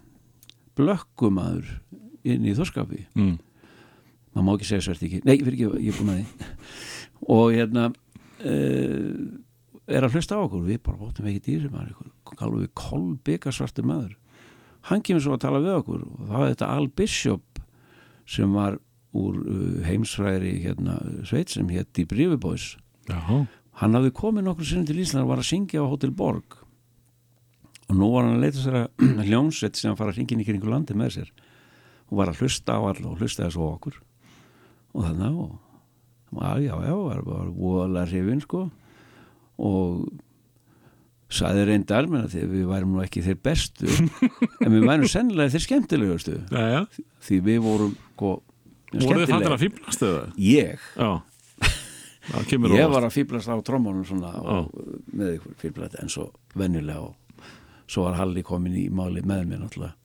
blökkumadur 0.76 1.68
inn 2.24 2.44
í 2.46 2.54
Þorskafi 2.56 3.06
Mm. 3.18 3.38
maður 4.32 4.46
má 4.46 4.52
ekki 4.56 4.68
segja 4.68 4.86
svert 4.88 5.02
ekki 5.04 5.22
nei, 5.26 5.36
fyrir 5.42 5.56
ekki, 5.56 5.84
ég 5.84 5.92
er 5.92 5.98
búin 5.98 6.12
að 6.12 6.20
því. 6.20 6.26
Og 7.32 7.44
hérna 7.52 7.84
uh, 7.92 9.10
er 9.92 10.06
að 10.06 10.16
hlusta 10.16 10.38
á 10.38 10.44
okkur. 10.44 10.64
Við 10.66 10.80
bara 10.86 11.00
bóttum 11.00 11.28
ekki 11.28 11.42
dýri 11.50 11.70
maður 11.72 12.10
kallu 12.38 12.62
við 12.64 12.72
kolbygga 12.78 13.52
svartur 13.52 13.86
maður 13.88 14.16
hann 14.90 15.02
kemur 15.04 15.24
svo 15.24 15.36
að 15.36 15.44
tala 15.46 15.62
við 15.62 15.78
okkur 15.80 16.06
og 16.06 16.22
það 16.26 16.38
var 16.38 16.52
þetta 16.54 16.70
Al 16.76 16.88
Bishop 17.00 17.62
sem 18.32 18.54
var 18.56 18.78
úr 19.12 19.40
uh, 19.42 19.80
heimsfræri 19.84 20.54
hérna, 20.64 20.96
sveit 21.28 21.52
sem 21.52 21.68
hétt 21.68 22.00
í 22.00 22.06
Brífubóis 22.08 22.72
Já, 23.10 23.18
hann 23.80 23.96
hafði 23.96 24.12
komið 24.16 24.46
nokkur 24.46 24.68
sinni 24.68 24.88
til 24.88 25.00
Ísland 25.02 25.26
og 25.26 25.32
var 25.32 25.42
að 25.42 25.48
syngja 25.48 25.82
á 25.82 25.90
Hotel 25.90 26.12
Borg. 26.14 26.58
Og 27.90 27.98
nú 27.98 28.10
var 28.12 28.26
hann 28.26 28.38
að 28.38 28.44
leita 28.46 28.62
sér 28.62 28.78
að 28.82 29.02
hljómsveit 29.28 29.78
sem 29.78 29.92
að 29.92 29.98
fara 30.00 30.14
að 30.14 30.20
ringin 30.20 30.42
í 30.44 30.46
kringu 30.46 30.70
landi 30.70 30.96
með 30.96 31.16
sér. 31.16 31.32
Og 32.10 32.20
var 32.20 32.32
að 32.32 32.42
hlusta 32.44 32.78
á 32.78 32.80
all 32.80 33.08
og 33.08 33.18
hlustaði 33.18 33.56
svo 33.56 33.72
okkur. 33.74 33.98
Og 34.92 35.06
þannig 35.08 35.40
og 35.42 35.58
já, 36.32 36.52
já, 36.62 36.74
já, 36.86 36.94
var, 36.96 37.50
voðalega 37.56 38.08
hrifin 38.12 38.44
sko. 38.44 38.66
Og 39.62 40.06
saði 41.32 41.66
reyndar 41.68 42.08
menn 42.10 42.26
að 42.26 42.38
við 42.52 42.64
værum 42.68 42.94
nú 42.94 43.02
ekki 43.04 43.24
þeir 43.24 43.38
bestu 43.44 43.88
en 43.88 44.72
við 44.72 44.86
værum 44.86 45.10
sennilega 45.10 45.54
þeir 45.54 45.64
skemmtilegustu. 45.66 46.38
Já, 46.52 46.64
já. 46.76 47.04
því 47.26 47.42
við 47.48 47.60
vorum 47.66 47.92
sko, 47.96 48.32
Voruð 48.92 49.22
þið 49.24 49.30
fattir 49.32 49.54
að 49.54 49.62
fýblast 49.62 50.02
eða? 50.04 50.24
ég, 50.36 50.82
ég 52.76 52.92
var 52.92 53.06
að 53.06 53.14
fýblast 53.14 53.48
á 53.48 53.56
trómmunum 53.64 54.04
svona 54.06 54.34
og, 54.36 54.68
með 55.16 55.38
ykkur 55.38 55.56
fýblast 55.62 55.96
en 56.02 56.12
svo 56.12 56.28
venjulega 56.58 57.06
og 57.08 57.48
svo 57.88 58.04
var 58.06 58.18
Halli 58.20 58.44
komin 58.46 58.76
í 58.78 58.86
máli 58.92 59.24
með 59.24 59.48
mér 59.48 59.64
náttúrulega. 59.64 59.96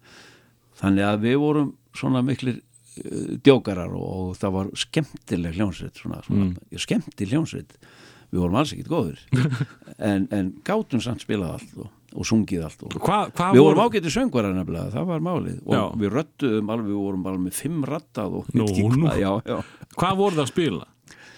Þannig 0.80 1.08
að 1.10 1.20
við 1.26 1.38
vorum 1.42 1.70
svona 1.98 2.24
miklir 2.26 2.58
uh, 2.62 3.36
djókarar 3.44 3.94
og, 3.98 4.08
og 4.08 4.40
það 4.40 4.58
var 4.58 4.74
skemmtileg 4.86 5.60
hljónsveit 5.60 6.00
svona, 6.00 6.22
svona 6.26 6.50
mm. 6.50 6.82
skemmti 6.88 7.30
hljónsveit 7.32 7.78
við 8.32 8.42
vorum 8.44 8.58
alls 8.60 8.74
ekkit 8.76 8.90
góður 8.92 9.22
en, 10.12 10.28
en 10.36 10.50
gátum 10.68 11.02
samt 11.04 11.24
spilað 11.24 11.54
allt 11.58 11.78
og, 11.84 11.88
og 12.18 12.28
sungið 12.28 12.66
allt 12.68 12.84
og 12.88 12.98
Hvað 13.00 13.32
hva 13.38 13.48
við 13.56 13.64
vorum 13.64 13.84
ágætið 13.86 14.16
söngvarar 14.18 14.56
nefnilega, 14.58 14.92
það 14.98 15.08
var 15.14 15.24
málið 15.30 15.58
og 15.66 15.74
Já. 15.78 15.84
við 16.04 16.14
röttuðum 16.18 16.72
alveg, 16.76 16.92
við 16.92 17.02
vorum 17.06 17.26
alveg 17.32 17.44
með 17.48 17.58
fimm 17.62 17.82
rattað 17.88 18.38
og 18.42 18.52
Nú, 18.54 18.68
ekki 18.68 18.88
nú. 19.02 19.10
já, 19.16 19.32
já. 19.48 19.58
Hvað 19.98 20.22
voruð 20.22 20.40
það 20.42 20.46
að 20.48 20.54
spila? 20.54 20.86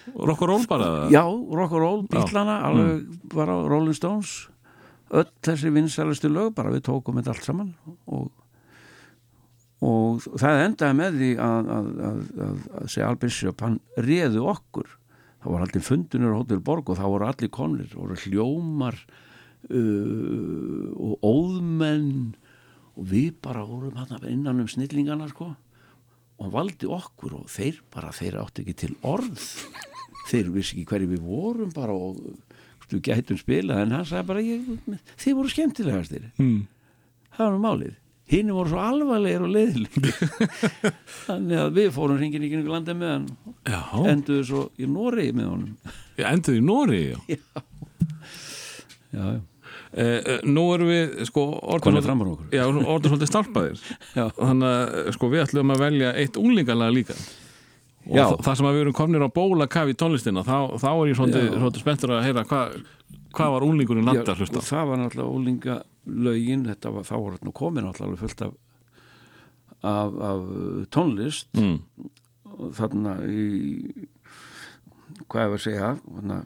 Rock 0.10 0.42
and 0.42 0.50
roll 0.50 0.64
bara? 0.72 0.86
já, 1.14 1.22
rock 1.62 1.74
and 1.78 1.84
roll, 1.84 2.00
bítlana 2.10 2.56
alveg 2.66 3.04
bara 3.36 3.60
Rolling 3.70 3.94
Stones 3.98 4.32
öll 5.14 5.26
þessi 5.46 5.70
vinsælustu 5.74 6.30
lög 6.34 6.52
bara 6.58 6.70
við 6.74 6.84
tókum 6.90 7.18
þetta 7.20 7.34
allt 7.36 7.46
saman 7.46 7.70
og, 8.10 8.28
og 9.86 10.26
það 10.42 10.64
endaði 10.68 10.98
með 11.00 11.20
því 11.22 11.30
að, 11.46 11.70
að, 11.76 11.92
að, 12.10 12.20
að, 12.48 12.88
segja 12.94 13.08
Albisjöp, 13.14 13.64
hann 13.66 13.78
réðu 14.06 14.44
okkur 14.52 14.90
það 15.40 15.54
var 15.54 15.66
aldrei 15.66 15.84
fundunur 15.86 16.36
á 16.36 16.40
Hotel 16.42 16.62
Borg 16.64 16.92
og 16.92 17.00
það 17.00 17.14
voru 17.14 17.28
allir 17.30 17.52
konlir, 17.54 17.90
það 17.92 18.04
voru 18.04 18.20
hljómar 18.26 19.00
uh, 19.70 20.86
og 20.96 21.26
óðmenn 21.26 22.12
og 23.00 23.08
við 23.14 23.32
bara 23.44 23.64
vorum 23.68 24.00
hann 24.00 24.28
innan 24.28 24.64
um 24.64 24.70
snillingana 24.72 25.30
sko. 25.32 25.54
Og 26.40 26.46
hann 26.46 26.56
valdi 26.56 26.88
okkur 26.88 27.38
og 27.42 27.48
þeir 27.52 27.80
bara 27.94 28.12
þeir 28.16 28.40
áttu 28.42 28.64
ekki 28.64 28.76
til 28.86 28.94
orð. 29.08 29.40
Þeir 30.30 30.52
vissi 30.54 30.76
ekki 30.76 30.90
hverju 30.92 31.14
við 31.16 31.24
vorum 31.24 31.72
bara 31.76 31.96
og 31.96 32.20
við 32.90 33.02
gætum 33.06 33.38
spilað 33.40 33.84
en 33.84 33.96
hann 33.96 34.06
sagði 34.08 34.28
bara 34.32 34.44
ég, 34.44 34.70
þið 35.22 35.36
voru 35.38 35.52
skemmtilegastir. 35.54 36.30
Mm. 36.42 36.68
það 37.38 37.52
var 37.52 37.60
málið 37.64 37.98
hinn 38.30 38.52
voru 38.54 38.70
svo 38.70 38.80
alvarlegir 38.84 39.42
og 39.46 39.54
leiðilegir 39.56 40.10
þannig 41.28 41.62
að 41.64 41.72
við 41.80 41.92
fórum 41.96 42.20
hringin 42.22 42.46
í 42.46 42.52
kringu 42.52 42.74
landið 42.74 43.00
með 43.02 43.14
hann 43.16 43.30
Já, 43.70 43.80
enduðu 44.14 44.44
svo 44.52 44.64
í 44.78 44.90
Noregi 44.90 45.34
með 45.40 45.48
honum 45.50 45.94
ég 46.20 46.28
endið 46.30 46.60
í 46.60 46.66
Nóri 46.70 47.02
já. 47.14 47.20
já, 49.14 49.24
já, 49.34 49.40
Eh, 49.90 50.20
eh, 50.22 50.42
Nú 50.46 50.68
erum 50.76 50.86
við 50.92 51.16
sko. 51.26 51.44
Já, 52.54 52.62
orðin 52.70 53.10
svolítið 53.10 53.30
starpaðir 53.32 53.80
Já. 54.14 54.28
Þannig 54.38 54.68
að 54.70 54.92
eh, 55.00 55.08
sko 55.16 55.30
við 55.34 55.42
ætlum 55.48 55.74
að 55.74 55.82
velja 55.82 56.12
eitt 56.22 56.38
unglingalega 56.38 56.94
líka 56.94 57.16
og 57.18 58.14
Já. 58.20 58.22
þa- 58.30 58.38
það 58.46 58.60
sem 58.60 58.68
að 58.70 58.76
við 58.78 58.84
erum 58.84 58.96
komnir 59.00 59.26
á 59.26 59.30
bóla 59.34 59.66
kafi 59.68 59.96
tónlistina 59.98 60.44
þá, 60.46 60.78
þá 60.78 60.88
er 60.94 61.10
ég 61.10 61.18
svolítið, 61.18 61.48
Já. 61.50 61.56
svolítið 61.64 61.84
spenntur 61.88 62.14
að 62.20 62.22
heyra 62.28 62.44
hvað 62.52 62.78
hva 63.40 63.48
var 63.56 63.66
unglingurinn 63.66 64.06
Já, 64.06 64.12
landa 64.14 64.36
að 64.36 64.44
hlusta 64.44 64.64
það 64.70 64.86
var 64.92 65.02
náttúrulega 65.02 65.34
ólinga 65.40 65.80
lögin, 66.06 66.66
þetta 66.70 66.94
var, 66.96 67.08
þá 67.08 67.16
var 67.16 67.36
þetta 67.38 67.56
komin 67.60 67.88
náttúrulega 67.88 68.22
fullt 68.22 68.46
af, 68.46 68.54
af, 69.82 70.22
af 70.30 70.48
tónlist 70.96 71.60
mm. 71.60 71.76
og 72.56 72.72
þarna 72.78 73.18
í 73.28 73.44
hvað 75.30 75.52
var 75.52 75.60
að 75.60 75.66
segja 75.66 75.92
þarna, 76.06 76.40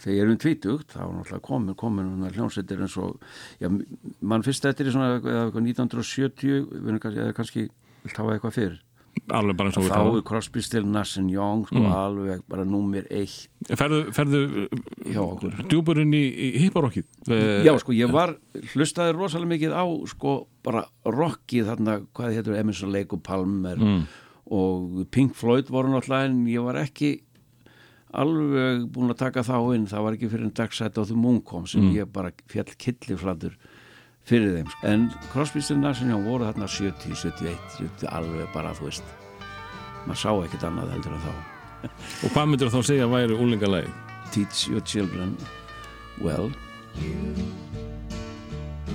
þegar 0.00 0.14
ég 0.14 0.22
er 0.22 0.32
um 0.32 0.40
tvítugt 0.40 0.94
þá 0.94 1.00
var 1.02 1.14
náttúrulega 1.18 1.46
komin, 1.50 1.78
komin 1.80 2.26
hljómsveitir 2.30 2.84
eins 2.84 2.96
og 3.00 3.20
já, 3.60 3.68
mann 4.20 4.46
fyrst 4.46 4.66
eftir 4.70 4.88
í 4.88 4.94
svona 4.94 5.18
eða 5.18 5.46
eitthvað 5.46 5.70
1970 5.74 6.68
við 6.70 6.90
erum 6.90 7.02
kannski, 7.02 7.24
eða 7.26 7.38
kannski 7.38 7.68
hafa 8.14 8.36
eitthvað 8.36 8.58
fyrr 8.58 8.80
alveg 9.34 9.56
bara 9.56 9.70
eins 9.70 9.76
og 9.78 9.84
við 9.84 9.90
þá 9.90 9.94
er 9.94 10.00
talaðum. 10.04 10.24
Crosby, 10.28 10.62
Still, 10.66 10.86
Nass 10.90 11.16
and 11.20 11.30
Young 11.32 11.62
sko, 11.68 11.82
alveg 11.96 12.42
bara 12.50 12.64
númer 12.68 13.06
eitt. 13.10 13.48
Ferðu, 13.70 14.00
ferðu 14.12 14.40
okkur. 15.24 15.54
djúburinn 15.70 16.12
í, 16.16 16.22
í 16.28 16.48
hipparokkið 16.66 17.64
Já, 17.64 17.72
sko, 17.80 17.94
ég 17.96 18.10
var, 18.12 18.34
hlustaði 18.74 19.14
rosalega 19.16 19.52
mikið 19.54 19.72
á, 19.78 19.84
sko, 20.12 20.34
bara 20.66 20.84
rockið 21.06 21.70
þarna, 21.72 21.98
hvað 22.12 22.34
heitur, 22.38 22.58
Emerson 22.60 22.92
Lake 22.92 23.16
og 23.16 23.22
Palmer 23.24 23.76
Mm. 23.80 24.02
og 24.52 25.06
Pink 25.10 25.34
Floyd 25.34 25.70
voru 25.72 25.88
náttúrulega 25.94 26.28
en 26.28 26.42
ég 26.46 26.60
var 26.66 26.76
ekki 26.82 27.14
alveg 28.14 28.84
búin 28.94 29.10
að 29.10 29.18
taka 29.24 29.42
þá 29.46 29.56
inn, 29.74 29.86
það 29.90 30.04
var 30.06 30.16
ekki 30.16 30.28
fyrir 30.30 30.46
en 30.46 30.52
dagsætt 30.54 30.98
á 30.98 31.02
því 31.02 31.16
Moon 31.18 31.40
kom 31.42 31.64
sem 31.66 31.88
ég 31.96 32.06
bara 32.12 32.30
fjall 32.50 32.70
killiflatur 32.78 33.56
fyrir 34.28 34.58
þeim. 34.58 34.70
En 34.90 35.08
Crosby, 35.32 35.62
Still, 35.64 35.80
Nash 35.82 36.02
and 36.02 36.12
Young 36.14 36.24
voru 36.28 36.48
þarna 36.48 36.68
70, 36.68 37.16
71, 37.16 37.58
70, 37.78 38.08
alveg 38.14 38.48
bara, 38.54 38.72
þú 38.76 38.88
veist, 38.88 39.16
maður 40.06 40.22
sá 40.22 40.30
ekkert 40.46 40.68
annað 40.70 40.94
heldur 40.96 41.18
en 41.18 41.26
þá. 41.26 41.34
Og 42.24 42.32
hvað 42.32 42.48
myndir 42.50 42.72
þá 42.72 42.80
segja 42.88 43.08
að 43.08 43.16
væri 43.18 43.36
unglingalegi? 43.36 43.92
Teach 44.32 44.68
your 44.68 44.80
children 44.80 45.36
well. 46.22 46.50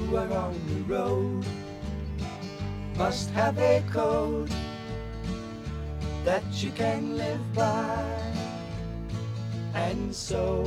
who 0.10 0.16
are 0.16 0.34
on 0.34 0.56
the 0.68 0.82
road 0.92 1.46
must 2.98 3.30
have 3.30 3.58
a 3.60 3.84
code 3.92 4.50
that 6.26 6.44
you 6.52 6.72
can 6.72 7.16
live 7.16 7.54
by 7.54 8.04
and 9.76 10.14
so 10.16 10.66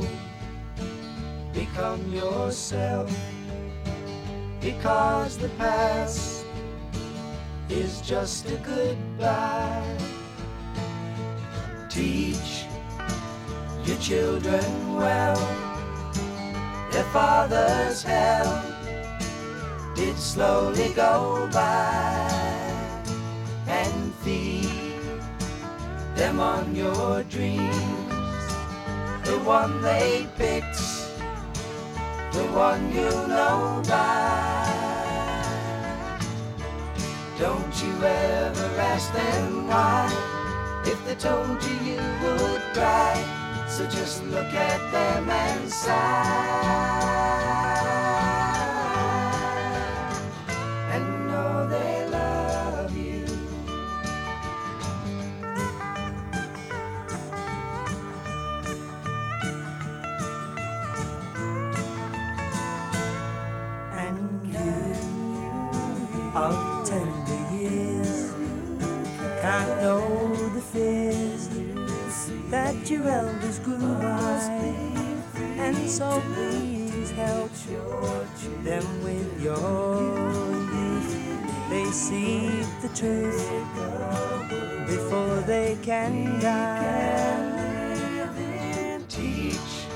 become 1.53 2.01
yourself 2.13 3.11
because 4.63 5.37
the 5.37 5.49
past 5.49 6.45
is 7.69 7.99
just 7.99 8.49
a 8.49 8.55
goodbye. 8.57 9.97
Teach 11.89 12.65
your 13.83 13.97
children 13.97 14.95
well. 14.95 15.35
Their 16.91 17.03
father's 17.11 18.03
hell 18.03 18.63
did 19.95 20.17
slowly 20.17 20.93
go 20.93 21.49
by. 21.51 22.29
And 23.67 24.13
feed 24.15 24.69
them 26.15 26.39
on 26.39 26.73
your 26.73 27.23
dreams. 27.23 27.69
The 29.25 29.41
one 29.43 29.81
they 29.81 30.25
picked 30.37 31.02
the 32.33 32.43
one 32.51 32.91
you 32.91 33.09
know 33.27 33.81
by 33.87 34.53
don't 37.39 37.83
you 37.83 37.93
ever 38.05 38.69
ask 38.79 39.11
them 39.11 39.67
why. 39.67 40.07
If 40.85 41.03
they 41.05 41.15
told 41.15 41.63
you 41.63 41.75
you 41.91 42.01
would 42.21 42.61
cry. 42.73 43.15
So 43.67 43.85
just 43.87 44.23
look 44.25 44.53
at 44.53 44.91
them 44.91 45.29
and 45.29 45.69
sigh 45.69 47.42
of 66.51 66.87
tender 66.87 67.55
years 67.55 68.33
can't 69.41 69.81
know 69.81 70.35
the 70.53 70.61
fears 70.61 71.49
that 72.49 72.89
your 72.89 73.07
elders 73.07 73.59
grew 73.59 73.77
by, 73.77 74.39
and 75.57 75.89
so 75.89 76.21
please 76.33 77.11
help 77.11 77.51
them 78.63 78.85
with 79.03 79.41
your 79.41 80.01
youth. 80.79 81.11
They 81.69 81.85
see 81.91 82.49
the 82.81 82.89
truth 82.95 83.49
before 84.87 85.41
they 85.41 85.77
can 85.81 86.39
die. 86.39 87.49
Teach 89.09 89.87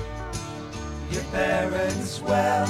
your 1.10 1.24
parents 1.24 2.20
well, 2.20 2.66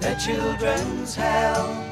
their 0.00 0.16
children's 0.16 1.14
hell 1.14 1.91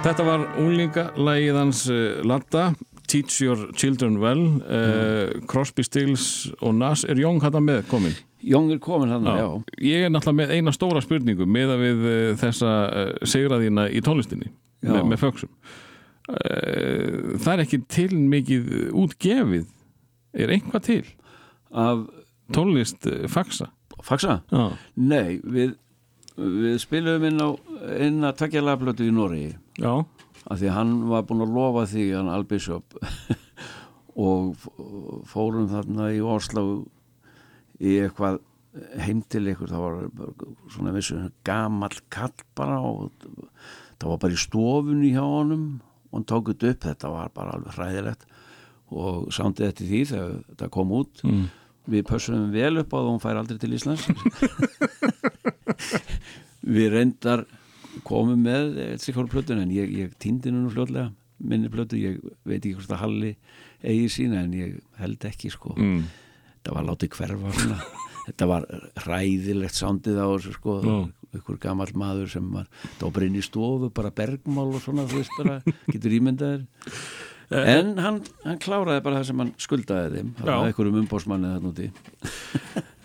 Þetta 0.00 0.24
var 0.24 0.42
unglingalægið 0.56 1.56
hans 1.58 1.82
uh, 1.92 2.22
Latta, 2.24 2.70
Teach 3.10 3.42
Your 3.44 3.66
Children 3.76 4.14
Well 4.22 4.40
uh, 4.64 5.42
Crosby, 5.50 5.84
Stills 5.84 6.24
og 6.64 6.72
Nas 6.78 7.02
er 7.04 7.20
Young 7.20 7.42
hættan 7.44 7.66
með 7.66 7.82
komin 7.90 8.16
Jóng 8.40 8.70
er 8.72 8.80
komin 8.80 9.12
hann, 9.12 9.28
já, 9.28 9.44
Ég 9.84 10.06
er 10.06 10.14
náttúrulega 10.14 10.38
með 10.38 10.54
eina 10.56 10.72
stóra 10.72 11.02
spurningu 11.04 11.44
með 11.44 11.74
að 11.74 11.84
við 11.84 12.08
uh, 12.08 12.14
þessa 12.40 12.72
segraðina 13.28 13.90
í 13.92 14.00
tónlistinni 14.06 14.48
Já. 14.80 14.94
með, 15.04 15.18
föksum 15.20 15.52
uh, 16.32 17.36
Það 17.36 17.52
er 17.52 17.64
ekki 17.66 17.82
til 17.92 18.10
mikið 18.16 18.72
útgefið. 18.96 19.68
Er 20.32 20.54
einhvað 20.56 20.86
til? 20.88 21.02
Af 21.76 22.06
tónlist 22.56 23.04
faksa 23.28 23.68
Faxa? 24.00 24.40
Já, 24.48 24.70
Nei, 24.96 25.42
við, 25.44 25.74
við 26.40 26.78
spilum 26.80 27.26
inn 27.28 27.42
á 27.44 27.48
inn 28.00 28.24
að 28.24 28.38
tvekja 28.40 28.64
lagblötu 28.64 29.04
í 29.04 29.12
Noregi 29.12 29.58
já, 29.80 29.92
af 30.46 30.60
því 30.60 30.74
hann 30.76 30.94
var 31.10 31.26
búinn 31.28 31.46
að 31.46 31.56
lofa 31.56 31.86
því 31.90 32.06
hann 32.14 32.30
Albishop 32.32 32.96
og 34.28 34.68
fórum 35.30 35.68
þarna 35.70 36.10
í 36.14 36.20
Oslo 36.24 36.64
í 37.80 37.96
eitthvað 38.02 38.40
heim 39.00 39.22
til 39.30 39.48
ykkur. 39.50 39.70
Það 39.70 39.84
var 39.84 39.94
svona 40.70 40.94
vissu 40.94 41.20
gamall 41.46 41.96
kall 42.12 42.34
bara 42.58 42.80
og 42.84 43.10
það 43.20 44.08
var 44.12 44.20
bara 44.24 44.36
í 44.36 44.40
stofunni 44.40 45.14
hjá 45.14 45.24
honum. 45.24 45.64
Og 46.10 46.18
hann 46.18 46.28
tók 46.28 46.50
þetta 46.52 46.72
upp, 46.74 46.84
þetta 46.86 47.12
var 47.14 47.32
bara 47.34 47.56
alveg 47.56 47.78
hræðilegt. 47.78 48.28
Og 48.90 49.30
sándið 49.34 49.68
eftir 49.70 49.90
því 49.90 50.02
þegar 50.10 50.36
þetta 50.50 50.70
kom 50.76 50.94
út. 50.98 51.24
Mm. 51.24 51.48
við 51.90 52.04
pössum 52.06 52.50
vel 52.52 52.76
upp 52.78 52.92
á 52.92 52.98
það 52.98 53.06
og 53.06 53.10
hún 53.10 53.22
fær 53.22 53.38
aldrei 53.40 53.58
til 53.58 53.72
Íslands. 53.74 54.04
Við 56.76 56.92
reyndar 56.92 57.46
komum 58.06 58.42
með 58.44 58.76
eitthvað 58.90 59.30
plötun 59.32 59.62
en 59.64 59.70
ég, 59.74 59.90
ég 60.04 60.12
týndi 60.22 60.52
nú 60.54 60.70
fljótlega 60.72 61.10
minni 61.40 61.70
plötu, 61.72 61.96
ég 61.96 62.18
veit 62.44 62.60
ekki 62.60 62.74
hvort 62.76 62.90
að 62.92 63.00
Halli 63.00 63.30
eigi 63.82 64.08
sína 64.12 64.42
en 64.44 64.52
ég 64.52 64.74
held 65.00 65.24
ekki 65.24 65.48
sko, 65.50 65.72
Mm. 65.78 66.02
þetta 66.60 66.74
var 66.76 66.84
látið 66.90 67.14
hverfa 67.16 67.52
svona. 67.56 67.78
þetta 68.26 68.46
var 68.50 68.66
ræðilegt 69.06 69.74
sándið 69.78 70.20
á 70.20 70.26
þessu 70.36 70.52
sko 70.58 70.74
Já. 70.84 70.98
ykkur 71.40 71.58
gamall 71.62 71.92
maður 71.96 72.28
sem 72.30 72.50
var 72.52 72.68
þá 73.00 73.06
bara 73.10 73.26
inn 73.30 73.38
í 73.40 73.42
stofu, 73.42 73.88
bara 73.90 74.10
bergmál 74.12 74.68
og 74.74 74.82
svona 74.84 75.06
þú 75.08 75.22
veist 75.22 75.38
bara, 75.40 75.56
getur 75.88 76.12
ímyndaðir 76.18 76.66
en 77.50 77.88
hann, 77.98 78.20
hann 78.44 78.58
kláraði 78.62 79.02
bara 79.02 79.18
það 79.20 79.26
sem 79.30 79.40
hann 79.42 79.52
skuldaði 79.58 80.10
þeim 80.20 80.28
það 80.38 80.50
var 80.60 80.68
ykkur 80.70 80.90
um 80.92 80.98
umbósmanni 81.02 81.50
þarna 81.56 81.72
úti 81.72 81.90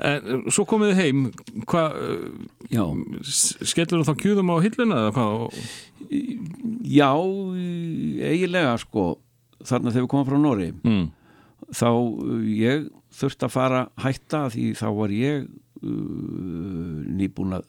En, 0.05 0.41
svo 0.51 0.65
komið 0.67 0.89
þið 0.91 0.97
heim 0.99 1.19
hvað, 1.71 1.93
skellur 3.23 4.01
þú 4.03 4.07
þá 4.09 4.17
kjúðum 4.21 4.49
á 4.51 4.57
hilluna 4.65 4.97
eða 5.05 5.13
hvað? 5.15 5.59
já 6.85 7.07
eiginlega 8.29 8.73
sko 8.83 9.05
þarna 9.65 9.93
þegar 9.95 10.03
við 10.05 10.09
komum 10.11 10.27
frá 10.29 10.37
Nóri 10.43 10.67
Mm. 10.83 11.05
þá 11.73 11.87
uh, 11.89 12.41
ég 12.51 12.89
þurfti 13.15 13.47
að 13.47 13.53
fara 13.55 13.79
hætta 14.03 14.43
því 14.53 14.65
þá 14.77 14.85
var 14.99 15.13
ég 15.15 15.47
uh, 15.47 15.87
nýbúin 17.15 17.55
að 17.57 17.65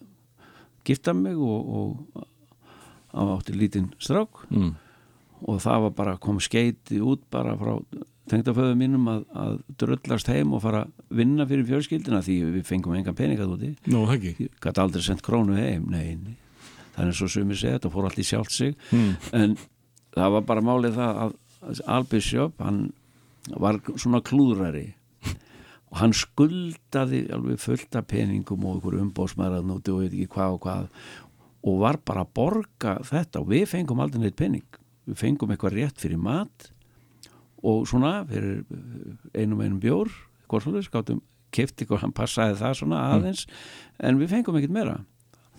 gifta 0.87 1.15
mig 1.17 1.39
og, 1.39 2.03
og 3.15 3.31
átti 3.39 3.55
lítinn 3.57 3.93
strák 4.03 4.45
Mm. 4.51 4.75
Og 5.45 5.61
það 5.63 5.87
var 5.87 5.97
bara 5.99 6.17
að 6.17 6.23
koma 6.27 6.45
skeiti 6.45 7.01
út 7.05 7.25
bara 7.33 7.57
frá 7.61 7.75
tengdaföðu 8.31 8.75
mínum 8.79 9.07
að, 9.11 9.23
að 9.39 9.57
dröllast 9.83 10.31
heim 10.33 10.55
og 10.57 10.63
fara 10.65 10.83
að 10.87 11.17
vinna 11.21 11.47
fyrir 11.47 11.67
fjölskyldina 11.69 12.23
því 12.27 12.37
við 12.57 12.67
fengum 12.67 12.97
engan 12.99 13.17
peningað 13.19 13.55
úti. 13.55 13.73
Það 13.87 14.15
ekki? 14.17 14.35
Ég 14.43 14.61
gæti 14.65 14.83
aldrei 14.83 15.07
sendt 15.07 15.25
krónu 15.27 15.59
heim 15.59 15.87
nei, 15.93 16.17
nei. 16.19 16.37
það 16.97 17.13
er 17.13 17.25
og 17.27 17.33
sumir 17.33 17.61
segja 17.61 17.79
þetta 17.79 17.93
fór 17.95 18.09
allt 18.09 18.23
í 18.23 18.27
sjálft 18.27 18.55
sig. 18.57 18.77
Mm. 18.91 19.13
en 19.37 19.57
það 20.17 20.37
var 20.37 20.47
bara 20.49 20.65
málið 20.65 21.01
það 21.01 21.21
að 21.27 21.37
Albisjöp 21.67 22.61
hann 22.63 22.81
var 23.59 23.81
svona 23.99 24.23
klúðrari. 24.23 24.89
Og 25.87 26.01
hann 26.01 26.13
skuldaði 26.15 27.25
alveg 27.33 27.61
fullt 27.63 27.95
af 27.99 28.09
peningum 28.11 28.65
og 28.67 28.81
ykkur 28.81 28.99
umbóðsmaður 29.05 29.71
og 29.77 29.91
veit 30.01 30.11
ekki 30.11 30.27
hvað 30.35 30.57
og 30.57 30.61
hvað. 30.67 30.89
Og 31.67 31.79
var 31.83 31.99
bara 32.07 32.27
að 32.27 32.35
borga 32.37 32.97
þetta 33.07 33.43
og 33.43 33.49
við 33.55 33.65
fengum 33.71 34.03
aldrei 34.03 34.25
neitt 34.25 34.39
pening 34.39 34.67
við 35.07 35.21
fengum 35.21 35.53
eitthvað 35.55 35.77
rétt 35.79 36.03
fyrir 36.03 36.21
mat 36.21 36.71
og 37.67 37.87
svona 37.89 38.21
fyrir 38.29 38.65
einum 39.35 39.63
einum 39.63 39.81
bjór 39.83 40.11
hvort 40.47 40.67
svolítið 40.67 40.89
skáttum 40.89 41.23
kefti 41.55 41.87
ykkur, 41.87 42.03
hann 42.03 42.15
passaði 42.15 42.59
það 42.61 42.75
svona 42.81 43.03
aðeins 43.15 43.45
en 44.05 44.19
við 44.21 44.35
fengum 44.35 44.59
ekkert 44.59 44.75
meira. 44.75 44.97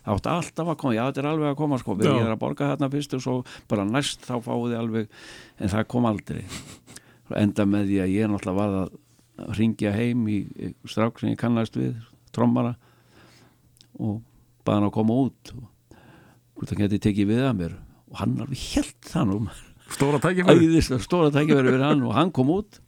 Það 0.04 0.14
átti 0.14 0.32
alltaf 0.32 0.70
að 0.72 0.78
koma, 0.80 0.96
já 0.96 1.02
þetta 1.08 1.22
er 1.22 1.30
alveg 1.32 1.50
að 1.50 1.58
koma 1.60 1.80
sko, 1.82 1.96
við 2.00 2.10
erum 2.12 2.32
að 2.32 2.40
borga 2.44 2.70
þarna 2.70 2.90
fyrst 2.94 3.16
og 3.18 3.24
svo 3.24 3.34
bara 3.68 3.88
næst 3.88 4.24
þá 4.24 4.36
fáið 4.46 4.68
þið 4.70 4.78
alveg 4.82 5.18
en 5.58 5.74
það 5.74 5.88
kom 5.92 6.08
aldrei. 6.08 6.44
Enda 7.36 7.66
með 7.68 7.90
því 7.90 7.98
að 8.04 8.14
ég 8.14 8.32
náttúrulega 8.32 8.60
var 8.62 8.78
að 8.78 9.58
ringja 9.58 9.92
heim 9.96 10.22
í 10.32 10.38
strák 10.88 11.20
sem 11.20 11.34
ég 11.34 11.42
kannast 11.42 11.76
við, 11.80 11.98
trommara 12.36 12.78
og 13.98 14.22
baða 14.64 14.80
hann 14.80 14.88
að 14.88 14.96
koma 14.96 15.20
út 15.26 15.52
og 15.58 16.64
hann 16.64 16.82
geti 16.84 17.02
tekið 17.04 17.32
við 17.34 17.44
að 17.50 17.60
mér 17.60 17.76
og 18.12 18.20
hann 18.22 18.36
alveg 18.42 18.66
helt 18.74 19.10
það 19.12 19.32
nú. 19.32 19.40
Stóra 19.88 20.20
tækifæri 20.24 20.82
stóra 21.04 21.32
tækifæri 21.32 21.80
hann. 21.82 22.04
Og 22.04 22.16
hann 22.16 22.32
kom 22.36 22.52
út. 22.52 22.82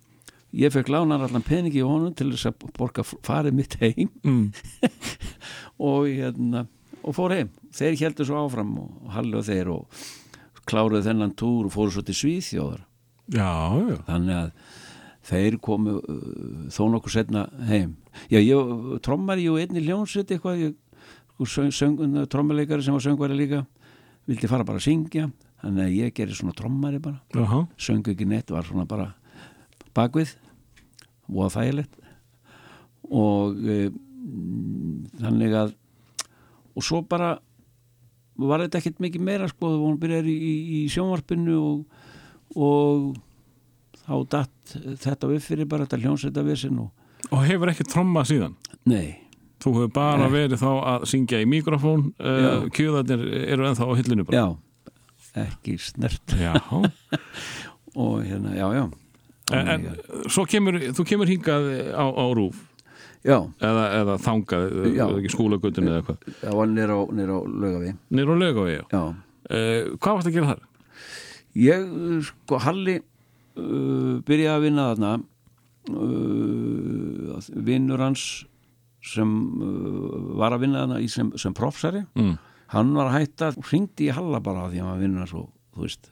Ég 0.49 0.73
fekk 0.73 0.89
lánar 0.89 1.27
allan 1.27 1.45
peningi 1.45 1.83
í 1.83 1.85
honum 1.85 2.13
til 2.17 2.31
þess 2.33 2.49
að 2.49 2.71
borga 2.77 3.05
farið 3.05 3.57
mitt 3.59 3.75
heim. 3.83 4.09
Mm. 4.25 4.47
og, 5.89 6.07
hérna, 6.09 6.65
og 7.03 7.15
fór 7.15 7.35
heim. 7.37 7.51
Þeir 7.75 7.99
heldur 8.01 8.27
svo 8.27 8.41
áfram 8.41 8.73
og 8.81 9.11
Halli 9.13 9.37
og 9.37 9.45
þeir 9.45 9.69
og 9.75 10.01
kláruðu 10.69 11.05
þennan 11.05 11.35
túr 11.37 11.69
og 11.69 11.73
fóru 11.75 11.93
svo 11.93 12.03
til 12.05 12.17
Svíþjóðar. 12.17 12.81
Já, 13.29 13.53
já. 13.85 13.97
Þannig 14.07 14.39
að 14.39 14.51
þeir 15.29 15.59
komu 15.61 15.99
uh, 15.99 16.19
þó 16.73 16.83
nokkuð 16.95 17.13
setna 17.13 17.45
heim. 17.69 17.93
Já, 18.33 18.39
ég 18.41 18.99
trommar 19.05 19.41
ég 19.41 19.53
og 19.53 19.61
einni 19.61 19.85
hljónsett 19.85 20.33
eitthvað 20.33 20.63
ég, 20.65 20.77
söng, 21.45 21.69
söng, 21.69 22.01
trommuleikari 22.31 22.83
sem 22.83 22.97
var 22.97 23.05
söngvari 23.05 23.37
líka 23.37 23.67
vildi 24.29 24.49
fara 24.51 24.67
bara 24.67 24.79
að 24.81 24.87
syngja 24.87 25.29
þannig 25.63 25.85
að 25.85 25.95
ég 25.97 26.13
gerir 26.15 26.37
svona 26.37 26.55
trommari 26.55 27.01
bara. 27.03 27.19
Jaha. 27.35 27.65
söng 27.81 28.05
ekki 28.07 28.27
neitt, 28.29 28.51
var 28.53 28.67
svona 28.67 28.85
bara 28.87 29.09
bakvið 29.97 30.35
og 31.29 31.51
þægilegt 31.53 31.97
og 33.09 33.57
e, 33.65 33.77
þannig 35.19 35.55
að 35.57 35.73
og 36.77 36.85
svo 36.85 37.01
bara 37.09 37.33
var 38.39 38.63
þetta 38.63 38.79
ekkert 38.79 39.01
mikið 39.03 39.25
meira 39.25 39.49
sko 39.51 39.73
þegar 39.73 39.83
hún 39.83 39.99
byrjar 39.99 40.29
í, 40.29 40.35
í, 40.37 40.53
í 40.77 40.79
sjónvarpinu 40.93 41.57
og, 41.59 41.81
og 42.55 43.09
þá 44.05 44.13
datt 44.37 44.77
þetta 45.03 45.33
upp 45.33 45.43
fyrir 45.43 45.67
bara 45.69 45.85
þetta 45.87 46.01
hljónsetta 46.05 46.45
vissin 46.47 46.79
og 46.85 46.95
Og 47.35 47.43
hefur 47.45 47.69
ekki 47.69 47.83
tromma 47.85 48.23
síðan? 48.25 48.53
Nei, 48.89 49.19
Þú 49.59 49.73
hefur 49.75 49.91
bara 49.95 50.23
Nei. 50.23 50.31
verið 50.37 50.61
þá 50.61 50.69
að 50.93 51.05
syngja 51.11 51.41
í 51.43 51.47
mikrofón 51.49 52.07
uh, 52.15 52.39
Já. 52.39 52.51
Kjöðarnir 52.77 53.23
eru 53.51 53.67
ennþá 53.67 53.87
á 53.91 53.93
hillinu 53.99 54.25
bara 54.27 54.39
já 54.43 54.47
ekki 55.43 55.75
snert 55.77 56.33
Já. 56.39 56.53
og 57.99 58.23
hérna, 58.25 58.55
já, 58.57 58.65
já 58.79 58.85
En, 59.49 59.67
en 59.73 59.85
svo 60.29 60.43
kemur, 60.45 60.75
þú 60.93 61.03
kemur 61.09 61.29
hingað 61.29 61.63
á, 61.97 62.05
á 62.05 62.25
rúf 62.37 62.57
já, 63.25 63.39
eða, 63.65 63.85
eða 63.97 64.17
þangað, 64.21 64.65
Já. 64.93 65.05
eða 65.07 65.17
ekki 65.19 65.31
skólagötun 65.33 65.87
eða 65.89 66.01
eitthvað 66.03 66.35
það 66.43 66.57
var 66.59 66.69
nýr 66.69 66.93
á, 66.93 66.99
á 67.01 67.37
laugavi 67.63 67.93
Nýr 68.13 68.29
á 68.29 68.35
lögavegi 68.37 68.77
já 68.93 69.01
uh, 69.01 69.15
Hvað 69.97 70.13
varst 70.19 70.29
að 70.29 70.35
gera 70.37 70.51
þar? 70.51 70.61
Ég, 71.59 71.87
sko, 72.29 72.59
Halli 72.61 72.99
uh, 72.99 74.13
byrjaði 74.29 74.53
að 74.53 74.65
vinna 74.67 74.87
þarna 74.91 75.11
uh, 75.97 77.49
vinnur 77.69 78.05
hans 78.05 78.27
sem 79.05 79.29
uh, 79.63 80.35
var 80.39 80.55
að 80.55 80.63
vinna 80.65 80.83
þarna 80.85 81.01
sem, 81.09 81.31
sem 81.39 81.53
profsari 81.55 82.05
Mm. 82.19 82.37
hann 82.73 82.93
var 82.97 83.09
að 83.09 83.19
hætta, 83.21 83.51
hringdi 83.69 84.09
í 84.09 84.13
Halla 84.13 84.39
bara 84.43 84.67
því 84.69 84.79
að 84.79 84.83
hann 84.83 84.91
var 84.93 84.99
vinnur 85.03 85.23
hans 85.23 85.33
og, 85.39 85.47
þú 85.75 85.85
veist 85.87 86.11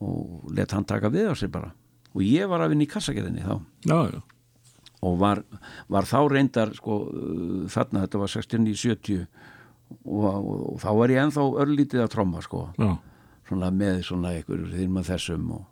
og 0.00 0.46
let 0.56 0.70
hann 0.72 0.84
taka 0.86 1.10
við 1.10 1.32
á 1.32 1.34
sig 1.36 1.50
bara. 1.52 1.72
Og 2.14 2.22
ég 2.24 2.48
var 2.48 2.62
að 2.64 2.70
vinna 2.72 2.86
í 2.86 2.88
kassagerðinni 2.88 3.42
þá. 3.44 3.56
Já, 3.84 3.98
já, 4.14 4.20
og 5.04 5.18
var, 5.20 5.42
var 5.92 6.06
þá 6.08 6.16
reyndar 6.32 6.72
sko, 6.78 7.00
uh, 7.10 7.66
þarna, 7.68 8.06
þetta 8.06 8.22
var 8.22 8.32
69-70 8.32 9.26
og, 10.06 10.24
og, 10.24 10.48
og 10.72 10.78
þá 10.82 10.88
var 10.96 11.12
ég 11.12 11.20
ennþá 11.26 11.44
örlítið 11.66 12.04
að 12.06 12.12
tromma 12.14 12.40
sko. 12.46 12.62
Já, 12.80 12.94
svona 13.50 13.68
með 13.74 14.00
svona 14.08 14.32
einhver 14.38 14.64
þýrma 14.72 15.04
þessum 15.06 15.50
og, 15.58 15.66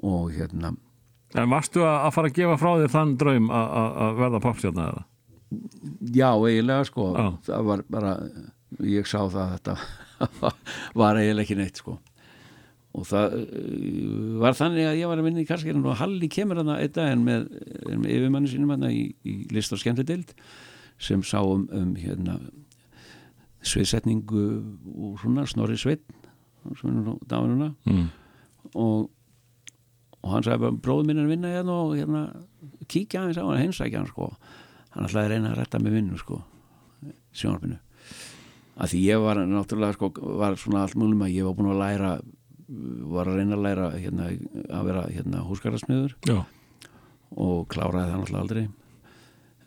og 0.00 0.32
hérna 0.34 0.72
en 1.34 1.50
varstu 1.50 1.82
að, 1.82 2.08
fara 2.14 2.28
að 2.30 2.36
gefa 2.38 2.56
frá 2.60 2.70
þér 2.80 2.92
þann 2.94 3.16
draum 3.20 3.48
að- 3.50 4.16
verða 4.22 4.40
popstjarna 4.44 4.88
eða? 4.92 5.04
já 6.14 6.30
eiginlega 6.34 6.84
sko 6.88 7.04
Já. 7.14 7.26
það 7.46 7.64
var 7.68 7.82
bara, 7.90 8.12
ég 8.82 9.06
sá 9.06 9.20
það 9.22 9.44
að 9.44 9.52
þetta 9.54 9.76
var 11.00 11.20
eiginlega 11.20 11.44
ekki 11.46 11.56
neitt 11.60 11.78
sko 11.82 11.98
og 12.94 13.06
það 13.10 13.32
uh, 13.38 14.40
var 14.42 14.54
þannig 14.58 14.86
að 14.86 14.98
ég 15.00 15.08
var 15.10 15.18
að 15.22 15.26
vinna 15.28 15.42
í 15.42 15.46
karskirinn 15.48 15.86
og 15.90 15.96
Halli 15.98 16.28
kemur 16.30 16.60
hana 16.62 16.76
einn 16.82 16.92
dag 16.94 17.10
en 17.12 17.24
með, 17.26 17.46
með 17.90 18.10
yfirmanni 18.14 18.50
sínum 18.52 18.70
hana 18.74 18.90
í, 18.94 19.04
í 19.26 19.34
list 19.54 19.74
og 19.74 19.80
skemmtidild 19.82 20.30
sem 21.02 21.22
sá 21.26 21.40
um, 21.42 21.64
um 21.74 21.94
hérna 21.98 22.36
sviðsetningu 23.64 24.44
og 24.94 25.18
svona 25.22 25.46
snorri 25.48 25.76
sveit 25.80 26.02
sem 26.78 26.90
er 26.90 27.00
nú 27.02 27.16
dáinuna 27.28 27.72
Mm. 27.86 28.06
og, 28.74 29.10
og 30.24 30.32
hann 30.32 30.46
sagði 30.46 30.64
bara 30.64 30.82
bróður 30.88 31.08
minn 31.10 31.20
er 31.20 31.26
að 31.28 31.34
vinna 31.34 31.52
hérna 31.52 31.78
og 31.84 31.94
hérna 31.98 32.22
kíkja 32.88 33.22
aðeins 33.22 33.40
á 33.40 33.44
hann, 33.44 33.60
heimsækja 33.60 34.00
hann 34.00 34.08
sko. 34.10 34.30
Hann 34.94 35.08
ætlaði 35.08 35.28
að 35.28 35.32
reyna 35.34 35.52
að 35.52 35.58
retta 35.60 35.80
með 35.82 35.98
vinnu 35.98 36.20
sko 36.20 36.40
sjónarpinu 37.34 37.80
að 38.74 38.90
því 38.90 39.00
ég 39.04 39.20
var 39.22 39.40
náttúrulega 39.46 39.96
sko 39.96 40.10
var 40.40 40.56
svona 40.58 40.84
allt 40.84 40.96
múlum 40.98 41.22
að 41.26 41.34
ég 41.34 41.46
var 41.46 41.56
búin 41.58 41.70
að 41.74 41.82
læra 41.82 42.14
var 43.14 43.28
að 43.28 43.38
reyna 43.38 43.58
að 43.58 43.66
læra 43.66 43.90
hérna, 43.92 44.30
að 44.72 44.88
vera 44.88 45.02
hérna 45.12 45.42
húsgarðasmiður. 45.48 46.14
Já, 46.28 46.38
og 47.36 47.66
kláraði 47.72 48.10
það 48.10 48.22
náttúrulega 48.22 48.42
aldrei. 48.44 48.64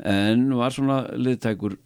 En 0.07 0.47
var 0.57 0.73
svona 0.75 0.97
liðtækur 1.17 1.77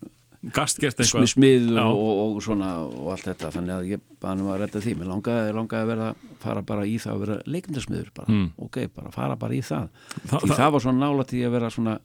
gastgert 0.56 0.98
eitthvað. 1.00 1.28
Smiður 1.30 1.78
Já. 1.78 1.84
og, 1.86 2.22
og 2.24 2.40
svona 2.42 2.70
og 2.88 3.12
allt 3.14 3.28
þetta. 3.30 3.52
Þannig 3.54 3.76
að 3.76 3.90
ég 3.92 4.02
bara 4.24 4.46
var 4.48 4.56
að 4.58 4.64
redda 4.66 4.82
því. 4.82 4.94
Mér 4.98 5.10
langaði, 5.12 5.52
langaði 5.58 5.86
að 5.86 5.92
vera 5.94 6.08
fara 6.42 6.62
bara 6.66 6.86
í 6.90 6.96
það 7.02 7.14
að 7.14 7.20
vera 7.26 7.38
leikmyndasmiður 7.46 8.10
bara, 8.18 8.28
Mm. 8.34 8.48
ok, 8.58 8.78
bara 8.96 9.12
fara 9.12 9.36
bara 9.36 9.54
í 9.54 9.62
það. 9.62 9.90
Þa, 10.26 10.40
því 10.42 10.56
það 10.58 10.72
var 10.72 10.86
svona 10.88 11.06
nála 11.06 11.28
til 11.30 11.44
að 11.46 11.52
vera 11.58 11.70
svona 11.70 12.00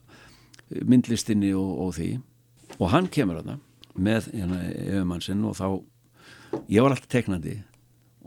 myndlistinni 0.85 1.53
og, 1.57 1.71
og 1.87 1.93
því. 1.97 2.09
Og 2.77 2.89
hann 2.91 3.07
kemur 3.11 3.39
þarna 3.41 3.57
með 3.97 4.27
hérna 4.35 4.59
yfirmann 4.75 5.23
sinn 5.25 5.45
og 5.47 5.55
þá 5.57 5.67
ég 6.69 6.83
var 6.83 6.93
alltaf 6.93 7.09
teknandi 7.09 7.55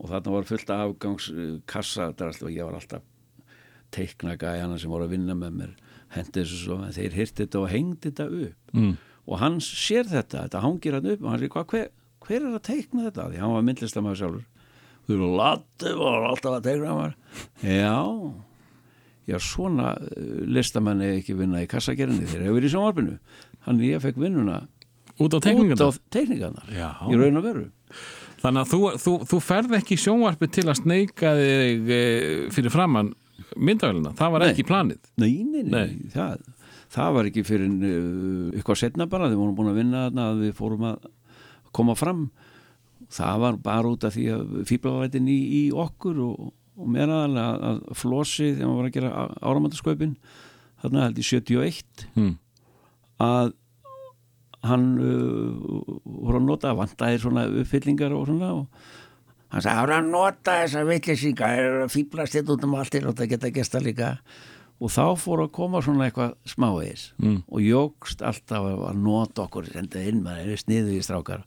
og 0.00 0.08
þarna 0.11 0.32
var 0.34 0.48
fullt 0.48 0.70
af 0.74 0.82
afgangs 0.88 1.28
kassa 1.70 2.08
og 2.11 2.50
ég 2.50 2.64
var 2.66 2.74
alltaf 2.80 3.04
teikna 3.94 4.36
gæjana 4.40 4.78
sem 4.80 4.90
voru 4.90 5.06
að 5.06 5.14
vinna 5.16 5.34
með 5.38 5.54
mér 5.61 5.70
hendi 6.14 6.40
þessu 6.42 6.58
svo, 6.64 6.76
en 6.82 6.94
þeir 6.94 7.14
hirti 7.14 7.44
þetta 7.44 7.61
og 7.61 7.68
hengdi 7.70 8.11
þetta 8.11 8.26
upp. 8.26 8.74
Mm. 8.74 8.96
Og 9.31 9.41
hann 9.41 9.59
sér 9.62 10.09
þetta, 10.11 10.47
þetta 10.47 10.62
hangir 10.64 10.97
hann 10.99 11.11
upp 11.14 11.24
og 11.24 11.31
hann 11.31 11.43
sér, 11.43 11.53
hvað, 11.55 11.66
hver, 11.72 11.91
hver 12.26 12.41
er 12.41 12.57
að 12.57 12.64
teikna 12.66 13.07
þetta? 13.09 13.28
Því 13.31 13.43
hann 13.45 13.55
var 13.55 13.66
myndlistamæður 13.68 14.20
sjálfur. 14.20 14.47
Þú 15.07 15.16
eru 15.16 15.31
lati 15.39 15.95
var 15.99 16.26
alltaf 16.31 16.57
að 16.59 16.66
teikna 16.66 16.97
hann 16.99 17.14
já. 17.64 17.95
Já 19.31 19.37
svona 19.47 19.95
uh, 19.95 20.43
listamenn 20.51 21.05
er 21.07 21.20
ekki 21.20 21.37
vinna 21.39 21.62
í 21.62 21.70
kassagerinni 21.70 22.26
þeir 22.26 22.49
hefur 22.49 22.59
verið 22.59 22.70
í 22.70 22.74
sjónvarpinu. 22.74 23.16
Hann 23.68 23.83
ég 23.87 24.03
fekk 24.03 24.18
vinnuna 24.18 24.64
Út 25.20 25.37
á 25.37 25.39
teikningarnar? 25.45 26.68
Í 27.12 27.18
raun 27.20 27.41
og 27.41 27.45
veru. 27.45 27.64
Þannig 28.41 28.62
að 28.62 28.70
þú, 28.70 28.78
þú, 29.03 29.14
þú 29.28 29.41
ferð 29.45 29.74
ekki 29.76 29.97
í 29.97 30.01
sjónvarpi 30.01 30.49
til 30.49 30.64
að 30.64 30.78
sneika 30.78 31.33
þig 31.37 31.91
e, 31.93 31.99
fyrir 32.55 32.72
framann 32.72 33.11
myndavælina, 33.61 34.14
það 34.16 34.33
var 34.33 34.45
Nei. 34.45 34.49
ekki 34.55 34.64
planið. 34.68 35.01
Nei, 35.20 35.33
nei, 35.45 35.62
nei, 35.66 35.72
Nei. 35.74 36.11
Það, 36.14 36.47
það 36.91 37.16
var 37.16 37.30
ekki 37.30 37.47
fyrir 37.47 37.70
uh, 37.70 38.53
eitthvað 38.55 38.80
setna 38.82 39.09
bara, 39.11 39.30
þeir 39.30 39.41
vorum 39.41 39.57
búin 39.59 39.72
að 39.72 39.80
vinna 39.82 40.07
þarna 40.09 40.28
að 40.32 40.45
við 40.47 40.55
fórum 40.59 40.86
að 40.91 41.11
koma 41.76 41.97
fram 41.99 42.28
það 43.11 43.43
var 43.45 43.59
bara 43.64 43.91
út 43.91 44.07
af 44.07 44.14
því 44.16 44.26
að 44.34 44.59
fíblavætin 44.68 45.30
í, 45.30 45.38
í 45.61 45.62
okkur 45.74 46.20
og, 46.24 46.53
og 46.80 47.01
aðalega 47.01 47.47
að, 47.47 47.64
að 47.70 47.99
flossi 47.99 48.53
þegar 48.53 48.68
maður 48.68 48.80
var 48.80 48.91
að 48.91 48.97
gera 48.99 49.26
áramöndaskaupin 49.41 50.14
þarna 50.82 51.07
held 51.07 51.20
í 51.20 51.26
71 51.26 52.07
mm. 52.14 52.32
að 53.26 53.53
hann 54.66 54.88
uh, 55.01 55.93
voru 56.05 56.41
að 56.41 56.49
nota 56.49 56.74
vantæðir 56.76 57.22
svona 57.22 57.47
uppfyllingar 57.62 58.14
og 58.16 58.26
svona 58.28 58.53
og 58.59 58.88
hann 59.51 59.64
sagði, 59.64 59.97
að 59.97 60.11
nota 60.11 60.57
þessa 60.62 60.86
vitleysinga, 60.86 61.47
það 61.47 61.61
er 61.64 61.78
að 61.84 61.93
fýblast 61.95 62.36
þetta 62.36 62.55
út 62.55 62.66
um 62.68 62.76
allt 62.78 62.99
og 63.01 63.14
það 63.18 63.30
geta 63.34 63.53
gesta 63.57 63.82
líka 63.82 64.11
og 64.81 64.89
þá 64.89 65.03
fór 65.20 65.43
að 65.45 65.51
koma 65.53 65.81
svona 65.85 66.07
eitthvað 66.09 66.31
smávegis 66.49 67.03
Mm. 67.20 67.43
og 67.53 67.61
jógst 67.61 68.22
alltaf 68.24 68.64
að 68.89 68.95
nota 68.97 69.43
okkur 69.45 69.66
senda 69.72 70.01
inn, 70.09 70.22
maður 70.24 70.53
er 70.55 70.61
sniðu 70.62 70.95
í 70.97 71.03
strákar 71.05 71.43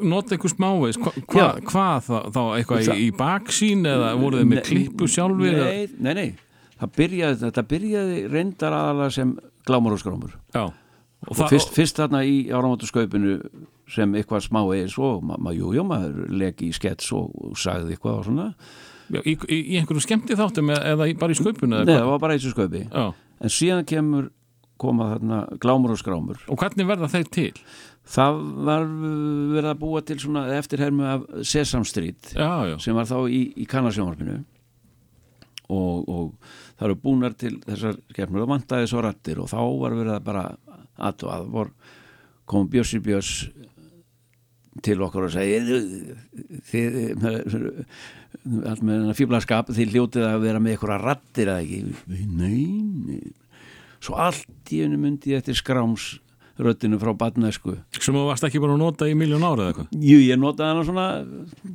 Nota 0.00 0.36
einhver 0.36 0.52
smávegis, 0.54 0.98
hva, 1.02 1.12
hva, 1.26 1.40
Já. 1.40 1.48
hvað 1.66 2.10
þá, 2.30 2.44
eitthvað 2.60 2.84
Það- 2.86 3.00
í, 3.00 3.08
í 3.08 3.16
baksín 3.18 3.82
eða 3.90 4.12
voruð 4.20 4.44
þið 4.44 4.50
með 4.52 4.62
klippu 4.68 5.08
sjálfur 5.10 5.58
nei, 5.58 5.88
nei, 5.98 6.14
nei, 6.14 6.28
það 6.80 6.92
byrjaði, 7.00 7.40
þetta 7.48 7.66
byrjaði 7.74 8.20
reyndar 8.30 8.72
aðalega 8.78 9.12
sem 9.18 9.34
glámur 9.66 9.92
og 9.98 10.00
skrámur 10.04 10.32
Já, 10.54 10.62
og, 10.70 10.72
og 11.28 11.36
það, 11.36 11.48
fyrst, 11.56 11.74
fyrst 11.74 11.98
þarna 12.00 12.22
í 12.24 12.36
áramáttuskaupinu 12.54 13.34
sem 13.90 14.14
eitthvað 14.14 14.46
smá 14.46 14.62
eða 14.70 14.86
svo, 14.94 15.10
ma, 15.20 15.34
ma, 15.42 15.50
jú, 15.50 15.72
jú, 15.74 15.82
maður 15.82 16.28
leki 16.30 16.70
í 16.70 16.72
skets 16.78 17.10
og, 17.12 17.32
og 17.34 17.58
sagði 17.58 17.96
eitthvað 17.98 18.20
og 18.20 18.24
svona 18.30 18.54
já, 19.10 19.20
í, 19.22 19.36
í, 19.36 19.60
í 19.74 19.78
einhverju 19.80 20.04
skemmti 20.06 20.38
þáttum 20.38 20.74
eða, 20.76 21.08
bara 21.20 21.34
í 21.34 21.38
skaupinu 21.38 21.84
Nei, 21.84 21.94
það 21.94 22.10
var 22.12 22.22
bara 22.22 22.36
eitthvað 22.36 22.56
skaupi 22.56 22.84
Já, 22.86 23.06
en 23.40 23.54
síðan 23.54 23.88
kemur 23.88 24.30
koma 24.80 25.10
þarna 25.10 25.38
glámur 25.60 25.92
og 25.92 25.98
skrámur. 26.00 26.38
Og 26.48 26.56
hvernig 26.56 26.86
verða 26.88 27.10
þeir 27.12 27.26
til? 27.28 27.50
það 28.10 28.38
var 28.66 28.86
verið 28.88 29.68
að 29.70 29.80
búa 29.80 30.02
til 30.06 30.16
svona 30.22 30.46
eftirhermu 30.56 31.06
af 31.06 31.26
Sesam 31.46 31.84
Street 31.86 32.32
Já, 32.34 32.66
já, 32.70 32.76
sem 32.82 32.96
var 32.96 33.08
þá 33.08 33.18
í, 33.30 33.42
í 33.60 33.66
kannasjónvarpinu 33.70 34.40
og, 35.70 36.08
og 36.10 36.32
það 36.74 36.86
eru 36.88 36.98
búnar 37.04 37.36
til 37.38 37.54
þessar 37.66 38.00
skemmur 38.10 38.44
og 38.44 38.52
vantaði 38.54 38.90
svo 38.90 39.04
rattir 39.04 39.42
og 39.42 39.50
þá 39.52 39.60
var 39.60 39.96
verið 39.98 40.14
að 40.16 40.26
bara 40.26 40.44
að 41.00 41.26
og 41.26 41.34
að 41.34 41.50
vor 41.54 41.72
kom 42.50 42.66
Bjössi 42.70 42.98
Björs 43.04 43.34
til 44.84 44.98
okkur 45.04 45.28
og 45.28 45.34
segi 45.34 45.60
þið 46.70 46.98
allt 48.40 48.82
með 48.82 48.96
þennan 48.96 49.18
fíblaskap 49.18 49.70
þið 49.74 49.94
hljótið 49.94 50.26
að 50.28 50.40
vera 50.46 50.62
með 50.62 50.76
eitthvað 50.76 51.04
rattir 51.04 51.50
eða 51.50 51.62
ekki? 51.64 52.26
Nei, 52.40 52.64
nei. 53.06 53.32
Svo 54.00 54.16
allt 54.20 54.72
í 54.72 54.82
hennu 54.84 55.00
myndi 55.00 55.34
eftir 55.36 55.58
skráms 55.58 56.14
röddinu 56.60 56.98
frá 57.00 57.12
badnesku 57.16 57.76
sem 57.96 58.16
þú 58.16 58.26
varst 58.28 58.44
ekki 58.44 58.60
bara 58.60 58.74
að 58.76 58.82
nota 58.82 59.08
í 59.08 59.14
miljón 59.16 59.44
ára 59.46 59.64
eða 59.64 59.72
eitthvað? 59.72 60.02
Jú, 60.04 60.18
ég 60.26 60.40
notaði 60.40 60.74
hana 60.74 60.86
svona 60.88 61.06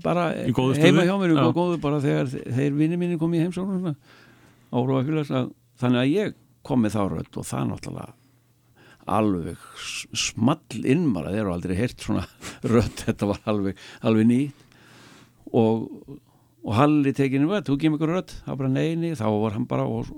bara 0.03 0.25
heima 0.37 1.05
hjá 1.07 1.15
mér, 1.21 1.33
Já. 1.33 1.47
góðu 1.55 1.79
bara 1.81 2.01
þegar 2.03 2.29
þeir 2.29 2.77
vinni 2.77 2.99
mínir 3.01 3.21
kom 3.21 3.33
í 3.33 3.41
heimsókn 3.41 3.79
svona, 3.79 3.95
ára 4.75 4.99
og 4.99 5.07
fylgast 5.09 5.33
að 5.33 5.49
þannig 5.81 6.03
að 6.03 6.13
ég 6.13 6.37
kom 6.65 6.85
með 6.85 6.95
þá 6.97 7.01
rödd 7.15 7.39
og 7.41 7.49
það 7.49 7.67
náttúrulega 7.71 8.13
alveg 9.05 9.65
small 10.17 10.81
innmara, 10.81 11.33
þeir 11.33 11.43
eru 11.43 11.53
aldrei 11.53 11.75
heyrt 11.77 12.01
svona 12.01 12.25
rödd, 12.73 13.03
þetta 13.05 13.29
var 13.29 13.41
alveg, 13.51 13.81
alveg 14.05 14.29
nýtt. 14.29 14.63
Og, 15.55 15.83
og 16.65 16.73
Halli 16.73 17.13
tekinu, 17.13 17.45
hvað, 17.49 17.67
þú 17.67 17.75
kemur 17.81 17.99
ykkur 17.99 18.11
rödd. 18.15 18.31
Þá 18.41 18.51
bara 18.57 18.71
neini, 18.73 19.11
þá 19.17 19.27
var 19.29 19.53
hann 19.53 19.67
bara 19.69 19.85
og, 19.85 20.09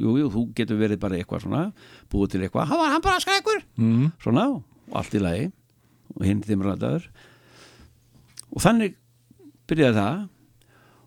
jú, 0.00 0.16
jú, 0.18 0.26
þú 0.34 0.42
getur 0.58 0.80
verið 0.80 0.98
bara 1.02 1.18
eitthvað 1.18 1.44
svona 1.44 1.62
búið 2.10 2.28
til 2.34 2.42
eitthvað, 2.42 2.68
þá 2.72 2.76
var 2.80 2.90
hann 2.96 3.04
bara 3.04 3.22
skrækur 3.22 3.60
mm. 3.78 4.06
svona 4.24 4.44
og 4.50 4.58
allt 4.98 5.14
í 5.14 5.22
lagi. 5.22 5.46
Og 6.16 6.22
hinn 6.26 6.42
þeim 6.44 6.64
rættaður 6.66 7.04
og 8.52 8.58
þannig 8.60 8.98
byrjaði 9.70 9.96
það. 9.96 10.18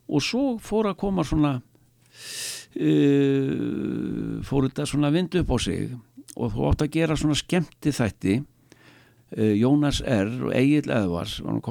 Og 0.05 0.19
svo 0.21 0.43
fór 0.61 0.85
að 0.89 0.99
koma 1.01 1.23
svona 1.25 1.53
uh, 1.59 1.61
fór 4.45 4.61
þetta 4.69 4.85
svona 4.89 5.09
að 5.11 5.15
vinda 5.19 5.41
upp 5.43 5.51
á 5.53 5.57
sig. 5.67 5.79
Og 6.35 6.45
þú 6.55 6.59
átt 6.71 6.85
að 6.85 6.93
gera 6.95 7.19
svona 7.19 7.37
skemmti 7.39 7.91
þætti 7.95 8.35
uh, 8.39 9.53
Jónas 9.59 9.99
R. 10.01 10.29
og 10.47 10.51
Egil 10.55 10.87
Eðvars 10.87 11.41
hann 11.43 11.61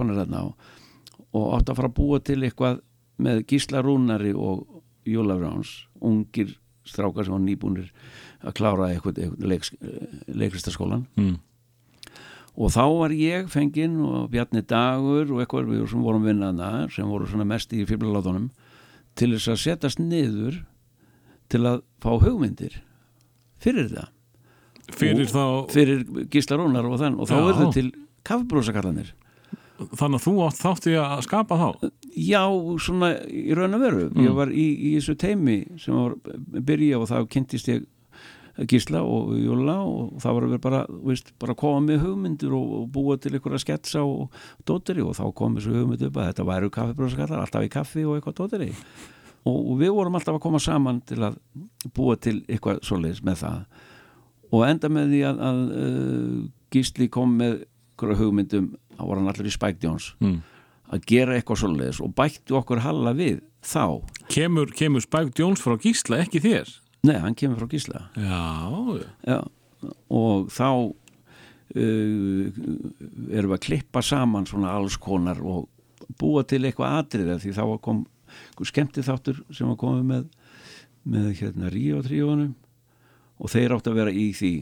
og 1.34 1.46
átt 1.56 1.70
að 1.70 1.78
fara 1.80 1.90
að 1.90 1.96
búa 1.96 2.20
til 2.22 2.42
eitthvað 2.46 2.76
með 3.18 3.44
Gísla 3.50 3.82
Rúnari 3.84 4.32
og 4.34 4.64
Jóla 5.06 5.36
Ráns 5.38 5.84
ungir 6.00 6.54
strákar 6.84 7.24
sem 7.24 7.32
var 7.34 7.40
nýbúnir 7.44 7.90
að 8.44 8.54
klára 8.58 8.90
eitthvað, 8.92 9.18
eitthvað 9.22 9.48
leiks, 9.48 9.70
leikristaskólan 10.28 11.06
Mm. 11.16 11.38
og 12.56 12.70
þá 12.70 12.84
var 12.98 13.10
ég 13.16 13.48
fenginn 13.52 14.00
og 14.04 14.30
Bjarni 14.30 14.62
Dagur 14.62 15.30
og 15.32 15.40
eitthvað 15.42 15.70
við 15.72 15.88
sem 15.90 16.02
vorum 16.04 16.24
vinnaðna 16.26 16.90
sem 16.92 17.08
voru 17.08 17.26
svona 17.26 17.44
mest 17.48 17.72
í 17.72 17.84
fíblalátunum 17.88 18.50
til 19.16 19.30
þess 19.34 19.48
að 19.54 19.62
setjast 19.64 19.98
niður 20.02 20.60
til 21.48 21.60
að 21.68 21.82
fá 22.02 22.10
hugmyndir 22.20 22.80
fyrir 23.60 23.88
það. 23.92 24.08
Fyrir 24.92 25.26
þá, 25.30 25.44
fyrir 25.72 26.02
Gísla 26.30 26.56
Rónar 26.60 26.84
og 26.84 26.98
þann 27.00 27.14
og 27.20 27.28
þá 27.30 27.34
verður 27.46 27.72
til 27.72 27.86
kaffibrósakallanir 28.24 29.14
þannig 29.92 30.20
að 30.20 30.26
þú 30.26 30.34
átt 30.44 30.60
þátti 30.60 30.94
að 31.00 31.24
skapa 31.26 31.58
þá? 31.60 31.68
Já, 32.14 32.42
svona 32.82 33.10
í 33.28 33.56
raun 33.56 33.76
og 33.76 33.82
veru. 33.84 34.04
Mm. 34.10 34.22
ég 34.26 34.38
var 34.38 34.52
í, 34.54 34.68
í 34.74 34.94
þessu 34.98 35.16
teimi 35.20 35.58
sem 35.80 35.96
var 35.96 36.16
byrja 36.64 37.00
og 37.00 37.10
þá 37.10 37.18
kynntist 37.30 37.70
ég 37.72 37.84
Gísla 38.54 39.00
og 39.02 39.32
Júla 39.34 39.80
og 39.82 40.20
það 40.22 40.36
var 40.36 40.44
að 40.44 40.52
vera 40.52 40.62
bara, 40.62 40.82
veist, 41.02 41.32
bara 41.42 41.56
koma 41.58 41.80
með 41.88 42.04
hugmyndir 42.04 42.52
og, 42.54 42.68
og 42.78 42.84
búa 42.94 43.16
til 43.18 43.32
einhverja 43.34 43.64
sketsa 43.64 44.04
og 44.06 44.36
dóteri 44.66 45.02
og 45.02 45.16
þá 45.18 45.24
kom 45.34 45.56
þessu 45.58 45.74
hugmynd 45.74 46.04
upp 46.06 46.20
að 46.20 46.28
þetta 46.28 46.46
væru 46.46 46.70
kaffibróðskallar, 46.76 47.42
alltaf 47.42 47.66
í 47.66 47.72
kaffi 47.74 48.04
og 48.06 48.14
eitthvað 48.14 48.38
dóteri. 48.38 48.70
Og, 49.42 49.58
og 49.58 49.74
við 49.82 49.90
vorum 49.96 50.14
alltaf 50.20 50.38
að 50.38 50.44
koma 50.46 50.62
saman 50.62 51.02
til 51.08 51.18
að 51.26 51.40
búa 51.96 52.14
til 52.14 52.36
eitthvað 52.46 52.78
svoleiðis 52.86 53.24
með 53.26 53.42
það. 53.42 53.58
Og 54.54 54.66
enda 54.68 54.92
með 54.92 55.10
því 55.10 55.24
að, 55.26 55.42
að 55.48 55.62
uh, 55.74 56.40
Gísli 56.74 57.10
kom 57.10 57.34
með 57.40 57.64
hugmyndum, 58.02 58.72
þá 58.94 59.02
var 59.08 59.20
hann 59.20 59.30
allir 59.32 59.48
í 59.50 59.54
Spike 59.54 59.80
Jones. 59.82 60.12
Mm. 60.24 60.40
að 60.94 61.06
gera 61.08 61.34
eitthvað 61.34 61.62
svoleiðis 61.62 62.00
og 62.04 62.12
bætti 62.14 62.54
okkur 62.54 62.82
halla 62.84 63.14
við 63.16 63.38
þá, 63.64 64.02
Kemur, 64.30 64.70
kemur 64.76 65.02
Spike 65.02 65.32
Jones 65.38 65.62
frá 65.64 65.74
Gísla, 65.80 66.20
ekki 66.24 66.42
þér? 66.44 66.70
nei, 67.04 67.16
hann 67.20 67.34
kemur 67.36 67.58
frá 67.62 67.68
Gísla. 67.72 68.04
Já, 68.16 69.00
Já, 69.26 69.38
og 70.12 70.50
þá 70.52 70.68
uh, 71.76 72.44
erum 73.32 73.50
við 73.50 73.56
að 73.56 73.64
klippa 73.66 74.02
saman 74.04 74.46
svona 74.48 74.74
alls 74.76 74.96
konar 75.00 75.40
og 75.42 75.66
búa 76.20 76.44
til 76.48 76.62
eitthvað 76.64 76.98
atriða 77.00 77.38
því 77.42 77.54
þá 77.56 77.64
kom 77.84 78.04
skemmti 78.64 79.02
þáttur 79.04 79.40
sem 79.54 79.68
var 79.70 79.78
komið 79.80 80.04
með 80.10 80.24
með 81.04 81.26
hérna 81.40 81.68
Ríó 81.72 82.00
tríónum 82.04 82.54
og 83.36 83.50
þeir 83.52 83.74
átt 83.76 83.88
að 83.90 83.98
vera 83.98 84.12
í 84.14 84.30
því. 84.36 84.54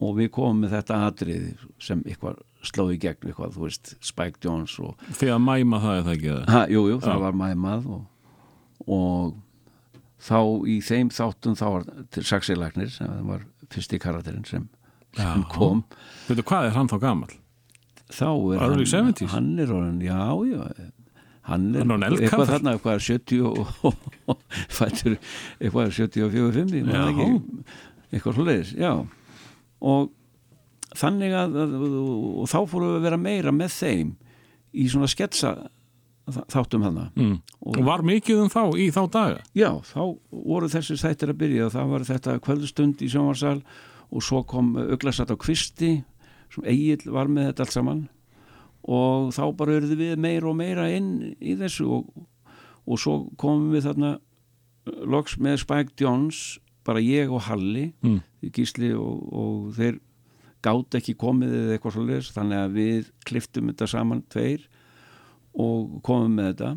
Og 0.00 0.14
við 0.16 0.30
komum 0.32 0.62
með 0.64 0.78
þetta 0.78 1.00
atriði 1.10 1.50
sem 1.82 2.00
eitthvað 2.08 2.38
slóði 2.66 2.96
í 2.96 3.00
gegn 3.06 3.30
eitthvað, 3.30 3.54
þú 3.56 3.62
veist, 3.66 3.92
Spike 4.04 4.40
Jones 4.44 4.74
og 4.84 4.98
því 5.16 5.30
að 5.34 5.40
mæma 5.46 5.80
það 5.80 5.94
er 5.98 6.02
það 6.08 6.16
ekki 6.16 6.32
það. 6.50 6.74
jú, 6.74 6.82
jú, 6.90 6.98
það 7.04 7.22
var 7.24 7.38
mæmað 7.40 7.86
og, 7.96 8.02
og 8.86 9.34
þá 10.20 10.38
í 10.68 10.76
þeim 10.84 11.10
þáttum 11.16 11.56
þá 11.56 11.64
var 11.76 11.86
Saxilagnir 12.30 12.90
sem 12.92 13.14
var 13.30 13.46
fyrsti 13.72 14.00
karakterinn 14.02 14.44
sem, 14.48 14.66
sem 15.16 15.44
kom 15.54 15.84
Veitu, 16.28 16.44
hvað 16.44 16.68
er 16.68 16.76
hann 16.76 16.90
þá 16.92 16.98
gamall? 17.06 17.36
þá 18.10 18.26
er 18.28 18.64
Early 18.66 18.84
70s? 18.90 19.30
hann 19.32 19.52
er 19.62 19.70
orðin, 19.72 20.00
já, 20.04 20.18
já 20.50 20.90
hann 21.50 21.70
er 21.74 21.86
Hann 21.88 22.02
er 22.04 22.16
eitthvað 22.18 22.50
þarna 22.52 22.74
eitthvað 22.76 22.98
er 22.98 23.04
70 23.06 23.46
og, 23.48 23.60
og, 23.88 24.08
og 24.34 24.42
fættur 24.68 25.16
eitthvað 25.16 25.86
er 25.88 25.96
74 25.96 26.52
5 26.60 26.74
ég 26.76 26.84
man 26.84 26.98
Já. 26.98 27.04
ekki, 27.08 27.64
eitthvað 28.12 28.36
svoleiðis, 28.36 28.74
já 28.76 28.92
og 29.80 30.10
þannig 30.98 31.34
að, 31.36 31.58
að 31.62 31.74
og 32.40 32.48
þá 32.50 32.58
fórum 32.70 32.88
við 32.90 32.96
að 33.00 33.04
vera 33.08 33.20
meira 33.20 33.52
með 33.54 33.74
þeim 33.76 34.14
í 34.72 34.88
svona 34.90 35.08
sketsa 35.10 35.54
þáttum 36.30 36.84
hana 36.86 37.08
Mm. 37.18 37.40
Og 37.66 37.78
var 37.84 38.02
mikið 38.06 38.38
um 38.44 38.50
þá 38.52 38.62
í 38.78 38.86
þá 38.94 39.00
daga? 39.10 39.40
Já, 39.56 39.70
þá 39.82 40.16
voru 40.30 40.68
þessi 40.70 40.94
þættir 41.00 41.32
að 41.32 41.40
byrja 41.42 41.70
það 41.74 41.88
var 41.90 42.04
þetta 42.06 42.36
kvöldstund 42.44 43.02
í 43.02 43.08
sjónvarsal 43.10 43.58
og 44.10 44.22
svo 44.22 44.42
kom 44.46 44.76
auglasat 44.78 45.30
á 45.30 45.36
kvisti 45.38 45.90
sem 46.54 46.64
Egil 46.70 47.10
var 47.12 47.26
með 47.30 47.50
þetta 47.50 47.66
allt 47.66 47.74
saman 47.74 48.00
og 48.90 49.30
þá 49.36 49.42
bara 49.58 49.76
eruðu 49.80 49.96
við 50.00 50.16
meira 50.22 50.48
og 50.50 50.56
meira 50.56 50.86
inn 50.90 51.10
í 51.38 51.56
þessu 51.58 51.88
og, 51.98 52.06
og 52.86 52.98
svo 53.02 53.16
komum 53.38 53.70
við 53.74 53.84
þarna 53.90 54.14
loks 55.06 55.36
með 55.38 55.60
Spike 55.66 55.98
Jones 56.00 56.58
bara 56.86 57.02
ég 57.04 57.30
og 57.30 57.42
Halli 57.50 57.90
Mm. 58.02 58.20
Gísli 58.54 58.94
og, 58.96 59.26
og 59.36 59.74
þeir 59.76 59.98
gátt 60.64 60.98
ekki 60.98 61.16
komið 61.20 61.56
eða 61.56 61.76
eitthvað 61.76 61.96
svo 61.96 62.04
leis 62.08 62.30
þannig 62.34 62.60
að 62.60 62.76
við 62.76 63.10
kliftum 63.28 63.70
þetta 63.72 63.88
saman 63.90 64.22
tveir 64.32 64.66
og 65.56 65.98
komum 66.06 66.36
með 66.36 66.52
þetta. 66.52 66.70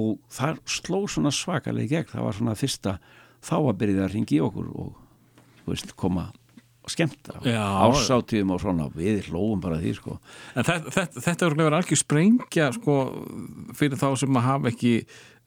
Og 0.00 0.18
þar 0.30 0.60
sló 0.70 1.00
svona 1.10 1.32
svakalega 1.34 1.88
í 1.88 1.90
gegn. 1.90 2.10
Það 2.12 2.26
var 2.26 2.36
svona 2.36 2.58
fyrsta 2.58 2.98
þá 3.42 3.56
að 3.58 3.78
byrja 3.80 4.04
að 4.04 4.12
ringi 4.14 4.36
í 4.38 4.44
okkur 4.44 4.68
og 4.70 5.66
veist, 5.66 5.96
koma 5.98 6.28
og 6.80 6.92
skemmta 6.92 7.40
Já. 7.44 7.60
ársátíðum 7.60 8.54
og 8.54 8.62
svona. 8.62 8.86
Við 8.94 9.30
hlóum 9.30 9.60
bara 9.62 9.80
því 9.80 9.96
sko. 9.98 10.16
En 10.54 10.64
þetta, 10.66 10.94
þetta, 10.96 11.24
þetta 11.26 11.46
er 11.46 11.58
verið 11.58 11.78
algjör 11.80 12.00
sprengja 12.00 12.70
sko, 12.76 12.96
fyrir 13.76 14.00
þá 14.00 14.08
sem 14.22 14.40
að 14.40 14.46
hafa 14.46 14.72
ekki 14.72 14.94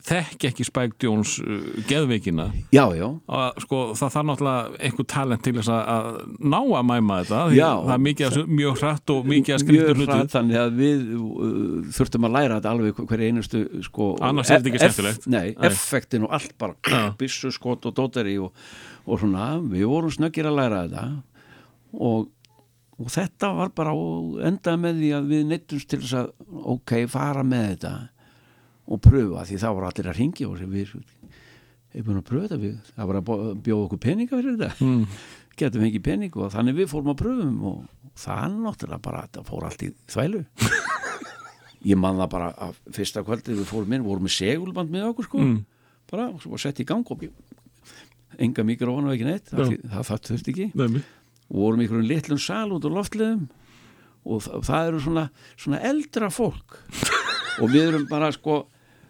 þekki 0.03 0.47
ekki 0.49 0.65
Spike 0.67 0.97
Jones 1.05 1.37
uh, 1.39 1.59
geðveikina 1.87 2.49
já, 2.75 2.83
já, 2.97 3.05
að, 3.31 3.61
sko, 3.63 3.77
það 3.95 4.09
þarf 4.15 4.27
náttúrulega 4.29 4.81
einhver 4.89 5.07
talent 5.13 5.43
til 5.45 5.53
þess 5.55 5.71
að, 5.71 5.81
að 5.93 6.09
ná 6.53 6.57
að 6.59 6.85
mæma 6.89 7.19
þetta 7.21 7.41
Já. 7.55 7.69
það 7.85 7.93
er 7.95 8.03
mikið, 8.07 8.27
þessu- 8.27 8.57
mjög 8.59 8.81
hrætt 8.83 9.13
og 9.15 9.29
mikið 9.31 9.55
að 9.55 9.63
mjög 9.63 9.63
skriftur 9.63 10.01
hlutu 10.01 10.17
hratt 10.17 10.35
þannig 10.35 10.59
að 10.63 10.75
við 10.81 11.05
uh, 11.15 11.89
þurftum 11.95 12.27
að 12.27 12.35
læra 12.37 12.57
þetta 12.59 12.73
alveg 12.75 13.01
hverju 13.13 13.31
einustu 13.31 13.63
sko, 13.87 14.09
Annars 14.19 14.51
er 14.51 14.65
þetta 14.67 15.07
ekki 15.13 15.31
Nei. 15.37 15.45
effektin 15.71 16.27
og 16.27 16.35
allt 16.39 16.55
bara 16.59 16.75
Já. 16.83 17.03
byssu 17.23 17.53
skot 17.55 17.87
og 17.87 17.95
dótari 18.01 18.35
og, 18.43 18.51
og 19.07 19.23
svona, 19.23 19.53
við 19.71 19.87
vorum 19.87 20.11
snöggir 20.11 20.51
að 20.51 20.59
læra 20.59 20.83
þetta 20.87 21.07
og, 22.03 22.27
og 22.99 23.11
þetta 23.13 23.53
var 23.55 23.71
bara 23.75 23.95
og 23.95 24.39
endaði 24.43 24.83
með 24.83 24.99
því 24.99 25.13
að 25.17 25.31
við 25.31 25.45
neittumst 25.53 25.89
til 25.91 26.01
þess 26.03 26.19
að 26.25 26.33
ok, 26.75 26.95
fara 27.11 27.43
með 27.47 27.69
þetta 27.71 27.93
og 28.87 29.01
pröfa 29.03 29.45
því 29.47 29.59
það 29.63 29.75
voru 29.77 29.89
allir 29.89 30.09
að 30.11 30.19
ringja 30.19 30.49
og 30.49 30.63
við 30.63 30.93
hefum 31.93 32.07
búin 32.07 32.19
að 32.19 32.27
pröfa 32.29 32.47
þetta 32.47 32.61
við, 32.63 32.75
það 32.95 33.09
var 33.11 33.19
að 33.21 33.31
bjóða 33.63 33.87
okkur 33.87 34.01
peninga 34.07 34.39
fyrir 34.39 34.57
þetta 34.57 34.85
mm. 34.85 35.03
getum 35.61 35.85
fengið 35.85 36.05
pening 36.07 36.37
og 36.41 36.53
þannig 36.53 36.79
við 36.79 36.89
fórum 36.91 37.13
að 37.13 37.19
pröfum 37.21 37.59
og 37.69 38.11
það 38.23 38.57
náttúrulega 38.63 39.05
bara 39.05 39.23
þetta 39.27 39.45
fór 39.47 39.67
allt 39.69 39.85
í 39.85 39.91
þvælu 40.13 40.43
ég 41.91 41.99
man 41.99 42.19
það 42.21 42.31
bara 42.33 42.49
að 42.67 42.77
fyrsta 42.95 43.23
kvöldi 43.27 43.57
við 43.59 43.69
fórum 43.69 43.93
inn, 43.97 44.05
vorum 44.07 44.27
með 44.27 44.37
segulband 44.39 44.93
með 44.93 45.09
okkur 45.11 45.29
sko, 45.29 45.43
Mm. 45.43 45.59
bara 46.11 46.29
og 46.33 46.59
sett 46.61 46.79
í 46.79 46.85
gang 46.87 47.05
og 47.11 47.23
enga 48.41 48.63
mikrofon 48.65 49.07
og 49.09 49.13
ekki 49.15 49.27
neitt 49.27 49.49
það, 49.51 49.75
það, 49.89 50.05
það 50.09 50.21
þurfti 50.29 50.53
ekki 50.53 50.67
Nefnir. 50.73 51.03
og 51.49 51.57
vorum 51.59 51.81
í 51.81 51.85
einhverjum 51.85 52.09
litlum 52.09 52.41
sal 52.41 52.73
út 52.73 52.85
á 52.87 52.89
loftliðum 52.89 53.43
og 54.23 54.43
það, 54.45 54.59
það 54.69 54.87
eru 54.89 55.01
svona, 55.03 55.25
svona 55.59 55.81
eldra 55.89 56.29
fólk 56.33 56.77
og 57.61 57.69
við 57.69 57.89
erum 57.91 58.07
bara 58.09 58.31
sko 58.33 58.63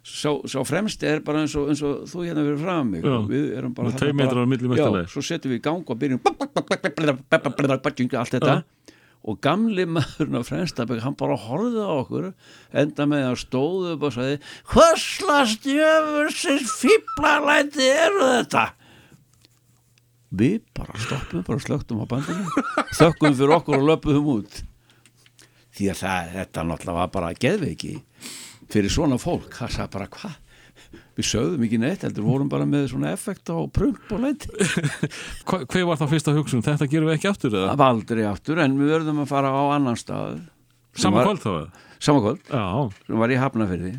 sá, 0.04 0.30
sá 0.52 0.60
fremsti 0.68 1.08
er 1.08 1.22
bara 1.24 1.42
eins 1.46 1.56
og, 1.56 1.70
eins 1.72 1.82
og 1.88 2.04
þú 2.12 2.26
hérna 2.28 2.44
fyrir 2.44 2.60
fram 2.64 2.90
mig 2.92 3.04
Já. 3.08 3.18
við 3.30 3.46
erum 3.58 3.74
bara 3.78 3.88
bara- 4.28 4.36
já, 4.78 4.84
svo 5.14 5.22
setjum 5.24 5.54
við 5.54 5.60
í 5.62 5.64
gang 5.64 5.84
og 5.90 6.00
byrjum 6.02 6.20
allt 8.20 8.34
þetta 8.36 8.64
og 9.24 9.38
gamli 9.40 9.86
maðurinn 9.88 10.36
á 10.36 10.44
fremstabæk 10.44 11.00
hann 11.06 11.16
bara 11.16 11.38
horfði 11.40 11.80
á 11.80 11.92
okkur 12.04 12.26
enda 12.84 13.06
með 13.08 13.24
að 13.30 13.38
stóðu 13.46 13.94
upp 13.96 14.04
og 14.10 14.16
sagði 14.18 14.40
hvers 14.74 15.06
djöfursins 15.64 16.74
fíblalæti 16.82 17.88
eru 17.88 18.28
þetta 18.34 18.66
við 20.34 20.60
bara 20.76 21.00
stoppum 21.00 21.44
bara 21.48 21.64
slögtum 21.64 22.04
á 22.04 22.06
bandinu 22.10 22.64
þökkum 23.00 23.36
fyrir 23.40 23.56
okkur 23.56 23.80
og 23.80 23.88
löpum 23.94 24.30
út 24.36 24.60
því 25.74 25.88
að 25.94 26.02
það, 26.04 26.32
þetta 26.36 26.64
náttúrulega 26.70 27.00
var 27.00 27.12
bara 27.16 27.32
geðveiki 27.38 27.94
fyrir 28.74 28.92
svona 28.94 29.20
fólk 29.22 29.54
það 29.60 29.76
sagði 29.78 29.94
bara 29.98 30.08
hvað 30.18 30.40
við 31.14 31.28
sögðum 31.30 31.64
ekki 31.68 31.78
neitt, 31.80 32.02
heldur 32.06 32.26
vorum 32.26 32.50
bara 32.50 32.66
með 32.66 32.88
svona 32.92 33.12
effekt 33.14 33.50
á 33.54 33.58
prump 33.70 34.10
og 34.16 34.24
Hva, 35.48 35.60
hver 35.70 35.86
var 35.86 36.00
þá 36.02 36.06
fyrsta 36.10 36.34
hugsun? 36.34 36.64
Þetta 36.66 36.88
gerum 36.90 37.10
við 37.12 37.20
ekki 37.20 37.30
aftur 37.30 37.54
eða? 37.54 37.68
það 37.74 37.82
var 37.84 37.92
aldrei 37.94 38.24
aftur 38.26 38.62
en 38.64 38.78
við 38.80 38.90
verðum 38.96 39.22
að 39.24 39.30
fara 39.30 39.52
á 39.54 39.64
annan 39.76 40.00
stað 40.00 40.40
sem 40.94 41.06
Saman 41.06 41.20
var- 41.20 41.30
kvöld 41.30 41.44
þá 41.46 41.52
eða? 41.54 41.84
sama 42.04 42.20
kvöld, 42.26 42.42
Já, 42.50 42.66
sem 43.08 43.22
var 43.22 43.32
í 43.32 43.38
Hafnafyrði 43.40 43.94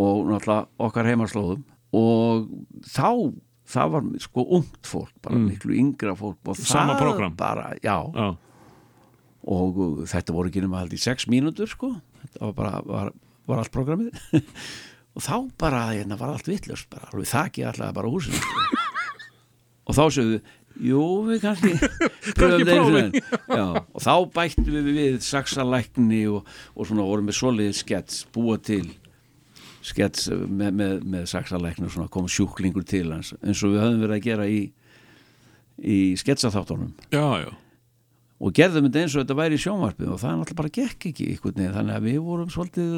og 0.00 0.26
náttúrulega 0.30 0.66
okkar 0.88 1.08
heimaslóðum 1.10 1.62
og 1.96 2.50
þá 2.90 3.06
það 3.70 3.94
var 3.94 4.04
sko 4.26 4.44
ungt 4.58 4.86
fólk 4.90 5.14
bara 5.22 5.38
Mm. 5.38 5.46
miklu 5.52 5.78
yngra 5.78 6.12
fólk 6.18 6.38
og 6.50 6.56
Sama 6.58 6.96
það 6.98 7.00
prógramm. 7.04 7.36
bara, 7.38 7.70
já, 7.82 7.96
já, 8.14 8.28
og 9.46 9.78
uh, 9.78 10.04
þetta 10.10 10.34
voru 10.34 10.50
ekki 10.50 10.62
nema 10.66 10.82
held 10.82 10.92
í 10.94 11.00
sex 11.00 11.26
mínútur 11.30 11.70
sko 11.70 11.94
þetta 12.20 12.40
var 12.50 12.52
bara, 12.58 12.80
var, 12.84 13.12
var 13.48 13.62
allt 13.62 13.74
programmið 13.74 14.14
og 15.16 15.24
þá 15.24 15.34
bara, 15.60 15.82
hérna 15.94 16.18
var 16.20 16.34
allt 16.34 16.48
vittlust 16.50 16.90
bara, 16.92 17.10
alveg 17.12 17.30
þakki 17.30 17.66
alltaf 17.66 17.94
bara 17.96 18.12
húsinu 18.12 18.40
sko. 18.40 18.64
og 19.90 19.98
þá 19.98 20.02
sögðu 20.16 20.32
við, 20.36 20.56
jú 20.90 21.04
við 21.26 21.44
kannski 21.44 21.72
og 23.60 24.00
þá 24.04 24.14
bættum 24.36 24.72
við 24.76 24.90
við 24.96 25.20
saxalækni 25.26 26.24
og, 26.30 26.50
og 26.74 26.90
svona 26.90 27.06
vorum 27.08 27.30
með 27.30 27.40
solið 27.40 27.72
skets, 27.80 28.24
búa 28.34 28.58
til 28.62 28.86
skets 29.84 30.28
með, 30.30 30.76
með, 30.76 30.94
með 31.08 31.24
saxalækni 31.32 31.88
og 31.88 31.96
svona 31.96 32.12
kom 32.12 32.28
sjúklingur 32.30 32.84
til 32.86 33.08
hans 33.10 33.32
eins 33.40 33.64
og 33.64 33.74
við 33.74 33.82
höfum 33.84 34.04
verið 34.04 34.18
að 34.18 34.28
gera 34.28 34.46
í 34.50 34.60
í 35.80 35.98
sketsaþáttunum 36.20 36.92
já, 37.08 37.24
já. 37.40 37.50
Og 38.40 38.54
gerðum 38.56 38.86
þetta 38.88 39.02
eins 39.04 39.14
og 39.16 39.24
þetta 39.24 39.38
væri 39.40 39.58
í 39.58 39.62
sjónvarpið 39.64 40.12
og 40.14 40.20
það 40.22 40.36
náttúrulega 40.38 40.60
bara 40.62 40.74
gekk 40.78 41.08
ekki 41.10 41.26
einhvern 41.34 41.58
veginn. 41.58 41.74
Þannig 41.76 41.96
að 41.98 42.06
við 42.08 42.20
vorum 42.24 42.52
svolítið 42.54 42.94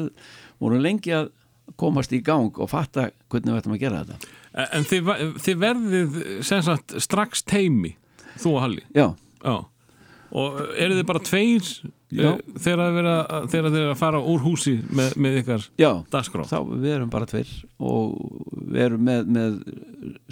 vorum 0.63 0.83
lengi 0.85 1.15
að 1.17 1.31
komast 1.79 2.13
í 2.15 2.21
gang 2.23 2.59
og 2.59 2.71
fatta 2.71 3.09
hvernig 3.31 3.51
við 3.51 3.59
ættum 3.61 3.75
að 3.75 3.83
gera 3.83 4.03
þetta. 4.03 4.31
En 4.77 4.87
þið, 4.87 5.11
þið 5.43 5.61
verðið 5.63 6.17
sem 6.45 6.63
sagt 6.65 6.95
strax 7.01 7.43
teimi, 7.49 7.95
þú 8.39 8.57
og 8.57 8.65
Halli? 8.67 8.83
Já, 8.95 9.07
Já. 9.43 9.55
Og 10.33 10.55
eru 10.81 10.95
þið 10.97 11.05
bara 11.05 11.21
tveir 11.21 11.67
Já. 12.13 12.31
eh, 12.31 12.37
þegar 12.57 12.95
þið 13.51 13.75
er 13.77 13.89
að, 13.91 13.97
fara 13.99 14.21
úr 14.21 14.41
húsi 14.41 14.79
með, 14.89 15.13
með 15.21 15.37
ykkar 15.43 15.67
Já, 15.77 15.89
dagskrá? 16.13 16.45
Þá 16.49 16.57
við 16.71 16.89
erum 16.95 17.11
bara 17.13 17.27
tveir 17.29 17.51
og 17.77 18.15
við 18.63 18.81
erum 18.87 19.05
með, 19.05 19.29
með 19.35 19.59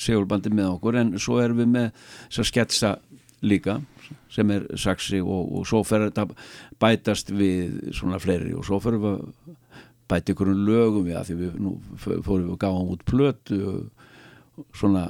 segurbandi 0.02 0.54
með 0.54 0.72
okkur 0.76 0.98
en 1.04 1.14
svo 1.22 1.38
erum 1.44 1.62
við 1.62 1.70
með 1.76 2.04
að 2.34 2.50
sketsa 2.50 2.96
líka 3.46 3.78
sem 4.32 4.52
er 4.56 4.66
saxi 4.80 5.20
og, 5.22 5.52
og 5.60 5.66
svo 5.70 5.84
fer 5.88 6.08
þetta 6.10 6.28
bætast 6.82 7.32
við 7.36 7.92
svona 7.98 8.20
fleiri 8.22 8.54
og 8.58 8.66
svo 8.68 8.80
fyrir 8.84 9.02
við 9.04 9.18
að 9.18 9.58
bæta 10.12 10.34
ykkur 10.34 10.52
um 10.52 10.64
lögum 10.68 11.06
við 11.08 11.18
að 11.20 11.30
því 11.32 11.36
við 11.42 11.60
nú 11.64 11.76
fórum 11.98 12.48
við 12.50 12.56
að 12.56 12.62
gáðum 12.66 12.90
út 12.96 13.06
plötu 13.08 13.60
og 13.72 14.66
svona 14.76 15.06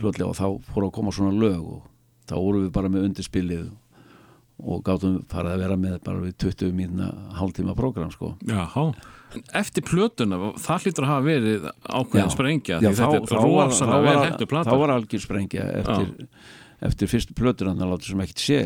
hlutlega 0.00 0.28
og 0.30 0.36
þá 0.36 0.46
fóru 0.72 0.88
að 0.90 0.96
koma 0.98 1.12
svona 1.14 1.36
lög 1.40 1.62
og 1.76 1.86
þá 2.28 2.34
vorum 2.38 2.66
við 2.66 2.74
bara 2.74 2.90
með 2.92 3.06
undirspilið 3.10 3.70
og 4.62 4.82
gátum 4.86 5.16
farið 5.32 5.56
að 5.56 5.62
vera 5.64 5.76
með 5.80 5.96
bara 6.06 6.20
við 6.22 6.34
20 6.44 6.74
mínuna 6.76 7.08
hálftíma 7.34 7.72
prógram 7.74 8.12
sko. 8.14 8.34
Jáhá 8.46 8.92
En 9.32 9.40
Eftir 9.56 9.80
plötuna, 9.88 10.36
það 10.60 10.82
hlýtur 10.84 11.06
að 11.06 11.08
hafa 11.08 11.22
verið 11.24 11.62
ákveðin 11.88 12.26
Já. 12.28 12.32
sprengja 12.34 12.76
Já, 12.76 12.90
því 12.90 12.98
þetta 12.98 13.16
er 13.16 13.22
þá 13.30 13.36
var- 13.40 13.70
rosalega 13.70 13.96
þá 13.96 14.04
vel 14.04 14.24
hættu 14.26 14.44
þá 14.44 14.50
plata. 14.50 14.74
var 14.82 14.90
algjör 14.92 15.22
sprengja 15.24 15.64
eftir, 15.80 16.10
eftir 16.82 17.10
fyrstu 17.10 17.36
plötur 17.38 17.70
hann 17.70 17.82
að 17.82 17.94
láta 17.94 18.08
sem 18.08 18.24
ekkert 18.24 18.42
sé. 18.42 18.60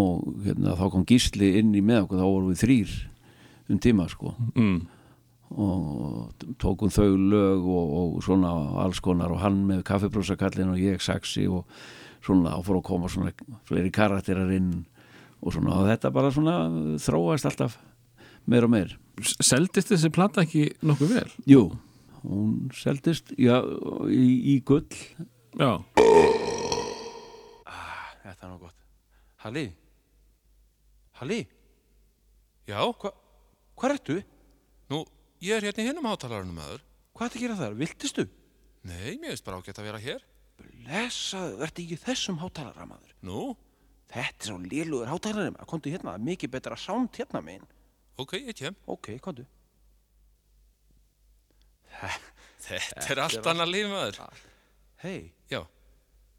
Og 0.00 0.24
hérna, 0.44 0.76
þá 0.78 0.86
kom 0.92 1.06
gísli 1.08 1.54
inn 1.60 1.74
í 1.76 1.82
með 1.84 2.06
okkur 2.06 2.20
þá 2.20 2.26
vorum 2.26 2.50
við 2.52 2.62
þrýr 2.64 2.96
um 3.70 3.80
tíma 3.82 4.08
sko. 4.10 4.34
Mm. 4.54 4.80
og 5.50 6.44
tókum 6.62 6.92
þau 6.94 7.16
lög 7.18 7.64
og, 7.66 7.94
og 7.98 8.20
svona 8.22 8.52
alls 8.84 9.00
konar 9.02 9.32
og 9.34 9.40
hann 9.42 9.64
með 9.66 9.80
kaffibrúsakallin 9.88 10.70
og 10.70 10.78
ég 10.78 11.02
saxi 11.02 11.48
og 11.50 11.64
svona 12.22 12.54
og 12.54 12.68
fór 12.68 12.78
að 12.78 12.86
koma 12.86 13.10
svona 13.10 13.32
fleiri 13.66 13.90
karakterar 13.90 14.52
inn 14.54 14.84
og 15.42 15.56
svona. 15.56 15.80
Og 15.80 15.90
þetta 15.90 16.14
bara 16.14 16.30
svona 16.34 16.56
þróast 17.02 17.50
alltaf 17.50 17.80
meir 18.46 18.68
og 18.68 18.74
meir. 18.76 18.96
Seldist 19.20 19.90
þessi 19.90 20.12
plata 20.14 20.46
ekki 20.46 20.68
nokkuð 20.86 21.16
vel? 21.18 21.28
Jú, 21.50 21.64
hún 22.22 22.70
seldist 22.76 23.34
já, 23.34 23.58
í, 24.06 24.30
í 24.54 24.58
gull. 24.62 24.86
Já, 25.58 25.82
Þetta 28.20 28.46
er 28.46 28.52
nú 28.52 28.58
gott. 28.60 28.84
Halli? 29.44 29.64
Halli? 31.20 31.40
Já? 32.68 32.80
Hva, 33.00 33.12
hvað 33.80 33.96
ertu? 33.96 34.18
Nú, 34.92 35.04
ég 35.44 35.56
er 35.56 35.68
hérna 35.70 35.84
í 35.84 35.88
hinnum 35.90 36.08
hátalarunum 36.10 36.60
maður. 36.60 36.84
Hvað 37.16 37.30
ertu 37.30 37.40
að 37.40 37.46
gera 37.46 37.58
þar? 37.60 37.78
Viltistu? 37.80 38.26
Nei, 38.88 39.16
mér 39.20 39.34
veist 39.34 39.44
bara 39.46 39.60
ágætt 39.60 39.80
að 39.80 39.88
vera 39.90 40.02
hér. 40.02 40.26
Lesaðu, 40.86 41.56
verði 41.60 41.84
ekki 41.86 41.98
þessum 42.02 42.38
hátalara 42.40 42.86
maður 42.88 43.12
Nú, 43.24 43.40
Þetta 44.10 44.44
er 44.44 44.48
svo 44.50 44.56
lélugur 44.60 45.08
hátalari 45.08 45.52
maður 45.54 45.68
Kondu 45.70 45.92
hérna, 45.92 46.16
mikið 46.20 46.52
betra 46.56 46.76
sánt 46.80 47.20
hérna 47.20 47.42
megin 47.44 47.66
ok, 48.20 48.34
ég 48.36 48.56
kem. 48.58 48.76
Ok, 48.90 49.14
kondu 49.24 49.46
Þetta 52.60 53.06
er 53.14 53.20
allt 53.24 53.46
annað 53.50 53.72
líf 53.72 53.88
maður. 53.90 54.18
Hei, 55.02 55.32
Já, 55.50 55.62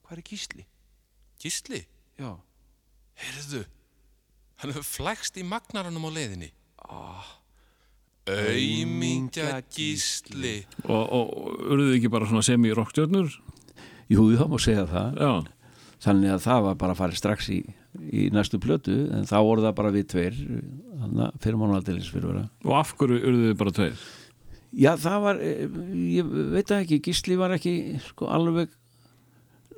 hvað 0.05 0.17
er 0.17 0.23
gísli? 0.29 0.65
Gísli, 1.41 1.83
Já, 2.21 2.35
heyrðu, 3.21 3.65
hann 4.61 4.73
hefur 4.73 4.85
flækst 4.87 5.39
í 5.41 5.45
magnaranum 5.47 6.05
á 6.05 6.11
leiðinni. 6.13 6.51
Ah. 6.85 7.37
Aumingja 8.29 9.61
gísli. 9.73 10.61
og, 10.85 11.01
og 11.09 11.63
urðuð 11.73 11.95
ekki 11.97 12.11
bara 12.13 12.27
svona 12.29 12.45
semi-rockstjörnur? 12.45 13.33
Jú, 14.11 14.25
það 14.37 14.51
má 14.51 14.57
segja 14.61 14.85
það 14.89 15.19
Já, 15.23 15.31
þannig 16.05 16.33
að 16.35 16.43
það 16.45 16.65
var 16.67 16.79
bara 16.83 16.95
að 16.95 16.99
fara 17.01 17.17
strax 17.17 17.49
í, 17.53 17.59
í 18.11 18.27
næstu 18.35 18.59
plötu 18.61 18.97
en 19.15 19.25
þá 19.29 19.37
voru 19.41 19.65
það 19.65 19.77
bara 19.79 19.93
við 19.95 20.07
tveir 20.13 20.37
þannig 20.37 21.23
að 21.25 21.39
fyrir 21.45 21.61
mánu 21.61 21.77
aldeilis 21.79 22.11
fyrir 22.13 22.29
vera 22.29 22.43
og 22.67 22.75
af 22.77 22.93
hverju 22.99 23.21
urðuð 23.31 23.55
bara 23.63 23.75
tveir? 23.79 24.05
Já, 24.71 24.91
það 25.01 25.17
var, 25.25 25.41
eh, 25.43 25.79
ég 26.15 26.29
veit 26.53 26.75
ekki 26.77 27.01
Gísli 27.03 27.35
var 27.39 27.57
ekki 27.57 27.75
sko 28.05 28.29
alveg 28.31 28.69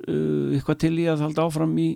uh, 0.08 0.52
eitthvað 0.56 0.80
til 0.84 0.92
í 0.98 1.08
að 1.10 1.24
halda 1.26 1.46
áfram 1.48 1.72
í, 1.80 1.88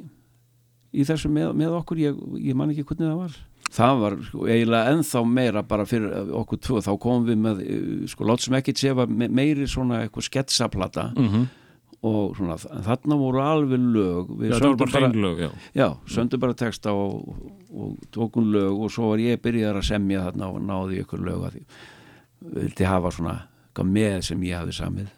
í 0.93 1.07
þessu 1.09 1.31
með, 1.33 1.53
með 1.59 1.77
okkur. 1.83 2.03
Ég, 2.03 2.19
ég 2.49 2.59
man 2.59 2.73
ekki 2.75 2.87
hvernig 2.89 3.11
það 3.11 3.23
var. 3.23 3.39
Það 3.69 3.99
var 4.01 4.15
sko, 4.25 4.47
eiginlega 4.49 4.93
ennþá 4.95 5.23
meira 5.29 5.63
bara 5.69 5.85
fyrir 5.89 6.13
eh, 6.17 6.29
okkur 6.39 6.61
tvö, 6.65 6.81
þá 6.87 6.93
komum 7.03 7.27
við 7.29 7.41
með 7.45 7.59
eh, 7.67 7.89
sko, 8.09 8.25
látt 8.31 8.41
sem 8.47 8.57
ekki 8.57 8.73
sefa 8.81 9.05
meiri 9.09 9.67
svona 9.69 10.05
eitthvað 10.07 10.31
sketsaplata 10.31 11.11
Mm 11.15 11.49
og 12.07 12.37
svona, 12.39 12.55
þarna 12.87 13.17
voru 13.19 13.41
alveg 13.43 13.87
lög. 13.91 14.29
Við 14.39 14.53
Já, 14.53 14.59
sömdum 14.61 14.79
bara 14.93 15.09
hreinlög, 15.09 15.41
já. 15.43 15.49
Já, 15.75 15.87
söndu 16.07 16.39
bara 16.39 16.55
texta 16.55 16.93
og, 16.95 17.41
og 17.75 17.97
tókum 18.15 18.53
lög. 18.55 18.85
Og 18.85 18.93
svo 18.95 19.11
var 19.11 19.23
ég 19.23 19.41
byrjar 19.43 19.81
að 19.81 19.89
semja 19.89 20.23
þarna 20.29 20.51
og 20.53 20.61
náði 20.63 21.01
ykkur 21.03 21.25
lög 21.27 21.49
að 21.49 21.57
því 21.57 21.65
vildi 22.55 22.87
hafa 22.87 23.11
svona 23.15 23.39
með 23.79 24.23
sem 24.27 24.41
ég 24.43 24.59
hafði 24.59 24.75
samið 24.75 25.11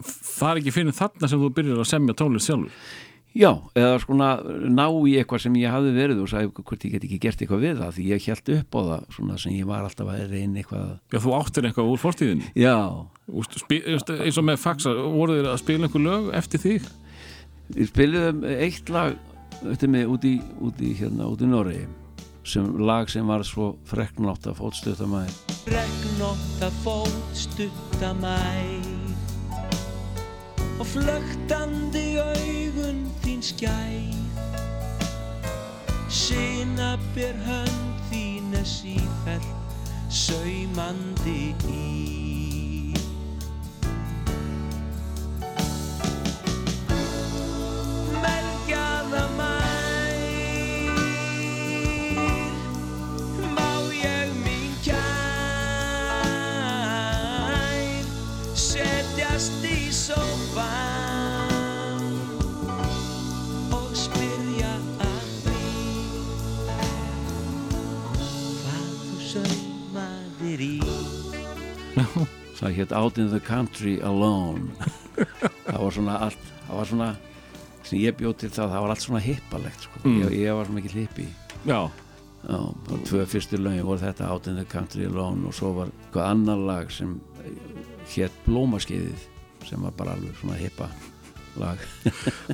Það 0.00 0.50
er 0.50 0.60
ekki 0.62 0.74
fyrir 0.74 0.96
þarna 0.96 1.30
sem 1.30 1.40
þú 1.40 1.52
byrjar 1.56 1.80
að 1.84 1.88
semja 1.90 2.18
tónlist 2.18 2.50
sjálfur. 2.50 2.84
Já, 3.30 3.52
eða 3.78 3.98
svona 4.02 4.28
ná 4.74 4.86
í 5.06 5.12
eitthvað 5.20 5.44
sem 5.44 5.58
ég 5.60 5.70
hafði 5.70 5.90
verið 5.94 6.22
og 6.24 6.30
sagði 6.32 6.64
hvort 6.66 6.86
ég 6.88 6.94
get 6.96 7.04
ekki 7.06 7.18
gert 7.22 7.44
eitthvað 7.44 7.60
við 7.62 7.76
það 7.78 7.92
því 7.94 8.06
ég 8.08 8.24
held 8.26 8.50
upp 8.56 8.74
á 8.74 8.80
það 8.88 9.04
svona 9.14 9.36
sem 9.38 9.52
ég 9.54 9.68
var 9.68 9.84
alltaf 9.86 10.10
að 10.10 10.24
reyna 10.32 10.58
eitthvað 10.64 10.88
Já, 11.14 11.18
þú 11.22 11.34
áttir 11.38 11.68
eitthvað 11.68 11.92
úr 11.92 12.02
fórstíðinni. 12.02 12.48
Já, 12.58 12.74
Úst, 13.30 13.54
spi, 13.62 13.78
just, 13.86 14.10
eins 14.10 14.40
og 14.40 14.48
með 14.48 14.58
faxa, 14.64 14.96
voru 15.14 15.36
þeir 15.38 15.52
að 15.52 15.60
spila 15.62 15.86
einhver 15.86 16.02
lög 16.08 16.32
eftir 16.40 16.64
því? 16.64 16.74
við 17.76 17.90
spiliðum 17.92 18.44
eitt 18.50 18.90
lag 18.90 19.16
eftir 19.70 19.90
mig 19.92 20.08
út 20.10 20.24
í, 20.26 20.36
út 20.64 20.80
í 20.82 20.94
hérna, 20.98 21.28
út 21.30 21.42
í 21.44 21.50
Noregi 21.50 21.86
sem 22.50 22.66
lag 22.82 23.10
sem 23.12 23.26
var 23.28 23.44
svo 23.46 23.74
freknátt 23.86 24.48
að 24.50 24.58
fótstuðta 24.62 25.06
maður 25.10 25.36
Regnóta 25.70 26.70
fótstutta 26.80 28.14
mæ 28.18 28.99
Og 30.80 30.86
flögtandi 30.86 32.16
augun 32.16 33.02
þín 33.20 33.42
skæð. 33.44 34.16
Sinabir 36.08 37.36
hönd 37.44 38.00
þín 38.08 38.56
er 38.56 38.64
sífellt 38.64 39.76
Saumandi 40.08 41.52
í. 41.68 42.96
Melgjaða 48.24 49.24
mær 49.36 49.59
það 72.60 72.76
hétt 72.76 72.94
Out 72.96 73.18
in 73.18 73.30
the 73.32 73.40
Country 73.40 73.96
Alone 74.04 74.70
það 75.70 75.80
var 75.80 75.96
svona 75.96 76.18
allt 76.26 76.46
það 76.66 76.76
var 76.80 76.90
svona 76.92 77.10
sem 77.86 77.98
ég 77.98 78.16
bjóð 78.18 78.36
til 78.42 78.52
það, 78.52 78.74
það 78.74 78.84
var 78.84 78.92
allt 78.94 79.04
svona 79.06 79.22
hippalegt 79.24 79.86
sko. 79.86 80.02
Mm. 80.04 80.18
ég, 80.20 80.34
ég 80.44 80.56
var 80.58 80.68
svona 80.68 80.82
ekki 80.82 80.94
hippi 80.98 81.28
Já, 81.66 81.80
Já, 82.40 82.56
og 82.56 83.02
tvö 83.04 83.24
fyrstu 83.28 83.58
lögin 83.60 83.84
voru 83.84 84.00
þetta 84.00 84.30
Out 84.32 84.48
in 84.48 84.60
the 84.60 84.64
Country 84.68 85.04
Alone 85.08 85.48
og 85.48 85.56
svo 85.56 85.74
var 85.76 85.90
eitthvað 85.92 86.28
annar 86.30 86.62
lag 86.70 86.92
sem 86.94 87.18
hétt 88.14 88.36
Blómaskeiðið 88.46 89.26
sem 89.68 89.82
var 89.84 89.92
bara 89.96 90.16
alveg 90.16 90.36
svona 90.40 90.56
hippa 90.60 90.88
lag. 91.58 91.82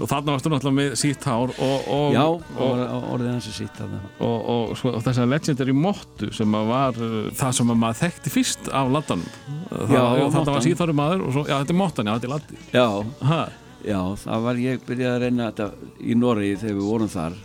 Og 0.01 0.07
þarna 0.09 0.37
varstu 0.37 0.53
náttúrulega 0.53 0.77
með 0.79 0.97
sítt 1.01 1.27
hár 1.29 1.53
og, 1.53 1.91
og, 1.93 2.17
Já, 2.17 2.23
og, 2.25 2.47
og, 2.57 2.81
og, 2.87 3.09
orðið 3.17 3.31
hans 3.35 3.51
er 3.51 3.71
þarna. 3.81 4.01
og, 4.19 4.49
og, 4.55 4.73
og 4.93 5.05
þess 5.05 5.23
að 5.23 5.31
legendary 5.35 5.77
mottu 5.77 6.31
sem 6.37 6.57
að 6.57 6.73
var 6.73 7.03
uh, 7.03 7.19
það 7.37 7.59
sem 7.61 7.75
að 7.75 7.83
maður 7.83 8.01
þekkti 8.05 8.35
fyrst 8.39 8.73
af 8.73 8.91
laddanum. 8.97 9.29
Og 9.77 9.93
þetta 9.93 10.57
var 10.57 10.67
síðþáru 10.67 10.97
maður 10.97 11.29
og 11.29 11.37
svo, 11.37 11.47
já, 11.47 11.57
þetta 11.61 11.77
er 11.77 11.81
mottan, 11.83 12.11
já, 12.11 12.17
þetta 12.17 12.31
er 12.31 12.35
laddi. 12.37 12.61
Já, 12.73 12.89
ha, 13.31 13.45
Já, 13.87 14.01
það 14.19 14.47
var 14.47 14.59
ég 14.59 14.87
byrjaði 14.87 15.15
að 15.15 15.23
reyna 15.23 15.51
þetta 15.53 15.91
í 16.03 16.15
Noregi 16.19 16.57
þegar 16.59 16.79
við 16.79 16.87
vorum 16.91 17.11
þar 17.13 17.37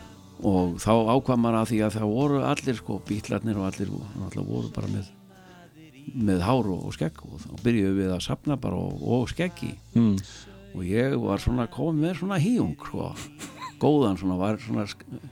og 0.41 0.77
þá 0.81 0.93
ákvað 1.13 1.41
maður 1.43 1.57
að 1.59 1.67
því 1.69 1.81
að 1.85 1.97
það 1.97 2.13
voru 2.15 2.39
allir 2.49 2.77
sko 2.79 2.95
bítlarnir 3.05 3.59
og 3.59 3.67
allir 3.67 3.91
allir 4.25 4.47
voru 4.47 4.71
bara 4.73 4.89
með 4.89 5.11
með 6.11 6.41
hár 6.43 6.69
og, 6.73 6.87
og 6.87 6.95
skegg 6.95 7.19
og 7.27 7.43
þá 7.43 7.51
byrjuðum 7.61 7.99
við 7.99 8.13
að 8.15 8.23
sapna 8.25 8.57
bara 8.59 8.79
og, 8.79 9.03
og 9.05 9.29
skeggi. 9.29 9.75
Mm. 9.93 10.15
Og 10.71 10.83
ég 10.87 11.15
var 11.21 11.41
svona 11.43 11.67
komið 11.71 12.05
með 12.05 12.19
svona 12.21 12.39
híung 12.41 12.75
sko, 12.79 13.11
góðan 13.81 14.19
svona 14.19 14.37
var 14.39 14.59
svona, 14.61 14.85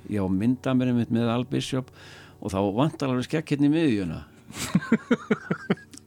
ég 0.09 0.23
á 0.23 0.27
mynda 0.29 0.73
mér 0.77 0.93
einmitt 0.93 1.13
með 1.13 1.31
Albisjop 1.33 1.91
og 2.39 2.53
þá 2.53 2.59
vantar 2.75 3.11
alveg 3.11 3.27
skegg 3.27 3.53
hérna 3.53 3.69
í 3.69 3.73
miðjuna. 3.75 4.23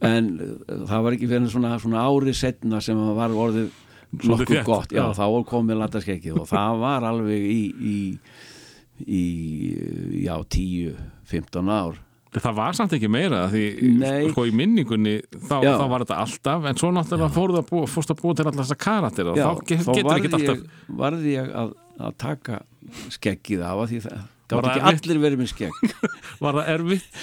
En 0.02 0.32
uh, 0.42 0.86
það 0.88 1.04
var 1.04 1.14
ekki 1.14 1.28
fyrir 1.30 1.50
svona, 1.52 1.76
svona 1.78 2.00
ári 2.02 2.32
setna 2.34 2.80
sem 2.82 2.98
það 2.98 3.18
var 3.20 3.34
orðið 3.44 3.68
nokkuð 4.26 4.64
gott, 4.66 4.90
já, 4.90 4.98
já. 4.98 5.12
þá 5.14 5.22
var 5.36 5.44
komið 5.46 5.78
lataskeggið 5.78 6.40
og 6.42 6.48
það 6.50 6.80
var 6.82 7.06
alveg 7.06 7.44
í, 7.46 7.60
í 7.78 7.98
í 9.06 9.22
já, 10.24 10.36
10-15 10.42 11.70
ár 11.72 12.00
Það 12.32 12.54
var 12.56 12.72
samt 12.78 12.92
ekki 12.96 13.08
meira 13.12 13.42
því 13.52 13.62
Nei. 14.00 14.30
sko 14.32 14.46
í 14.48 14.52
minningunni 14.56 15.18
þá, 15.36 15.56
þá 15.60 15.84
var 15.92 16.04
þetta 16.06 16.20
alltaf 16.22 16.68
en 16.70 16.78
svo 16.80 16.88
náttúrulega 16.96 17.34
fóruð 17.34 17.58
að 17.60 17.66
búa, 17.68 17.88
fórst 17.92 18.12
að 18.14 18.22
búa 18.22 18.36
til 18.38 18.46
alltaf 18.48 18.62
þessa 18.64 18.78
karakter 18.80 19.28
og 19.32 19.36
Já, 19.36 19.44
þá 19.50 19.64
ge- 19.68 19.80
þá 19.82 19.90
getur 19.98 20.16
ekki 20.16 20.30
alltaf 20.38 20.54
ég, 20.62 20.62
varði 21.02 21.34
ég 21.36 21.50
að, 21.62 21.74
að 22.08 22.14
taka 22.24 22.60
skeggið 23.12 23.64
af 23.68 23.82
að 23.84 23.90
því 23.92 24.00
það 24.06 24.22
Var 24.52 24.66
það 24.66 24.72
ekki 24.72 24.80
erfitt? 24.88 25.04
allir 25.06 25.20
verið 25.22 25.38
með 25.40 25.48
skegg 25.52 26.08
var 26.44 26.56
það 26.58 26.66
erfitt, 26.74 27.20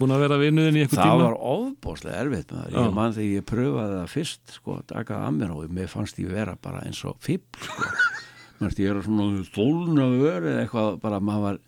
búin 0.00 0.14
að 0.16 0.22
vera 0.24 0.38
vinnuðin 0.40 0.78
í 0.78 0.80
einhver 0.82 0.98
það 0.98 1.10
tíma 1.12 1.26
var 1.26 1.36
ofbóðslega 1.50 2.22
erfitt 2.24 2.54
maður. 2.56 2.72
Ég 2.80 2.94
man 2.96 3.12
þegar 3.14 3.28
ég 3.36 3.44
pröfaði 3.50 3.98
það 4.00 4.08
fyrst 4.16 4.54
sko, 4.56 4.74
að 4.80 4.86
taka 4.90 5.20
að 5.28 5.36
mér 5.36 5.52
og 5.54 5.68
mér 5.76 5.92
fannst 5.92 6.18
ég 6.22 6.32
vera 6.34 6.56
bara 6.66 6.80
eins 6.86 7.02
og 7.06 7.14
fipp 7.22 7.60
sko. 7.62 7.86
Mennst, 8.58 8.80
ég 8.82 8.90
er 8.94 8.98
svona 9.04 9.44
stólna 9.46 10.08
vör 10.16 10.42
eða 10.42 10.64
eitthvað 10.64 10.98
bara 11.04 11.20
maður 11.22 11.44
var 11.46 11.60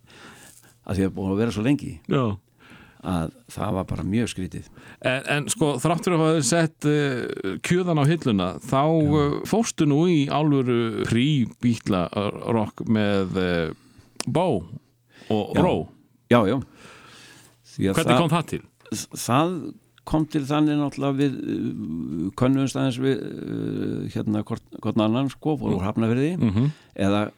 að 0.88 0.98
því 0.98 1.06
að 1.06 1.14
búin 1.20 1.32
að 1.36 1.40
vera 1.44 1.55
svo 1.59 1.66
lengi 1.68 1.92
Já. 2.10 2.22
Að 3.07 3.35
það 3.55 3.75
var 3.77 3.87
bara 3.93 4.05
mjög 4.07 4.31
skrítið 4.33 4.69
En, 5.07 5.23
en 5.31 5.49
sko 5.53 5.77
þráttur 5.83 6.16
að 6.16 6.23
hafa 6.25 6.45
sett 6.47 6.89
uh, 6.89 7.59
kjöðan 7.66 8.03
á 8.03 8.05
hilluna 8.11 8.49
þá 8.65 8.83
uh, 8.87 9.37
fórstu 9.47 9.87
nú 9.87 10.01
í 10.11 10.20
álfuru 10.27 11.05
prí-bítla 11.07 12.07
rock 12.51 12.83
með 12.91 13.39
uh, 13.39 13.69
bó 14.27 14.65
og 15.29 15.55
Já. 15.55 15.62
ró 15.62 15.75
já, 16.33 16.41
já 16.49 16.59
hvernig 17.79 18.19
kom 18.19 18.33
það 18.33 18.49
til? 18.55 18.62
það 19.15 19.55
kom 20.09 20.25
til 20.33 20.43
þannig 20.49 20.79
náttúrulega 20.81 21.19
við 21.19 21.35
könnumst 22.41 22.79
aðeins 22.81 22.99
við 23.03 23.19
hérna 24.15 24.41
hvort, 24.49 24.65
annan 24.97 25.29
sko, 25.31 25.59
fór 25.61 25.77
úr 25.77 25.85
hafnafyrði 25.85 26.31
Mm 26.39 26.51
-hmm. 26.55 26.70
eða 26.97 27.29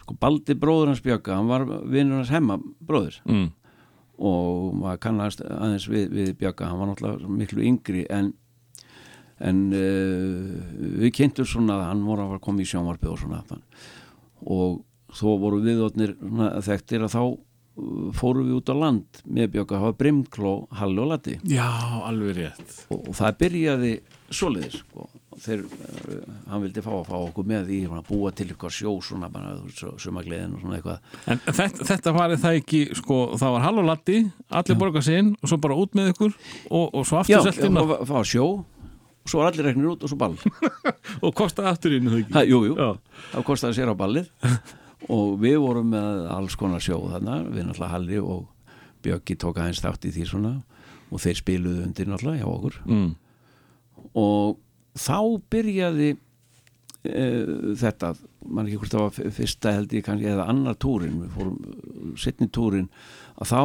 sko 0.00 0.14
Baldi 0.20 0.54
bróður 0.54 0.92
hans 0.92 1.02
Bjögga, 1.02 1.34
hann 1.34 1.48
var 1.50 1.66
vinnur 1.66 2.22
hans 2.22 2.30
hemma 2.30 2.60
bróður 2.80 3.18
mm. 3.26 3.50
Og 4.16 4.74
maður 4.80 5.00
kannast 5.04 5.42
aðeins 5.44 5.86
við, 5.90 6.10
við 6.14 6.34
Bjögga, 6.40 6.70
hann 6.70 6.80
var 6.80 6.92
náttúrulega 6.92 7.38
miklu 7.40 7.64
yngri 7.68 8.06
en 8.12 8.32
en 9.44 9.66
uh, 9.76 10.52
við 11.02 11.12
kynntum 11.18 11.48
svona 11.48 11.80
að 11.80 11.88
hann 11.90 12.04
voru 12.06 12.28
að 12.30 12.44
koma 12.44 12.64
í 12.64 12.68
sjónvarpið 12.70 13.12
og 13.12 13.18
svona 13.20 13.42
og 14.46 14.78
þó 15.16 15.28
voru 15.42 15.60
viðotnir 15.64 16.14
þekktir 16.64 17.04
að 17.04 17.12
þá 17.12 17.20
uh, 17.26 18.08
fórum 18.16 18.48
við 18.48 18.56
út 18.60 18.72
á 18.72 18.76
land 18.76 19.20
með 19.24 19.60
það 19.68 19.84
var 19.84 19.98
Brimkló, 20.00 20.54
Halli 20.80 21.04
og 21.04 21.12
Latti 21.12 21.36
Já, 21.44 21.68
alveg 22.08 22.40
rétt. 22.40 22.80
Og, 22.88 23.10
og 23.10 23.18
það 23.20 23.38
byrjaði 23.44 23.94
svoleiðis 24.30 24.80
sko. 24.80 25.08
Þeir, 25.44 25.62
uh, 25.66 26.36
hann 26.50 26.62
vildi 26.64 26.82
fá 26.84 26.90
að 26.96 27.08
fá 27.10 27.16
okkur 27.18 27.46
með 27.50 27.70
í 27.74 27.80
svona, 27.86 28.02
búa 28.06 28.30
til 28.36 28.46
eitthvað 28.50 28.72
sjó 28.76 28.92
svona 29.04 29.28
bara 29.32 29.56
sumagliðin 30.00 30.54
og 30.56 30.62
svona 30.64 30.78
eitthvað 30.78 31.26
En 31.34 31.42
þetta, 31.46 31.86
þetta 31.90 32.14
var 32.16 32.34
það 32.40 32.58
ekki, 32.62 32.80
sko, 33.00 33.18
það 33.40 33.54
var 33.56 33.64
hall 33.66 33.82
og 33.82 33.88
latti, 33.90 34.18
allir 34.60 34.78
borga 34.80 35.02
sinn 35.04 35.34
og 35.42 35.50
svo 35.52 35.58
bara 35.66 35.76
út 35.82 35.94
með 35.98 36.12
ykkur 36.14 36.32
og, 36.70 36.86
og 36.94 37.04
svo 37.08 37.20
já, 37.28 37.38
aftur 37.40 37.52
selt 37.52 37.68
inn 37.68 37.76
og 37.82 37.90
og, 37.92 38.06
fá- 38.06 38.14
fá 38.14 38.24
sjó 38.32 38.46
og 39.26 39.30
svo 39.32 39.40
var 39.42 39.50
allir 39.52 39.66
reknir 39.70 39.90
út 39.92 40.04
og 40.06 40.12
svo 40.12 40.18
ball 40.20 40.36
og 41.26 41.32
kosta 41.34 41.64
aftur 41.72 41.96
inn 41.98 42.06
er 42.06 42.14
það 42.16 42.24
ekki? 42.24 42.36
ha, 42.38 42.44
jú, 42.46 42.60
jú, 42.70 42.76
Já. 42.78 42.90
það 43.34 43.46
kostaði 43.48 43.78
sér 43.80 43.90
á 43.90 43.96
ballið 43.98 44.28
og 45.16 45.32
við 45.42 45.56
vorum 45.64 45.90
með 45.92 46.20
alls 46.36 46.54
konar 46.58 46.80
sjó 46.84 47.00
þarna, 47.10 47.40
við 47.50 47.66
náttúrulega 47.68 47.92
Halli 47.92 48.20
og 48.22 48.44
Bjöggi 49.06 49.36
tók 49.38 49.58
aðeins 49.60 49.82
þátt 49.84 50.06
í 50.08 50.14
því 50.16 50.24
svona 50.30 50.52
og 51.12 51.20
þeir 51.22 51.36
spiluðu 51.42 51.82
undir 51.86 52.08
náttúrulega 52.10 52.40
hjá 52.42 52.48
okkur 52.54 52.78
Mm. 52.86 53.10
og 54.16 54.56
þá 54.96 55.18
byrjaði 55.52 56.10
uh, 56.16 57.74
þetta 57.80 58.14
mann 58.46 58.68
ekki 58.68 58.78
hvort 58.80 58.94
það 58.94 59.04
var 59.08 59.34
fyrsta 59.40 59.72
held 59.74 59.92
ég 59.96 60.04
kannski 60.06 60.28
eða 60.30 60.48
annar 60.52 60.76
túrin 60.82 61.20
við 61.24 61.34
fórum 61.34 62.16
setni 62.20 62.46
túrin 62.54 62.88
að 63.42 63.50
þá 63.50 63.60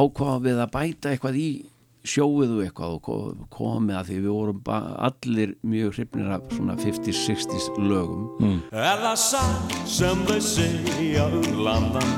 ákvaðum 0.00 0.44
við 0.46 0.60
að 0.62 0.72
bæta 0.76 1.10
eitthvað 1.14 1.38
í 1.42 1.48
sjóið 2.06 2.52
og 2.54 2.60
eitthvað 2.64 2.92
og 2.96 3.00
ko- 3.04 3.48
komið 3.52 3.96
að 3.98 4.06
því 4.08 4.18
við 4.24 4.30
vorum 4.32 4.60
ba- 4.64 4.94
allir 5.10 5.50
mjög 5.68 5.90
hrifnir 5.98 6.30
af 6.32 6.46
svona 6.54 6.76
50s, 6.80 7.18
60s 7.26 7.66
lögum. 7.76 8.62
Er 8.72 9.02
það 9.02 9.18
satt 9.20 9.74
sem 9.90 10.22
þau 10.30 10.38
segja 10.40 11.26
um 11.28 11.60
landan? 11.66 12.14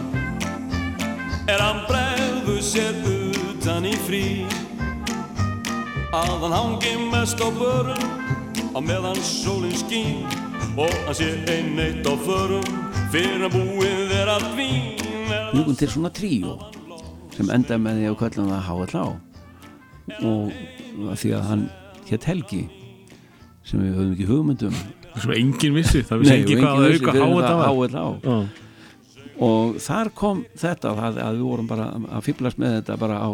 Er 1.51 1.59
hann 1.59 1.81
bregðu 1.89 2.61
sér 2.62 2.94
utan 3.03 3.89
í 3.90 3.97
frí 4.07 4.23
Að 6.12 6.32
hann 6.44 6.52
hangi 6.52 6.93
mest 7.12 7.40
á 7.40 7.48
börum 7.56 8.05
Á 8.72 8.78
meðan 8.80 9.18
sólinn 9.24 9.76
skín. 9.76 10.24
Og 10.76 10.93
hann 11.06 11.16
sé 11.16 11.30
einn 11.52 11.80
eitt 11.80 12.05
á 12.05 12.12
förum 12.20 12.66
Fyrir 13.12 13.44
að 13.48 13.56
búið 13.56 14.12
er 14.16 14.30
að 14.32 14.47
vín. 14.56 14.93
Bjúkum 15.52 15.76
til 15.76 15.89
svona 15.93 16.10
tríó 16.12 16.56
sem 17.32 17.48
endaði 17.52 17.80
með 17.80 17.98
því 17.98 18.09
að 18.10 18.16
köllum 18.20 18.48
það 18.51 18.66
HLA 18.68 19.05
og 20.28 20.51
að 21.12 21.20
því 21.22 21.30
að 21.36 21.47
hann 21.48 21.62
hétt 22.10 22.26
Helgi 22.28 22.60
sem 23.64 23.80
við 23.80 23.94
höfum 23.97 24.10
ekki 24.12 24.26
hugmyndum 24.28 24.76
Svo 25.22 25.34
engin 25.36 25.76
vissi, 25.76 26.02
það 26.09 26.22
vissi 26.22 26.36
ekki 26.39 26.59
hvað 26.60 26.82
að 26.82 26.97
auka 26.98 27.14
háa 27.16 27.70
HLA 27.72 28.05
Já. 28.26 28.36
og 29.48 29.80
þar 29.86 30.12
kom 30.18 30.44
þetta 30.60 30.94
það, 30.98 31.20
að 31.24 31.40
við 31.40 31.44
vorum 31.48 31.70
bara 31.72 31.89
að 31.97 32.24
fýblast 32.28 32.60
með 32.60 32.76
þetta 32.78 32.98
bara 33.01 33.20
á, 33.24 33.30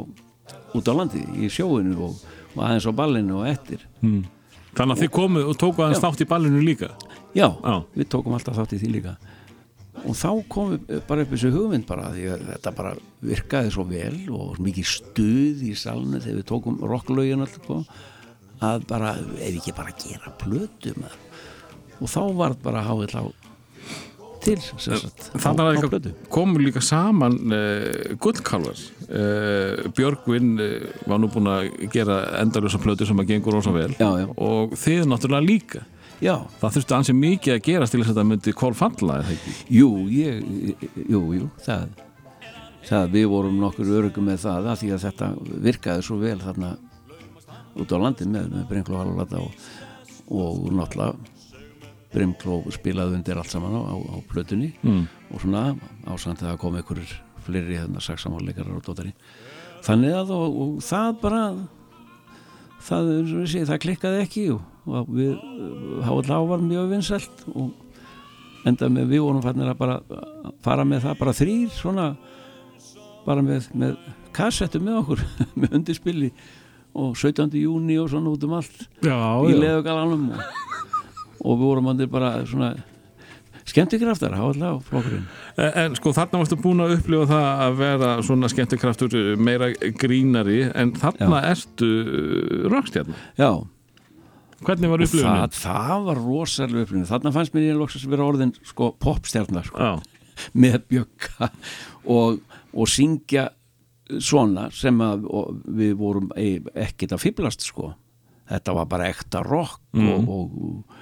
út 0.78 0.90
á 0.90 0.92
landi 0.94 1.24
í 1.38 1.50
sjóinu 1.50 1.96
og, 2.08 2.22
og 2.54 2.62
aðeins 2.64 2.86
á 2.88 2.92
ballinu 3.00 3.40
og 3.42 3.48
eftir. 3.50 3.84
Þannig 4.02 4.94
að 4.94 5.02
þið 5.02 5.10
komuð 5.18 5.48
og 5.50 5.58
tóku 5.58 5.82
aðeins 5.84 6.00
Já. 6.00 6.04
þátt 6.06 6.22
í 6.24 6.28
ballinu 6.30 6.62
líka? 6.64 6.90
Já, 7.34 7.48
Já. 7.50 7.74
við 7.96 8.08
tókum 8.14 8.36
alltaf 8.36 8.58
þátt 8.58 8.76
í 8.76 8.80
því 8.82 8.92
líka. 8.96 9.16
Og 10.06 10.14
þá 10.14 10.28
kom 10.48 10.74
bara 11.08 11.24
upp 11.24 11.32
þessu 11.34 11.50
hugmynd 11.50 11.86
bara 11.88 12.12
því 12.14 12.26
að 12.30 12.44
þetta 12.52 12.72
bara 12.78 12.92
virkaði 13.26 13.72
svo 13.74 13.84
vel 13.88 14.18
og 14.30 14.60
mikið 14.62 14.86
stuð 14.92 15.64
í 15.66 15.72
salnu 15.74 16.20
þegar 16.22 16.38
við 16.38 16.46
tókum 16.52 16.78
rocklaugin 16.86 17.42
alltaf 17.42 17.64
sko, 17.64 17.80
að 18.62 18.86
bara, 18.90 19.16
ef 19.38 19.58
ekki 19.58 19.74
bara 19.74 19.94
gera 19.98 20.30
plötu 20.38 20.94
með 20.98 21.16
og 21.98 22.10
þá 22.10 22.20
var 22.38 22.54
bara 22.62 22.84
háið 22.86 23.16
á 23.18 23.22
til 24.44 24.56
Þannig 24.58 25.60
að 25.64 25.78
það 25.82 25.90
plötu. 25.92 26.12
komu 26.32 26.62
líka 26.62 26.82
saman 26.84 27.36
uh, 27.52 28.16
gullkálvar 28.22 28.80
uh, 29.08 29.84
Björgvin 29.96 30.50
uh, 30.62 30.88
var 31.10 31.22
nú 31.22 31.30
búin 31.32 31.50
að 31.52 31.68
gera 31.94 32.20
endalösa 32.42 32.80
plötu 32.82 33.06
sem 33.08 33.18
að 33.22 33.32
gengur 33.34 33.58
rosa 33.58 33.72
vel. 33.74 33.90
Já, 33.98 34.10
já. 34.22 34.26
og 34.36 34.74
þið 34.78 35.06
náttúrulega 35.10 35.46
líka. 35.48 35.84
Já, 36.18 36.34
Það 36.58 36.72
þurfti 36.74 36.94
ansi 36.96 37.14
mikið 37.14 37.52
að 37.54 37.64
gerast 37.68 37.94
til 37.94 38.00
þess 38.02 38.10
að 38.10 38.16
þetta 38.16 38.28
myndi 38.32 38.54
kól 38.58 38.74
falla, 38.74 39.20
það 39.22 39.36
ekki? 39.36 39.52
jú, 39.76 39.90
ég 40.10 40.40
jú, 41.06 41.20
jú, 41.38 41.44
það 41.62 41.84
það 42.88 43.10
við 43.14 43.26
vorum 43.30 43.58
nokkur 43.62 43.90
örugum 44.00 44.26
með 44.26 44.40
það 44.46 44.66
að 44.72 44.80
því 44.80 44.88
að 44.96 45.04
þetta 45.04 45.28
virkaði 45.68 46.04
svo 46.08 46.16
vel 46.18 46.38
þarna 46.42 46.70
út 47.78 47.92
á 47.94 47.96
landin 48.02 48.32
með, 48.34 48.48
með 48.56 48.64
Brimkló 48.72 48.98
Halvalata 48.98 49.42
og, 49.44 49.68
og 50.26 50.66
náttúrulega 50.74 51.14
Brimkló 52.18 52.58
spilaði 52.74 53.18
undir 53.20 53.38
allt 53.40 53.52
saman 53.54 53.74
á, 53.78 53.82
á, 53.88 53.94
á 53.94 54.16
plötunni 54.30 54.72
Mm. 54.82 55.06
og 55.32 55.40
svona 55.44 55.64
ásand 56.10 56.42
að 56.44 56.58
koma 56.60 56.82
ykkur 56.82 57.00
fleiri 57.46 57.78
hérna 57.78 58.02
saksamáleikarar 58.04 58.76
og 58.76 58.84
dótari 58.84 59.14
þannig 59.86 60.12
að 60.18 60.32
og, 60.34 60.56
og 60.64 60.72
það 60.84 61.12
bara 61.22 61.42
það, 62.84 63.10
segi, 63.48 63.64
það 63.68 63.80
klikkaði 63.84 64.22
ekki 64.24 64.44
og, 64.54 65.08
við 65.12 65.36
háalá 66.06 66.38
var 66.48 66.62
mjög 66.64 66.90
vinsælt 66.94 67.42
og 67.54 68.66
enda 68.68 68.88
með 68.92 69.10
við 69.14 69.22
vorum 69.24 69.44
fannir 69.44 69.70
að 69.72 69.78
bara 69.80 69.98
fara 70.64 70.84
með 70.88 71.04
það 71.06 71.18
bara 71.22 71.34
þrýr 71.38 71.68
svona 71.76 72.06
bara 73.26 73.42
með, 73.44 73.68
með 73.76 73.96
kassettu 74.36 74.80
með 74.82 75.00
okkur 75.02 75.22
með 75.60 75.76
undirspili 75.80 76.30
og 76.98 77.14
17. 77.20 77.52
júni 77.60 77.98
og 78.00 78.08
svona 78.12 78.32
út 78.34 78.44
um 78.48 78.56
allt 78.58 78.78
Já, 79.04 79.16
í 79.46 79.54
leðugalanum 79.56 80.30
og, 80.34 80.40
og 81.40 81.58
við 81.58 81.66
vorum 81.68 81.90
andir 81.92 82.08
bara 82.12 82.32
svona 82.48 82.72
skemmtikraftar, 83.68 84.32
háalá 84.38 84.70
flokkurinn. 84.86 85.26
En, 85.60 85.72
en 85.84 85.96
sko 85.98 86.12
þarna 86.16 86.40
varstu 86.40 86.56
búin 86.60 86.80
að 86.80 86.94
upplifa 86.98 87.26
það 87.28 87.48
að 87.66 87.74
vera 87.82 88.12
svona 88.24 88.48
skemmtikraftur 88.52 89.16
meira 89.44 89.68
grínari. 90.00 90.62
En 90.72 90.94
þarna 90.96 91.42
ertu 91.50 91.90
rockstjarn. 92.72 93.12
já, 93.38 93.50
Hvernig 94.58 94.90
var 94.90 95.04
upplifunin? 95.04 95.42
það, 95.44 95.58
það 95.62 96.06
var 96.08 96.18
rosalega 96.24 96.82
upplifin 96.86 97.04
þarna 97.06 97.30
fannst 97.36 97.52
mér 97.54 97.66
ég 97.68 97.76
loksast 97.78 98.08
vera 98.10 98.24
orðin 98.26 98.50
sko 98.66 98.88
popstjarnar 98.98 99.68
sko, 99.68 99.78
Já, 99.78 100.24
með 100.64 100.80
bjögga 100.90 101.50
og, 102.10 102.40
og 102.72 102.90
syngja 102.90 103.44
svona 104.18 104.64
sem 104.74 104.98
að 105.04 105.28
við 105.78 105.92
vorum 106.00 106.32
ekkert 106.34 107.12
að 107.14 107.22
fýblast 107.26 107.62
sko. 107.68 107.92
Þetta 108.48 108.74
var 108.80 108.88
bara 108.88 109.10
ekta 109.12 109.42
rock 109.44 109.78
og, 109.92 110.28
og, 110.32 110.97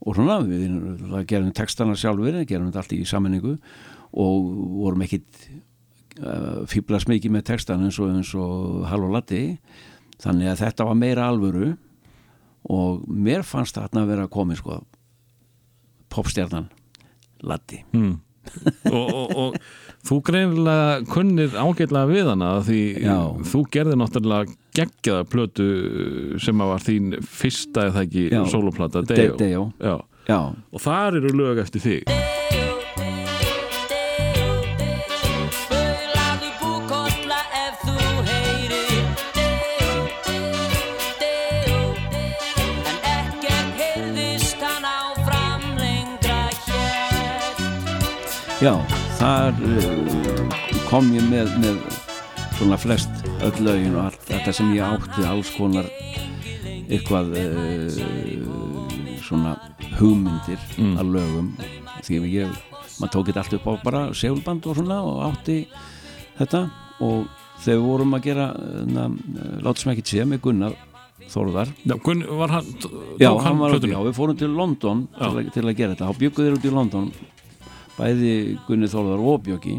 og 0.00 0.16
svona 0.16 0.38
við 0.44 1.24
gerum 1.28 1.52
textana 1.56 1.96
sjálfur 1.98 2.40
gerum 2.48 2.70
þetta 2.70 2.82
allt 2.84 2.94
í 2.96 3.02
sammenningu 3.08 3.56
og 4.10 4.48
vorum 4.80 5.04
ekkit 5.04 5.44
uh, 6.24 6.62
fýblast 6.70 7.10
mikið 7.10 7.36
með 7.36 7.46
textana 7.52 7.88
eins 7.88 8.00
og, 8.00 8.14
eins 8.14 8.32
og 8.38 8.86
Hall 8.90 9.04
og 9.06 9.14
Latti 9.14 9.44
þannig 10.20 10.52
að 10.52 10.64
þetta 10.64 10.88
var 10.88 10.98
meira 10.98 11.28
alvöru 11.30 11.74
og 12.70 13.04
mér 13.08 13.44
fannst 13.46 13.78
þarna 13.78 14.04
að 14.04 14.10
vera 14.14 14.32
komið 14.32 14.62
sko 14.62 14.80
popstjarnan 16.12 16.68
Latti 17.46 17.82
mm. 17.96 18.16
og, 18.90 19.14
og, 19.14 19.36
og 19.44 19.60
þú 20.06 20.20
greinilega 20.26 20.98
kunnir 21.12 21.54
ágætlega 21.54 22.08
við 22.10 22.32
hana 22.32 22.56
því 22.66 22.82
Já. 23.04 23.16
þú 23.52 23.62
gerði 23.72 24.00
náttúrulega 24.00 24.56
geggjaða 24.76 25.24
plötu 25.30 25.66
sem 26.42 26.60
að 26.62 26.72
var 26.74 26.84
þín 26.86 27.10
fyrsta 27.26 27.88
eða 27.90 28.04
ekki 28.06 28.26
soloplata 28.52 29.02
De- 29.02 29.16
Deo. 29.16 29.36
Deo. 29.40 29.64
Já. 29.80 29.96
Já, 30.30 30.40
og 30.72 30.80
þar 30.84 31.16
eru 31.18 31.32
lög 31.34 31.58
eftir 31.64 31.82
þig 31.82 32.18
já, 48.60 48.74
þar 49.18 49.56
uh, 49.64 50.56
kom 50.90 51.08
ég 51.16 51.24
með, 51.30 51.52
með 51.62 51.78
svona 52.60 52.76
flest 52.76 53.22
öll 53.40 53.62
lögin 53.64 53.94
og 53.96 54.10
allt 54.10 54.26
þetta 54.28 54.52
sem 54.52 54.72
ég 54.76 54.84
átti 54.84 55.22
alls 55.24 55.48
konar 55.56 55.86
eitthvað 56.90 57.30
uh, 57.40 57.94
svona 59.24 59.54
hugmyndir 59.96 60.60
að 61.00 61.14
lögum. 61.14 61.48
Því 62.04 62.18
að 62.18 62.26
ég, 62.34 62.58
maður 62.98 63.12
tók 63.14 63.30
þetta 63.30 63.44
allt 63.44 63.56
upp 63.56 63.68
á 63.70 63.72
bara 63.86 64.02
segulband 64.12 64.68
og 64.68 64.76
svona 64.76 64.98
og 65.08 65.22
átti 65.30 65.56
þetta. 66.36 66.66
Og 67.00 67.24
þegar 67.64 67.80
við 67.80 67.86
vorum 67.86 68.18
að 68.18 68.28
gera 68.28 68.50
láta 69.64 69.76
sem 69.80 69.92
ekki 69.94 70.04
sé 70.10 70.26
með 70.28 70.42
Gunnar 70.44 70.76
Þórðar. 71.30 71.72
Já, 71.86 71.94
Gunn, 72.04 72.26
var 72.40 72.52
hann, 72.58 72.68
já, 73.20 73.30
hann 73.44 73.60
var, 73.60 73.72
plötuna? 73.76 73.92
já, 73.94 74.00
við 74.08 74.14
fórum 74.16 74.36
til 74.40 74.50
London 74.50 75.06
til 75.14 75.28
að, 75.30 75.40
til 75.54 75.64
að 75.64 75.76
gera 75.78 75.94
þetta, 75.94 76.08
þá 76.10 76.20
bjöggu 76.24 76.44
þeir 76.44 76.56
út 76.56 76.66
í 76.66 76.72
London 76.74 77.10
bæði 77.94 78.32
Gunni 78.66 78.88
Þórðar 78.90 79.24
og 79.30 79.42
Bjöggi 79.46 79.76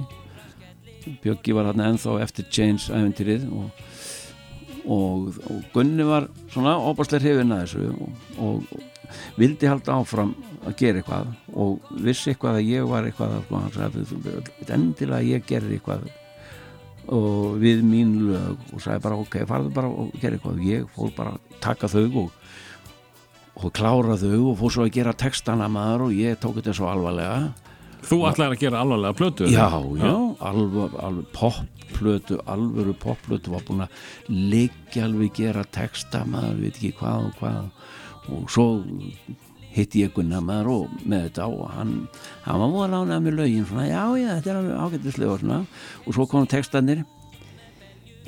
Bjöggi 1.23 1.55
var 1.57 1.71
hann 1.71 1.83
ennþá 1.85 2.15
eftir 2.23 2.47
Chains 2.53 2.89
æventýrið 2.93 3.47
og, 3.51 3.83
og, 4.85 5.27
og 5.49 5.59
Gunni 5.73 6.05
var 6.07 6.27
svona 6.53 6.77
óbærslega 6.77 7.23
hrifin 7.25 7.53
að 7.55 7.65
þessu 7.65 7.89
og, 7.91 8.23
og, 8.47 8.79
vildi 9.35 9.67
halda 9.67 9.97
áfram 9.99 10.33
að 10.65 10.75
gera 10.79 11.01
eitthvað 11.01 11.31
og 11.59 11.91
vissi 12.05 12.31
eitthvað 12.31 12.59
að 12.61 12.69
ég 12.71 12.85
var 12.87 13.07
eitthvað 13.09 13.37
að, 13.39 13.49
hann 13.51 13.73
sagði, 13.75 14.03
"Þú- 14.07 14.21
þú- 14.25 14.73
endilega 14.77 15.27
ég 15.27 15.47
gerði 15.49 15.79
eitthvað 15.79 16.09
og 17.11 17.57
við 17.59 17.81
mín 17.83 18.11
lög. 18.29 18.57
Og 18.73 18.81
sagði 18.83 19.01
bara 19.03 19.17
ok, 19.17 19.39
farðu 19.49 19.73
bara 19.73 19.87
og 19.89 20.11
gera 20.21 20.37
eitthvað. 20.37 20.59
Og 20.59 20.67
ég 20.69 20.85
fór 20.95 21.15
bara 21.15 21.31
að 21.31 21.39
taka 21.59 21.87
þau 21.87 22.05
og 22.25 22.31
og 23.61 23.73
klára 23.75 24.15
þau 24.17 24.51
og 24.51 24.57
fór 24.57 24.71
svo 24.71 24.85
að 24.85 24.93
gera 24.95 25.13
textana 25.13 25.67
maður 25.67 26.05
og 26.07 26.13
ég 26.15 26.37
tók 26.39 26.55
þetta 26.61 26.73
svo 26.73 26.87
alvarlega 26.87 27.53
Þú 28.01 28.17
ætlaðir 28.29 28.55
að 28.55 28.63
gera 28.63 28.81
alvarlega 28.81 29.17
plötu 29.17 29.47
já, 29.51 29.67
já, 29.99 30.13
alveg, 30.49 30.95
alveg 31.05 31.29
popplötu, 31.35 32.39
alvöru 32.49 32.95
popplötu 32.97 33.53
var 33.53 33.63
búin 33.67 33.85
að 33.85 34.01
liggja 34.29 35.05
alveg 35.05 35.37
gera 35.37 35.63
texta 35.69 36.23
maður, 36.27 36.59
veit 36.63 36.75
ekki 36.79 36.91
hvað 36.99 37.27
og 37.29 37.39
hvað. 37.39 37.69
Og 38.31 38.51
svo 38.53 38.67
hitti 39.71 40.03
ég 40.03 40.13
Gunnar 40.15 40.43
maður 40.45 40.71
og 40.73 40.95
með 41.05 41.27
þetta 41.29 41.47
og 41.47 41.63
hann, 41.75 41.93
hann 42.45 42.61
var 42.63 42.73
múið 42.73 42.85
að 42.87 42.95
lána 42.95 43.19
með 43.23 43.37
lögin 43.39 43.67
svona, 43.69 43.87
já, 43.87 44.03
já, 44.19 44.29
þetta 44.37 44.51
er 44.51 44.59
alveg 44.61 44.81
ágættislega 44.85 45.35
og 45.35 45.43
svona, 45.43 45.61
og 46.05 46.17
svo 46.17 46.27
kom 46.31 46.49
textanir 46.51 47.05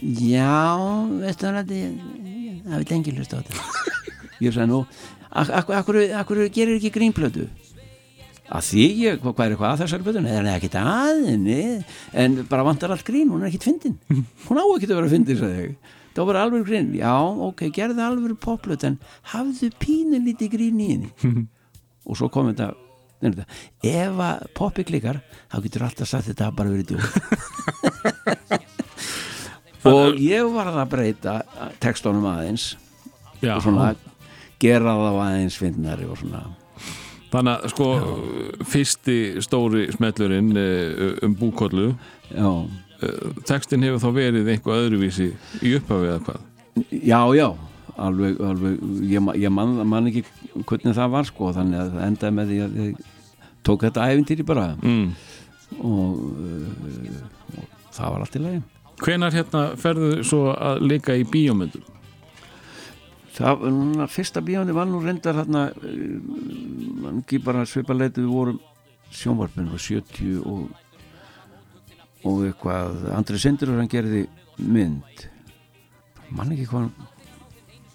já, 0.04 0.54
veistu 1.20 1.50
það 1.50 1.74
það 2.64 2.78
vil 2.80 2.95
engi 2.98 3.18
hlusta 3.18 3.40
á 3.40 3.44
þetta. 3.44 3.91
Ég 4.44 4.56
sagði 4.56 4.72
nú 4.72 4.80
ak 5.34 5.50
ak 5.50 5.70
akkur, 5.82 6.00
akkur 6.20 6.41
gerir 6.54 6.78
ekki 6.78 6.94
grínplötu 6.94 7.48
að 8.54 8.62
því 8.70 8.84
ég, 9.02 9.16
hvað 9.24 9.46
er 9.46 9.52
eitthvað 9.56 9.72
að 9.72 9.80
þessari 9.82 10.06
plötu 10.06 10.22
nei, 10.22 10.34
það 10.34 10.44
er 10.44 10.50
ekkit 10.54 10.76
aðinni 10.84 11.64
en 12.24 12.32
bara 12.52 12.66
vantar 12.68 12.94
allt 12.94 13.08
grín, 13.08 13.32
hún 13.34 13.42
er 13.42 13.48
ekkit 13.50 13.68
fyndin. 13.70 13.96
Hún 14.46 14.62
á 14.62 14.66
ekkit 14.66 14.92
að 14.94 15.00
vera 15.00 15.14
fyndin, 15.14 15.40
sagði 15.40 15.58
ég. 15.64 15.74
Það 16.14 16.28
var 16.30 16.38
alveg 16.44 16.64
grín, 16.68 16.90
já, 16.94 17.16
ok, 17.48 17.60
gerði 17.74 18.02
alveg 18.06 18.36
popplötu 18.44 18.86
en 18.92 19.00
hafðu 19.34 19.68
pínu 19.82 20.18
lítið 20.22 20.50
grín 20.54 20.78
í 20.84 20.86
henni. 20.92 21.10
Og 22.08 22.14
svo 22.20 22.28
kom 22.30 22.48
þetta 22.52 22.68
nefnir 23.24 23.48
þetta, 23.48 23.56
ef 24.04 24.14
að 24.28 24.36
poppi 24.60 24.82
klikkar 24.86 25.18
þá 25.48 25.58
getur 25.64 25.86
alltaf 25.88 26.08
sagt 26.12 26.28
þetta 26.30 26.48
hafi 26.50 26.58
bara 26.60 26.74
verið 26.74 26.88
djók. 26.92 27.06
Og 29.94 30.08
ég 30.22 30.42
var 30.54 30.68
að 30.72 30.92
breyta 30.94 31.34
textunum 31.84 32.26
aðeins 32.30 32.66
Já. 33.42 33.54
og 33.58 33.62
svona 33.66 33.86
gera 34.62 34.92
það 34.96 35.18
aðeins 35.26 35.58
fyndnari 35.60 36.06
og 36.08 36.18
svona 36.22 36.42
Þannig 37.34 37.54
að 37.54 37.74
sko 37.74 37.90
fyrsti 38.70 39.18
stóri 39.42 39.88
smellurinn 39.96 40.52
eh, 40.60 41.04
um 41.26 41.34
búkollu 41.38 41.92
já, 42.30 42.50
Textin 43.50 43.84
hefur 43.84 44.02
þá 44.04 44.10
verið 44.16 44.50
einhvað 44.54 44.84
öðruvísi 44.86 45.32
í 45.66 45.76
upphafið 45.80 46.12
eða 46.12 46.26
hvað? 46.28 46.44
Já, 46.94 47.20
já 47.38 47.48
alveg, 47.98 48.40
alveg 48.42 48.84
ég, 49.10 49.32
ég 49.44 49.54
man, 49.54 49.76
man 49.88 50.10
ekki 50.10 50.24
hvernig 50.66 50.96
það 50.98 51.16
var 51.16 51.28
sko 51.30 51.52
þannig 51.56 51.82
að 51.82 51.92
það 51.96 52.06
endaði 52.08 52.38
með 52.38 52.52
því 52.52 52.60
að 52.66 52.78
ég 52.82 53.10
tók 53.64 53.88
þetta 53.88 54.08
æfintýri 54.12 54.46
bara. 54.48 54.68
Mm. 54.84 55.14
og, 55.80 56.22
uh, 56.38 57.58
og 57.58 57.90
það 57.94 58.16
var 58.16 58.26
allt 58.26 58.38
í 58.38 58.44
lagi. 58.44 58.62
Hvenar 59.04 59.36
hérna 59.36 59.64
ferðu 59.80 60.12
svo 60.28 60.46
að 60.54 60.86
leika 60.92 61.18
í 61.18 61.26
bíómyndum? 61.28 61.93
Það 63.34 63.66
núna 63.74 64.08
fyrsta 64.12 64.44
bíóni 64.46 64.76
var 64.76 64.88
nú 64.90 65.02
reyndar 65.04 65.42
uh, 65.44 65.74
ekki 67.18 67.42
bara 67.44 67.66
svipaleiti 67.70 68.22
við 68.24 68.32
vorum 68.34 68.60
sjónvarpinu 69.14 69.74
og 69.76 69.82
70 69.82 70.40
og 70.44 70.72
og 72.24 72.46
eitthvað 72.48 73.02
Andri 73.12 73.40
Sindur 73.42 73.74
hann 73.76 73.90
gerði 73.92 74.22
mynd. 74.64 75.26
Mann 76.32 76.54
ekki 76.56 76.70
hvað 76.70 76.88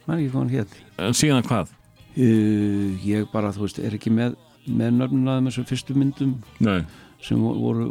mann 0.05 0.19
ekki 0.19 0.31
hvað 0.35 0.43
hann 0.43 0.53
hétt 0.53 0.77
En 1.01 1.17
síðan 1.17 1.47
hvað? 1.47 1.73
uh, 2.19 3.07
ég 3.07 3.29
bara 3.33 3.55
þú 3.55 3.65
veist 3.67 3.81
er 3.83 3.97
ekki 3.97 4.13
með 4.15 4.37
með 4.69 4.99
nöfnum 4.99 5.31
að 5.33 5.47
þessum 5.49 5.67
fyrstu 5.69 5.95
myndum 5.97 6.33
Nei. 6.61 6.83
sem 7.25 7.41
voru, 7.41 7.87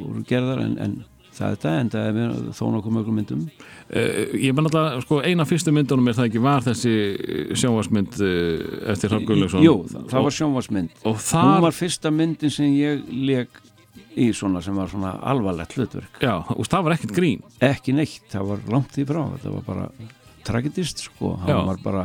voru 0.00 0.22
gerðar 0.26 0.64
en, 0.64 0.72
en 0.82 0.96
þetta 1.36 1.74
en 1.80 1.90
það 1.92 2.20
er 2.22 2.36
þó 2.56 2.62
nokkuð 2.74 2.96
mjög 2.98 3.10
myndum. 3.16 3.42
Uh, 3.92 4.36
ég 4.40 4.54
menn 4.56 4.68
alltaf, 4.68 5.02
sko, 5.06 5.20
eina 5.26 5.46
fyrstu 5.48 5.74
myndunum 5.74 6.12
er 6.12 6.18
það 6.18 6.30
ekki 6.30 6.44
var 6.44 6.64
þessi 6.66 6.94
sjónvarsmynd 7.62 8.20
uh, 8.20 8.64
eftir 8.94 9.12
Hrafn 9.12 9.28
Guðlaugsson? 9.28 9.66
Jú, 9.66 9.76
það, 9.90 10.06
það 10.14 10.26
var 10.28 10.38
sjónvarsmynd 10.38 10.96
og 11.02 11.12
hún 11.18 11.26
þar, 11.26 11.52
var 11.66 11.76
fyrsta 11.76 12.14
myndin 12.14 12.54
sem 12.54 12.72
ég 12.78 13.04
leik 13.12 13.62
í 14.16 14.30
svona 14.36 14.60
sem 14.64 14.76
var 14.76 14.90
svona 14.92 15.14
alvarlegt 15.32 15.76
hlutverk. 15.76 16.18
Já, 16.20 16.34
og 16.40 16.66
það 16.68 16.88
var 16.88 16.96
ekkert 16.96 17.14
grín. 17.16 17.46
Ekki 17.64 17.94
neitt, 17.96 18.26
það 18.32 18.50
var 18.52 18.66
langt 18.74 18.98
í 19.00 19.06
frá 19.08 19.22
það 19.40 19.54
var 19.56 19.64
bara 19.68 19.86
tragedist 20.46 21.06
sko, 21.06 21.36
hann 21.42 21.52
Já. 21.54 21.60
var 21.66 21.80
bara 21.82 22.04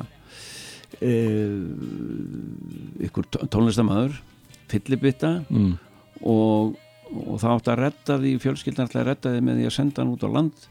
e, 1.01 1.13
ykkur 3.07 3.27
tó- 3.33 3.45
tónlistamæður 3.51 4.17
fyllibitta 4.71 5.33
mm. 5.49 5.73
og, 6.21 6.77
og 7.11 7.37
það 7.41 7.53
átti 7.57 7.71
að 7.73 7.79
redda 7.83 8.17
því 8.23 8.31
fjölskyldan 8.43 8.87
ætlaði 8.89 9.03
að 9.03 9.09
redda 9.11 9.31
því 9.35 9.43
með 9.47 9.59
því 9.61 9.67
að 9.69 9.75
senda 9.77 10.01
hann 10.03 10.13
út 10.15 10.25
á 10.27 10.29
land 10.37 10.65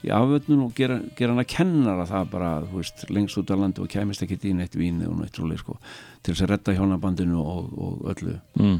í 0.00 0.08
afvötnun 0.16 0.62
og 0.64 0.70
gera, 0.78 0.94
gera 1.18 1.34
hann 1.34 1.42
að 1.42 1.50
kennara 1.52 2.06
það 2.08 2.30
bara, 2.32 2.50
þú 2.70 2.78
veist, 2.80 3.02
lengst 3.12 3.36
út 3.42 3.50
á 3.52 3.56
landi 3.60 3.82
og 3.84 3.90
kæmist 3.92 4.22
ekki 4.24 4.38
í 4.48 4.54
neitt 4.56 4.76
víni 4.80 5.04
og 5.08 5.18
neitt 5.20 5.36
rúli 5.40 5.58
sko, 5.60 5.76
til 6.24 6.32
þess 6.32 6.44
að 6.46 6.52
redda 6.54 6.76
hjónabandinu 6.78 7.42
og, 7.42 7.74
og 7.76 8.06
öllu 8.14 8.38
Mm. 8.60 8.78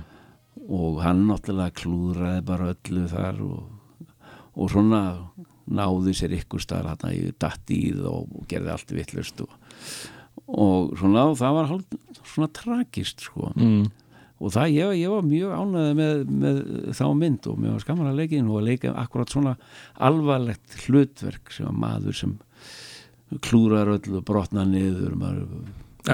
og 0.70 1.00
hann 1.04 1.26
náttúrulega 1.28 1.76
klúðraði 1.80 2.42
bara 2.48 2.70
öllu 2.74 3.04
þar 3.10 3.42
og, 3.44 3.60
og 4.56 4.70
svona 4.72 5.02
náði 5.70 6.12
sér 6.18 6.32
ykkur 6.40 6.60
staðar 6.64 6.96
hann 7.04 7.12
í 7.14 7.30
datt 7.38 7.70
í 7.70 7.92
það 7.94 8.08
og, 8.10 8.32
og 8.40 8.48
gerði 8.50 8.72
allt 8.74 8.92
vittlust 8.96 9.40
og, 9.44 9.52
og 10.50 10.96
svona 10.98 11.28
það 11.38 11.56
var 11.58 11.68
hálf, 11.70 11.98
svona 12.32 12.48
tragist 12.56 13.20
sko 13.28 13.52
Mm. 13.56 13.90
Og 14.40 14.54
það 14.54 14.72
ég, 14.72 14.94
ég 15.02 15.12
var 15.12 15.26
mjög 15.28 15.50
ánæði 15.58 15.96
með, 15.98 16.22
með 16.44 16.60
þá 16.96 17.04
mynd 17.20 17.48
og 17.50 17.58
mér 17.60 17.74
var 17.74 17.84
skaman 17.84 18.08
að 18.10 18.22
leika 18.22 18.38
inn 18.38 18.48
og 18.48 18.60
að 18.62 18.70
leika 18.70 18.94
akkurat 19.02 19.34
svona 19.34 19.52
alvarlegt 20.08 20.78
hlutverk 20.86 21.52
sem 21.52 21.68
að 21.68 21.82
maður 21.84 22.16
sem 22.22 22.32
klúrar 23.44 23.92
öll 23.92 24.16
og 24.16 24.24
brotna 24.26 24.64
niður 24.66 25.14
maður 25.20 25.44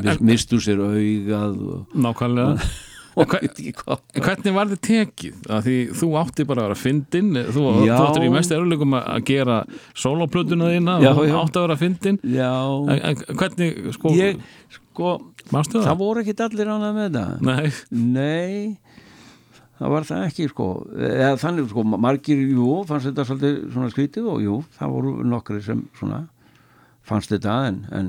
mis, 0.02 0.20
mistur 0.32 0.60
sér 0.64 0.82
augað 0.82 1.56
og, 1.62 1.96
nákvæmlega. 1.96 2.58
og 2.58 2.66
En 3.16 4.20
hvernig 4.20 4.52
var 4.52 4.68
þið 4.68 4.80
tekið? 4.84 5.36
Að 5.48 5.62
því 5.64 5.76
þú 5.96 6.08
átti 6.20 6.44
bara 6.48 6.60
að 6.60 6.66
vera 6.66 6.76
fyndin 6.76 7.30
þú, 7.54 7.62
áttir 7.96 8.26
í 8.26 8.32
mest 8.34 8.52
eruleikum 8.52 8.96
að 8.98 9.22
gera 9.30 9.54
soloplötuna 9.96 10.68
þína 10.74 10.98
Já, 11.00 11.08
og 11.14 11.22
já. 11.24 11.32
átti 11.40 11.56
að 11.62 11.64
vera 11.64 11.78
fyndin 11.80 12.18
Já, 12.20 12.50
en, 12.92 13.00
en 13.00 13.38
hvernig, 13.40 13.70
sko, 13.96 14.12
ég, 14.18 14.44
sko 14.76 15.14
mástu 15.54 15.78
það? 15.80 15.86
Það? 15.90 15.98
voru 16.02 16.22
ekki 16.24 16.34
allir 16.46 16.70
ánæði 16.74 16.94
með 16.96 17.06
þetta. 17.06 17.24
Nei, 17.46 17.72
Nei, 17.90 18.78
það 19.78 19.92
var 19.94 20.06
það 20.08 20.24
ekki 20.30 20.46
sko, 20.52 20.68
eða 20.96 21.34
þannig 21.42 21.68
sko 21.72 21.84
margir, 21.96 22.40
jú, 22.56 22.70
fannst 22.88 23.10
þetta 23.10 23.26
svolítið 23.28 23.58
svona 23.74 23.90
skrítið 23.92 24.30
og 24.32 24.40
jú, 24.44 24.56
það 24.78 24.94
voru 24.96 25.12
nokkri 25.28 25.60
sem 25.66 25.84
svona 25.98 26.22
fannst 27.06 27.30
þetta 27.34 27.56
en 27.68 27.82
en, 27.94 28.08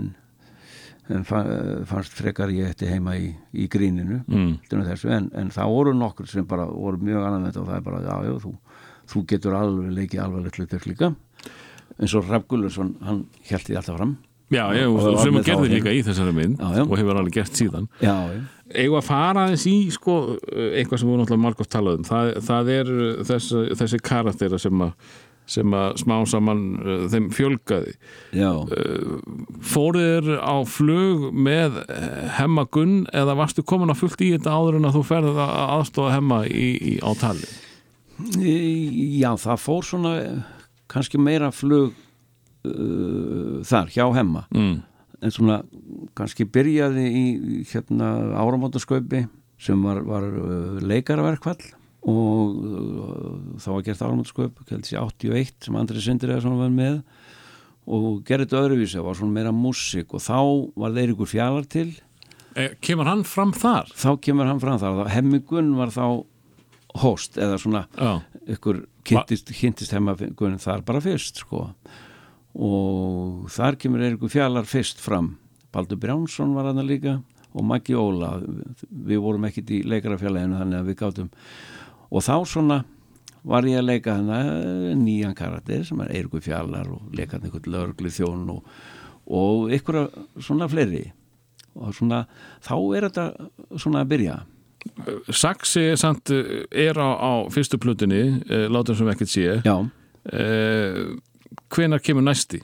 en 1.14 1.24
fa 1.28 1.44
fannst 1.88 2.16
frekar 2.18 2.50
ég 2.56 2.72
ætti 2.74 2.90
heima 2.90 3.14
í, 3.20 3.30
í 3.54 3.68
gríninu 3.72 4.24
Mm. 4.28 4.58
þessu, 4.72 5.12
en, 5.14 5.30
en 5.38 5.52
það 5.54 5.70
voru 5.76 5.94
nokkur 5.96 6.28
sem 6.28 6.46
bara 6.48 6.66
voru 6.66 6.98
mjög 7.00 7.24
annað 7.28 7.42
með 7.44 7.52
þetta 7.52 7.62
og 7.62 7.68
það 7.70 7.78
er 7.78 7.86
bara, 7.90 8.02
já, 8.02 8.16
já, 8.28 8.40
þú, 8.44 8.54
þú 9.14 9.26
getur 9.32 9.54
alveg 9.60 9.92
leikið 9.96 10.24
alvarlegt 10.24 10.58
hlutverk 10.60 10.88
líka. 10.90 11.12
Eins 11.98 12.14
og 12.18 12.28
Raff 12.30 12.48
Gullursson, 12.52 12.96
hann 13.02 13.22
held 13.50 13.64
því 13.66 13.78
alltaf 13.80 13.96
fram 13.98 14.18
Já, 14.48 14.64
já, 14.72 14.86
og, 14.88 15.02
Og 15.12 15.18
sem 15.20 15.36
að 15.36 15.48
gerði 15.50 15.70
líka 15.74 15.92
í 15.92 16.04
þessari 16.08 16.32
mynd 16.36 16.62
Já, 16.62 16.70
já. 16.80 16.84
og 16.86 16.94
hefur 16.96 17.18
alveg 17.20 17.36
gert 17.36 17.58
síðan. 17.60 17.88
Eigum 18.72 18.98
að 19.00 19.08
fara 19.08 19.46
aðeins 19.48 19.66
í 19.68 19.78
sko, 19.92 20.16
eitthvað 20.48 21.02
sem 21.02 21.10
við 21.12 21.22
náttúrulega 21.22 21.44
margótt 21.44 21.72
talað 21.72 22.00
um. 22.00 22.06
Það, 22.08 22.30
það 22.48 22.72
er 22.76 22.92
uh, 22.94 23.08
þess, 23.28 23.56
þessi 23.82 24.00
karaktera 24.04 24.60
sem 24.60 24.84
að, 24.88 25.12
sem 25.48 25.76
að 25.76 26.00
smá 26.04 26.16
saman 26.32 26.64
uh, 26.80 27.04
þeim 27.12 27.28
fjölgaði. 27.36 27.94
Já. 28.36 28.50
Fóruður 29.68 30.34
á 30.40 30.56
flug 30.68 31.30
með 31.36 31.80
eh, 31.88 32.26
hemma 32.40 32.66
Gunn 32.72 33.06
eða 33.16 33.36
varstu 33.40 33.64
komin 33.68 33.92
að 33.92 34.04
fullt 34.06 34.24
í 34.24 34.34
þetta 34.36 34.56
áður 34.56 34.80
en 34.80 34.90
að 34.90 35.00
þú 35.00 35.06
ferðið 35.12 35.40
að 35.44 35.56
aðstofa 35.78 36.16
hemma 36.16 36.42
í, 36.48 36.68
í, 36.76 36.98
á 37.04 37.12
tali? 37.20 37.48
Já, 39.22 39.32
það 39.38 39.64
fór 39.64 39.86
svona 39.86 40.14
eh, 40.24 40.38
kannski 40.92 41.20
meira 41.22 41.52
flug 41.56 41.96
uh, 42.68 43.58
þar 43.68 43.92
hjá 43.94 44.06
hemma 44.18 44.46
mm. 44.54 44.76
en 45.24 45.34
svona 45.34 45.62
kannski 46.18 46.48
byrjaði 46.50 47.08
í 47.08 47.26
hérna 47.72 48.14
áramótaskaupi 48.42 49.26
sem 49.62 49.84
var, 49.84 50.04
var 50.06 50.28
uh, 50.28 50.78
leikaraverkvall 50.84 51.62
og 52.08 52.60
uh, 52.62 53.32
þá 53.60 53.72
var 53.74 53.88
gert 53.88 54.92
sér 54.92 55.02
81 55.02 55.68
sem 55.68 55.80
Andri 55.80 56.04
Sindir 56.04 56.36
eða 56.36 56.46
svona 56.46 56.68
var 56.68 56.76
með 56.76 57.02
og 57.88 58.24
gerði 58.28 58.48
þetta 58.48 58.64
öðruvísi, 58.66 58.98
það 58.98 59.06
var 59.08 59.18
svona 59.22 59.36
meira 59.38 59.54
músík 59.56 60.16
og 60.18 60.24
þá 60.24 60.40
var 60.82 60.96
þeir 60.98 61.14
ykkur 61.14 61.30
fjallar 61.32 61.68
til 61.72 61.88
e, 62.56 62.74
Kemur 62.84 63.08
hann 63.08 63.24
fram 63.28 63.54
þar? 63.56 63.94
þá 63.96 64.10
kemur 64.24 64.50
hann 64.50 64.60
fram 64.64 64.82
þar, 64.82 65.06
hemmingun 65.14 65.72
var 65.80 65.94
þá 65.96 66.04
host 67.02 67.40
eða 67.40 67.60
svona 67.62 67.86
Já, 67.96 68.20
ykkur 68.58 68.84
kynntist, 69.08 69.54
kynntist 69.56 69.96
hemmingun 69.96 70.60
þar 70.62 70.84
bara 70.88 71.04
fyrst 71.04 71.44
sko 71.46 71.70
og 72.58 73.48
þar 73.54 73.78
kemur 73.78 74.02
Eirikur 74.02 74.32
Fjallar 74.34 74.66
fyrst 74.66 75.02
fram. 75.04 75.36
Baldur 75.74 76.00
Brjánsson 76.02 76.56
var 76.58 76.72
hann 76.72 76.82
líka 76.88 77.20
og 77.54 77.66
Maggi 77.66 77.96
Óla. 77.98 78.36
Við 78.90 79.22
vorum 79.22 79.48
ekkit 79.50 79.74
í 79.74 79.82
leikarafjalleginu 79.88 80.60
þannig 80.60 80.80
að 80.80 80.90
við 80.92 81.00
gátum. 81.02 81.30
Og 82.10 82.24
þá 82.26 82.36
svona 82.50 82.82
var 83.48 83.68
ég 83.68 83.80
að 83.80 83.88
leika 83.88 84.18
hann 84.18 84.98
nýjan 85.04 85.38
karakter 85.38 85.86
sem 85.88 86.02
er 86.04 86.14
Eirikur 86.18 86.44
Fjallar 86.44 86.90
og 86.92 87.14
leika 87.16 87.38
hann 87.38 87.48
einhvern 87.48 87.72
lögreglu 87.74 88.12
þjón 88.14 88.50
og, 88.56 88.76
og 89.30 89.72
ykkur 89.78 90.02
svona 90.42 90.70
fleiri. 90.72 91.06
Og 91.78 91.94
svona 91.94 92.26
þá 92.66 92.76
er 92.98 93.10
þetta 93.10 93.28
svona 93.78 94.04
að 94.04 94.14
byrja. 94.16 94.38
Saxi 95.36 95.84
er 95.92 96.34
er 96.72 96.98
á, 96.98 97.10
á 97.20 97.32
fyrstu 97.52 97.78
plutunni 97.78 98.42
uh, 98.50 98.68
látum 98.72 98.96
sem 98.96 99.10
ekkert 99.12 99.30
sé. 99.30 99.48
Já. 99.66 99.78
Uh, 100.28 101.18
Hvenær 101.74 102.04
kemur 102.04 102.26
næsti? 102.26 102.62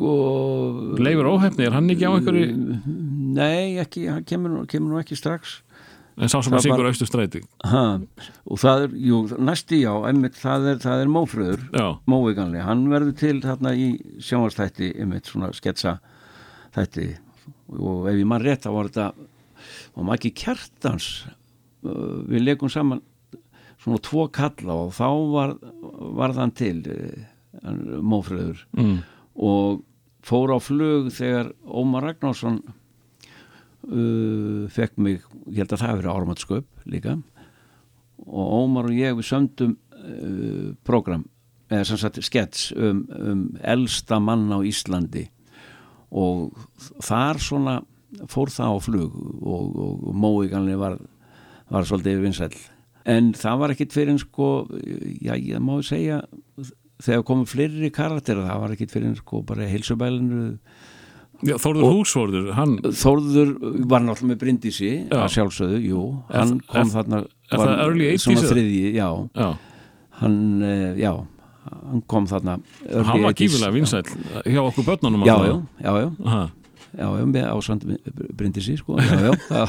og 0.00 0.98
Leifur 1.04 1.28
óhefni, 1.34 1.66
er 1.66 1.74
hann 1.76 1.90
ekki 1.92 2.06
á 2.08 2.12
einhverju? 2.16 2.78
Nei, 3.36 3.76
ekki, 3.82 4.06
hann 4.08 4.24
kemur, 4.24 4.62
kemur 4.70 4.94
nú 4.94 5.00
ekki 5.02 5.18
strax. 5.18 5.58
En 6.16 6.28
sá 6.28 6.38
sem 6.44 6.52
Það 6.52 6.58
að 6.58 6.64
syngur 6.66 6.82
var- 6.82 6.88
austu 6.92 7.06
stræti. 7.08 7.40
Ha, 7.64 7.82
og 8.46 8.58
það 8.60 8.84
er, 8.86 8.94
jú, 9.08 9.18
næsti 9.40 9.82
já 9.82 9.92
einmitt, 10.08 10.34
það 10.36 10.66
er, 10.72 10.80
er 11.02 11.12
mófröður 11.12 11.62
móviganli, 12.08 12.60
hann 12.64 12.88
verður 12.88 13.16
til 13.16 13.40
þarna 13.40 13.72
í 13.76 13.86
sjónvarstætti, 14.20 14.92
einmitt 15.00 15.28
svona 15.28 15.52
sketsa 15.56 15.98
þætti. 16.76 17.16
Og 17.78 18.08
ef 18.08 18.16
ég 18.16 18.26
mann 18.28 18.42
rétt 18.44 18.64
þá 18.64 18.72
var 18.72 18.88
þetta 18.90 19.12
og 19.94 20.04
maður 20.04 20.18
ekki 20.20 20.34
kjartans 20.42 21.06
uh, 21.84 22.22
við 22.28 22.44
leikum 22.44 22.68
saman 22.72 23.00
svona 23.82 24.00
tvo 24.04 24.26
kalla 24.32 24.76
og 24.86 24.92
þá 24.96 25.08
var, 25.32 25.54
var 26.20 26.34
þann 26.36 26.52
til 26.58 26.82
uh, 26.92 27.31
mófröður 27.62 28.62
mm. 28.76 28.96
og 29.38 29.82
fór 30.26 30.54
á 30.54 30.58
flug 30.62 31.10
þegar 31.14 31.52
Ómar 31.66 32.06
Ragnarsson 32.08 32.60
uh, 33.88 34.70
fekk 34.72 34.98
mig 34.98 35.20
ég 35.50 35.62
held 35.62 35.74
að 35.74 35.82
það 35.82 35.88
hafi 35.88 36.00
verið 36.00 36.14
áramáttsköp 36.14 36.88
líka. 36.90 37.18
Og 38.22 38.56
Ómar 38.62 38.90
og 38.90 38.96
ég 38.96 39.16
við 39.18 39.28
sömdum 39.30 39.76
uh, 39.98 40.72
program 40.86 41.26
eða 41.72 41.86
sem 41.88 42.00
sagt 42.00 42.20
skets 42.26 42.70
um, 42.76 43.06
um 43.16 43.46
elsta 43.62 44.20
mann 44.20 44.50
á 44.52 44.58
Íslandi. 44.60 45.26
Og 46.12 46.52
þar 47.02 47.40
svona 47.40 47.78
fór 48.28 48.52
það 48.52 48.76
á 48.76 48.78
flug 48.84 49.16
og, 49.40 49.72
og, 49.72 50.06
móiganlega 50.12 50.80
var, 50.80 50.98
var 51.72 51.88
svolítið 51.88 52.26
vinsæll. 52.26 52.58
En 53.08 53.32
það 53.34 53.62
var 53.62 53.72
ekkit 53.74 53.94
fyrir 53.96 54.12
en 54.12 54.20
sko 54.20 54.50
já, 55.24 55.32
ég 55.34 55.62
má 55.64 55.74
segja 55.82 56.20
þegar 57.02 57.24
komum 57.28 57.46
fleiri 57.50 57.90
karakterar 57.94 58.46
það 58.48 58.60
var 58.64 58.74
ekkit 58.76 58.94
fyrir 58.94 59.16
sko 59.18 59.42
bara 59.46 59.66
heilsubælinu. 59.68 60.58
Já, 61.42 61.56
Þórður 61.58 61.88
Húsvörður, 61.90 62.50
hann 62.54 62.76
Þórður 62.86 63.48
var 63.90 64.04
náttúrulega 64.04 64.28
með 64.30 64.38
Bryndísi 64.44 64.90
Já. 65.10 65.16
að 65.24 65.32
sjálfsögðu, 65.34 65.80
jú. 65.88 66.02
Hann 66.30 66.60
kom 66.70 66.84
er- 66.86 66.92
þarna 66.94 67.18
var 67.50 67.66
það 67.66 67.80
early 67.82 68.06
80s 68.12 68.26
svona 68.28 68.44
þriðji, 68.52 68.84
já, 68.94 69.08
Já, 69.34 69.48
hann, 70.20 70.36
eh, 70.62 70.94
já 71.02 71.12
hann 71.82 72.02
kom 72.06 72.26
þarna 72.30 72.54
hann 72.92 73.22
var 73.24 73.32
80s. 73.34 73.40
gífulega 73.42 73.74
vinsæll 73.74 74.06
hjá 74.46 74.60
okkur 74.62 74.86
börnunum 74.86 75.26
já, 75.26 75.34
já, 75.42 75.56
já, 75.82 75.92
já, 75.98 76.10
Aha. 76.26 76.44
já, 76.94 77.06
já, 77.18 77.26
með 77.26 77.50
ásand 77.50 77.86
Bryndísi, 78.38 78.76
sko 78.78 78.98
já, 79.02 79.34
já, 79.50 79.66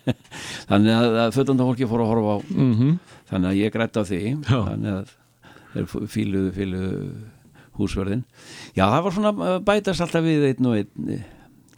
þannig 0.70 0.92
að, 0.96 1.16
að 1.26 1.34
fötanda 1.36 1.66
fólki 1.68 1.88
fór 1.92 2.04
að 2.06 2.12
horfa 2.14 2.36
á. 2.36 2.38
Mm 2.56 2.94
þannig 3.32 3.48
að 3.48 3.60
ég 3.62 3.72
grætt 3.72 3.96
á 3.96 4.02
því. 4.04 4.18
Já. 4.44 4.58
þannig 4.66 4.92
að 4.92 5.12
þeir 5.74 6.08
fíluðu, 6.16 6.50
fíluðu 6.56 6.96
húsverðin 7.78 8.24
já, 8.76 8.84
það 8.86 8.98
var 9.06 9.14
svona 9.18 9.36
eh, 9.50 9.60
bætast 9.70 10.04
alltaf 10.04 10.26
við 10.26 10.50
einn 10.50 10.68
og 10.72 10.80
einn 10.80 11.14
eh, 11.16 11.22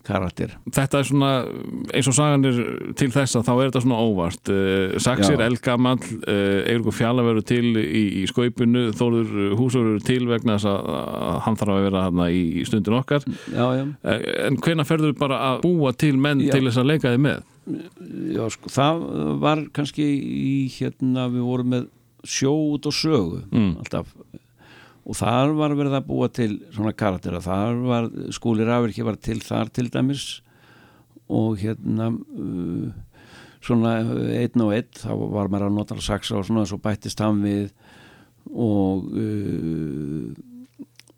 karakter 0.05 0.51
Þetta 0.69 0.99
er 1.01 1.07
svona, 1.09 1.29
eins 1.97 2.09
og 2.11 2.17
sagan 2.19 2.43
er 2.45 2.59
til 3.01 3.07
þess 3.15 3.39
að 3.39 3.47
þá 3.47 3.53
er 3.55 3.71
þetta 3.71 3.81
svona 3.87 4.01
óvart 4.05 4.51
Saxir 5.01 5.41
Já. 5.41 5.47
Elgamall 5.47 6.03
Eiríkur 6.29 6.93
Fjalla 6.93 7.25
verður 7.25 7.47
til 7.49 7.71
í, 7.81 8.03
í 8.21 8.27
skaupinu 8.29 8.83
Þórður 8.99 9.55
Húsvörður 9.57 9.95
verður 9.95 10.05
til 10.11 10.29
vegna 10.29 10.59
þess 10.59 10.69
að, 10.75 10.93
hann 11.47 11.57
þarf 11.57 11.73
að 11.79 11.87
vera 11.87 12.05
þarna 12.05 12.29
í, 12.37 12.45
stundin 12.69 12.99
okkar 13.01 13.25
já, 13.25 13.65
já 13.79 13.83
Eh, 14.05 14.29
En 14.51 14.61
hvenær 14.61 14.91
ferður 14.91 15.17
bara 15.17 15.41
að 15.55 15.65
búa 15.65 15.95
til 15.97 16.19
menn 16.21 16.45
Já. 16.45 16.53
til 16.53 16.67
þess 16.69 16.83
að 16.83 16.91
leika 16.93 17.15
þið 17.15 17.25
með? 17.31 17.43
Já, 18.37 18.45
sko, 18.53 18.75
það 18.77 19.05
var 19.41 19.65
kannski 19.73 20.05
í 20.05 20.57
hérna, 20.75 21.31
við 21.33 21.47
vorum 21.49 21.73
með 21.79 21.89
sjó 22.25 22.53
út 22.75 22.87
og 22.87 22.93
sögu 22.97 23.43
Mm. 23.51 23.77
alltaf. 23.83 24.15
Og 25.05 25.15
þar 25.19 25.53
var 25.55 25.75
verið 25.77 25.99
að 25.99 26.07
búa 26.09 26.29
til 26.33 26.61
svona 26.73 26.95
karaktera, 26.97 27.41
þar 27.45 27.83
var 27.85 28.07
skúli 28.33 28.65
rafirki 28.65 29.05
var 29.05 29.17
til 29.21 29.41
þar 29.45 29.69
til 29.73 29.91
dæmis. 29.93 30.41
Og 31.29 31.59
hérna 31.61 32.09
uh, 32.13 32.93
svona 33.61 33.99
einn 34.01 34.61
og 34.65 34.73
einn 34.73 34.89
þá 34.97 35.13
var 35.33 35.49
maður 35.53 35.69
að 35.69 35.77
nota 35.77 36.01
saxa 36.01 36.37
og 36.39 36.47
svona 36.49 36.65
svo 36.69 36.79
bættist 36.81 37.21
hann 37.21 37.43
við. 37.45 37.71
Og 38.49 39.05
uh, 39.13 40.33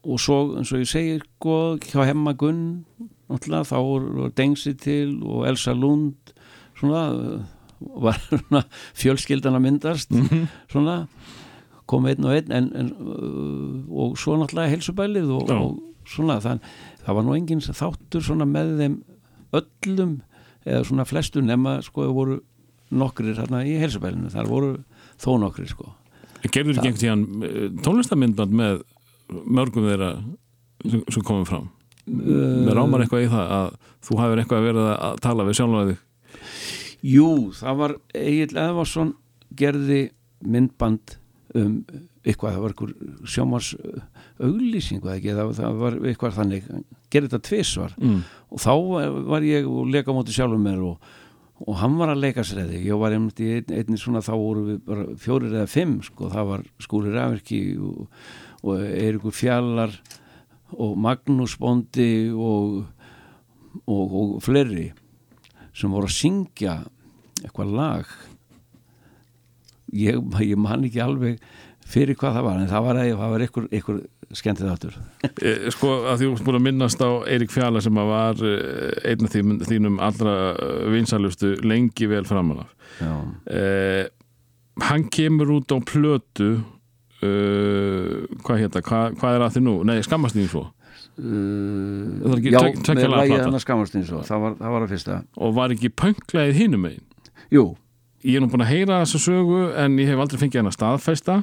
og 0.07 0.21
svo 0.23 0.57
eins 0.59 0.71
og 0.71 0.83
ég 0.83 0.91
segir 0.91 1.23
sko, 1.25 1.77
hjá 1.83 2.05
Hemma 2.07 2.35
Gunn 2.39 2.85
náttúrulega 3.27 3.67
þá 3.67 3.79
voru 3.83 4.29
Dengsi 4.39 4.75
til 4.79 5.17
og 5.27 5.47
Elsa 5.49 5.73
Lund 5.75 6.15
svona 6.79 7.43
var 7.81 8.21
svona 8.31 8.63
fjölskyldan 8.97 9.59
að 9.59 9.67
myndast 9.67 10.15
svona 10.73 11.03
kom 11.87 12.09
einn 12.11 12.27
og 12.27 12.35
einn 12.35 12.55
en, 12.55 12.71
en, 12.75 12.89
uh, 12.99 13.77
og 14.03 14.17
svo 14.19 14.39
náttúrulega 14.41 14.75
helsubælið 14.75 15.31
og, 15.37 15.53
og 15.55 16.09
svona 16.11 16.41
þann, 16.43 16.63
það 17.05 17.19
var 17.19 17.27
nú 17.27 17.37
enginn 17.37 17.63
þáttur 17.67 18.25
svona 18.27 18.49
með 18.49 18.75
þeim 18.81 18.97
öllum 19.57 20.19
eða 20.67 20.83
svona 20.89 21.07
flestu 21.07 21.43
nema 21.45 21.79
sko 21.87 22.09
voru 22.15 22.41
nokkrir 22.97 23.39
þarna 23.39 23.63
í 23.67 23.77
helsubælinu 23.83 24.33
þar 24.35 24.51
voru 24.51 24.75
þó 25.23 25.31
nokkrir 25.43 25.71
sko 25.71 25.93
Gerður 26.47 26.77
ekki 26.79 26.91
einhvern 26.93 27.01
tíðan 27.01 27.81
tónlistamindband 27.83 28.53
með 28.55 28.83
mörgum 29.29 29.89
þeirra 29.89 30.11
sem, 30.85 31.03
sem 31.11 31.25
komum 31.27 31.47
fram? 31.49 31.71
Með 32.07 32.75
rámar 32.77 33.03
eitthvað 33.03 33.25
í 33.25 33.31
það 33.33 33.55
að 33.57 33.71
þú 34.07 34.19
hafur 34.21 34.43
eitthvað 34.43 34.67
verið 34.69 34.91
að 34.95 35.23
tala 35.25 35.47
við 35.47 35.59
sjálflega 35.59 35.89
þig? 35.91 36.03
Jú, 37.07 37.31
það 37.57 37.81
var 37.81 37.95
Egil 38.19 38.57
Eðvarsson 38.59 39.15
gerði 39.57 40.01
myndband 40.45 41.17
um 41.57 41.77
eitthvað, 42.27 42.57
það 42.57 42.65
var 42.65 42.73
einhver 42.73 43.29
sjómars 43.31 43.69
auglýsing 44.43 45.05
eða 45.05 45.15
ekki, 45.15 45.37
það, 45.37 45.53
það 45.61 45.77
var 45.83 45.99
eitthvað 46.11 46.41
þannig 46.41 46.67
gerði 47.13 47.31
þetta 47.31 47.47
tvisvar. 47.47 47.95
Mm. 48.03 48.19
og 48.51 48.65
þá 48.65 48.73
var 49.31 49.47
ég 49.47 49.69
og 49.71 49.93
leka 49.95 50.11
á 50.11 50.17
móti 50.17 50.35
sjálfum 50.35 50.67
mér 50.67 50.83
og, 50.89 51.07
og 51.63 51.79
hann 51.81 51.95
var 52.01 52.13
að 52.13 52.25
leika 52.25 52.45
sér 52.45 52.65
eða 52.65 52.83
ég 52.83 53.01
var 53.01 53.15
einmitt 53.15 53.41
í 53.41 53.53
ein, 53.61 53.71
einni 53.79 54.01
svona 54.01 54.25
þá 54.27 54.35
voru 54.35 54.67
við 54.73 54.83
bara 54.91 55.07
fjórir 55.23 55.55
eða 55.55 55.71
fimm 55.71 56.01
sko, 56.05 56.33
það 56.35 56.51
var 56.51 56.67
Skúli 56.83 57.15
Rafirki 57.15 57.63
og, 57.79 58.11
og 58.67 58.83
Eirikur 58.83 59.37
Fjallar 59.37 59.95
og 60.75 60.99
Magnús 60.99 61.55
Bondi 61.63 62.11
og 62.35 62.83
og, 63.85 64.15
og 64.17 64.37
fleiri 64.45 64.91
sem 65.77 65.93
voru 65.93 66.09
að 66.09 66.17
syngja 66.17 66.77
eitthvað 67.45 67.73
lag. 67.77 68.11
Ég, 69.97 70.19
ég 70.43 70.59
man 70.59 70.85
ekki 70.87 71.03
alveg 71.03 71.41
fyrir 71.87 72.19
hvað 72.19 72.39
það 72.39 72.47
var 72.49 72.61
en 72.61 72.71
það 72.71 72.87
var, 72.89 73.01
það 73.07 73.33
var 73.33 73.45
ykkur, 73.47 73.67
ykkur 73.79 73.99
skemmtið 74.35 74.71
áttur 74.73 74.95
Eh, 75.39 75.69
Sko 75.71 75.93
að 76.11 76.23
því 76.25 76.31
að 76.51 76.63
minnast 76.65 77.03
á 77.03 77.11
Eirik 77.31 77.53
Fjala 77.55 77.83
sem 77.85 78.01
að 78.03 78.11
var 78.11 78.43
eh, 78.43 79.13
einn 79.13 79.29
af 79.29 79.37
þínum, 79.71 80.01
allra 80.03 80.35
vinsalustu 80.91 81.55
lengi 81.63 82.09
vel 82.11 82.25
framan 82.27 82.65
af. 82.65 82.73
Já, 82.99 83.13
eh, 83.55 84.05
Hann 84.87 85.07
kemur 85.09 85.55
út 85.55 85.73
á 85.73 85.79
plötu 85.81 86.51
eh, 87.23 88.27
hvað 88.43 88.65
hérna, 88.65 88.83
hvað, 88.83 89.21
hvað 89.21 89.37
er 89.37 89.47
að 89.47 89.55
því 89.55 89.63
nú? 89.69 89.77
Nei, 89.89 90.01
skammast 90.05 90.37
því 90.37 90.49
svo. 90.51 90.67
Uh, 91.17 92.35
ekki 92.37 92.51
já 92.53 92.59
með 92.61 93.07
plata. 93.09 93.37
hann 93.47 93.57
að 93.57 93.63
skamast 93.63 93.95
eins 93.97 94.11
og 94.13 94.27
það 94.29 94.43
var, 94.43 94.57
það 94.59 94.75
var 94.75 94.83
að 94.85 94.91
fyrsta. 94.93 95.15
Og 95.41 95.55
var 95.57 95.73
ekki 95.73 95.89
pönglaðið 95.97 96.59
hinum 96.61 96.83
megin 96.85 97.05
Jú, 97.55 97.73
Ég 98.27 98.39
er 98.39 98.43
nú 98.43 98.49
búin 98.51 98.65
að 98.65 98.73
heyra 98.73 99.03
þessa 99.05 99.19
sögu 99.23 99.59
en 99.79 99.99
ég 100.01 100.09
hef 100.11 100.19
aldrei 100.19 100.41
fengið 100.41 100.59
hann 100.59 100.71
að 100.71 100.75
staðfesta. 100.75 101.35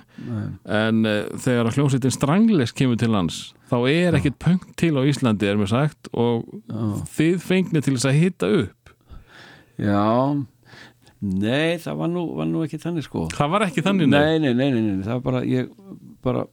En 0.68 1.06
uh, 1.08 1.20
þegar 1.40 1.70
að 1.70 1.78
hljómsveitin 1.78 2.16
Strangles 2.16 2.74
kemur 2.76 2.98
til 3.00 3.12
lands 3.14 3.38
þá 3.72 3.78
er 3.90 4.18
ekkit 4.18 4.36
pöng 4.42 4.66
til 4.80 4.92
á 5.00 5.02
Íslandi 5.08 5.48
er 5.48 5.60
mér 5.62 5.70
sagt 5.72 6.10
og 6.12 6.44
þið 7.16 7.38
fengnið 7.46 7.86
til 7.86 7.94
þess 7.96 8.10
að 8.10 8.18
hitta 8.20 8.50
upp. 8.64 8.92
Já. 9.80 10.34
Nei, 11.24 11.80
það 11.80 12.02
var 12.02 12.12
nú, 12.12 12.26
var 12.36 12.50
nú 12.50 12.66
ekki 12.66 12.82
þannig 12.84 13.08
sko. 13.08 13.30
Það 13.32 13.54
var 13.54 13.68
ekki 13.70 13.86
þannig 13.86 14.12
nei. 14.12 14.20
nei, 14.20 14.50
nei, 14.50 14.52
nei, 14.52 14.68
nei, 14.76 14.84
nei, 14.90 15.06
það 15.06 15.22
var 15.22 15.24
bara 15.30 15.46
ég 15.48 15.72
bara 16.26 16.44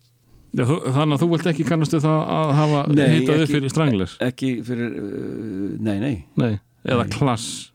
Já, 0.51 0.65
þú, 0.67 0.77
þannig 0.95 1.15
að 1.15 1.21
þú 1.23 1.27
vilt 1.31 1.49
ekki 1.51 1.65
kannastu 1.67 1.99
það 2.03 2.21
að 2.35 2.53
hafa 2.59 2.79
Nei, 2.91 3.05
hittað 3.13 3.43
upp 3.45 3.51
fyrir 3.53 3.71
Strangles 3.71 4.15
ekki 4.25 4.49
fyrir 4.67 4.97
uh, 4.99 5.67
nei, 5.79 5.99
nei, 6.03 6.15
nei, 6.39 6.55
eða 6.83 7.05
klass 7.13 7.71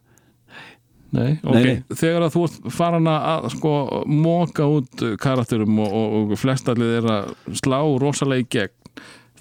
Nei, 1.15 1.35
ok, 1.41 1.53
Nei, 1.55 1.63
nei. 1.63 1.95
þegar 1.95 2.25
að 2.25 2.33
þú 2.35 2.41
ert 2.47 2.69
farin 2.75 3.09
að 3.11 3.49
sko 3.55 3.73
móka 4.11 4.65
út 4.67 5.03
karakterum 5.21 5.77
og, 5.83 5.93
og, 5.95 6.15
og 6.33 6.39
flestallið 6.41 6.95
er 6.99 7.07
að 7.13 7.29
slá 7.61 7.77
rosalega 8.01 8.43
í 8.43 8.49
gegn 8.57 8.73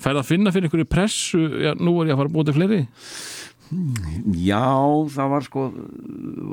færð 0.05 0.21
að 0.21 0.29
finna 0.29 0.53
fyrir 0.55 0.69
einhverju 0.69 0.91
pressu 0.91 1.41
já, 1.63 1.73
nú 1.79 1.97
er 2.03 2.11
ég 2.11 2.17
að 2.17 2.21
fara 2.21 2.31
að 2.31 2.35
búið 2.37 2.49
til 2.51 2.57
fleiri? 2.59 2.81
Já, 4.45 4.67
það 5.15 5.31
var 5.33 5.47
sko 5.47 5.63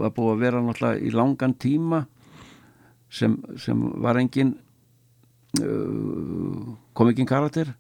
var 0.02 0.14
búið 0.16 0.32
að 0.36 0.44
vera 0.46 0.62
náttúrulega 0.64 1.02
í 1.06 1.14
langan 1.14 1.56
tíma 1.60 2.04
sem, 3.12 3.36
sem 3.60 3.82
var 4.02 4.20
engin 4.22 4.54
uh, 5.60 6.72
kom 6.98 7.12
ekki 7.12 7.26
karakter 7.30 7.74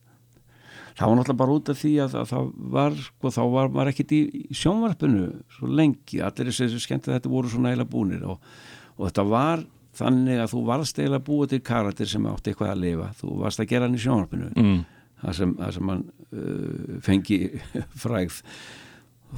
það 1.01 1.09
var 1.11 1.17
náttúrulega 1.19 1.41
bara 1.41 1.57
út 1.57 1.69
af 1.73 1.79
því 1.81 1.91
að, 2.05 2.15
að 2.21 2.29
það 2.31 2.47
var 2.77 2.95
sko, 3.01 3.31
þá 3.35 3.41
var 3.55 3.69
maður 3.75 3.91
ekkit 3.91 4.13
í, 4.15 4.21
í 4.53 4.57
sjónvarpinu 4.61 5.27
svo 5.57 5.69
lengi, 5.81 6.21
allir 6.23 6.51
þessi 6.53 6.81
skemmt 6.85 7.09
að 7.09 7.17
þetta 7.17 7.31
voru 7.33 7.51
svona 7.51 7.71
eiginlega 7.73 7.91
búnir 7.91 8.23
og, 8.29 8.49
og 8.97 9.03
þetta 9.09 9.25
var 9.33 9.65
þannig 9.97 10.39
að 10.45 10.51
þú 10.53 10.63
varst 10.69 11.01
eiginlega 11.01 11.25
búið 11.27 11.51
til 11.55 11.61
karakter 11.67 12.07
sem 12.13 12.25
átti 12.31 12.53
eitthvað 12.53 12.71
að 12.75 12.81
lifa. 12.85 13.09
Þú 13.19 13.33
varst 13.41 13.59
að 13.63 13.69
gera 13.73 13.87
hann 13.89 13.97
í 13.97 14.03
sjónvarpinu. 14.05 14.51
Mm. 14.55 14.81
það 15.25 15.35
sem, 15.41 15.51
sem 15.75 15.89
hann 15.91 16.05
uh, 16.31 16.95
fengi 17.05 17.39
frægð. 18.05 18.37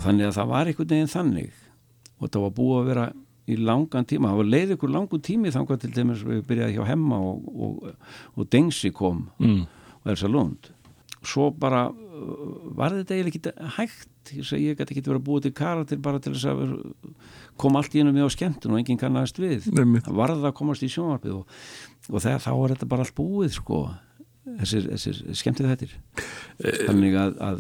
Þannig 0.04 0.28
að 0.30 0.38
það 0.38 0.52
var 0.54 0.70
einhvern 0.72 0.92
veginn 0.94 1.12
þannig. 1.16 1.50
Og 2.22 2.30
það 2.32 2.46
var 2.46 2.54
búið 2.60 2.78
að 2.84 2.88
vera 2.92 3.08
í 3.44 3.58
langan 3.60 4.06
tíma, 4.08 4.30
það 4.32 4.40
var 4.40 4.52
leið 4.54 4.76
ykkur 4.78 4.94
langun 4.94 5.24
tími 5.26 5.52
þangar 5.52 5.82
til 5.82 5.90
dæmis 5.92 6.22
við 6.24 6.46
byrjaði 6.48 6.78
hjá 6.78 6.86
Hemma 6.88 7.18
og, 7.20 7.50
og, 7.52 7.90
og 8.40 8.48
Dengsi 8.54 8.94
kom 8.96 9.26
Mm. 9.44 9.66
og 10.04 10.14
Elsa 10.14 10.30
Lund 10.32 10.70
svo 11.28 11.50
bara 11.56 11.86
uh, 11.90 12.72
var 12.78 12.96
þetta 13.00 13.16
eiginlega 13.18 13.34
ekki 13.40 13.72
hægt? 13.78 14.10
Ég, 14.34 14.46
segi, 14.48 14.70
ég 14.70 14.78
gæti 14.80 14.94
ekki 14.96 15.04
verið 15.04 15.20
að 15.20 15.26
búið 15.28 15.46
til 15.48 15.54
karakter 15.58 16.00
bara 16.04 16.20
til 16.24 16.32
þess 16.36 16.48
að 16.48 16.62
koma 17.60 17.82
allt 17.82 17.96
í 17.96 18.00
hennu 18.00 18.14
með 18.16 18.30
á 18.32 18.36
skemmtun 18.36 18.72
og 18.76 18.80
enginn 18.80 19.00
kannast 19.02 19.40
við. 19.42 19.68
Einmitt. 19.76 20.06
það 20.08 20.16
varð 20.22 20.46
að 20.48 20.54
komast 20.62 20.86
í 20.86 20.90
sjónvarpið 20.94 21.34
og, 21.42 21.58
og 22.10 22.24
þegar 22.24 22.44
þá 22.46 22.52
er 22.54 22.74
þetta 22.76 22.90
bara 22.94 23.04
allt 23.08 23.16
búið 23.20 23.56
sko. 23.58 23.82
Þessir, 24.44 24.88
þessir 24.92 25.20
skemmtið 25.40 25.70
þettir 25.72 25.92
þannig 26.88 27.14
að, 27.16 27.38
að, 27.48 27.60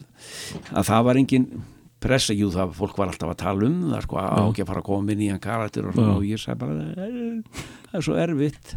að 0.75 0.87
það 0.89 1.05
var 1.07 1.19
engin 1.21 1.45
pressa, 2.03 2.35
jú 2.35 2.49
það 2.51 2.73
fólk 2.75 2.97
var 2.99 3.11
alltaf 3.13 3.29
að 3.31 3.37
tala 3.39 3.67
um 3.69 3.77
það 3.93 4.01
sko, 4.03 4.17
á 4.19 4.43
ekki 4.49 4.63
að 4.65 4.67
fara 4.67 4.81
að 4.83 4.87
koma 4.89 5.07
með 5.07 5.21
nýjan 5.21 5.39
karakter 5.45 5.87
og, 5.87 6.01
og 6.17 6.25
ég 6.27 6.41
sagði 6.43 6.59
bara 6.59 7.05
"Eh, 7.05 7.61
það 7.87 7.95
er 8.01 8.03
svo 8.07 8.17
erfitt 8.19 8.73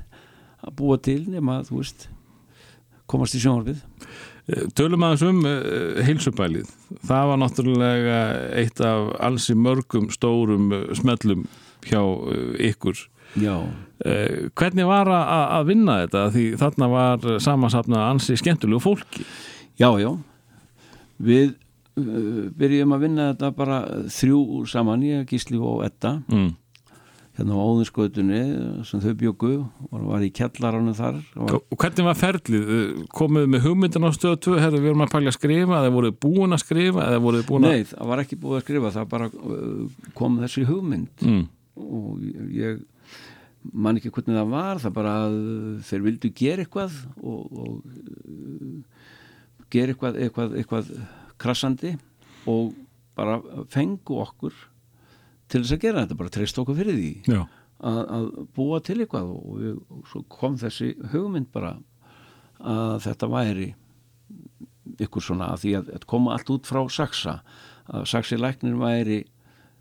að 0.62 0.76
búa 0.78 0.98
til 1.02 1.18
nema 1.34 1.58
þú 1.66 1.80
veist 1.80 2.06
komast 3.10 3.34
í 3.34 3.42
sjónvarpið. 3.42 3.82
Eh, 3.82 4.35
Tölum 4.78 5.02
aðeins 5.02 5.24
um 5.26 5.40
uh, 5.42 5.96
heilsubælið. 6.06 6.68
Það 7.08 7.30
var 7.32 7.40
náttúrulega 7.42 8.18
eitt 8.54 8.78
af 8.84 9.08
alls 9.26 9.48
í 9.50 9.56
mörgum 9.58 10.06
stórum 10.14 10.68
uh, 10.70 10.84
smellum 10.94 11.48
hjá 11.86 11.98
uh, 11.98 12.52
ykkur. 12.68 13.00
Já, 13.36 13.56
hvernig 14.56 14.86
var 14.88 15.10
að, 15.12 15.40
að 15.58 15.66
vinna 15.68 15.96
þetta? 16.04 16.20
Því 16.32 16.44
þarna 16.60 16.86
var 16.88 17.24
samansapna 17.42 18.04
ansi 18.06 18.36
skemmtilegu 18.38 18.78
fólki. 18.80 19.26
Já, 19.76 19.90
já. 20.00 20.08
Við 21.20 21.50
byrjum 22.56 22.94
að 22.96 23.02
vinna 23.02 23.26
þetta 23.32 23.50
bara 23.58 23.80
þrjú 24.14 24.62
saman, 24.70 25.04
ég, 25.04 25.26
Gísli 25.28 25.58
og 25.58 25.82
Edda. 25.84 26.14
Mm. 26.32 26.54
Hérna 27.36 27.56
á 27.56 27.60
Óðinsgötunni 27.60 28.40
sem 28.88 29.02
þau 29.02 29.12
bjöggu 29.20 29.52
og 29.90 30.04
var 30.08 30.24
í 30.24 30.30
kjallarannu 30.34 30.94
þar. 30.96 31.18
Og 31.36 31.50
var, 31.50 31.58
og 31.60 31.80
hvernig 31.82 32.06
var 32.06 32.18
ferlið? 32.18 32.70
Uh, 32.70 33.02
komið 33.16 33.48
með 33.52 33.66
hugmyndin 33.66 34.08
á 34.08 34.10
stöðu 34.16 34.38
2 34.46 34.60
herðu 34.62 34.80
við 34.80 34.92
erum 34.92 35.04
að 35.04 35.12
pælja 35.12 35.32
að 35.32 35.36
skrifa 35.36 35.80
eða 35.80 35.92
voruð 35.96 36.18
búin 36.24 36.56
að 36.56 36.62
skrifa 36.64 37.08
eða 37.10 37.22
voruð 37.26 37.46
búin 37.50 37.68
að 37.68 37.74
Nei, 37.76 37.88
það 37.90 38.12
var 38.12 38.22
ekki 38.24 38.38
búið 38.40 38.58
að 38.58 38.64
skrifa 38.64 38.92
það 38.94 39.10
bara 39.12 39.28
uh, 39.32 40.10
kom 40.16 40.38
þessi 40.44 40.64
hugmynd. 40.70 41.26
Mm. 41.26 41.44
og 41.76 42.22
ég 42.56 42.84
man 43.76 43.98
ekki 43.98 44.12
hvernig 44.14 44.38
það 44.38 44.52
var 44.54 44.80
það 44.80 44.94
bara 44.96 45.14
að 45.26 45.36
þeir 45.88 46.04
vildu 46.06 46.30
gera 46.38 46.64
eitthvað 46.64 46.96
og, 47.20 47.58
og 47.60 47.74
uh, 48.30 49.04
gera 49.74 49.92
eitthvað, 49.92 50.20
eitthvað, 50.24 50.56
eitthvað 50.62 50.90
krassandi 51.42 51.92
og 52.48 52.72
bara 53.16 53.40
fengu 53.72 54.20
okkur 54.22 54.56
til 55.52 55.62
þess 55.62 55.76
að 55.76 55.84
gera 55.84 56.04
þetta, 56.04 56.18
bara 56.20 56.34
treyst 56.34 56.58
okkur 56.62 56.78
fyrir 56.78 56.98
því 56.98 57.12
að, 57.36 58.00
að 58.02 58.28
búa 58.56 58.80
til 58.84 58.98
eitthvað. 59.00 59.32
Og, 59.36 59.60
við, 59.60 59.78
og 59.92 60.10
svo 60.10 60.22
kom 60.32 60.58
þessi 60.60 60.92
hugmynd 61.12 61.50
bara 61.54 61.76
að 62.56 62.98
þetta 63.06 63.30
væri 63.30 63.70
ykkur 65.02 65.24
svona 65.24 65.50
að 65.52 65.64
því 65.64 65.72
að, 65.80 65.88
að 65.98 66.06
koma 66.08 66.36
allt 66.36 66.52
út 66.54 66.68
frá 66.68 66.80
Saxa 66.92 67.40
að 67.86 68.06
Saxi 68.10 68.38
læknir 68.38 68.78
væri 68.80 69.20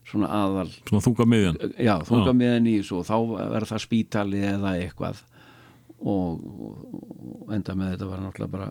svona 0.05 0.29
aðal 0.29 0.67
svona 0.85 1.01
þunga 1.01 1.25
miðjan 1.29 1.55
já, 1.81 1.95
þunga 2.05 2.33
með 2.37 2.51
henni 2.53 2.75
í 2.77 2.83
svo 2.85 3.01
þá 3.05 3.15
verður 3.31 3.69
það 3.71 3.85
spítali 3.85 4.43
eða 4.45 4.75
eitthvað. 4.81 5.23
Og, 6.05 6.41
og, 6.43 7.05
og 7.47 7.53
enda 7.55 7.73
með 7.77 7.95
þetta 7.95 8.09
var 8.09 8.21
náttúrulega 8.21 8.53
bara 8.57 8.69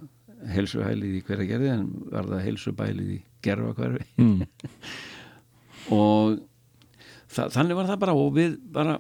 helsuhælið 0.55 1.15
í 1.19 1.23
hverja 1.25 1.49
gerði 1.49 1.71
en 1.73 1.87
verða 2.13 2.41
helsubælið 2.45 3.13
í 3.15 3.21
gerfa 3.43 3.73
hverfi 3.79 4.05
mm. 4.21 4.43
og 5.99 6.37
þa 7.35 7.49
þannig 7.55 7.79
var 7.79 7.91
það 7.91 8.03
bara 8.05 8.15
og 8.19 8.33
við 8.37 8.57
bara 8.75 8.99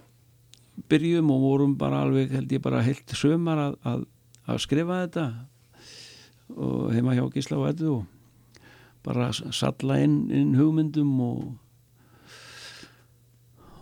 byrjum 0.90 1.30
og 1.30 1.42
vorum 1.46 1.74
bara 1.78 2.02
alveg 2.04 2.32
held 2.34 2.52
ég 2.52 2.62
bara 2.64 2.82
heilt 2.82 3.14
sömar 3.14 3.60
að, 3.68 3.74
að, 3.86 4.06
að 4.50 4.62
skrifa 4.64 5.02
þetta 5.04 5.26
og 6.54 6.88
heima 6.92 7.14
hjá 7.16 7.24
Gísla 7.34 7.60
og 7.60 7.68
Eddu 7.70 7.92
og 8.00 8.56
bara 9.04 9.28
salla 9.32 9.98
inn, 10.02 10.24
inn 10.32 10.54
hugmyndum 10.58 11.12
og 11.24 11.44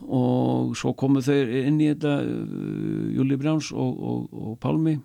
og 0.03 0.73
svo 0.77 0.93
komu 0.99 1.21
þau 1.23 1.37
inn 1.63 1.79
í 1.81 1.87
þetta 1.93 2.17
uh, 2.27 3.05
Júli 3.17 3.37
Brjáns 3.39 3.69
og, 3.71 3.93
og, 4.03 4.25
og 4.35 4.57
Pálmi 4.63 4.97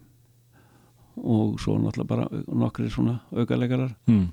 og 1.18 1.60
svo 1.62 1.78
náttúrulega 1.82 2.10
bara 2.10 2.26
nokkri 2.58 2.90
svona 2.94 3.20
aukalegarar 3.32 3.94
Mm. 4.10 4.28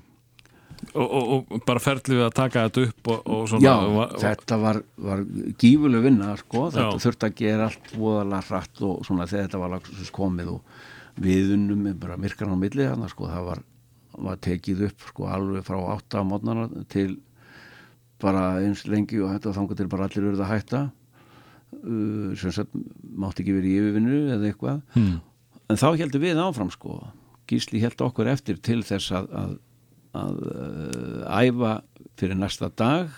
Og, 0.93 1.05
og, 1.05 1.45
og 1.51 1.63
bara 1.67 1.81
ferlið 1.83 2.19
við 2.19 2.25
að 2.27 2.35
taka 2.37 2.65
þetta 2.67 2.83
upp 2.89 3.11
og, 3.11 3.21
og 3.35 3.45
svona 3.51 3.65
Já, 3.65 4.17
þetta 4.21 4.57
var, 4.61 4.81
var 5.07 5.23
gífuleg 5.61 6.05
vinna 6.05 6.33
sko, 6.39 6.65
þetta 6.75 7.03
þurfti 7.03 7.29
að 7.29 7.37
gera 7.41 7.69
allt 7.69 7.93
voðalega 7.95 8.41
hratt 8.49 8.83
og 8.85 9.07
svona 9.07 9.29
þegar 9.29 9.47
þetta 9.47 9.61
var 9.63 9.73
lagsins 9.75 10.13
komið 10.15 10.51
og 10.55 10.83
við 11.25 11.53
unnum 11.55 11.85
með 11.87 11.99
bara 12.03 12.19
myrkan 12.19 12.53
á 12.53 12.57
milli 12.59 12.87
þannig 12.87 13.13
sko, 13.13 13.29
það 13.31 13.47
var, 13.49 13.63
var 14.29 14.41
tekið 14.47 14.85
upp 14.89 15.07
sko 15.09 15.29
alveg 15.31 15.67
frá 15.67 15.79
átta 15.95 16.23
á 16.23 16.27
mótnana 16.27 16.67
til 16.91 17.15
bara 18.21 18.45
eins 18.63 18.85
lengi 18.87 19.19
og 19.23 19.33
hætta 19.33 19.53
þangar 19.55 19.79
til 19.79 19.89
bara 19.91 20.07
allir 20.07 20.29
verið 20.29 20.43
að 20.45 20.53
hætta. 20.53 20.81
Uh, 21.75 22.31
sem 22.39 22.53
sagt 22.55 22.75
mátti 23.19 23.43
ekki 23.43 23.55
verið 23.57 23.71
í 23.71 23.77
yfirvinnu 23.81 24.19
eða 24.35 24.49
eitthvað. 24.49 24.81
Mm. 24.95 25.15
en 25.69 25.79
þá 25.81 25.87
heldum 25.99 26.23
við 26.23 26.41
áfram 26.41 26.71
sko. 26.71 26.99
Gísli 27.49 27.81
held 27.83 28.01
okkur 28.01 28.29
eftir 28.31 28.57
til 28.63 28.79
þess 28.85 29.11
að, 29.13 29.27
að, 29.37 29.55
að 30.15 30.41
uh, 30.47 31.43
æfa 31.43 31.73
fyrir 32.19 32.37
næsta 32.39 32.69
dag 32.79 33.11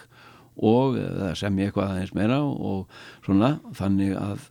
og 0.57 0.97
uh, 0.97 1.31
semja 1.37 1.67
eitthvað 1.69 1.91
aðeins 1.93 2.15
meira 2.17 2.39
og 2.43 2.87
svona 3.25 3.55
þannig 3.77 4.15
að 4.17 4.47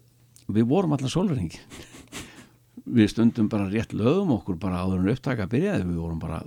við 0.55 0.68
vorum 0.70 0.94
allan 0.94 1.10
sólverðingi 1.10 1.59
við 2.86 3.09
stundum 3.10 3.48
bara 3.51 3.66
rétt 3.73 3.90
lögum 3.98 4.36
okkur 4.36 4.59
bara 4.62 4.85
áður 4.86 5.01
en 5.02 5.10
upptaka 5.16 5.48
byrjaði 5.51 5.89
við 5.89 5.97
vorum 5.98 6.20
bara 6.23 6.39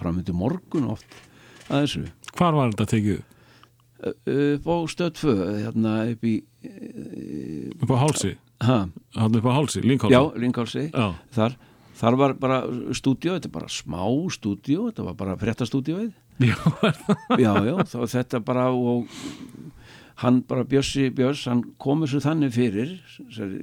framöndu 0.00 0.32
morgun 0.36 0.86
oft 0.94 1.04
að 1.68 1.82
þessu 1.84 2.04
hvar 2.38 2.56
var 2.56 2.72
þetta 2.72 2.86
tekið? 2.94 3.20
upp? 3.20 3.30
upp 4.32 4.66
á 4.72 4.76
stöð 4.92 5.12
2 5.20 5.34
hérna 5.66 5.92
upp 6.14 6.24
í 6.28 6.34
Upp 7.84 7.92
á 7.92 7.96
hálsi? 8.00 8.32
ha, 8.64 8.78
Hann 9.18 9.36
upp 9.38 9.44
á 9.48 9.52
hálsi, 9.58 9.82
Linkhálsi? 9.84 10.14
já, 10.16 10.22
Ringálsi 10.40 10.84
Já. 10.88 11.06
þar, 11.36 11.56
þar 11.94 12.18
var 12.20 12.36
bara 12.40 12.60
stúdíó, 12.96 13.36
þetta 13.36 13.50
er 13.50 13.54
bara 13.54 13.72
smá 13.72 14.02
stúdíó 14.34 14.88
þetta 14.90 15.08
var 15.10 15.18
bara 15.18 15.38
fréttastúdíóið 15.40 16.12
Já, 16.42 16.56
já, 17.38 17.52
já, 17.62 17.76
þá 17.86 17.98
þetta 18.10 18.40
bara 18.42 18.66
og 18.74 19.06
hann 20.22 20.40
bara 20.46 20.64
Bjössi 20.66 21.08
Björs, 21.14 21.44
hann 21.50 21.62
kom 21.78 22.04
þessu 22.04 22.20
þannig 22.22 22.54
fyrir 22.54 22.94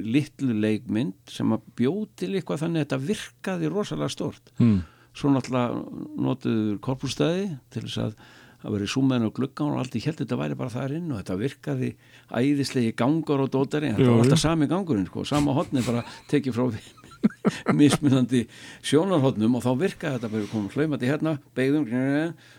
litlu 0.03 0.55
leikmynd 0.55 1.31
sem 1.31 1.51
að 1.55 1.83
til 2.19 2.33
eitthvað 2.35 2.65
þannig 2.65 2.85
þetta 2.85 3.01
virkaði 3.07 3.71
rosalega 3.71 4.11
stort 4.11 4.51
mm. 4.59 4.77
svo 5.15 5.31
náttúrulega 5.31 5.83
notuður 6.27 6.79
korpústæði 6.83 7.49
til 7.71 7.85
þess 7.87 8.03
að 8.05 8.15
það 8.61 8.75
verið 8.75 8.91
súmenn 8.93 9.25
og 9.25 9.35
gluggan 9.37 9.73
og 9.73 9.81
allt 9.81 9.95
í 9.97 10.03
held 10.03 10.19
þetta 10.21 10.37
væri 10.37 10.57
bara 10.59 10.73
þar 10.73 10.95
inn 10.97 11.07
og 11.11 11.21
þetta 11.21 11.37
virkaði 11.39 11.93
æðislegi 12.29 12.95
gangur 12.99 13.45
og 13.45 13.53
dótari 13.53 13.93
þetta 13.95 14.11
var 14.11 14.25
alltaf 14.25 14.43
sami 14.43 14.67
gangurinn 14.69 15.07
sko, 15.09 15.25
sama 15.25 15.55
hotni 15.57 15.81
bara 15.85 16.03
tekið 16.29 16.57
frá 16.57 16.67
mismunandi 17.79 18.45
sjónarhotnum 18.85 19.57
og 19.59 19.65
þá 19.65 19.71
virkaði 19.79 20.17
þetta 20.17 20.31
bara 20.33 20.51
komum 20.51 20.69
hlaumandi 20.73 21.09
hérna, 21.09 21.35
beigðum 21.57 21.87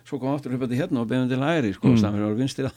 svo 0.09 0.21
kom 0.23 0.35
aftur 0.35 0.55
hlaumandi 0.55 0.81
hérna 0.81 1.03
og 1.03 1.09
beigðum 1.11 1.31
til 1.33 1.41
hæri 1.43 1.73
sko, 1.77 1.93
mm. 1.93 2.03
samir 2.03 2.27
var 2.27 2.37
vinstir 2.39 2.71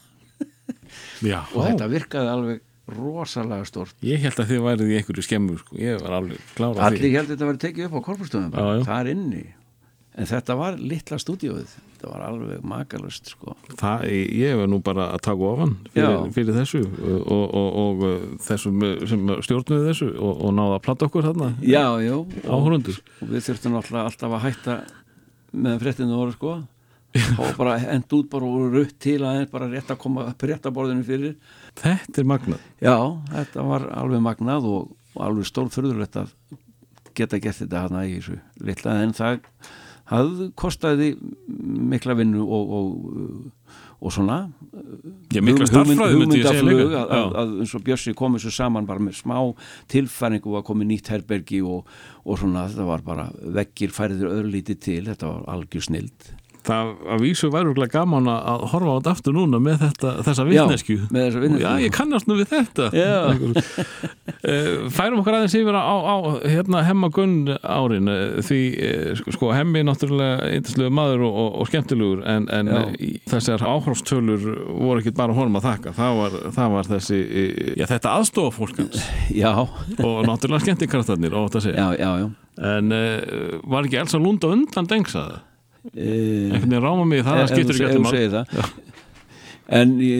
og 1.54 1.60
þetta 1.68 1.92
virkaði 1.92 2.32
alveg 2.32 2.64
rosalega 2.96 3.66
stort 3.66 4.06
Ég 4.06 4.22
held 4.22 4.40
að 4.42 4.52
þið 4.52 4.66
værið 4.66 4.92
í 4.92 4.98
einhverju 5.00 5.26
skemmu 5.26 5.56
sko. 5.58 5.78
Ég 5.82 6.02
var 6.04 6.20
alveg 6.20 6.42
klára 6.54 6.76
á 6.78 6.86
því 6.86 7.00
allir 7.00 7.16
held 7.16 7.32
þetta 7.34 7.48
væri 7.50 7.62
tekið 7.64 7.88
upp 7.88 7.96
á 7.98 8.02
korpústöðum 8.10 8.52
Já, 8.54 8.66
já. 8.66 8.84
þar 8.90 9.10
inni 9.16 9.46
en 10.16 10.30
þetta 10.30 10.56
var 10.60 10.78
litla 10.80 11.18
stúdíóið. 11.22 11.72
Þetta 11.96 12.12
var 12.12 12.24
alveg 12.28 12.64
makalust 12.68 13.32
sko. 13.32 13.56
Það, 13.80 14.04
ég 14.36 14.58
var 14.60 14.70
nú 14.72 14.80
bara 14.84 15.10
að 15.16 15.24
taka 15.28 15.48
ofan 15.50 15.74
fyrir, 15.94 16.28
fyrir 16.36 16.58
þessu 16.60 16.82
og, 16.86 17.32
og, 17.36 17.56
og, 17.62 17.80
og 18.04 18.44
þessum 18.46 18.86
sem 19.10 19.26
stjórnuðu 19.48 19.88
þessu 19.90 20.10
og, 20.14 20.44
og 20.48 20.54
náða 20.58 20.78
að 20.78 20.84
platta 20.88 21.08
okkur 21.10 21.28
þarna 21.30 21.50
Já, 21.64 21.86
já. 22.04 22.16
áhörundur 22.46 23.00
og 23.00 23.32
við 23.32 23.46
þurftum 23.50 23.78
alltaf, 23.80 24.00
alltaf 24.04 24.38
að 24.38 24.46
hætta 24.50 24.78
með 25.56 25.78
fréttinu 25.86 26.20
voru 26.20 26.36
sko. 26.36 26.56
Og 27.40 27.56
bara 27.56 27.78
hend 27.80 28.12
út 28.12 28.28
bara 28.28 28.48
og 28.52 28.74
rutt 28.76 28.98
til 29.00 29.22
aðeins 29.24 29.52
bara 29.54 29.70
rétt 29.72 29.92
að 29.94 30.02
koma 30.04 30.28
réttaborðinu 30.36 31.06
fyrir. 31.08 31.38
Þetta 31.80 32.20
er 32.22 32.28
magnað. 32.28 32.66
Já, 32.84 32.98
þetta 33.32 33.64
var 33.70 33.86
alveg 33.96 34.24
magnað 34.26 34.68
og, 34.68 34.90
alveg 35.16 35.48
stórfurðulegt 35.48 36.18
að 36.20 36.34
geta 37.16 37.40
gert 37.40 37.62
þetta 37.62 37.86
hana 37.86 38.04
í 38.04 38.18
þessu 38.18 38.36
litla 38.68 38.98
en 39.06 39.16
það 39.16 39.40
hafði 40.12 40.50
kostaði 40.60 41.12
mikla 41.48 42.16
vinnu 42.20 42.46
og, 42.46 42.74
og, 42.78 43.50
og 44.00 44.14
svona. 44.14 44.38
Ég 45.34 45.46
mikla 45.46 45.68
starffræði 45.70 46.20
myndi 46.22 46.42
ég 46.42 46.48
segja 46.50 46.66
líka. 46.68 47.04
að, 47.42 47.56
eins 47.64 47.76
og 47.78 47.86
Bjössi 47.86 48.16
kom 48.18 48.38
þessu 48.38 48.54
saman 48.54 48.88
bara 48.90 49.04
með 49.04 49.20
smá 49.22 49.38
tilfæringu 49.92 50.54
og 50.54 50.62
að 50.62 50.68
komi 50.70 50.88
nýtt 50.90 51.12
herbergi 51.14 51.62
og, 51.66 51.90
og 52.24 52.42
svona 52.42 52.68
þetta 52.70 52.90
var 52.92 53.06
bara 53.06 53.30
veggir 53.58 53.94
færður 53.96 54.34
öðrulítið 54.34 54.82
til 54.88 55.04
þetta 55.10 55.32
var 55.32 55.46
algjör 55.56 55.88
snild 55.90 56.34
Það 56.66 56.92
að 57.14 57.22
vísu 57.22 57.50
væruglega 57.54 58.00
gaman 58.00 58.30
að 58.32 58.64
horfa 58.72 58.94
á 58.94 58.98
þetta 58.98 59.12
aftur 59.16 59.36
núna 59.38 59.60
með 59.62 59.84
þetta, 59.84 60.14
þessa 60.26 60.46
vitnesku 60.48 60.96
með 61.14 61.26
þessa 61.28 61.42
vitneskju. 61.44 61.66
Já, 61.66 61.84
ég 61.84 61.94
kannast 61.94 62.30
nú 62.30 62.40
við 62.40 62.54
þetta 62.56 62.90
Já. 62.96 63.14
Eh, 64.46 64.90
Færum 64.94 65.22
okkur 65.22 65.34
aðeins 65.40 65.56
yfir 65.58 65.74
á, 65.74 65.82
á 65.82 66.18
hérna 66.46 66.84
hemma 66.86 67.08
gunn 67.14 67.48
árin 67.62 68.10
eh, 68.12 68.36
því 68.46 68.60
eh, 68.78 69.22
sko, 69.34 69.50
hemmi 69.56 69.82
er 69.82 69.88
náttúrulega 69.88 70.50
eindislegu 70.52 70.92
maður 70.94 71.24
og, 71.26 71.38
og, 71.62 71.70
skemmtilegur 71.70 72.22
en, 72.30 72.46
en 72.54 72.70
Já. 72.70 72.82
þessar 73.32 73.66
áhrifstölur 73.66 74.46
voru 74.70 75.02
ekki 75.02 75.16
bara 75.18 75.34
honum 75.34 75.58
að 75.58 75.66
þakka 75.72 75.96
það 75.98 76.20
var, 76.20 76.38
það 76.60 76.76
var 76.76 76.92
þessi, 76.92 77.20
já 77.80 77.86
þetta 77.90 78.14
aðstofa 78.20 78.54
fólk 78.60 78.84
hans 78.84 79.02
Já, 79.34 79.50
og 79.56 80.22
náttúrulega 80.30 80.68
skemmtikraftarnir 80.68 81.38
ótt 81.42 81.58
að 81.58 81.68
segja 81.70 81.90
já, 81.90 82.06
já, 82.06 82.12
já 82.26 82.70
en 82.76 82.98
var 83.66 83.90
ekki 83.90 84.02
Elsa 84.04 84.22
Lunda 84.22 84.54
undan 84.54 84.90
dengsaða? 84.90 85.42
E, 85.94 86.10
einhvern 86.52 86.70
veginn 86.70 86.86
ráma 86.86 87.06
mig, 87.10 87.24
það 87.26 87.42
ef 87.44 87.54
skiptur 87.54 87.82
ekki 87.90 88.12
segir 88.12 88.34
það. 88.34 88.72
En 89.76 89.96
e, 89.98 90.16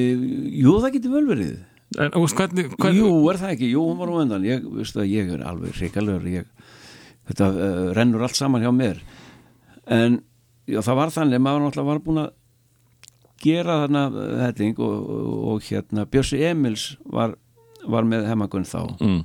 jú, 0.62 0.78
það 0.82 0.96
getur 0.98 1.16
vel 1.16 1.26
verið. 1.30 1.56
En 2.02 2.12
hvernig, 2.12 2.72
hvernig 2.76 2.98
Jú, 2.98 3.12
er 3.32 3.40
það 3.40 3.52
ekki, 3.54 3.68
jú, 3.72 3.84
hún 3.86 4.00
var 4.00 4.10
á 4.12 4.16
undan. 4.24 4.48
Ég, 4.48 4.64
ég 5.06 5.30
er 5.36 5.44
alveg 5.46 5.78
ég, 6.34 6.48
þetta 7.30 7.52
uh, 7.52 7.84
rennur 7.96 8.26
allt 8.26 8.38
saman 8.38 8.64
hjá 8.66 8.72
mér. 8.74 9.00
En 9.86 10.20
já, 10.68 10.82
það 10.82 11.00
var 11.00 11.14
þannig, 11.14 11.44
maður 11.46 11.66
náttúrulega 11.66 11.92
var 11.92 12.02
búin 12.04 12.24
að 12.24 12.34
gera 13.46 13.80
þarna 13.84 14.04
hetting 14.42 14.82
og, 14.82 14.98
og, 15.14 15.38
og 15.54 15.70
hérna 15.70 16.08
Björsi 16.10 16.42
Emils 16.48 16.96
var, 17.06 17.36
var 17.86 18.08
með 18.08 18.28
hemmagunn 18.32 18.68
þá. 18.68 18.82
Mm. 19.00 19.24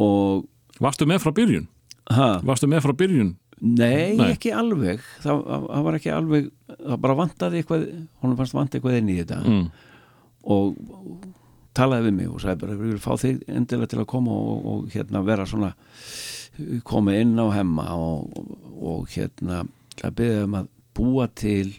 og 0.00 0.48
varstu 0.82 1.06
með 1.06 1.22
frá 1.22 1.34
byrjun? 1.36 1.68
ha, 2.10 2.28
varstu 2.44 2.68
með 2.70 2.86
frá 2.86 2.94
byrjun? 2.98 3.34
Nei, 3.60 4.16
Nei. 4.18 4.32
ekki 4.34 4.50
alveg 4.56 5.00
það, 5.22 5.42
það 5.46 5.84
var 5.86 5.98
ekki 5.98 6.12
alveg 6.14 6.50
það 6.74 7.00
bara 7.04 7.16
vantaði 7.18 7.60
eitthvað, 7.62 7.84
hún 8.22 8.36
fannst 8.38 8.56
vant 8.56 8.74
eitthvað 8.74 8.98
inn 9.00 9.08
í 9.14 9.18
þetta 9.22 9.40
Mm. 9.44 9.64
og 10.44 10.76
talaði 11.74 12.08
við 12.08 12.16
mig 12.18 12.28
og 12.30 12.40
sagði 12.42 12.60
bara, 12.60 12.74
við 12.78 12.86
viljum 12.88 13.02
fá 13.04 13.14
þig 13.18 13.40
endilega 13.50 13.90
til 13.90 14.00
að 14.02 14.10
koma 14.12 14.30
og, 14.38 14.66
og 14.72 14.92
hérna 14.94 15.22
vera 15.26 15.46
svona 15.46 15.72
koma 16.86 17.14
inn 17.18 17.34
á 17.40 17.46
hemma 17.56 17.86
og, 17.98 18.36
og, 18.78 19.08
hérna 19.10 19.64
að 20.04 20.14
byrja 20.20 20.44
um 20.46 20.54
að 20.60 20.68
búa 20.94 21.26
til 21.34 21.72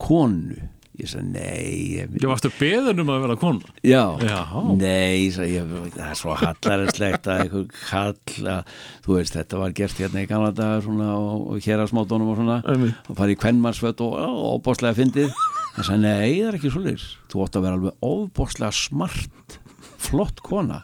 konu 0.00 0.56
ég 1.00 1.08
sagði, 1.08 1.30
nei 1.32 1.76
ég, 1.96 2.16
varstu 2.28 2.50
beðin 2.58 3.00
um 3.00 3.10
að 3.14 3.22
vera 3.24 3.36
kona. 3.40 3.70
Já, 3.86 4.02
Já. 4.20 4.40
nei 4.76 5.30
sagði, 5.32 5.54
ég, 5.56 5.70
það 5.94 6.10
er 6.10 6.18
svo 6.20 6.34
hallarinslegt 6.36 7.30
að 7.32 7.40
einhver 7.46 7.64
kall 7.78 8.50
að, 8.52 8.74
þú 9.06 9.16
veist, 9.16 9.38
þetta 9.38 9.62
var 9.62 9.74
gert 9.78 10.02
hérna 10.02 10.24
í 10.24 10.28
gamla 10.28 10.52
dagar 10.58 10.84
svona 10.84 11.08
og, 11.16 11.46
og 11.54 11.64
hér 11.64 11.82
að 11.84 11.92
smádónum 11.94 12.34
og 12.34 12.38
svona. 12.42 12.58
Einmitt. 12.68 13.08
og 13.08 13.18
farið 13.22 13.36
í 13.36 13.40
kvennmannsföt 13.46 14.04
og 14.04 14.18
óbáslega 14.52 14.98
fyndið. 15.00 15.32
Það 15.72 15.88
sagði, 15.88 16.02
nei, 16.04 16.28
það 16.36 16.50
er 16.50 16.60
ekki 16.60 16.74
svoleiðis. 16.76 17.08
Þú 17.32 17.46
átt 17.46 17.56
að 17.56 17.66
vera 17.66 17.80
alveg 17.80 18.06
óbáslega 18.12 18.72
smart 18.76 19.58
flott 20.02 20.44
kona. 20.44 20.82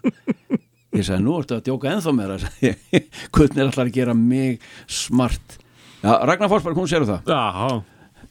Ég 0.97 1.05
sagði, 1.05 1.21
nú 1.27 1.37
ertu 1.37 1.59
að 1.59 1.67
djóka 1.69 1.93
ennþá 1.93 2.17
meira. 2.17 2.41
Hvernig 2.65 3.61
er 3.61 3.67
alltaf 3.69 3.85
að 3.85 3.95
gera 3.99 4.17
mig 4.17 4.63
smart. 4.89 5.59
Já, 6.01 6.15
Ragnar 6.25 6.49
Forsberg, 6.49 6.79
hún 6.81 6.89
sér 6.89 7.05
það. 7.05 7.29
Já, 7.29 7.83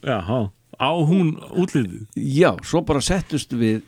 já 0.07 0.47
Á 0.77 0.91
hún 0.93 1.35
útlitið? 1.57 2.05
Já, 2.15 2.51
svo 2.65 2.83
bara 2.85 3.01
settust 3.01 3.53
við 3.57 3.81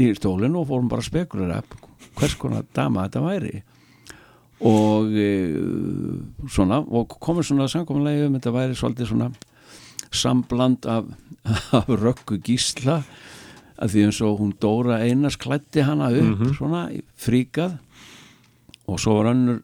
í 0.00 0.10
stólinn 0.18 0.56
og 0.58 0.66
fórum 0.70 0.90
bara 0.90 1.04
að 1.04 1.10
spekulera 1.12 1.60
hvers 2.18 2.36
konar 2.38 2.66
dama 2.74 3.06
þetta 3.06 3.22
væri. 3.24 3.62
Og 4.64 5.12
e, 5.14 5.28
svona, 6.50 6.80
og 6.82 7.14
komið 7.22 7.50
svona 7.50 7.68
samkominlega 7.70 8.28
um 8.28 8.38
þetta 8.38 8.54
væri 8.54 8.78
svolítið 8.78 9.10
svona 9.12 9.30
sambland 10.14 10.86
af, 10.90 11.06
af 11.78 11.90
rökku 11.90 12.40
gísla 12.42 13.02
að 13.74 13.94
því 13.94 14.04
eins 14.08 14.20
og 14.22 14.40
hún 14.40 14.54
Dóra 14.62 15.00
Einars 15.02 15.38
klætti 15.38 15.82
hana 15.86 16.10
upp 16.14 16.44
svona 16.54 16.86
fríkað. 17.18 17.78
Og 18.84 18.98
svo 19.00 19.16
var 19.18 19.32
önnur 19.32 19.62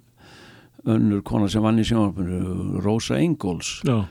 önnur 0.88 1.22
kona 1.26 1.48
sem 1.50 1.62
vann 1.64 1.80
í 1.80 1.84
sjónvarpinu 1.84 2.80
Rósa 2.80 3.18
Ingóls 3.20 3.80
Já, 3.84 4.04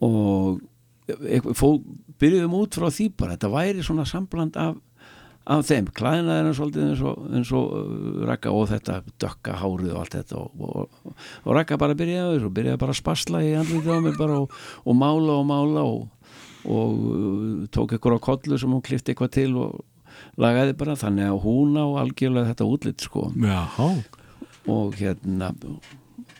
og 0.00 0.60
byrjuðum 2.20 2.54
út 2.60 2.78
frá 2.78 2.88
því 2.92 3.08
bara, 3.16 3.36
þetta 3.36 3.50
væri 3.52 3.84
svona 3.86 4.06
sambland 4.08 4.56
af, 4.60 4.78
af 5.50 5.66
þeim, 5.68 5.90
klæðinaði 5.96 6.42
hennar 6.42 6.56
svolítið 6.58 6.86
eins 6.86 7.02
og, 7.10 7.26
eins 7.38 7.52
og 7.56 7.74
uh, 7.78 8.22
Raka 8.28 8.54
og 8.54 8.70
þetta 8.70 9.00
dökka 9.22 9.58
hárið 9.62 9.92
og 9.94 10.00
allt 10.02 10.16
þetta 10.18 10.40
og, 10.40 10.64
og, 10.68 11.20
og 11.44 11.52
Raka 11.58 11.78
bara 11.80 11.98
byrjaði 11.98 12.38
þessu 12.38 12.54
byrjaði 12.60 12.82
bara 12.84 12.96
að 12.96 13.00
spasla 13.02 13.44
í 13.46 13.52
andlítið 13.60 13.92
á 13.96 13.98
mig 14.04 14.18
bara 14.20 14.40
og, 14.44 14.56
og 14.84 14.98
mála 15.00 15.38
og 15.40 15.46
mála 15.50 15.86
og, 15.86 16.34
og 16.66 17.04
uh, 17.04 17.52
tók 17.74 17.96
eitthvað 17.96 18.20
á 18.20 18.26
kollu 18.30 18.60
sem 18.60 18.76
hún 18.76 18.84
klifti 18.84 19.14
eitthvað 19.14 19.36
til 19.38 19.52
og 19.60 19.80
lagaði 20.40 20.76
bara 20.78 20.98
þannig 20.98 21.30
að 21.30 21.42
hún 21.44 21.78
á 21.80 21.86
algjörlega 22.02 22.52
þetta 22.52 22.66
útlit 22.68 23.04
sko. 23.04 23.30
Já 23.40 23.64
og 24.68 24.96
hérna 24.98 25.52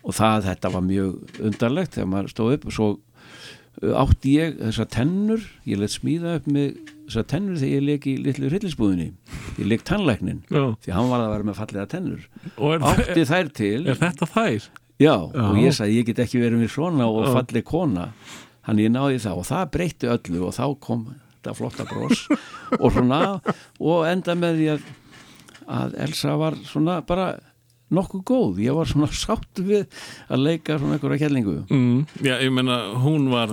og 0.00 0.16
það 0.16 0.46
þetta 0.48 0.72
var 0.74 0.84
mjög 0.84 1.40
undarlegt 1.48 1.96
þegar 1.96 2.10
maður 2.10 2.32
stóð 2.32 2.54
upp 2.56 2.66
og 2.68 2.76
svo 2.76 2.88
átti 3.80 4.34
ég 4.36 4.56
þessar 4.60 4.88
tennur 4.92 5.44
ég 5.68 5.78
leitt 5.80 5.94
smíða 5.94 6.34
upp 6.40 6.48
með 6.52 6.74
þessar 7.06 7.26
tennur 7.30 7.56
þegar 7.60 7.72
ég 7.78 7.86
leik 7.86 8.08
í 8.10 8.14
litlu 8.26 8.50
hryllisbúðinni 8.50 9.06
ég 9.60 9.70
leik 9.70 9.84
tannlæknin 9.88 10.42
Já. 10.52 10.64
því 10.84 10.94
hann 10.96 11.08
var 11.12 11.24
að 11.24 11.32
vera 11.36 11.48
með 11.48 11.58
fallega 11.62 11.86
tennur 11.94 12.26
er, 12.58 12.84
átti 12.90 13.24
þær 13.30 13.50
til 13.56 13.80
er 13.88 13.98
þetta 14.02 14.28
þær? 14.34 14.68
já, 15.00 15.14
Já. 15.16 15.42
og 15.46 15.58
ég 15.62 15.74
sagði 15.78 15.96
ég 16.00 16.08
get 16.10 16.22
ekki 16.26 16.42
verið 16.42 16.60
með 16.64 16.72
svona 16.76 17.08
og 17.08 17.24
Já. 17.24 17.32
falleg 17.38 17.66
kona 17.70 18.08
hann 18.68 18.82
ég 18.82 18.92
náði 18.92 19.20
það 19.24 19.40
og 19.40 19.48
það 19.48 19.70
breytti 19.78 20.10
öllu 20.12 20.42
og 20.50 20.56
þá 20.58 20.64
kom 20.84 21.06
þetta 21.40 21.56
flotta 21.56 21.86
bros 21.88 22.26
og 22.82 22.88
svona 22.92 23.20
og 23.80 24.02
enda 24.10 24.36
með 24.36 24.58
því 24.60 24.68
að, 24.74 24.84
að 25.80 25.96
Elsa 26.04 26.36
var 26.42 26.58
svona 26.68 27.00
bara 27.08 27.30
nokkuð 27.94 28.22
góð. 28.30 28.60
Ég 28.64 28.76
var 28.76 28.90
svona 28.90 29.08
sátt 29.22 29.62
við 29.64 29.86
að 30.30 30.44
leika 30.46 30.78
svona 30.80 30.96
einhverja 30.98 31.22
kellingu 31.24 31.56
mm, 31.66 32.04
Já, 32.26 32.34
ég 32.44 32.52
meina, 32.54 32.78
hún 33.02 33.28
var 33.32 33.52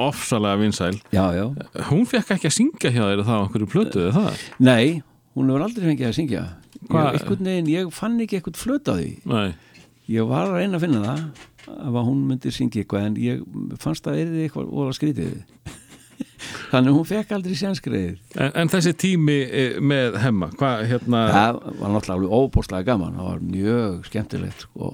ofsalega 0.00 0.60
vinsæl. 0.60 0.96
Já, 1.14 1.24
já, 1.36 1.46
Hún 1.90 2.06
fekk 2.10 2.34
ekki 2.36 2.50
að 2.50 2.56
syngja 2.58 2.94
hjá 2.94 3.04
þér 3.06 3.24
þá 3.28 3.34
einhverju 3.38 3.70
plötuðu 3.76 4.12
það? 4.16 4.44
nei 4.58 5.00
hún 5.36 5.52
hefur 5.52 5.66
aldrei 5.66 5.86
fengið 5.92 6.08
að 6.10 6.16
syngja. 6.18 6.44
Ég, 6.80 7.24
veginn, 7.30 7.68
ég 7.70 7.90
fann 7.94 8.18
ekki 8.22 8.38
eitthvað 8.38 8.58
flöt 8.58 8.88
á 8.90 8.94
því. 8.98 9.10
Nei, 9.30 9.50
ég 10.10 10.26
var 10.26 10.48
að 10.48 10.58
reyna 10.58 10.78
að 10.80 10.86
finna 10.86 11.02
það 11.06 11.46
að 11.70 12.00
hún 12.08 12.24
myndi 12.26 12.50
syngja 12.54 12.82
eitthvað 12.82 13.06
en 13.06 13.18
ég 13.20 13.44
fannst 13.82 14.08
að 14.10 14.22
erði 14.24 14.46
eitthvað 14.46 14.72
óla 14.74 14.94
skrítið 14.96 15.36
þannig 16.70 16.96
hún 16.96 17.06
fekk 17.08 17.34
aldrei 17.36 17.56
sjanskriðið 17.58 18.36
en, 18.36 18.52
en 18.62 18.72
þessi 18.72 18.94
tími 18.98 19.38
eh, 19.44 19.78
með 19.82 20.18
hemma, 20.24 20.50
hvað 20.60 20.84
hérna 20.90 21.22
það 21.34 21.60
var 21.66 21.94
náttúrulega 21.94 22.16
alveg 22.16 22.36
óbúrslega 22.40 22.88
gaman. 22.88 23.18
Það 23.18 23.30
var 23.30 23.42
mjög 23.54 24.10
skemmtilegt 24.10 24.66
sko. 24.66 24.92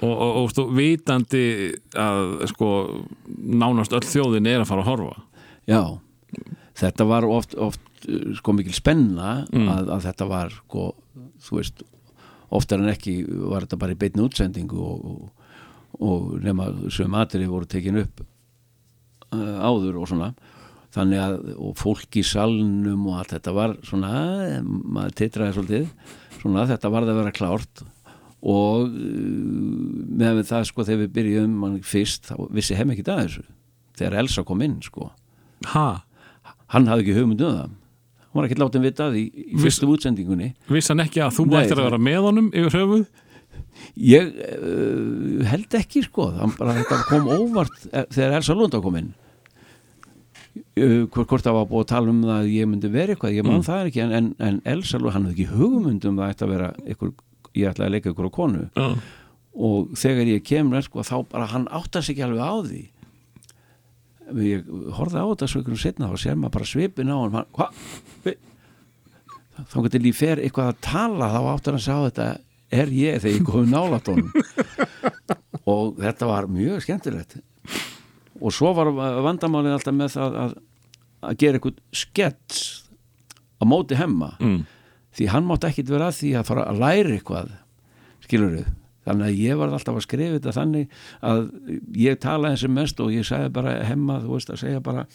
og, 0.00 0.14
og, 0.14 0.30
og 0.42 0.48
stú, 0.54 0.66
vitandi 0.76 1.44
að 1.98 2.46
sko 2.54 2.70
nánast 3.36 3.94
öll 3.96 4.06
þjóðin 4.06 4.50
er 4.50 4.64
að 4.64 4.72
fara 4.72 4.86
að 4.86 4.90
horfa. 4.92 5.22
Já, 5.70 5.82
þetta 6.80 7.06
var 7.10 7.28
oft, 7.28 7.54
oft 7.60 7.86
sko 8.38 8.54
mikil 8.56 8.74
spenna 8.74 9.40
að, 9.52 9.90
að 9.96 10.04
þetta 10.08 10.28
var 10.30 10.54
sko, 10.56 10.90
þú 11.44 11.58
veist 11.58 11.82
oftar 12.50 12.82
en 12.82 12.90
ekki 12.90 13.20
var 13.28 13.66
þetta 13.66 13.78
bara 13.80 13.94
í 13.94 13.98
beinni 14.00 14.24
útsendingu 14.24 14.80
og, 14.82 15.04
og, 15.10 15.50
og 16.00 16.30
nema 16.42 16.70
sem 16.92 17.14
atrið 17.14 17.52
voru 17.52 17.68
tekin 17.70 18.00
upp 18.02 18.22
uh, 18.24 19.60
áður 19.62 20.00
og 20.02 20.10
svona 20.10 20.32
þannig 20.94 21.22
að 21.22 21.38
og 21.54 21.78
fólk 21.78 22.18
í 22.18 22.24
salnum 22.26 23.06
og 23.10 23.20
allt 23.20 23.36
þetta 23.36 23.54
var 23.56 23.76
svona 23.86 24.12
maður 24.64 25.16
titraði 25.20 25.56
svolítið 25.56 25.88
svona 26.40 26.66
þetta 26.70 26.92
varði 26.92 27.14
að 27.14 27.22
vera 27.22 27.34
klárt. 27.36 27.82
Og 28.40 28.86
uh, 28.88 30.04
með 30.20 30.44
það 30.48 30.68
sko 30.70 30.86
þegar 30.88 31.02
við 31.04 31.16
byrjum 31.18 31.56
mann 31.62 31.80
fyrst 31.84 32.30
þá 32.30 32.36
vissi 32.56 32.78
heim 32.78 32.94
ekki 32.94 33.04
það 33.06 33.24
þessu 33.26 33.48
þegar 34.00 34.22
Elsa 34.22 34.46
kom 34.48 34.62
inn 34.64 34.78
sko. 34.84 35.10
Ha? 35.74 35.88
hann 36.70 36.86
hafði 36.90 37.06
ekki 37.06 37.16
hugmynd 37.18 37.42
um 37.44 37.56
það. 37.56 37.72
Hann 38.30 38.38
var 38.38 38.46
ekki 38.46 38.60
látið 38.60 38.84
vita 38.86 39.08
því 39.10 39.24
í 39.26 39.58
fyrstu 39.58 39.88
útsendingunni. 39.90 40.52
Vissi 40.70 40.92
hann 40.92 41.02
ekki 41.02 41.22
að 41.24 41.34
þú 41.38 41.46
Nei, 41.50 41.56
ættir 41.64 41.80
að 41.80 41.88
vera 41.88 42.02
með 42.06 42.20
honum 42.28 42.52
yfir 42.54 42.78
höfuð? 42.78 43.08
ég 43.96 44.28
uh, 44.44 45.40
held 45.50 45.74
ekki 45.78 46.04
sko. 46.06 46.28
Hann 46.36 46.54
bara 46.58 46.84
kom 47.08 47.28
óvart 47.30 47.88
eh, 47.90 48.06
þegar 48.12 48.38
Elsa 48.38 48.56
Lunda 48.56 48.80
kom 48.84 48.98
inn 49.00 49.10
hvort, 50.54 51.28
hvort 51.30 51.44
það 51.46 51.56
var 51.56 51.66
búið 51.70 51.84
að 51.84 51.90
tala 51.92 52.12
um 52.12 52.20
það 52.24 52.36
að 52.36 52.52
ég 52.54 52.68
myndi 52.70 52.90
vera 52.92 53.14
eitthvað, 53.14 53.34
ég 53.36 53.46
man 53.46 53.64
það 53.66 53.90
ekki 53.90 54.02
en, 54.04 54.14
en, 54.18 54.30
en 54.46 54.60
Elsa 54.72 55.00
hann 55.00 55.26
hafði 55.28 55.34
ekki 55.34 55.48
hugmynd 55.54 56.06
um 56.10 56.20
það 56.20 56.32
ætti 56.34 56.46
að 56.46 56.54
vera 56.54 56.70
ykkur, 56.94 57.12
ég 57.54 57.70
ætlaði 57.70 57.88
að 57.88 57.94
leika 57.96 58.12
ykkur 58.12 58.30
á 58.30 58.32
konu. 58.38 58.64
Já. 58.74 58.88
og 59.50 59.92
þegar 59.98 60.30
ég 60.30 60.44
kemur 60.46 60.86
sko, 60.86 61.04
þá 61.06 61.16
bara 61.30 61.50
hann 61.50 61.66
áttast 61.74 62.12
ekki 62.12 62.24
alveg 62.26 62.42
á 62.42 62.54
því. 62.66 62.82
Ég 64.46 64.68
horfði 64.94 65.22
á 65.22 65.26
þetta 65.32 65.50
svo 65.50 65.62
ykkur 65.64 65.80
setna 65.82 66.10
og 66.10 66.20
sér 66.22 66.38
maður 66.38 66.56
bara 66.58 66.70
svipin 66.70 67.10
á 67.10 67.18
hann, 67.18 67.40
þá 69.68 69.76
getur 69.84 70.04
líf 70.04 70.20
fer 70.20 70.40
eitthvað 70.40 70.72
að 70.72 70.80
tala 70.86 71.30
þá 71.32 71.40
áttar 71.50 71.74
hann 71.74 71.80
að 71.80 71.86
sjá 71.86 71.96
þetta 72.06 72.28
er 72.70 72.92
ég? 72.94 73.18
þegar 73.20 73.36
ég 73.36 73.46
komið 73.48 73.72
nálat 73.74 74.10
honum. 74.10 74.30
Og 75.70 75.98
þetta 76.00 76.28
var 76.30 76.46
mjög 76.50 76.84
skemmtilegt 76.86 77.40
og 78.40 78.52
svo 78.56 78.72
var 78.76 78.90
vandamálið 78.96 79.76
alltaf 79.76 79.94
með 79.96 80.14
það 80.16 80.36
að, 80.44 80.54
að 81.30 81.38
gera 81.42 81.58
eitthvað 81.60 81.80
skets 81.92 82.60
á 83.60 83.64
móti 83.68 83.98
hemma 84.00 84.32
Mm. 84.40 84.62
því 85.16 85.26
hann 85.34 85.44
mátt 85.48 85.64
ekkit 85.68 85.88
vera 85.90 86.08
að 86.10 86.18
því 86.22 86.30
að 86.40 86.46
fara 86.48 86.64
að 86.70 86.78
læra 86.80 87.14
eitthvað 87.16 87.50
skilur 88.24 88.52
við 88.56 88.68
þannig 89.06 89.26
að 89.26 89.38
ég 89.42 89.56
var 89.58 89.72
alltaf 89.74 89.96
að 89.96 90.04
skrifa 90.06 90.36
þetta 90.38 90.52
þannig 90.54 90.88
að 91.26 91.40
ég 91.98 92.18
talaði 92.22 92.60
sem 92.62 92.74
mest 92.76 93.00
og 93.00 93.10
ég 93.12 93.24
sagði 93.26 93.48
bara 93.56 93.72
hemma, 93.88 94.20
þú 94.22 94.36
veist 94.36 94.52
að 94.54 94.60
segja 94.62 94.80
bara 94.84 95.06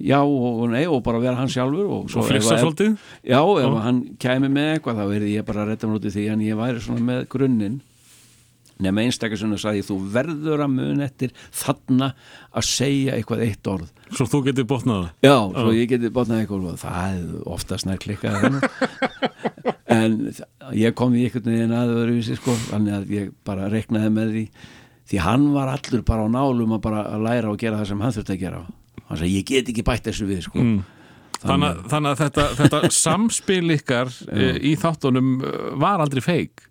já 0.00 0.18
og 0.22 0.66
nei 0.70 0.84
og 0.86 1.02
bara 1.04 1.18
vera 1.22 1.36
hann 1.38 1.48
sjálfur 1.50 1.86
og, 1.88 2.08
svo 2.12 2.20
Og 2.22 2.28
flissa 2.30 2.54
ef- 2.56 2.62
svolítið? 2.64 2.96
já, 3.24 3.40
ef 3.40 3.76
hann 3.84 4.00
kæmi 4.20 4.48
með 4.52 4.70
eitthvað 4.76 4.98
þá 5.00 5.04
verði 5.12 5.30
ég 5.34 5.44
bara 5.48 5.62
að 5.64 5.70
retta 5.72 5.86
mér 5.88 5.98
út 6.00 6.08
í 6.08 6.12
því 6.16 6.24
en 6.32 6.40
ég 6.46 6.58
væri 6.58 6.82
svona 6.84 7.04
með 7.10 7.22
grunninn 7.32 7.78
nema 8.82 9.04
einstakar 9.06 9.40
sem 9.40 9.52
sagði 9.60 9.84
þú 9.86 9.98
verður 10.12 10.64
að 10.66 10.72
mun 10.74 11.04
eftir 11.04 11.32
þarna 11.54 12.10
að 12.52 12.68
segja 12.68 13.16
eitthvað 13.16 13.44
eitt 13.46 13.70
orð 13.72 13.92
Svo 14.06 14.26
þú 14.30 14.42
getur 14.46 14.66
botnað 14.70 15.00
það? 15.00 15.26
Já, 15.26 15.36
svo 15.56 15.74
ég 15.74 15.90
geti 15.90 16.10
botnað 16.14 16.42
eitthvað 16.42 16.66
og 16.70 16.78
það 16.78 17.06
er 17.16 17.46
oftast 17.56 17.88
nær 17.88 17.98
klikkað 18.02 18.36
þarna. 18.44 18.60
en 19.96 20.16
ég 20.78 20.96
kom 20.98 21.16
í 21.16 21.24
einhvern 21.26 21.50
veginn 21.50 21.74
að 21.74 21.94
öðruvísi 21.96 22.36
sko, 22.38 22.54
þannig 22.68 22.98
að 23.00 23.14
ég 23.16 23.32
bara 23.46 23.70
reknaði 23.72 24.12
með 24.14 24.34
því 24.36 24.44
því 25.06 25.22
hann 25.22 25.48
var 25.54 25.70
allur 25.70 26.02
bara 26.06 26.26
á 26.26 26.28
nálum 26.30 26.76
að 26.76 26.84
bara 26.86 27.06
að 27.14 27.24
læra 27.26 27.50
og 27.50 27.58
gera 27.62 27.80
það 27.80 27.90
sem 27.92 28.04
hann 28.04 28.14
þurfti 28.16 28.36
að 28.36 28.44
gera 28.44 28.62
hann 29.06 29.20
sagði 29.20 29.32
ég 29.34 29.48
get 29.50 29.72
ekki 29.72 29.86
bætt 29.86 30.08
þessu 30.08 30.28
við 30.28 30.46
sko. 30.46 30.62
Mm. 30.62 30.78
Þannig, 31.36 31.82
þannig 31.92 32.10
að 32.10 32.20
þetta, 32.24 32.44
þetta 32.58 32.78
samspil 32.96 33.74
ykkar 33.76 34.10
e, 34.32 34.46
í 34.70 34.72
þáttunum 34.80 35.34
eh, 35.44 35.66
var 35.78 36.02
aldrei 36.02 36.22
feik 36.24 36.65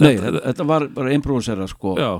Nei, 0.00 0.14
þetta, 0.20 0.40
þetta 0.50 0.66
var 0.68 0.86
bara 0.96 1.12
improvisera 1.16 1.66
sko. 1.70 1.94
Já, 2.00 2.10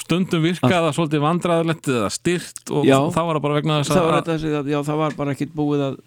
stundum 0.00 0.44
virkaði 0.44 0.76
það 0.86 0.94
svolítið 0.98 1.24
vandræðilegt 1.24 1.88
eða 1.92 2.10
styrt 2.12 2.72
og 2.76 2.84
Já. 2.88 2.98
það 3.14 3.26
var 3.30 3.40
bara 3.46 3.56
vegna 3.60 3.78
þess 3.82 3.94
var, 3.96 4.14
að 4.20 4.30
þetta, 4.30 4.52
að, 4.60 4.70
já, 4.74 4.78
það 4.90 5.00
var 5.02 5.16
bara 5.16 5.34
ekkit 5.36 5.54
búið 5.56 5.84
að, 5.86 5.98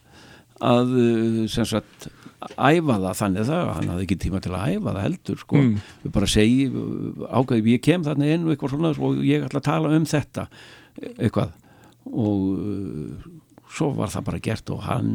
að 0.70 0.91
uh, 0.99 1.40
sem 1.49 1.66
sagt 1.70 2.10
æfa 2.56 2.95
það 3.03 3.18
þannig 3.20 3.48
það, 3.49 3.72
hann 3.76 3.90
hafði 3.91 4.06
ekki 4.07 4.18
tíma 4.24 4.40
til 4.45 4.53
að 4.56 4.76
æfa 4.76 4.94
það 4.95 5.02
heldur 5.07 5.40
sko, 5.41 5.57
Mm. 5.60 5.74
við 6.06 6.14
bara 6.16 6.30
segi 6.32 6.68
ákveði, 7.40 7.74
ég 7.74 7.82
kem 7.84 8.06
þarna 8.06 8.30
inn 8.34 8.45
og 8.48 8.53
eitthvað 8.53 8.76
svona 8.76 8.91
og 9.10 9.18
ég 9.28 9.44
ætla 9.49 9.60
að 9.60 9.68
tala 9.68 9.91
um 9.98 10.06
þetta 10.07 10.45
eitthvað 11.20 11.49
og 12.10 12.45
uh, 12.56 13.28
svo 13.76 13.90
var 13.98 14.10
það 14.14 14.24
bara 14.30 14.40
gert 14.48 14.72
og 14.74 14.86
hann 14.88 15.11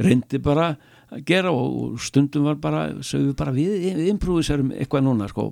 reyndi 0.00 0.38
bara 0.42 0.70
að 1.14 1.22
gera 1.28 1.52
og 1.54 2.00
stundum 2.02 2.48
var 2.48 2.58
bara, 2.62 2.86
sögum 3.04 3.30
við 3.30 3.36
bara 3.38 3.54
við 3.54 4.02
improviserum 4.10 4.72
eitthvað 4.74 5.06
núna 5.06 5.28
sko. 5.30 5.50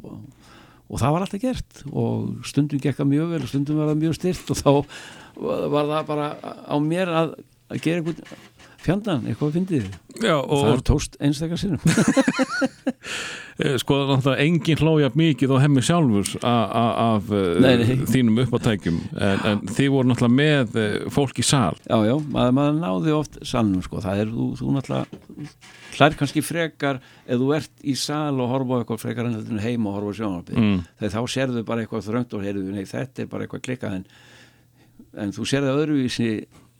Og 0.84 1.00
það 1.00 1.14
var 1.14 1.24
alltaf 1.24 1.42
gert 1.42 1.84
og 1.90 2.46
stundum 2.46 2.82
gekka 2.82 3.06
mjög 3.08 3.34
vel 3.34 3.42
og 3.42 3.50
stundum 3.50 3.80
var 3.80 3.92
það 3.92 4.02
mjög 4.02 4.18
styrt 4.18 4.52
og 4.52 4.60
þá 4.60 4.72
var 5.72 5.88
það 5.92 6.10
bara 6.10 6.28
á 6.42 6.76
mér 6.82 7.10
að, 7.10 7.36
að 7.70 7.80
gera 7.86 8.02
eitthvað 8.02 8.53
fjandan, 8.84 9.24
eitthvað 9.30 9.54
fyndið 9.58 9.86
Já, 10.22 10.36
og 10.38 10.60
það 10.60 10.72
er 10.76 10.82
tóst 10.86 11.16
einstakar 11.20 11.58
sinnum. 11.58 11.80
E, 13.54 13.76
sko 13.78 13.94
náttúrulega 14.08 14.42
engin 14.42 14.80
hlója 14.82 15.08
mikið 15.14 15.52
og 15.54 15.60
hemmi 15.62 15.82
sjálfur 15.86 16.26
af 16.42 17.28
e, 17.30 17.42
Nei, 17.62 17.76
nei. 17.78 18.00
þínum 18.10 18.40
uppátækjum. 18.42 18.96
En, 19.14 19.44
en 19.46 19.60
þið 19.70 19.90
voru 19.94 20.08
náttúrulega 20.10 20.34
með 20.40 20.78
e, 20.82 20.86
fólk 21.14 21.38
í 21.38 21.44
sal. 21.46 21.76
Já, 21.86 21.94
já, 22.08 22.16
maður, 22.34 22.56
maður 22.58 22.80
náði 22.80 23.14
oft 23.14 23.38
salnum 23.46 23.84
sko, 23.86 24.00
það 24.02 24.24
er, 24.24 24.32
þú, 24.34 24.48
þú 24.58 24.74
náttúrulega 24.74 25.46
hlær 25.94 26.18
kannski 26.18 26.42
frekar 26.42 26.98
ef 26.98 27.38
þú 27.44 27.52
ert 27.60 27.86
í 27.86 27.94
sal 28.02 28.34
og 28.42 28.50
horfa 28.56 28.74
á 28.74 28.78
eitthvað 28.82 29.02
frekar 29.04 29.30
en 29.30 29.38
þetta 29.38 29.62
heima 29.68 29.92
og 29.92 29.98
horfa 30.00 30.10
á 30.10 30.18
sjónarpið 30.18 30.58
Mm. 30.64 30.76
þegar 30.98 31.14
þá 31.14 31.22
sérðu 31.36 31.64
bara 31.70 31.84
eitthvað 31.86 32.08
þröngt 32.10 32.34
og 32.34 32.42
heyrðu, 32.48 32.66
nei, 32.74 32.84
þetta 32.90 33.22
er 33.22 33.30
bara 33.30 33.46
eitthvað 33.46 33.64
klikkað 33.68 33.96
en, 34.00 34.04
en 35.22 35.36
þú 35.38 35.46
sérðu 35.46 35.76
öðruvísi 35.78 36.28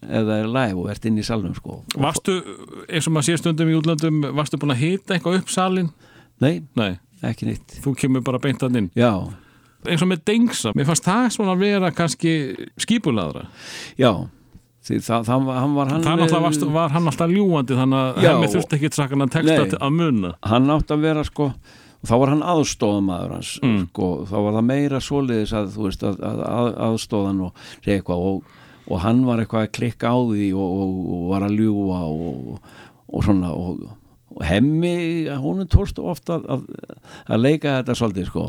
ef 0.05 0.26
það 0.28 0.35
er 0.40 0.48
live 0.56 0.81
og 0.85 0.90
ert 0.93 1.06
inn 1.09 1.18
í 1.18 1.24
salnum 1.26 1.55
sko. 1.56 1.81
Varstu, 1.97 2.35
eins 2.89 3.06
og 3.09 3.14
maður 3.16 3.28
sé 3.31 3.39
stundum 3.40 3.70
í 3.72 3.76
útlöndum 3.78 4.20
varstu 4.36 4.59
búin 4.60 4.74
að 4.76 4.82
hita 4.85 5.14
eitthvað 5.16 5.40
upp 5.43 5.51
salin? 5.55 5.90
nei, 6.43 6.62
Nei, 6.76 6.97
ekki 7.22 7.47
nýtt 7.48 7.78
þú 7.85 7.94
kemur 7.97 8.24
bara 8.26 8.39
beint 8.43 8.62
að 8.66 8.76
inn 8.81 8.89
já, 8.98 9.12
eins 9.86 10.02
og 10.02 10.09
með 10.10 10.24
dengsa, 10.26 10.72
mér 10.74 10.89
fannst 10.89 11.05
það 11.06 11.28
svona 11.36 11.55
að 11.55 11.62
vera 11.66 11.90
kannski 11.94 12.32
skipulaðra 12.81 13.47
já 14.01 14.10
því 14.85 14.98
það, 15.01 15.22
það, 15.31 15.44
var- 15.47 15.60
hann 15.62 15.74
var 15.78 15.89
hann 15.94 16.02
það 16.05 16.72
var 16.74 16.90
hann 16.93 17.06
alltaf 17.09 17.31
ljúandi 17.32 17.78
þannig 17.78 18.01
að 18.02 18.18
hemmi 18.26 18.51
þurfti 18.52 18.76
ekki 18.76 18.90
trakkan 18.93 19.24
að 19.24 19.31
texta 19.39 19.62
Nei. 19.64 19.78
að 19.81 19.94
munna 19.97 20.35
hann 20.44 20.68
átt 20.74 20.90
að 20.93 21.06
vera 21.06 21.22
sko 21.24 21.47
þá 22.05 22.12
var 22.20 22.32
hann 22.35 22.43
aðstóðamaður 22.44 23.31
hans 23.39 23.52
Mm. 23.64 23.86
sko, 23.94 24.09
þá 24.28 24.35
var 24.44 24.52
það 24.59 24.66
meira 24.68 25.01
að 25.56 25.78
veist 25.86 26.02
að, 26.05 26.18
að, 26.20 26.43
að 26.51 26.68
aðstóðan 26.89 27.40
og 27.47 27.62
segja 27.81 27.97
eitthvað 28.02 28.26
og, 28.28 28.43
og 28.90 29.01
hann 29.05 29.23
var 29.27 29.40
eitthvað 29.43 29.66
að 29.69 29.73
klikka 29.78 30.12
á 30.12 30.19
því 30.28 30.51
og, 30.52 30.77
og, 30.85 30.98
og 31.16 31.24
var 31.32 31.47
að 31.48 31.56
ljúa 31.62 32.02
og, 32.11 32.61
og 33.09 33.24
svona 33.24 33.52
og, 33.56 33.85
og 34.35 34.44
hemmi, 34.44 34.94
hún 35.40 35.65
tókst 35.70 35.98
ofta 36.02 36.40
að, 36.40 36.47
að, 36.59 36.94
að 37.32 37.44
leika 37.47 37.78
þetta 37.81 37.97
svolítið 38.01 38.31
sko 38.32 38.47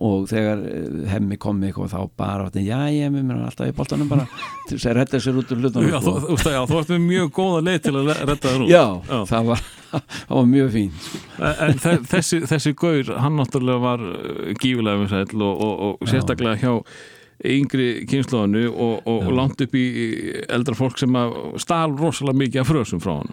og 0.00 0.28
þegar 0.30 0.60
eh, 0.70 1.00
hemmi 1.10 1.36
kom 1.40 1.58
eitthvað 1.66 1.90
þá 1.92 1.98
bara, 2.16 2.44
já 2.54 2.78
ég 2.94 3.08
er 3.08 3.10
með 3.12 3.24
mér 3.26 3.40
alltaf 3.48 3.68
í 3.68 3.74
boltanum 3.76 4.08
bara 4.08 4.24
til 4.68 4.78
þess 4.78 4.86
að 4.88 4.96
redda 5.00 5.20
sér 5.20 5.40
út 5.42 5.50
úr 5.52 5.60
hlutunum 5.64 5.90
sko. 5.98 6.14
þú, 6.30 6.78
ert 6.78 6.92
með 6.94 7.02
mjög 7.08 7.32
góða 7.36 7.60
leið 7.66 7.80
til 7.84 7.94
að 7.98 8.10
redda 8.14 8.36
þér 8.46 8.64
út 8.64 8.70
já, 8.72 8.84
Já. 9.10 9.18
það 9.32 9.50
var, 9.50 9.64
það 10.30 10.34
var 10.38 10.50
mjög 10.54 10.70
fín 10.76 11.00
En 11.50 11.82
þe- 11.84 11.96
þessi, 12.14 12.40
þessi 12.54 12.74
gaur, 12.80 13.12
hann 13.26 13.36
náttúrulega 13.42 13.82
var 13.84 14.06
uh, 14.06 14.52
gífilega 14.62 15.24
og, 15.50 15.74
og 15.90 16.08
sérstaklega 16.08 16.56
hjá 16.62 16.76
yngri 17.44 18.06
kynnslóðinu 18.10 18.66
og, 18.70 19.06
og, 19.06 19.22
og 19.26 19.30
langt 19.36 19.62
upp 19.64 19.76
í 19.78 19.84
eldra 20.48 20.76
fólk 20.76 20.98
sem 21.00 21.14
stál 21.62 21.94
rosalega 21.96 22.42
mikið 22.42 22.60
af 22.62 22.68
frösum 22.68 23.00
frá 23.02 23.14
hann 23.20 23.32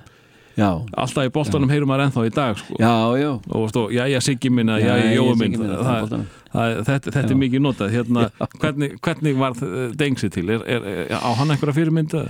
já, 0.58 0.70
alltaf 0.98 1.28
í 1.28 1.34
boltanum 1.34 1.70
heyrum 1.70 1.92
maður 1.92 2.08
ennþá 2.08 2.24
í 2.26 2.32
dag 2.34 2.58
sko. 2.58 2.78
já, 2.82 2.94
já. 3.22 3.30
Og 3.54 3.68
stó, 3.70 3.84
já, 3.94 4.08
já, 4.10 4.20
Siggi 4.26 4.50
minna, 4.50 4.80
já, 4.82 4.96
Já, 4.98 5.12
Jói 5.20 5.36
minn 5.38 5.60
minn, 5.60 6.24
þetta, 6.54 7.12
þetta 7.12 7.28
er 7.28 7.38
mikið 7.38 7.62
notað. 7.62 7.92
Hérna, 7.94 8.30
hvernig, 8.58 8.96
hvernig 9.06 9.38
var 9.38 9.54
Dengsi 10.00 10.32
til, 10.34 10.48
er, 10.56 10.64
er, 10.66 10.88
er, 10.94 11.14
á 11.14 11.30
hann 11.38 11.54
einhverja 11.54 11.78
fyrirmynda? 11.78 12.24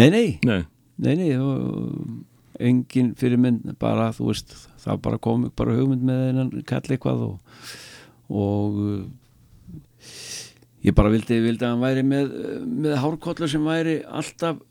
nei, 0.00 0.08
nei, 0.08 0.24
Nei, 0.46 0.62
nei, 0.96 1.14
nei 1.20 1.30
og, 1.36 2.24
engin 2.56 3.12
fyrirmynd 3.18 3.74
bara, 3.80 4.10
þú 4.16 4.30
veist, 4.30 4.54
það 4.80 5.00
bara 5.04 5.20
kom 5.20 5.46
bara 5.56 5.76
hugmynd 5.76 6.06
með 6.08 6.22
hennan 6.30 6.52
kall 6.68 6.88
eitthvað 6.94 7.24
og, 7.26 7.72
og 8.32 8.78
ég 10.86 10.94
bara 10.96 11.10
vildi, 11.12 11.40
vildi 11.42 11.66
að 11.66 11.74
hann 11.74 11.84
væri 11.84 12.06
með, 12.06 12.32
með 12.86 12.96
hárkollu 13.02 13.48
sem 13.50 13.66
væri 13.66 13.98
alltaf 14.06 14.62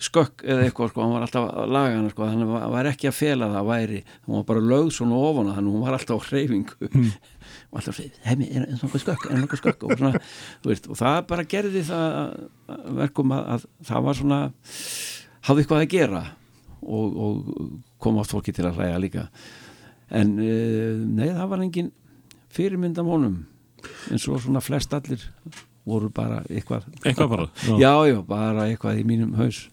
skökk 0.00 0.46
eða 0.48 0.64
eitthvað 0.64 0.92
sko, 0.94 1.02
hann 1.04 1.12
var 1.12 1.24
alltaf 1.26 1.46
að 1.60 1.72
laga 1.76 1.96
hana 1.98 2.10
sko, 2.12 2.24
hann 2.24 2.46
var, 2.72 2.88
ekki 2.88 3.10
að 3.10 3.18
fela 3.18 3.50
það 3.52 3.66
væri, 3.68 3.98
hann 4.24 4.36
var 4.38 4.46
bara 4.48 4.62
lögð 4.64 4.94
svona 4.96 5.18
ofan 5.28 5.50
hún 5.58 5.82
var 5.84 5.96
alltaf 5.98 6.24
á 6.24 6.26
hreyfingu. 6.30 6.88
Og 7.70 7.78
alltaf 7.78 7.92
að 7.92 7.98
segja, 8.00 8.22
heimi, 8.24 8.48
er 8.48 8.64
er 8.64 8.80
nokkuð 8.80 9.02
skökk? 9.04 9.26
Er 9.28 9.42
nokkuð 9.42 9.60
skökk? 9.60 9.84
Og 9.86 10.00
svona, 10.00 10.22
veist 10.64 10.88
og 10.90 10.98
það 10.98 11.18
bara 11.28 11.44
gerði 11.52 11.84
það 11.86 12.16
að- 12.22 12.88
verkum 13.02 13.34
að, 13.36 13.44
að 13.54 13.66
það 13.90 14.06
var 14.08 14.18
svona 14.18 14.40
hafði 15.50 15.62
eitthvað 15.64 15.84
að 15.84 15.92
gera 15.92 16.22
og, 16.80 17.20
og 17.26 17.62
kom 18.00 18.18
átt 18.22 18.32
fólki 18.32 18.54
til 18.56 18.66
að 18.66 18.80
hlæja 18.80 18.98
líka. 19.04 19.26
En 20.10 20.32
uh, 20.40 20.96
nei, 21.20 21.28
það 21.28 21.52
var 21.52 21.62
engin 21.66 21.92
fyrirmynd 22.50 22.98
af 22.98 23.06
honum 23.12 23.36
eins 24.10 24.28
og 24.28 24.40
svona 24.44 24.62
flest 24.64 24.94
allir 24.96 25.26
voru 25.88 26.10
bara 26.14 26.42
eitthvað 26.48 26.86
eitthvað 27.04 27.28
bara 27.34 27.50
já, 27.80 27.92
já, 28.10 28.18
bara 28.26 28.68
eitthvað 28.68 29.00
í 29.02 29.06
mínum 29.08 29.36
haus 29.40 29.66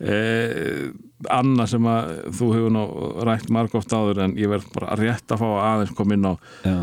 Eh, 0.00 0.88
Anna 1.28 1.66
sem 1.68 1.84
að 1.84 2.30
þú 2.32 2.46
hefur 2.54 2.70
nú 2.72 2.84
rætt 3.28 3.50
margóft 3.52 3.92
áður 3.92 4.22
en 4.24 4.32
ég 4.40 4.48
verð 4.48 4.70
bara 4.72 4.96
rétt 4.96 5.28
að 5.34 5.42
fá 5.42 5.44
að 5.50 5.58
aðeins 5.66 5.92
koma 5.98 6.16
inn 6.16 6.24
á 6.24 6.32
já, 6.64 6.78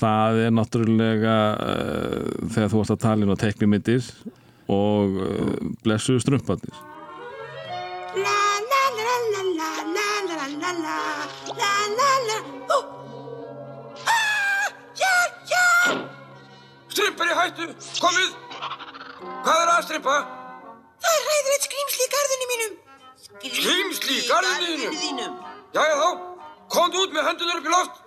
það 0.00 0.40
er 0.46 0.54
náttúrulega 0.56 1.34
uh, 1.52 2.48
þegar 2.48 2.72
þú 2.72 2.80
varst 2.80 2.94
að 2.96 3.02
tala 3.04 3.26
inn 3.26 3.34
á 3.36 3.42
teknimyndir 3.44 4.08
og 4.72 5.20
uh, 5.20 5.52
blessuðu 5.84 6.24
strumpandir 6.24 6.72
La 8.24 8.40
la 8.72 8.82
la 8.96 9.20
la 9.28 9.44
la 9.52 9.68
la 9.68 9.68
la 9.92 10.08
la 10.32 10.48
la 10.64 10.72
la 10.80 10.98
la 11.60 11.72
la 11.92 12.10
la 12.30 12.40
Ó! 12.72 12.80
Ah! 12.80 13.11
Hjálp, 14.98 15.36
hjálp! 15.48 16.00
Strimpar 16.92 17.30
í 17.32 17.36
hættu, 17.38 17.66
komið! 18.02 18.34
Hvað 19.42 19.60
er 19.62 19.70
að 19.72 19.84
strippa? 19.86 20.16
Það 21.02 21.16
er 21.16 21.26
ræðilegt 21.28 21.66
skrýmsli 21.68 22.04
í 22.04 22.10
garðinu 22.12 22.48
mínum 22.50 22.74
Skrýmsli 23.42 24.18
í 24.18 24.26
garðinu 24.28 24.92
þínum? 25.00 25.38
Jæja 25.72 25.96
þá, 26.02 26.08
komdu 26.76 27.04
út 27.06 27.16
með 27.16 27.28
hendunar 27.30 27.60
upp 27.62 27.68
í 27.68 27.72
loft. 27.72 28.00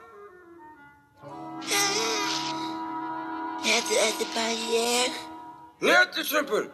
Þetta, 3.66 3.94
þetta 3.98 4.26
er 4.28 4.34
bara 4.36 4.58
ég 4.70 5.22
Letur 5.86 6.28
strimpur, 6.28 6.68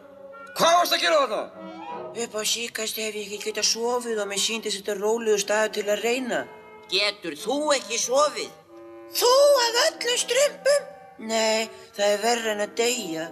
hvað 0.58 0.78
varst 0.78 0.96
að 0.98 1.04
gera 1.06 1.22
þarna? 1.24 1.68
Upp 2.12 2.34
á 2.36 2.42
síkast 2.44 3.00
hef 3.00 3.16
ég 3.16 3.24
ekki 3.24 3.48
getað 3.48 3.70
sofið 3.72 4.20
og 4.20 4.28
mér 4.28 4.42
síndist 4.42 4.82
þetta 4.82 4.98
rólegu 5.00 5.40
staðu 5.40 5.72
til 5.78 5.86
að 5.88 6.04
reyna 6.04 6.42
Getur 6.92 7.38
þú 7.40 7.56
ekki 7.78 7.96
sofið? 7.98 8.50
Þú 9.12 9.30
af 9.60 9.78
öllum 9.86 10.18
strumpum? 10.20 10.90
Nei, 11.28 11.68
það 11.94 12.08
er 12.08 12.20
verra 12.22 12.52
en 12.54 12.64
að 12.64 12.74
deyja. 12.80 13.28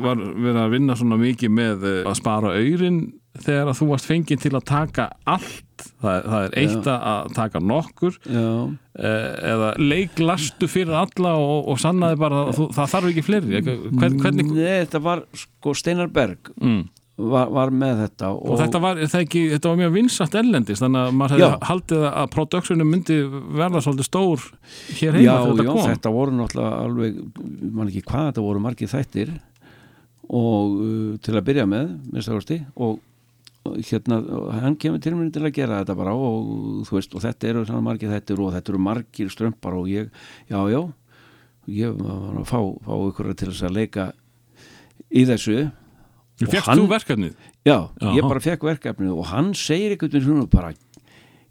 Var 0.00 0.20
verið 0.20 0.60
að 0.62 0.74
vinna 0.74 0.96
svona 0.98 1.18
mikið 1.20 1.52
með 1.52 1.88
eh, 1.90 1.98
að 2.08 2.16
spara 2.20 2.54
aurin 2.56 3.00
þegar 3.40 3.70
að 3.70 3.78
þú 3.78 3.88
varst 3.90 4.08
fengið 4.08 4.44
til 4.44 4.52
að 4.56 4.64
taka 4.70 5.06
allt? 5.28 5.84
Það, 6.00 6.16
það 6.32 6.46
er 6.46 6.56
eitt 6.60 6.88
að 6.92 7.34
taka 7.36 7.62
nokkur. 7.64 8.16
Já, 8.24 8.46
eh, 9.00 9.28
eða 9.52 9.72
leiklastu 9.80 10.68
fyrir 10.70 10.96
alla 11.02 11.34
og, 11.40 11.68
og 11.72 11.82
sannaði 11.82 12.20
bara 12.20 12.46
að 12.46 12.54
þú, 12.58 12.70
það 12.78 12.94
þarf 12.94 13.10
ekki 13.12 13.26
fleiri. 13.26 13.62
Hvern, 13.66 14.18
hvernig 14.24 14.50
Nei, 14.54 14.64
þetta 14.64 15.02
var 15.04 15.26
sko 15.44 15.76
Steinar 15.76 16.10
Berg. 16.14 16.52
Mm. 16.60 16.82
Var, 17.32 17.50
var 17.54 17.72
með 17.74 18.02
þetta 18.04 18.30
og, 18.34 18.40
og 18.46 18.60
þetta 18.60 18.80
var, 18.82 19.02
ekki, 19.20 19.42
þetta 19.54 19.72
var 19.72 19.80
mjög 19.80 19.92
vinsast 19.96 20.38
ellendis 20.40 20.82
þannig 20.82 21.02
að 21.02 21.18
maður 21.20 21.36
hefði 21.36 21.46
Já. 21.46 21.68
haldið 21.70 22.06
að 22.10 22.30
productionum 22.36 22.90
myndi 22.94 23.18
verða 23.60 23.84
svolítið 23.84 24.08
stór 24.08 24.48
hér 25.00 25.18
heima 25.18 25.26
já, 25.26 25.34
þegar 25.34 25.52
þetta 25.52 25.66
já, 25.66 25.70
kom 25.74 25.90
þetta 25.90 26.14
voru 26.16 26.38
náttúrulega 26.38 26.80
alveg, 26.86 27.20
mann 27.68 27.92
ekki 27.92 28.04
hvað 28.08 28.26
þetta 28.30 28.46
voru 28.48 28.64
margir 28.64 28.92
þættir 28.94 29.36
og 30.30 30.76
uh, 30.80 31.14
til 31.24 31.36
að 31.36 31.46
byrja 31.50 31.68
með, 31.70 31.94
minnst 32.10 32.30
það 32.30 32.66
og 32.80 32.98
hérna, 33.84 34.20
hann 34.62 34.76
kemur 34.80 35.02
til 35.02 35.12
mér 35.16 35.28
til 35.34 35.44
að 35.44 35.56
gera 35.58 35.82
þetta 35.82 35.96
bara 35.98 36.14
og 36.16 36.86
þú 36.88 36.96
veist, 36.96 37.12
og 37.14 37.24
þetta 37.24 37.50
eru 37.50 37.82
margir 37.84 38.12
þættir 38.14 38.40
og 38.40 38.54
þetta 38.54 38.72
eru 38.72 38.80
margir 38.82 39.32
strömpar 39.32 39.76
og 39.76 39.90
ég, 39.90 40.08
já, 40.48 40.60
já 40.72 40.80
ég 41.70 41.98
var 42.00 42.40
að 42.40 42.48
fá, 42.48 42.58
fá 42.86 42.94
ykkur 42.96 43.34
til 43.34 43.50
þess 43.50 43.66
að 43.68 43.76
leika 43.76 44.06
í 45.10 45.26
þessu 45.28 45.58
Fekst 46.40 46.70
þú 46.72 46.86
verkefnið? 46.88 47.34
Já, 47.66 47.76
Jaha. 48.00 48.14
ég 48.16 48.24
bara 48.24 48.40
fekk 48.40 48.64
verkefnið 48.64 49.12
og 49.12 49.26
hann 49.28 49.50
segir 49.58 49.92
einhvern 49.92 50.14
veginn 50.14 50.26
svona 50.28 50.46
bara 50.48 50.70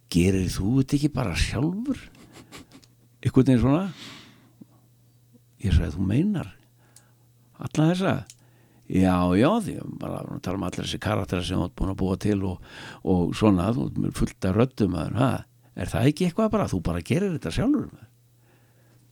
gerir 0.09 0.47
þú 0.49 0.71
þetta 0.79 0.97
ekki 0.97 1.11
bara 1.13 1.35
sjálfur? 1.37 2.01
Einhvern 3.21 3.45
veginn 3.51 3.61
svona. 3.61 3.85
Ég 5.61 5.75
sagði 5.75 5.93
þú 5.97 6.07
meinar 6.09 6.51
alla 7.59 7.89
þessa? 7.91 8.15
Já, 8.89 9.13
já, 9.37 9.49
því 9.61 9.73
að 9.83 9.89
bara 10.01 10.19
að 10.25 10.41
tala 10.41 10.57
um 10.57 10.63
allir 10.65 10.85
þessi 10.87 11.01
karakter 11.03 11.43
sem 11.45 11.59
þú 11.59 11.67
ert 11.67 11.75
búin 11.77 11.91
að 11.93 11.99
búa 11.99 12.15
til 12.17 12.39
og, 12.49 12.69
og 13.05 13.35
svona, 13.37 13.67
þú 13.75 13.89
ert 14.07 14.17
fullt 14.17 14.47
af 14.49 14.55
röddum 14.57 14.95
að, 14.97 15.11
ha, 15.19 15.31
er 15.77 15.91
það 15.91 16.07
ekki 16.09 16.29
eitthvað 16.29 16.53
bara? 16.55 16.69
Þú 16.71 16.79
bara 16.87 17.03
gerir 17.05 17.35
þetta 17.35 17.53
sjálfur 17.53 17.91
maður? 17.91 18.05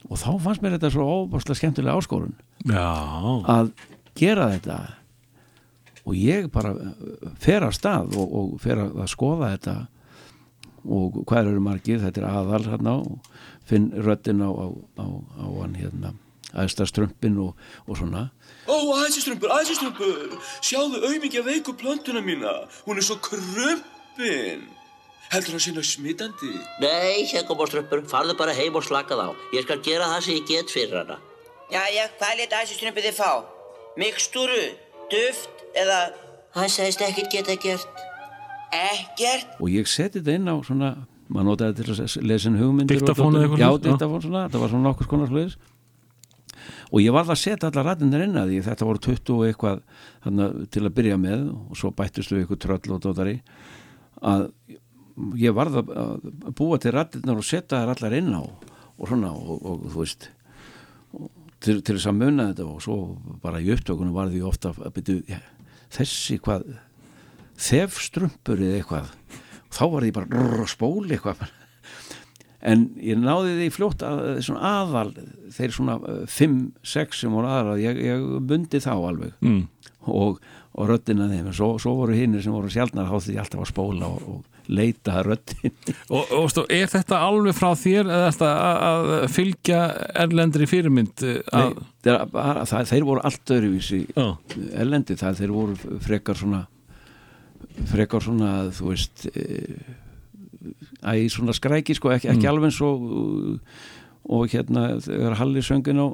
og 0.07 0.19
þá 0.21 0.29
fannst 0.43 0.63
mér 0.63 0.75
þetta 0.77 0.91
svo 0.93 1.05
óbáslega 1.09 1.57
skemmtilega 1.59 1.99
áskorun 1.99 2.35
Já, 2.69 2.85
að 3.49 3.71
gera 4.17 4.49
þetta 4.53 4.77
og 6.07 6.15
ég 6.15 6.47
bara 6.53 6.73
uh, 6.73 7.34
fer 7.41 7.65
að 7.67 7.75
stað 7.77 8.15
og, 8.17 8.35
og 8.39 8.55
fer 8.63 8.79
að 8.81 9.01
að 9.03 9.11
skoða 9.11 9.51
þetta 9.55 9.75
og 10.88 11.19
hvað 11.27 11.51
eru 11.51 11.63
margir 11.63 11.99
þetta 12.03 12.23
er 12.23 12.29
aðal 12.29 12.63
hérna 12.69 12.95
og 13.01 13.27
finn 13.67 13.89
röddin 13.91 14.39
á, 14.39 14.49
á, 14.49 14.65
á, 15.03 15.05
á 15.43 15.45
hann 15.59 15.75
hérna 15.75 16.13
aðstað 16.55 16.93
strömpin 16.93 17.38
og, 17.43 17.57
og 17.85 17.99
svona 17.99 18.29
Ó, 18.67 18.75
í 19.07 19.19
strumpur 19.19 19.51
Sjáðu 20.63 21.03
auðmikið 21.03 21.45
veiku 21.47 21.75
plöntuna 21.75 22.23
mína 22.23 22.53
Hún 22.88 22.99
er 22.99 23.05
svo 23.05 23.19
krumpin 23.23 24.65
Heldur 25.27 25.57
það 25.57 25.63
sína 25.65 25.84
smitandi? 25.84 26.49
Nei, 26.79 27.25
Hegumóströppur, 27.27 28.05
farðu 28.07 28.38
bara 28.39 28.53
heim 28.55 28.77
og 28.79 28.85
slakað 28.88 29.25
á. 29.27 29.29
Ég 29.51 29.65
skal 29.65 29.81
gera 29.84 30.07
það 30.13 30.21
sem 30.23 30.38
ég 30.38 30.45
get 30.47 30.71
fyrir 30.71 31.01
hana. 31.01 31.17
Jæja, 31.73 32.05
hvað 32.15 32.38
leta 32.39 32.61
þessi 32.61 32.77
strumpið 32.77 33.09
þið 33.09 33.17
fá? 33.17 33.31
Mikstúru, 33.99 34.61
duft 35.11 35.56
eða... 35.83 35.99
Hann 36.57 36.71
sagðist 36.73 37.03
ekkert 37.05 37.33
geta 37.35 37.53
gert. 37.61 37.99
Ekkert? 38.73 39.51
og 39.61 39.69
ég 39.71 39.87
seti 39.87 40.19
þetta 40.19 40.35
inn 40.39 40.49
á 40.49 40.55
svona 40.65 40.89
maður 41.31 41.47
notaði 41.51 41.77
til 41.79 41.93
að 41.93 42.27
lesa 42.27 42.49
inn 42.49 42.59
hugmyndir 42.59 42.99
og 42.99 43.03
Diktafón 43.03 43.35
eða 43.35 43.47
eitthvað 43.47 43.61
já, 43.61 43.67
svoleiðis, 43.67 43.87
já. 43.87 43.93
diktafón 43.93 44.23
svona, 44.23 44.43
þetta 44.47 44.61
var 44.61 44.71
svona 44.71 44.87
nokkur 44.87 45.07
skonar 45.07 45.33
hlutis 45.33 45.57
og 46.87 47.03
ég 47.03 47.15
varð 47.15 47.33
að 47.33 47.41
setja 47.41 47.69
allar 47.69 47.87
rættinir 47.91 48.23
inn 48.25 48.39
að 48.39 48.51
því 48.51 48.59
þetta 48.67 48.87
voru 48.87 49.03
20 49.07 49.33
og 49.35 49.43
eitthvað 49.47 49.81
þarna, 50.23 50.47
til 50.73 50.83
að 50.83 50.95
byrja 50.99 51.17
með 51.23 51.43
og 51.51 51.79
svo 51.79 51.91
bættist 51.95 52.33
við 52.33 52.43
eitthvað 52.43 52.61
tröll 52.63 52.95
og 52.95 53.03
dótari 53.03 53.35
að 54.31 54.47
ég 55.41 55.57
varð 55.57 55.81
að 55.81 55.91
að 55.97 56.55
búa 56.59 56.79
til 56.81 56.95
rættinir 56.95 57.41
og 57.41 57.47
setja 57.47 57.83
þær 57.83 57.93
allar 57.95 58.17
inn 58.19 58.31
á 58.35 58.43
og 58.43 59.03
svona 59.11 59.33
og, 59.35 59.59
og 59.67 59.85
þú 59.91 59.99
veist 59.99 60.29
og, 61.17 61.29
til, 61.59 61.81
til 61.81 61.97
þess 61.97 62.09
að 62.11 62.19
munna 62.21 62.49
þetta 62.51 62.69
og 62.71 62.81
svo 62.85 62.97
bara 63.43 63.61
í 63.63 63.71
upptökunum 63.75 64.15
var 64.15 64.31
því 64.31 64.43
ofta 64.47 64.71
að 64.75 64.99
byrja 64.99 65.19
ja, 65.35 65.43
þessi 65.93 66.39
hvað 66.43 66.65
þefstrumpur 67.57 68.61
eða 68.61 68.81
eitthvað 68.81 69.14
þá 69.73 69.85
var 69.93 70.05
því 70.05 70.11
bara 70.15 70.41
rrr, 70.41 70.68
spól 70.69 71.05
eitthvað. 71.05 71.47
En 72.68 72.88
ég 72.99 73.19
náði 73.22 73.53
því 73.59 73.68
fljótt 73.76 74.03
að 74.03 74.22
svona 74.43 74.72
aðal 74.81 75.11
þeir 75.53 75.73
svona 75.76 75.97
5-6 76.34 77.22
sem 77.22 77.35
voru 77.38 77.51
aðal 77.51 77.77
ég, 77.80 77.99
ég 78.01 78.26
bundi 78.49 78.81
þá 78.84 78.93
alveg. 78.95 79.35
Mm. 79.45 79.68
og, 80.07 80.41
og 80.77 80.89
röddina 80.89 81.30
þeim. 81.31 81.49
En 81.51 81.55
svo, 81.55 81.73
svo 81.81 81.95
voru 82.01 82.18
hinnir 82.18 82.43
sem 82.43 82.55
voru 82.55 82.72
sjálfnar 82.72 83.09
þá 83.11 83.27
því 83.27 83.38
alltaf 83.41 83.64
að 83.64 83.72
spóla 83.72 84.09
og, 84.09 84.27
og 84.38 84.56
leita 84.68 85.14
að 85.19 85.27
röddin 85.31 85.73
og, 86.10 86.31
og 86.38 86.48
stó, 86.52 86.64
er 86.73 86.89
þetta 86.91 87.19
alveg 87.23 87.56
frá 87.56 87.69
þér 87.80 88.10
að, 88.11 88.41
að 88.48 89.11
fylgja 89.31 89.81
erlendri 90.26 90.68
fyrirmynd 90.68 91.23
eh, 91.23 91.38
að, 91.56 91.77
Nei, 91.77 91.85
þeir, 92.07 92.18
bara, 92.34 92.65
það, 92.68 92.89
þeir 92.91 93.06
voru 93.11 93.23
allt 93.30 93.53
öðruvísi 93.57 94.02
Já. 94.11 94.26
erlendi 94.84 95.15
það 95.19 95.39
þeir 95.44 95.53
voru 95.56 95.99
frekar 96.07 96.39
svona 96.41 96.64
frekar 97.91 98.23
svona 98.26 98.52
þú 98.73 98.89
veist 98.91 99.27
e, 99.31 99.45
æ, 101.06 101.14
svona 101.31 101.53
skræki 101.56 101.95
sko, 101.98 102.11
ekki, 102.15 102.31
ekki 102.34 102.44
Mm. 102.48 102.52
alveg 102.52 102.72
eins 102.72 102.81
og 102.81 103.61
og 104.27 104.49
hérna 104.52 104.88
þegar 104.99 105.38
Halli 105.39 105.61
söngin 105.64 106.02
á 106.03 106.07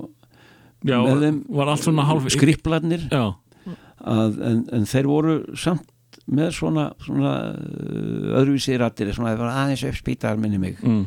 Já, 0.86 1.00
með 1.02 1.22
þeim 1.24 1.38
var 1.58 1.72
allt 1.72 1.86
svona 1.88 2.04
hálf- 2.06 2.30
skripplarnir 2.36 3.08
en, 3.10 4.60
en 4.76 4.86
þeir 4.90 5.08
voru 5.10 5.36
samt 5.58 5.88
með 6.32 6.54
svona, 6.56 6.86
svona 7.04 7.34
uh, 7.52 8.38
öðruvísi 8.40 8.78
rættir 8.80 9.12
svona 9.16 9.34
aðeins 9.36 9.84
uppspýtaðar 9.90 10.40
minni 10.40 10.62
mig. 10.62 10.80
Mm. 10.84 11.06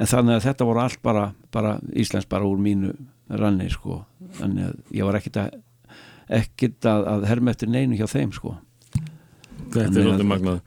en 0.00 0.08
þannig 0.08 0.38
að 0.38 0.46
þetta 0.48 0.68
voru 0.68 0.84
allt 0.84 1.02
bara, 1.02 1.24
bara 1.52 1.78
Íslands 1.92 2.28
bara 2.30 2.46
úr 2.46 2.60
mínu 2.62 2.94
ranni 3.30 3.68
sko, 3.70 4.04
þannig 4.38 4.70
að 4.70 4.96
ég 4.96 5.06
var 5.06 5.18
ekkit 5.20 5.42
að 5.42 5.58
ekkit 6.30 6.86
að, 6.86 7.06
að 7.10 7.24
herma 7.30 7.54
eftir 7.54 7.70
neinu 7.70 7.98
hjá 7.98 8.06
þeim 8.10 8.34
sko. 8.34 8.54
Þetta 9.70 10.00
er 10.00 10.04
svolítið 10.04 10.26
magnað. 10.26 10.60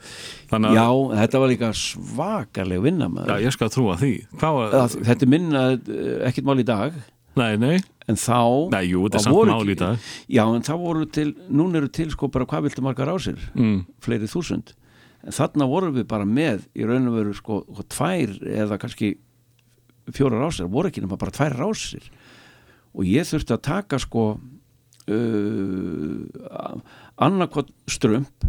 Þannig 0.51 0.69
að, 0.69 0.77
Já, 0.77 1.17
þetta 1.19 1.39
var 1.41 1.51
líka 1.51 1.69
svakaleg 1.75 2.83
vinna 2.83 3.07
já, 3.07 3.11
maður 3.15 3.43
ég 3.43 3.55
skal 3.55 3.71
trúa 3.73 3.95
því. 3.99 4.11
Var, 4.43 4.75
Þetta 5.09 5.29
minna 5.31 5.63
eh, 5.75 6.13
ekkit 6.29 6.47
mál 6.47 6.61
í 6.61 6.67
dag 6.67 6.95
nei, 7.39 7.57
nei, 7.61 7.75
en 8.09 8.19
þá 8.19 8.39
nei, 8.73 8.85
jú, 8.91 9.03
þetta 9.07 9.19
er 9.19 9.25
samt 9.25 9.37
voru 9.37 9.57
mál 9.57 9.73
í 9.73 9.77
dag. 9.79 10.07
Já, 10.27 10.43
en 10.45 10.65
það 10.67 10.85
voru 10.85 11.09
til, 11.17 11.27
núna 11.49 11.81
eru 11.81 11.91
til 11.93 12.09
sko 12.13 12.29
bara 12.33 12.47
hvað 12.49 12.67
viltu 12.67 12.85
margar 12.85 13.11
ásir 13.13 13.39
mm. 13.55 13.77
fleiri 14.03 14.29
þúsund. 14.31 14.73
En 15.23 15.35
þarna 15.35 15.69
vorum 15.71 15.93
við 15.95 16.07
bara 16.11 16.27
með 16.27 16.65
í 16.75 16.87
raun 16.87 17.07
og 17.11 17.19
veru 17.19 17.35
sko 17.37 17.61
tvær 17.93 18.35
eða 18.43 18.79
kannski 18.81 19.15
fjórar 20.11 20.43
ásir, 20.49 20.67
voru 20.71 20.91
ekki 20.91 21.03
nema 21.03 21.19
bara 21.19 21.33
tvær 21.33 21.55
ásir 21.69 22.09
og 22.93 23.07
ég 23.07 23.25
þurfti 23.25 23.55
að 23.55 23.63
taka 23.65 23.99
sko 24.01 24.25
uh, 25.07 26.17
annarkot 27.23 27.71
strömp 27.89 28.45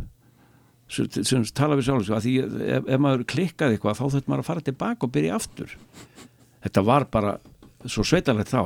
sem, 0.91 1.09
sem 1.25 1.45
tala 1.57 1.79
við 1.79 1.89
sjálf 1.89 2.11
að 2.13 2.27
því 2.27 2.35
ef, 2.45 2.83
ef 2.85 3.03
maður 3.03 3.27
klikkaði 3.31 3.79
eitthvað 3.79 3.99
þá 4.01 4.05
þurfti 4.05 4.31
maður 4.31 4.45
að 4.45 4.51
fara 4.51 4.67
tilbaka 4.69 5.07
og 5.07 5.15
byrja 5.15 5.39
aftur. 5.39 5.77
Þetta 6.65 6.85
var 6.87 7.09
bara 7.13 7.33
svo 7.91 8.05
sveitalegt 8.07 8.53
þá. 8.53 8.63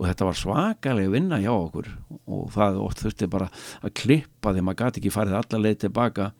Og 0.00 0.06
þetta 0.08 0.24
var 0.30 0.36
svakalega 0.38 1.12
vinna 1.12 1.38
hjá 1.42 1.50
okkur. 1.52 1.88
Og 2.32 2.46
það 2.54 2.78
oft 2.80 3.02
þurfti 3.04 3.28
bara 3.30 3.50
að 3.84 3.94
klippa 4.00 4.52
því 4.56 4.62
maður 4.64 4.78
gæti 4.86 5.00
ekki 5.02 5.12
farið 5.12 5.36
alla 5.40 5.60
leið 5.64 5.78
tilbaka. 5.84 6.30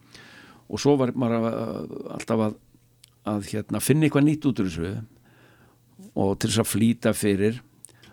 Og 0.71 0.81
svo 0.81 0.95
var 0.97 1.13
maður 1.13 1.49
að- 1.51 1.97
alltaf 2.17 2.45
að, 2.47 2.55
að 3.35 3.51
hérna, 3.53 3.81
finna 3.85 4.07
eitthvað 4.09 4.27
nýtt 4.31 4.47
út 4.49 4.63
úr 4.63 4.71
þessu. 4.71 4.93
Og 6.17 6.39
til 6.41 6.51
þess 6.51 6.63
að 6.65 6.71
flýta 6.73 7.13
fyrir. 7.17 7.61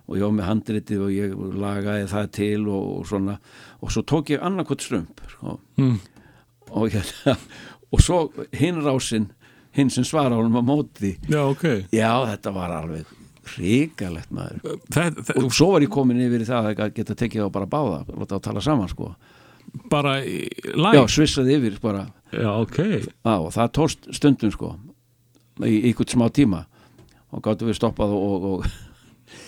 Og 0.07 0.15
ég 0.17 0.23
var 0.23 0.35
með 0.35 0.47
handritið 0.47 1.01
og 1.03 1.11
ég 1.15 1.33
lagaði 1.63 2.05
það 2.11 2.27
til 2.31 2.67
og, 2.67 2.83
og 2.99 3.07
svona. 3.07 3.39
Og 3.83 3.91
svo 3.91 4.03
tók 4.07 4.29
ég 4.35 4.43
annarkot 4.43 4.83
strömp 4.83 5.23
sko. 5.31 5.59
Mm. 5.79 5.97
og, 6.71 6.89
hérna, 6.91 7.37
og 7.91 8.01
svo 8.03 8.17
hinn 8.51 8.81
rásinn 8.83 9.29
hinn 9.77 9.89
sem 9.93 10.03
svara 10.03 10.35
á 10.35 10.61
móti. 10.65 11.13
Já, 11.29 11.43
ok. 11.47 11.63
Já 11.95 12.11
þetta 12.33 12.51
var 12.55 12.71
alveg 12.81 13.05
hrikalegt 13.55 14.31
maður. 14.35 14.77
Það, 14.93 15.19
það, 15.27 15.41
og 15.43 15.55
svo 15.55 15.71
var 15.73 15.85
ég 15.85 15.93
komin 15.93 16.21
yfir 16.25 16.43
í 16.43 16.49
það 16.49 16.69
að 16.73 16.93
geta 16.97 17.17
tekið 17.17 17.47
á 17.47 17.55
bara 17.57 17.69
báða 17.71 17.99
láta 18.13 18.39
á 18.39 18.45
tala 18.47 18.63
saman 18.63 18.91
sko. 18.91 19.11
Bara 19.91 20.17
í 20.23 20.39
já, 20.47 20.73
læg 20.79 21.01
svissaði 21.11 21.57
yfir 21.59 21.79
bara. 21.83 22.07
Já, 22.31 22.49
ok. 22.55 22.79
Á, 23.27 23.33
og 23.37 23.51
það 23.55 23.73
tóst 23.77 24.09
stundum 24.15 24.53
sko 24.53 24.75
í 25.65 25.79
ykkur 25.91 26.09
smá 26.11 26.27
tíma. 26.33 26.65
Og 27.33 27.43
gáttu 27.43 27.67
við 27.67 27.79
stoppað 27.79 28.13
og, 28.15 28.27
og, 28.27 28.51
og. 28.57 29.47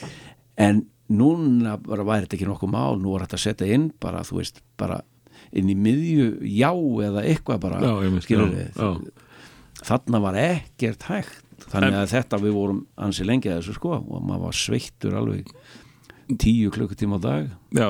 En 0.59 0.83
núna 1.09 1.77
bara 1.81 2.05
væri 2.05 2.25
þetta 2.27 2.37
ekki 2.37 2.49
nokkuð 2.49 2.71
mál 2.73 2.99
nú 2.99 3.13
var 3.13 3.25
þetta 3.25 3.37
að 3.39 3.45
setja 3.45 3.69
inn 3.73 3.87
bara 4.01 4.21
þú 4.27 4.41
veist 4.41 4.59
bara 4.77 4.99
inn 5.57 5.71
í 5.71 5.75
miðju 5.79 6.27
já 6.45 6.69
eða 7.07 7.23
eitthvað 7.25 7.63
bara 7.63 7.79
Já, 7.81 7.93
skilur 8.21 8.51
já, 8.51 8.57
við 8.59 8.77
já. 8.77 8.89
Þarna 9.85 10.21
var 10.23 10.37
ekkert 10.39 11.03
hægt 11.09 11.45
þannig 11.69 11.97
að 11.99 12.11
þetta 12.13 12.39
við 12.41 12.53
vorum 12.55 12.81
ansi 12.97 13.25
lengi 13.27 13.51
að 13.51 13.61
þessu 13.61 13.75
sko 13.77 13.93
og 13.99 14.21
maður 14.25 14.45
var 14.47 14.57
sveittur 14.59 15.17
alveg 15.19 15.49
tíu 16.39 16.69
klukkutíma 16.73 17.17
á 17.17 17.21
dag 17.23 17.49
Já, 17.73 17.87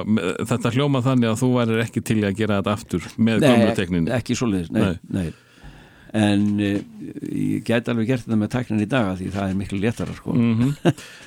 þetta 0.48 0.72
hljóma 0.76 1.02
þannig 1.06 1.30
að 1.34 1.41
þú 1.44 1.49
værir 1.57 1.84
ekki 1.84 2.02
til 2.07 2.22
að 2.24 2.38
gera 2.40 2.60
þetta 2.61 2.76
aftur 2.78 3.07
með 3.20 3.45
gömlu 3.45 3.76
tekninu 3.78 4.14
ekki 4.16 4.38
svoleiðis, 4.40 4.72
nei, 4.72 4.82
Nei. 4.82 4.98
nei. 5.10 5.30
En 6.18 6.45
uh, 6.57 6.77
ég 7.30 7.65
gæti 7.68 7.91
alveg 7.91 8.10
gert 8.10 8.26
þetta 8.26 8.38
með 8.40 8.52
teknin 8.56 8.84
í 8.84 8.88
dag 8.90 9.11
því 9.19 9.30
það 9.34 9.52
er 9.52 9.57
miklu 9.60 9.80
léttara 9.81 10.15
sko. 10.18 10.36
mm 10.36 10.72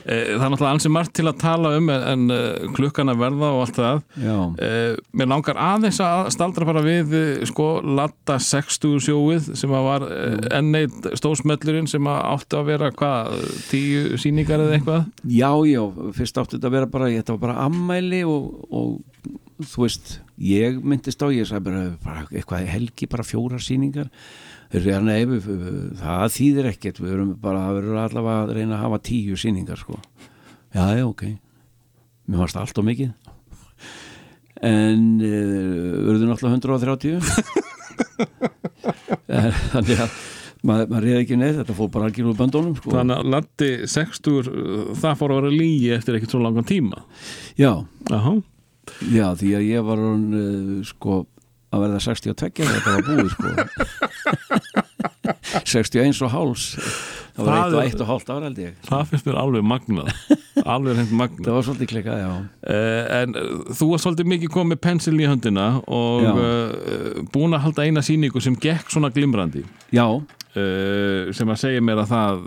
Það 0.03 0.19
er 0.19 0.51
náttúrulega 0.51 0.73
ansi 0.75 0.91
margt 0.91 1.13
til 1.15 1.27
að 1.31 1.37
tala 1.39 1.71
um 1.79 1.91
en, 1.93 2.07
en 2.13 2.35
uh, 2.35 2.73
klukkan 2.75 3.13
að 3.13 3.21
verða 3.23 3.51
og 3.55 3.61
allt 3.63 3.79
það. 3.79 4.01
Uh, 4.19 4.97
Mér 5.19 5.31
langar 5.31 5.61
aðeins 5.63 6.01
að 6.03 6.31
staldra 6.35 6.67
bara 6.67 6.83
við 6.85 7.15
uh, 7.15 7.45
sko 7.49 7.69
Latta 7.87 8.39
60 8.43 8.99
sjóið 9.07 9.53
sem 9.59 9.75
að 9.77 9.87
var 9.87 10.09
enn 10.59 10.73
eitt 10.79 11.09
stóðsmöllurinn 11.21 11.91
sem 11.91 12.11
að 12.11 12.21
átti 12.33 12.59
að 12.59 12.69
vera 12.73 12.91
hvað, 12.97 13.47
tíu 13.71 14.19
síningar 14.21 14.65
eða 14.65 14.79
eitthvað? 14.79 15.07
Já, 15.31 15.51
já, 15.69 15.83
fyrst 16.19 16.43
átti 16.43 16.59
þetta 16.59 16.71
að 16.71 16.77
vera 16.79 16.91
bara 16.97 17.13
þetta 17.13 17.37
var 17.37 17.43
bara 17.47 17.67
ammæli 17.67 18.23
og, 18.29 18.51
og 18.73 19.33
þú 19.63 19.85
veist, 19.85 20.17
ég 20.43 20.79
myndist 20.83 21.23
á 21.23 21.29
ég 21.33 21.49
sagði 21.49 21.67
bara, 21.69 21.83
bara 22.03 22.25
eitthvað 22.31 22.71
helgi 22.73 23.09
bara 23.11 23.27
fjórar 23.27 23.63
sýningar 23.63 24.11
þeir 24.73 24.85
segja, 24.87 25.27
við, 25.31 25.49
það 26.01 26.27
þýðir 26.37 26.71
ekkert. 26.73 27.01
Við 27.03 27.15
erum 27.17 27.33
bara, 27.43 27.67
það 27.69 27.79
verður 27.81 28.03
allavega 28.07 28.45
að 28.47 28.55
reyna 28.59 28.77
að 28.79 28.85
hafa 28.87 29.03
tíu 29.09 29.39
sýningar 29.39 29.81
sko. 29.81 29.99
Já, 30.73 30.85
já, 30.97 31.05
ok. 31.07 31.27
Mér 32.29 32.45
varst 32.45 32.59
allt 32.61 32.81
og 32.81 32.87
mikið. 32.89 33.11
En 34.63 35.07
verður 35.19 36.29
náttúrulega 36.31 36.55
130 36.55 37.19
En 39.33 39.51
þannig 39.73 40.03
að 40.05 40.13
maður, 40.67 40.89
maður 40.93 41.05
reyði 41.07 41.19
ekki 41.23 41.39
neitt, 41.41 41.57
þetta 41.59 41.77
fór 41.77 41.91
bara 41.93 42.09
algjör 42.09 42.31
úr 42.31 42.39
böndunum 42.39 42.77
sko. 42.79 42.93
Þannig 42.95 43.19
að 43.19 43.31
Latti 43.35 43.71
60 43.91 44.39
uh, 44.39 44.95
það 45.03 45.19
fór 45.21 45.35
að 45.35 45.41
vera 45.41 45.55
lígi 45.57 45.93
eftir 45.97 46.19
ekkert 46.19 46.35
svo 46.37 46.43
langan 46.45 46.69
tíma. 46.69 47.03
Já, 47.59 47.73
Aha. 48.15 48.35
já, 49.11 49.27
því 49.41 49.55
að 49.59 49.69
ég 49.69 49.89
var 49.89 50.05
sko 50.89 51.23
að 51.73 51.87
verða 51.87 52.01
62 52.05 52.53
þegar 52.61 52.75
þetta 52.79 52.93
var 52.95 53.03
búið 53.09 53.29
sko. 53.33 53.47
61 55.73 56.23
og 56.27 56.33
háls. 56.33 56.65
Það 57.33 57.47
var 57.47 57.53
Það 57.53 57.63
eitt 57.63 57.75
og 57.75 57.83
eitt 57.83 58.03
og 58.03 58.09
hálft 58.11 58.31
ára 58.33 58.49
held 58.49 58.59
ég. 58.61 58.73
Það 58.87 59.05
finnst 59.11 59.29
mér 59.29 59.39
alveg 59.41 59.65
magnað. 59.65 60.11
Alveg 60.63 60.99
hreint 60.99 61.15
magnað. 61.17 61.47
Það 61.47 61.57
var 61.57 61.67
svolítið 61.69 61.91
klikkað, 61.93 62.21
já. 62.21 62.33
Uh, 62.67 63.13
en 63.19 63.39
uh, 63.39 63.53
þú 63.79 63.89
varst 63.93 64.07
svolítið 64.07 64.31
mikið 64.35 64.53
komið 64.53 64.75
með 64.75 64.83
pensil 64.87 65.15
í 65.17 65.29
höndina 65.31 65.69
og 65.87 66.27
uh, 66.29 67.23
búin 67.33 67.57
að 67.57 67.65
halda 67.67 67.87
eina 67.89 68.05
sýningu 68.05 68.43
sem 68.45 68.59
gekk 68.61 68.93
svona 68.93 69.13
glimrandi. 69.15 69.65
Já, 69.95 70.07
sem 70.53 71.49
að 71.49 71.63
segja 71.63 71.81
mér 71.81 72.03
að 72.03 72.11
það 72.11 72.43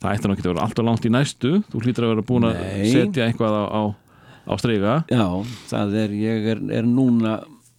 það 0.00 0.12
ætti 0.14 0.28
nú 0.28 0.34
ekki 0.34 0.44
að 0.46 0.52
vera 0.54 0.62
alltaf 0.64 0.86
langt 0.86 1.04
í 1.04 1.10
næstu. 1.12 1.50
Þú 1.68 1.82
hlýtur 1.84 2.06
að 2.06 2.12
vera 2.14 2.24
búin 2.30 2.46
að 2.48 2.60
setja 2.88 3.26
eitthvað 3.26 3.56
á, 3.58 3.64
á, 3.68 3.82
á 4.48 4.54
streyga 4.56 4.94
já, 5.12 5.26
það 5.68 5.96
er 6.06 6.14
ég 6.16 6.48
er, 6.54 6.62
er 6.78 6.88
núna 6.88 7.34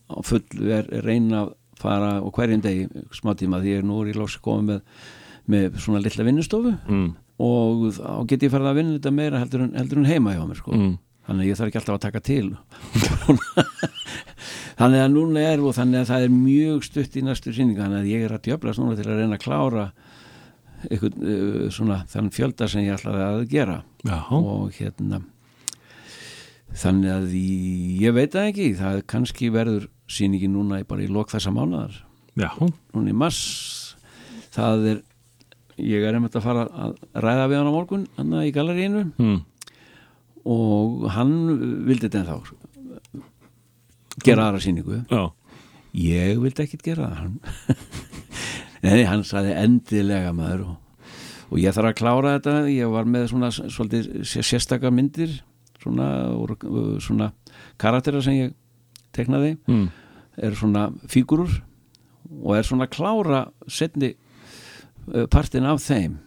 á 0.09 0.17
full, 0.25 0.43
er, 0.65 0.87
er 0.89 1.05
reyna 1.05 1.45
að 1.45 1.55
fara 1.79 2.11
og 2.23 2.35
hverjum 2.35 2.63
degi 2.63 2.87
smá 3.15 3.33
tíma 3.39 3.61
því 3.61 3.73
ég 3.73 3.81
er 3.81 3.87
nú 3.87 4.01
ég 4.07 4.17
lóks 4.19 4.37
komið 4.43 4.69
með, 4.69 4.81
með 5.49 5.79
svona 5.83 6.01
litla 6.03 6.25
vinnustofu 6.27 6.73
mm. 6.75 7.09
og 7.45 7.85
þá 7.95 8.09
get 8.31 8.45
ég 8.45 8.53
farið 8.53 8.71
að 8.71 8.79
vinna 8.81 8.97
þetta 8.97 9.13
meira 9.15 9.43
heldur 9.43 9.65
en, 9.67 9.75
heldur 9.79 10.01
en 10.01 10.09
heima 10.09 10.35
hjá 10.35 10.43
mér 10.47 10.59
sko. 10.59 10.75
Mm. 10.75 10.97
þannig 11.29 11.45
að 11.45 11.51
ég 11.51 11.59
þarf 11.59 11.71
ekki 11.71 11.81
alltaf 11.81 11.99
að 11.99 12.05
taka 12.07 12.23
til 12.27 12.47
þannig 14.79 15.03
að 15.03 15.11
núna 15.15 15.45
er 15.47 15.63
og 15.63 15.75
þannig 15.77 16.03
að 16.03 16.11
það 16.11 16.27
er 16.27 16.35
mjög 16.35 16.85
stutt 16.87 17.19
í 17.19 17.25
næstu 17.25 17.55
sýninga 17.55 17.85
þannig 17.85 18.03
að 18.03 18.13
ég 18.13 18.25
er 18.27 18.35
að 18.35 18.45
djöflast 18.47 18.83
núna 18.83 18.99
til 18.99 19.07
að 19.07 19.21
reyna 19.23 19.39
að 19.39 19.45
klára 19.45 19.89
eitthvað 20.87 21.17
uh, 21.19 21.65
svona 21.75 22.03
þann 22.07 22.31
fjölda 22.31 22.69
sem 22.71 22.85
ég 22.85 22.95
ætlaði 22.95 23.25
að 23.25 23.41
gera 23.51 23.81
Já. 24.07 24.19
og 24.31 24.75
hérna 24.77 25.21
þannig 26.79 27.11
að 27.11 27.31
ég, 27.35 27.95
ég 28.05 28.15
veit 28.15 28.35
það 28.35 28.51
ekki 28.51 28.67
það 28.79 29.01
kannski 29.09 29.49
verður 29.51 29.89
sýningi 30.09 30.49
núna 30.51 30.81
bara 30.89 31.05
í 31.05 31.09
lok 31.11 31.29
þessa 31.31 31.51
mánadar 31.53 31.93
Já. 32.39 32.49
núna 32.59 33.11
í 33.11 33.15
mass 33.15 33.95
það 34.55 34.87
er 34.93 35.01
ég 35.79 36.03
er 36.09 36.17
einmitt 36.17 36.35
að 36.35 36.43
fara 36.47 36.65
að 36.67 36.95
ræða 37.23 37.45
við 37.51 37.59
hann 37.61 37.69
á 37.71 37.77
morgun 37.77 38.07
hann 38.17 38.33
í 38.43 38.51
galeríinu 38.55 39.03
Mm. 39.19 39.39
og 40.49 41.05
hann 41.13 41.33
vildi 41.87 42.09
þetta 42.09 42.19
en 42.23 42.29
þá 42.29 43.25
gera 44.23 44.49
aðra 44.49 44.59
sýningu. 44.63 44.97
Já. 45.09 45.31
ég 45.95 46.39
vildi 46.41 46.63
ekkit 46.65 46.83
gera 46.83 47.07
það. 47.13 47.77
Nei, 48.83 49.03
hann 49.07 49.23
saði 49.27 49.53
endilega 49.59 50.31
maður. 50.35 50.65
Og, 50.65 51.05
og 51.51 51.59
ég 51.61 51.73
þarf 51.75 51.91
að 51.91 51.97
klára 51.99 52.33
þetta. 52.37 52.53
Ég 52.71 52.91
var 52.93 53.07
með 53.09 53.29
svona 53.31 53.49
svolítið 53.55 54.09
sé- 54.27 54.43
sérstakar 54.45 54.91
myndir 54.95 55.37
svona, 55.81 56.09
svona 57.03 57.31
karaktera 57.79 58.21
sem 58.23 58.37
ég 58.41 58.53
teknaði 59.15 59.57
Mm. 59.67 59.89
er 60.37 60.51
svona 60.55 60.89
fígurur 61.07 61.61
og 62.43 62.55
er 62.55 62.63
svona 62.63 62.87
klára 62.87 63.47
setni 63.67 64.13
uh, 65.13 65.25
partin 65.27 65.65
af 65.65 65.79
þeim 65.81 66.17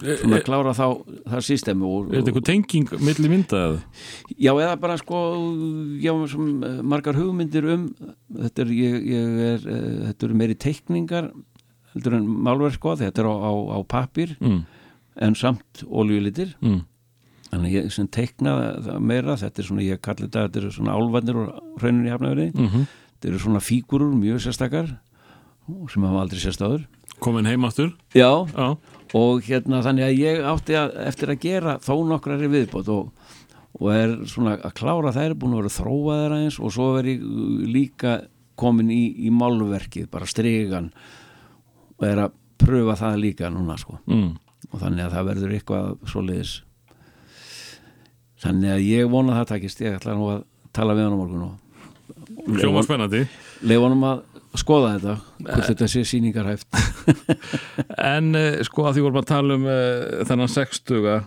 svona 0.00 0.38
að 0.40 0.44
klára 0.46 0.72
þá 0.72 0.86
það 1.28 1.42
systemi 1.44 1.84
og, 1.84 2.06
Er 2.14 2.22
þetta 2.22 2.30
eitthvað 2.32 2.46
tenging 2.48 2.92
milli 3.04 3.28
mynda 3.28 3.58
eða? 3.66 3.80
Já, 4.40 4.52
eða 4.56 4.76
bara 4.80 4.96
sko 4.96 5.18
já, 6.00 6.12
margar 6.82 7.14
hugmyndir 7.20 7.66
um 7.74 7.88
þetta 8.32 8.64
er, 8.64 8.72
ég, 8.72 8.96
ég 9.12 9.42
er 9.50 9.66
þetta 10.08 10.24
eru 10.30 10.38
meiri 10.40 10.56
teikningar 10.56 11.28
heldur 11.92 12.16
en 12.16 12.24
málverk 12.24 12.78
sko, 12.78 12.94
þetta 12.96 13.20
er 13.20 13.28
á, 13.28 13.34
á, 13.36 13.52
á 13.52 13.78
pappir 13.84 14.32
Mm. 14.40 14.62
en 15.20 15.34
samt 15.36 15.84
oljulítir 15.84 16.54
Mm. 16.62 16.86
Þannig 17.52 17.74
ég 17.76 17.90
sem 17.92 18.08
teikna 18.08 18.54
meira 19.00 19.36
þetta 19.40 19.60
er 19.62 19.68
svona, 19.68 19.84
ég 19.84 20.00
kalli 20.04 20.26
þetta, 20.26 20.46
þetta 20.48 20.62
er 20.62 20.74
svona 20.74 20.96
álvarnir 20.96 21.36
og 21.42 21.78
hraunir 21.82 22.08
í 22.08 22.12
hafnaverði 22.14 22.48
Mhm. 22.56 22.86
þetta 23.18 23.28
eru 23.32 23.38
svona 23.44 23.60
fígurur 23.62 24.14
mjög 24.16 24.40
sérstakar 24.46 24.94
sem 25.92 26.02
hafa 26.02 26.22
aldrei 26.24 26.40
sérst 26.42 26.64
áður 26.64 26.86
Komin 27.22 27.46
heim 27.46 27.62
aftur 27.68 27.92
Já, 28.16 28.46
Já. 28.50 28.76
og 29.14 29.42
hérna 29.46 29.82
þannig 29.84 30.08
að 30.08 30.18
ég 30.18 30.40
átti 30.42 30.74
að, 30.74 30.96
eftir 31.06 31.28
að 31.30 31.38
gera 31.44 31.76
þó 31.78 31.94
nokkrar 32.08 32.42
í 32.42 32.48
viðbót 32.50 32.88
og, 32.90 33.12
og 33.78 33.92
er 33.94 34.16
svona 34.26 34.56
að 34.58 34.74
klára 34.80 35.12
þær 35.14 35.34
búin 35.38 35.54
að 35.54 35.60
vera 35.62 35.76
þróaðar 35.76 36.34
aðeins 36.38 36.58
og 36.58 36.72
svo 36.74 36.88
er 36.98 37.04
ég 37.12 37.22
líka 37.70 38.16
komin 38.58 38.90
í, 38.90 39.26
í 39.26 39.30
málverkið, 39.30 40.08
bara 40.10 40.26
stregan 40.26 40.90
og 42.00 42.08
er 42.08 42.24
að 42.26 42.32
pröfa 42.58 42.96
það 42.98 43.20
líka 43.22 43.50
núna 43.54 43.78
sko 43.78 44.00
mm. 44.06 44.28
og 44.72 44.80
þannig 44.82 45.06
að 45.06 45.14
það 45.14 45.28
verður 45.30 45.54
eitthvað 45.56 45.88
svoleiðis 46.10 46.52
þannig 48.42 48.74
að 48.76 48.86
ég 48.88 49.10
vona 49.12 49.34
að 49.34 49.42
það 49.42 49.50
takist. 49.54 49.82
Ég 49.84 49.98
ætla 49.98 50.18
nú 50.18 50.30
að 50.32 50.44
tala 50.74 50.96
við 50.98 51.08
hann 51.08 51.16
á 51.16 51.20
morgun 51.20 51.48
og 51.50 51.58
Hljóma 52.42 52.82
spennandi 52.82 53.26
leifa 53.62 53.84
honum 53.86 54.04
að 54.08 54.22
skoða 54.58 54.90
þetta 54.96 55.14
hvort 55.46 55.68
þetta 55.70 55.88
sé 55.88 56.02
sýningarhæft. 56.08 56.66
En 58.12 58.34
uh, 58.36 58.58
sko 58.66 58.86
að 58.88 58.98
því 58.98 59.04
vorum 59.06 59.20
að 59.22 59.30
tala 59.30 59.56
um 59.56 59.64
uh, 59.68 60.24
þennan 60.28 60.52
60 60.52 61.08
uh, 61.08 61.22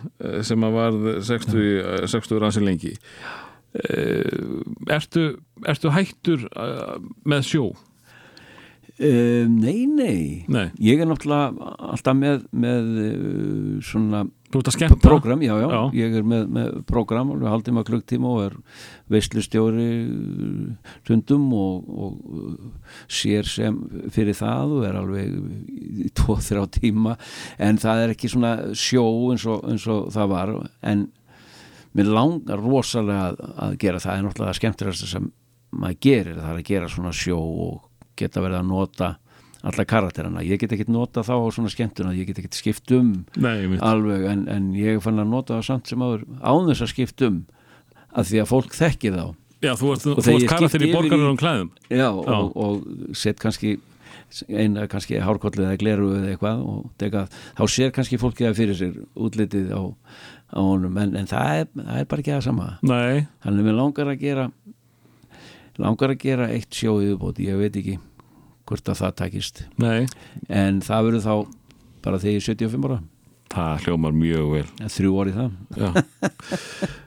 sem 0.46 0.66
að 0.66 0.76
var 0.76 1.00
60, 1.26 1.58
uh, 1.80 2.04
60 2.12 2.42
ransi 2.42 2.62
lengi. 2.62 2.92
Uh, 3.76 4.62
ertu, 4.92 5.26
ertu 5.68 5.92
hættur 5.94 6.46
með 7.28 7.48
sjó? 7.50 7.66
Um, 8.96 9.58
nei, 9.60 9.82
nei, 9.84 10.44
Nei. 10.48 10.70
Ég 10.80 11.02
er 11.02 11.08
náttúrulega 11.10 11.52
alltaf 11.92 12.14
með, 12.16 12.46
með 12.56 12.86
uh, 13.02 13.72
svona 13.84 14.22
program, 15.02 15.42
já, 15.44 15.52
já, 15.60 15.66
Já. 15.68 15.80
ég 15.98 16.14
er 16.16 16.24
með, 16.24 16.46
með 16.48 16.70
program 16.88 17.34
haldið 17.44 17.74
maður 17.76 17.90
klukktíma 17.90 18.30
og 18.30 18.38
er 18.46 18.54
veislustjóri 19.12 19.88
uh, 20.06 20.94
tundum 21.04 21.44
og, 21.52 21.90
og 21.92 22.14
uh, 22.40 22.94
sér 23.12 23.44
sem 23.50 23.76
fyrir 24.14 24.38
það 24.38 24.72
og 24.78 24.86
er 24.88 24.96
alveg 25.02 25.34
í 26.06 26.08
tvo, 26.16 26.38
þrjá 26.40 26.64
tíma. 26.78 27.18
En 27.60 27.76
það 27.82 28.00
er 28.06 28.14
ekki 28.14 28.30
svona 28.32 28.54
sjó 28.72 29.04
eins 29.34 29.44
og, 29.44 29.66
eins 29.74 29.84
og 29.92 30.08
það 30.14 30.32
var. 30.32 30.54
En 30.88 31.04
mér 31.96 32.08
langar 32.16 32.64
rosalega 32.64 33.34
að, 33.34 33.44
að 33.66 33.76
gera 33.84 34.00
það. 34.00 34.16
Er 34.16 34.26
náttúrulega 34.30 34.56
skemmtilegast 34.62 35.10
sem 35.12 35.28
maður 35.76 36.00
gerir 36.08 36.40
það 36.40 36.54
er 36.54 36.62
að 36.62 36.66
gera 36.72 36.88
svona 36.96 37.12
sjó 37.12 37.42
og 37.66 37.84
geta 38.18 38.44
verið 38.44 38.60
að 38.60 38.68
nota 38.70 39.14
alla 39.66 39.86
karakterana, 39.88 40.44
ég 40.46 40.60
get 40.60 40.74
ekki 40.76 40.86
nota 40.92 41.24
þá 41.26 41.32
á 41.42 41.46
svona 41.54 41.72
skemmtuna, 41.72 42.12
ég 42.14 42.28
get 42.28 42.38
ekki 42.42 42.60
skipt 42.60 42.92
um 42.94 43.10
Nei, 43.40 43.66
alveg, 43.82 44.26
en, 44.30 44.44
en 44.52 44.68
ég 44.78 45.00
fann 45.02 45.18
að 45.18 45.32
nota 45.32 45.56
það 45.56 45.66
samt 45.70 45.90
sem 45.90 46.04
áður 46.04 46.22
án 46.38 46.68
þess 46.68 46.84
að 46.86 46.92
skipt 46.92 47.26
um 47.26 47.40
að 48.16 48.30
því 48.30 48.40
að 48.42 48.48
fólk 48.52 48.76
þekki 48.76 49.12
þá. 49.12 49.24
Já, 49.64 49.72
þú 49.80 49.90
Og 49.90 50.28
ég 50.30 50.46
karakter 50.50 50.84
í 50.84 50.86
yfir 50.86 50.94
borgarlegum 50.94 51.38
klæðum. 51.40 51.70
Já, 51.90 52.08
og, 52.12 52.52
og 52.54 53.16
set 53.16 53.40
kannski 53.42 53.76
eina 54.50 54.86
kannski 54.90 55.20
hárkollið 55.22 55.68
eða 55.68 55.80
gleru 55.80 56.08
eða 56.18 56.32
eitthvað 56.32 56.62
og 56.66 56.86
teka, 57.00 57.26
þá 57.56 57.62
sér 57.72 57.92
kannski 57.94 58.18
fólkið 58.20 58.48
það 58.48 58.58
fyrir 58.58 58.78
sér 58.80 58.96
útlitið 59.14 59.70
á, 59.72 59.82
á 60.50 60.60
honum 60.60 60.98
en, 61.00 61.14
en 61.20 61.30
það, 61.30 61.60
er, 61.62 61.68
það 61.78 62.00
er 62.00 62.08
bara 62.10 62.24
ekki 62.24 62.34
það 62.34 62.42
sama. 62.48 62.66
Nei. 62.82 63.26
þannig 63.44 63.62
að 63.62 63.68
mér 63.68 63.78
langar 63.78 64.10
að 64.12 64.24
gera 64.24 64.48
langar 65.82 66.14
að 66.14 66.22
gera 66.22 66.50
eitt 66.52 66.72
sjó 66.74 66.98
í 67.00 67.10
viðbót 67.10 67.42
ég 67.44 67.58
veit 67.60 67.76
ekki 67.76 67.98
hvort 68.66 68.88
að 68.90 69.02
það 69.02 69.18
takist. 69.20 69.66
Nei. 69.78 70.06
en 70.48 70.80
það 70.84 71.10
verður 71.10 71.26
þá 71.26 71.34
bara 72.06 72.22
þegar 72.22 72.34
ég 72.34 72.42
er 72.42 72.48
75 72.50 72.88
ára. 72.88 73.02
Það 73.46 73.84
hljómar 73.84 74.14
mjög 74.16 74.46
vel. 74.56 74.64
Þrjú 74.90 75.12
orði 75.20 75.34
það. 75.36 75.50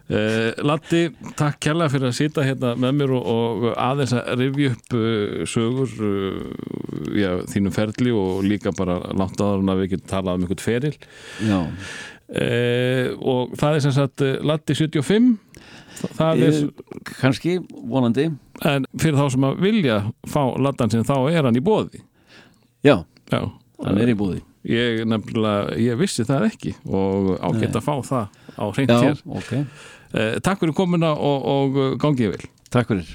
Uh, 0.09 0.45
Latti, 0.69 1.01
takk 1.37 1.57
kærlega 1.65 1.91
fyrir 1.91 2.07
að 2.09 2.15
sita 2.15 2.45
hérna 2.47 2.71
með 2.79 2.95
mér 3.01 3.13
og, 3.17 3.27
og 3.33 3.65
aðeins 3.75 4.13
að 4.15 4.45
rifja 4.45 4.71
upp 4.71 4.95
uh, 4.95 5.41
sögur 5.51 5.97
uh, 6.07 6.39
já, 7.19 7.33
þínum 7.51 7.75
ferli 7.75 8.15
og 8.15 8.47
líka 8.47 8.73
bara 8.77 9.01
langt 9.11 9.41
áður 9.41 9.65
en 9.65 9.73
að 9.75 9.83
við 9.83 9.91
getum 9.95 10.13
talað 10.13 10.39
um 10.39 10.47
einhvern 10.47 10.63
feril. 10.63 10.95
Uh, 12.29 13.05
og 13.25 13.55
það 13.59 13.75
er 13.75 13.83
sem 13.87 13.95
sagt 13.99 14.23
uh, 14.23 14.35
Latti 14.45 14.77
75 14.77 15.31
það 16.17 16.43
er 16.47 16.57
Eh, 16.59 17.13
kannski, 17.21 17.57
vonandi 17.89 18.27
en 18.65 18.85
fyrir 18.99 19.17
þá 19.19 19.25
sem 19.33 19.45
að 19.47 19.59
vilja 19.63 19.97
fá 20.27 20.41
Lattan 20.59 20.91
sinn 20.91 21.05
þá 21.07 21.15
er 21.31 21.43
hann 21.47 21.57
í 21.59 21.63
bóði 21.63 22.01
Já, 22.83 23.03
Já. 23.31 23.41
hann 23.85 23.97
er 24.01 24.11
í 24.13 24.17
búði 24.19 24.41
Ég 24.69 25.05
nefnilega, 25.07 25.77
ég 25.79 25.95
vissi 25.99 26.25
það 26.27 26.45
ekki 26.49 26.73
og 26.85 27.29
ágætt 27.39 27.77
að 27.79 27.85
fá 27.85 27.93
það 28.03 28.25
á 28.59 28.65
hreint 28.75 28.91
Já, 28.91 28.99
hér 29.05 29.21
ok. 29.39 29.51
Eh, 30.13 30.39
Takk 30.43 30.59
fyrir 30.63 30.75
komuna 30.75 31.13
og, 31.15 31.45
og 31.47 31.79
gangið 32.03 32.33
vel 32.35 32.49
Takk 32.69 32.91
fyrir 32.91 33.13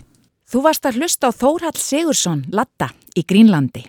Þú 0.49 0.63
varst 0.65 0.85
að 0.87 1.01
hlusta 1.01 1.29
á 1.29 1.33
Þórhall 1.35 1.77
Sigursson, 1.81 2.45
Latta, 2.53 2.91
í 3.17 3.23
Grínlandi. 3.27 3.81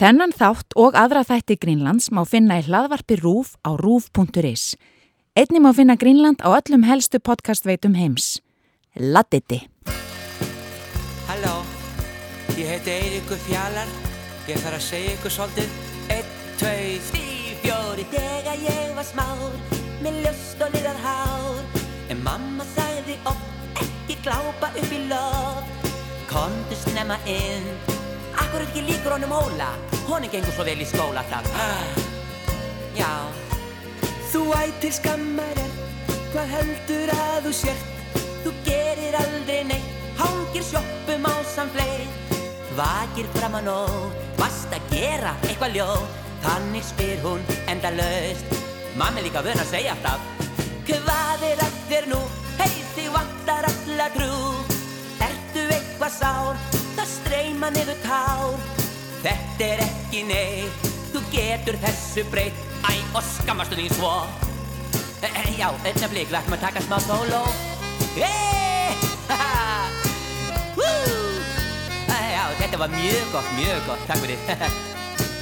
Þennan 0.00 0.32
þátt 0.36 0.74
og 0.76 0.96
aðra 0.98 1.22
þætti 1.24 1.56
Grínlands 1.62 2.10
má 2.12 2.22
finna 2.28 2.58
í 2.60 2.64
hlaðvarpi 2.66 3.16
RÚF 3.20 3.54
á 3.64 3.70
rúf.is. 3.78 4.74
Einni 5.38 5.60
má 5.62 5.70
finna 5.70 5.94
Grínland 5.94 6.42
á 6.42 6.50
öllum 6.58 6.82
helstu 6.82 7.20
podcastveitum 7.22 7.94
heims. 7.94 8.42
Ladditi. 8.98 9.70
Halló, 11.28 11.62
ég 12.58 12.66
heiti 12.66 12.90
Eiríkur 12.90 13.38
Fjalar, 13.38 13.86
ég 14.50 14.58
þarf 14.58 14.80
að 14.80 14.82
segja 14.82 15.12
ykkur 15.14 15.30
svolítið. 15.30 15.76
Einn, 16.10 16.32
tvei, 16.58 16.98
Því 17.12 17.22
fjóri 17.62 18.06
þegar 18.10 18.58
ég 18.64 18.90
var 18.96 19.06
smár 19.06 19.54
Með 20.02 20.18
ljóst 20.24 20.64
og 20.66 20.74
liðað 20.74 20.98
hár. 21.04 21.60
En 22.10 22.24
mamma 22.26 22.66
sagði 22.74 23.14
oft 23.30 23.84
Ekki 23.84 24.16
glápa 24.24 24.72
upp 24.74 24.96
í 24.96 24.98
loft. 25.12 25.92
Komdu 26.32 26.80
snemma 26.80 27.20
inn. 27.30 27.70
Akkur 28.34 28.66
ekki 28.66 28.82
líkur 28.82 29.14
honum 29.14 29.38
Óla? 29.38 29.70
Honum 30.08 30.26
gengur 30.34 30.58
svo 30.58 30.66
vel 30.66 30.82
í 30.82 30.90
skóla 30.90 31.22
þar. 31.30 31.46
Já 32.98 33.14
Þú 34.30 34.44
ættir 34.58 34.94
skammar 34.94 35.62
er 35.64 35.76
Hvað 36.30 36.54
heldur 36.54 37.14
að 37.16 37.48
þú 37.48 37.52
sért? 37.60 38.16
Þú 38.44 38.54
gerir 38.68 39.18
aldrei 39.18 39.60
neitt 39.72 40.16
Hangir 40.20 40.66
sjoppum 40.70 41.26
á 41.26 41.34
samfleið 41.56 42.40
Vakir 42.78 43.28
fram 43.36 43.58
að 43.60 43.68
nótt 43.68 44.40
Vast 44.40 44.72
að 44.72 44.90
gera 44.94 45.36
eitthvað 45.48 45.78
ljóð 45.80 46.08
Þannig 46.46 46.90
spyr 46.94 47.22
hún 47.26 47.46
endalaust 47.68 48.60
Mamma 48.96 49.20
er 49.20 49.24
líka 49.24 49.42
vön 49.42 49.60
að 49.60 49.70
segja 49.70 49.94
alltaf. 49.94 50.24
Hvað 50.88 51.44
er 51.46 51.62
að 51.62 51.76
þér 51.88 52.08
nú? 52.10 52.18
Hei 52.58 52.82
þig 52.96 53.08
vantar 53.14 53.68
alla 53.70 54.08
trú. 54.16 54.34
Ertu 55.28 55.64
eitthvað 55.70 56.14
sár? 56.18 56.60
Það 56.98 57.10
streyma 57.14 57.72
niður 57.76 58.04
tár. 58.04 58.60
Þetta 59.22 59.68
er 59.70 59.84
ekki 59.86 60.24
neitt 60.28 60.89
Þú 61.10 61.20
getur 61.32 61.76
þessu 61.82 62.22
breytt. 62.30 62.58
Æ, 62.86 62.94
og 63.18 63.24
skammastu 63.26 63.74
þín 63.78 63.90
svo. 63.96 64.12
E, 65.20 65.26
e, 65.26 65.42
Já, 65.58 65.68
einna 65.84 66.08
blik, 66.08 66.30
ætlum 66.30 66.54
að 66.56 66.62
taka 66.62 66.80
smá 66.80 66.96
sóló 67.04 67.42
Hey, 68.14 68.94
haha 69.28 69.90
Woo! 70.78 71.34
Æ, 72.08 72.20
Já, 72.32 72.44
þetta 72.62 72.78
var 72.80 72.94
mjög 72.94 73.34
gott, 73.34 73.50
mjög 73.58 73.82
gott. 73.88 74.06
Takk 74.08 74.22
fyrir. 74.22 74.38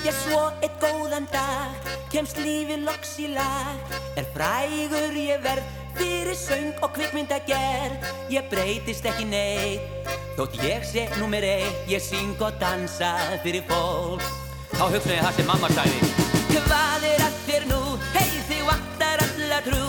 Já, 0.07 0.12
svo 0.24 0.40
eitt 0.65 0.81
góðan 0.82 1.28
dag. 1.31 1.93
Kemst 2.09 2.40
lífið 2.40 2.82
loks 2.89 3.15
í 3.20 3.28
lag. 3.36 3.95
Er 4.16 4.27
frægur 4.35 5.15
ég 5.20 5.45
verð 5.45 5.77
Fyrir 5.99 6.36
söng 6.39 6.74
og 6.82 6.93
kvikmyndagerð. 6.97 8.11
Ég 8.32 8.51
breytist 8.51 9.07
ekki 9.09 9.27
neitt 9.28 10.12
Þótt 10.39 10.61
ég 10.62 10.85
sé 10.86 11.09
númer 11.20 11.45
eitt. 11.45 11.86
Ég 11.90 12.03
syng 12.03 12.39
og 12.40 12.57
dansa 12.62 13.16
fyrir 13.45 13.66
fólk 13.69 14.47
Þá 14.74 14.85
hugsa 14.93 15.15
ég 15.15 15.23
það 15.24 15.39
sem 15.39 15.49
mamma 15.49 15.70
sagði. 15.74 16.11
Hvað 16.69 17.07
er 17.09 17.24
að 17.24 17.39
þér 17.47 17.65
nú? 17.70 17.81
Hei 18.15 18.43
þig 18.49 18.62
vantar 18.69 19.23
alla 19.24 19.61
trú. 19.66 19.89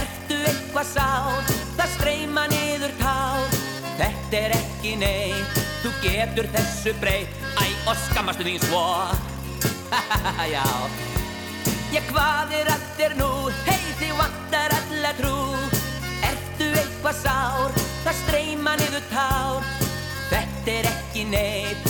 Ertu 0.00 0.38
eitthvað 0.52 0.88
sár? 0.92 1.50
Það 1.78 1.92
streyma 1.96 2.46
niður 2.52 2.94
tár 3.00 3.58
Þetta 4.00 4.40
er 4.40 4.54
ekki 4.56 4.94
neitt. 5.00 5.60
Þú 5.82 5.92
getur 6.04 6.48
þessu 6.54 6.94
breytt. 7.00 7.36
Æ, 7.60 7.64
og 7.90 7.98
skammastu 8.06 8.46
þín 8.46 8.62
svo. 8.68 8.84
Já. 10.54 10.64
Já, 11.90 12.00
hvað 12.12 12.54
er 12.60 12.70
að 12.70 12.88
þér 12.96 13.16
nú? 13.18 13.30
Hei 13.66 13.94
þig 13.98 14.14
vantar 14.20 14.76
alla 14.78 15.14
trú. 15.18 15.36
Ertu 16.30 16.70
eitthvað 16.78 17.22
sár? 17.24 17.80
Það 18.04 18.18
streyma 18.22 18.76
niður 18.80 19.02
tár 19.10 19.66
Þetta 20.30 20.76
er 20.78 20.86
ekki 20.88 21.24
Þú 21.28 21.89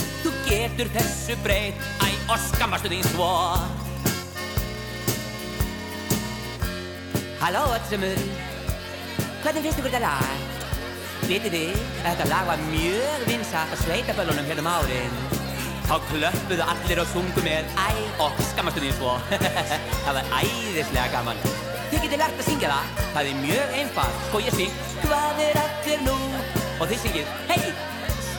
getur 0.51 0.91
þessu 0.95 1.37
breytt. 1.45 1.79
Æ, 2.03 2.09
og 2.27 2.39
skammastu 2.51 2.91
þín 2.91 3.07
svo. 3.13 3.31
Halló 7.41 7.61
öllsumur 7.73 8.19
Hvernig 9.41 9.63
finnst 9.65 9.79
ykkur 9.81 9.89
þetta 9.89 10.01
lag? 10.03 10.41
Vitið 11.25 11.55
þið, 11.55 11.79
þetta 12.03 12.27
lag 12.29 12.49
var 12.51 12.61
mjög 12.67 13.23
vinsat 13.25 13.73
á 13.73 13.75
sveitaböllunum 13.81 14.49
hérna 14.49 14.61
um 14.61 14.69
árin 14.75 15.15
Þá 15.87 15.95
klöppuðu 16.07 16.65
allir 16.71 17.01
og 17.01 17.07
sungu 17.11 17.41
með. 17.43 17.71
Æ, 17.75 17.87
og 18.23 18.37
skammastu 18.51 18.79
þín 18.79 18.93
svo. 18.95 19.17
Það 20.05 20.19
var 20.19 20.29
æðislega 20.37 21.07
gaman. 21.11 21.41
Þið 21.91 22.05
getið 22.05 22.21
lært 22.21 22.39
að 22.39 22.47
syngja 22.47 22.69
það. 22.71 23.01
Það 23.17 23.31
er 23.31 23.41
mjög 23.41 23.73
einfalt, 23.81 24.21
sko 24.29 24.43
ég 24.45 24.55
syng. 24.55 24.77
Hvað 25.01 25.41
er 25.49 25.59
að 25.59 25.73
þér 25.89 26.05
nú? 26.05 26.15
Og 26.77 26.85
þið 26.93 27.01
syngið, 27.03 27.33
hei, 27.49 27.73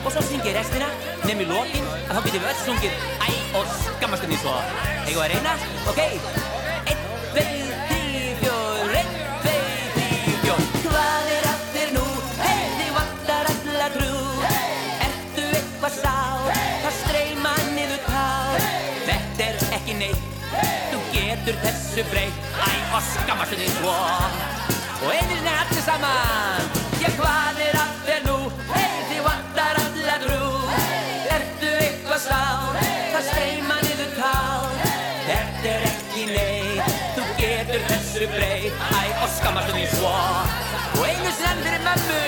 og 0.03 0.11
svo 0.11 0.21
syng 0.27 0.43
ég 0.47 0.55
restina. 0.57 0.87
Nefn 1.23 1.43
í 1.43 1.47
lokin 1.47 1.85
að 2.09 2.17
þá 2.17 2.21
getum 2.25 2.43
við 2.43 2.49
öll 2.51 2.59
sungið. 2.63 3.03
Æ 3.23 3.29
og 3.59 3.75
skammast 3.79 4.25
henni 4.25 4.39
svo. 4.41 4.55
Eigum 5.07 5.15
við 5.15 5.23
að 5.23 5.31
reyna? 5.33 5.53
ok. 5.91 6.01
Einn, 6.91 7.03
tveir, 7.31 7.71
tíu, 7.89 8.33
fjór. 8.41 8.95
Einn, 8.99 9.13
tveir, 9.45 9.87
tíu, 9.95 10.35
fjór. 10.43 10.63
Hvað 10.85 11.31
er 11.37 11.49
að 11.51 11.65
þér 11.75 11.93
nú? 11.97 12.05
Hei 12.41 12.59
þið 12.77 12.91
vantar 12.97 13.51
alla 13.53 13.89
trú. 13.95 14.11
Ertu 15.07 15.47
eitthvað 15.49 15.99
sár 16.01 16.51
það 16.83 16.99
streyma 16.99 17.55
niður 17.71 18.03
tár 18.09 18.67
þetta 19.07 19.49
er 19.49 19.67
ekki 19.79 19.99
neitt. 20.01 20.29
Þú 20.91 21.03
getur 21.15 21.61
þessu 21.63 22.07
breytt. 22.11 22.49
Æ 22.59 22.71
og 22.93 23.05
skammast 23.13 23.55
henni 23.55 23.71
svo. 23.79 23.95
Og 25.03 25.09
einnig 25.11 25.39
sinni 25.39 25.55
allir 25.59 25.87
saman. 25.87 26.73
Já, 27.01 27.09
hvað 27.17 27.63
er 27.65 27.72
þessu 38.23 38.35
breytt 38.37 38.73
Æ, 38.93 39.23
og 39.23 39.29
skammast 39.29 39.69
um 39.69 39.77
því 39.77 39.87
svo. 39.91 40.11
Og 40.97 41.07
einu 41.07 41.31
sem 41.35 41.57
fyrir 41.63 41.81
mömmu. 41.83 42.21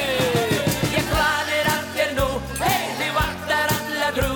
Hvað 1.12 1.52
er 1.56 1.70
að 1.72 1.86
þér 1.96 2.12
nú? 2.18 2.28
Hei, 2.60 2.82
þið 3.00 3.12
vantar 3.16 3.72
alla 3.76 4.10
trú. 4.18 4.34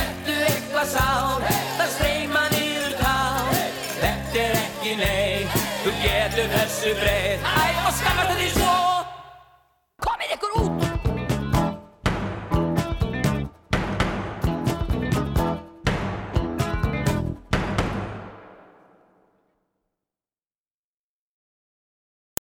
Ertu 0.00 0.36
eitthvað 0.50 0.86
sár? 0.92 1.48
Það 1.78 1.90
streyma 1.96 2.44
niður 2.54 2.94
tár. 3.00 3.50
Þetta 4.02 4.44
er 4.44 4.58
ekki 4.62 4.94
neitt. 5.00 5.58
Þú 5.82 5.96
getur 6.04 6.54
þessu 6.54 6.94
breytt 7.00 7.29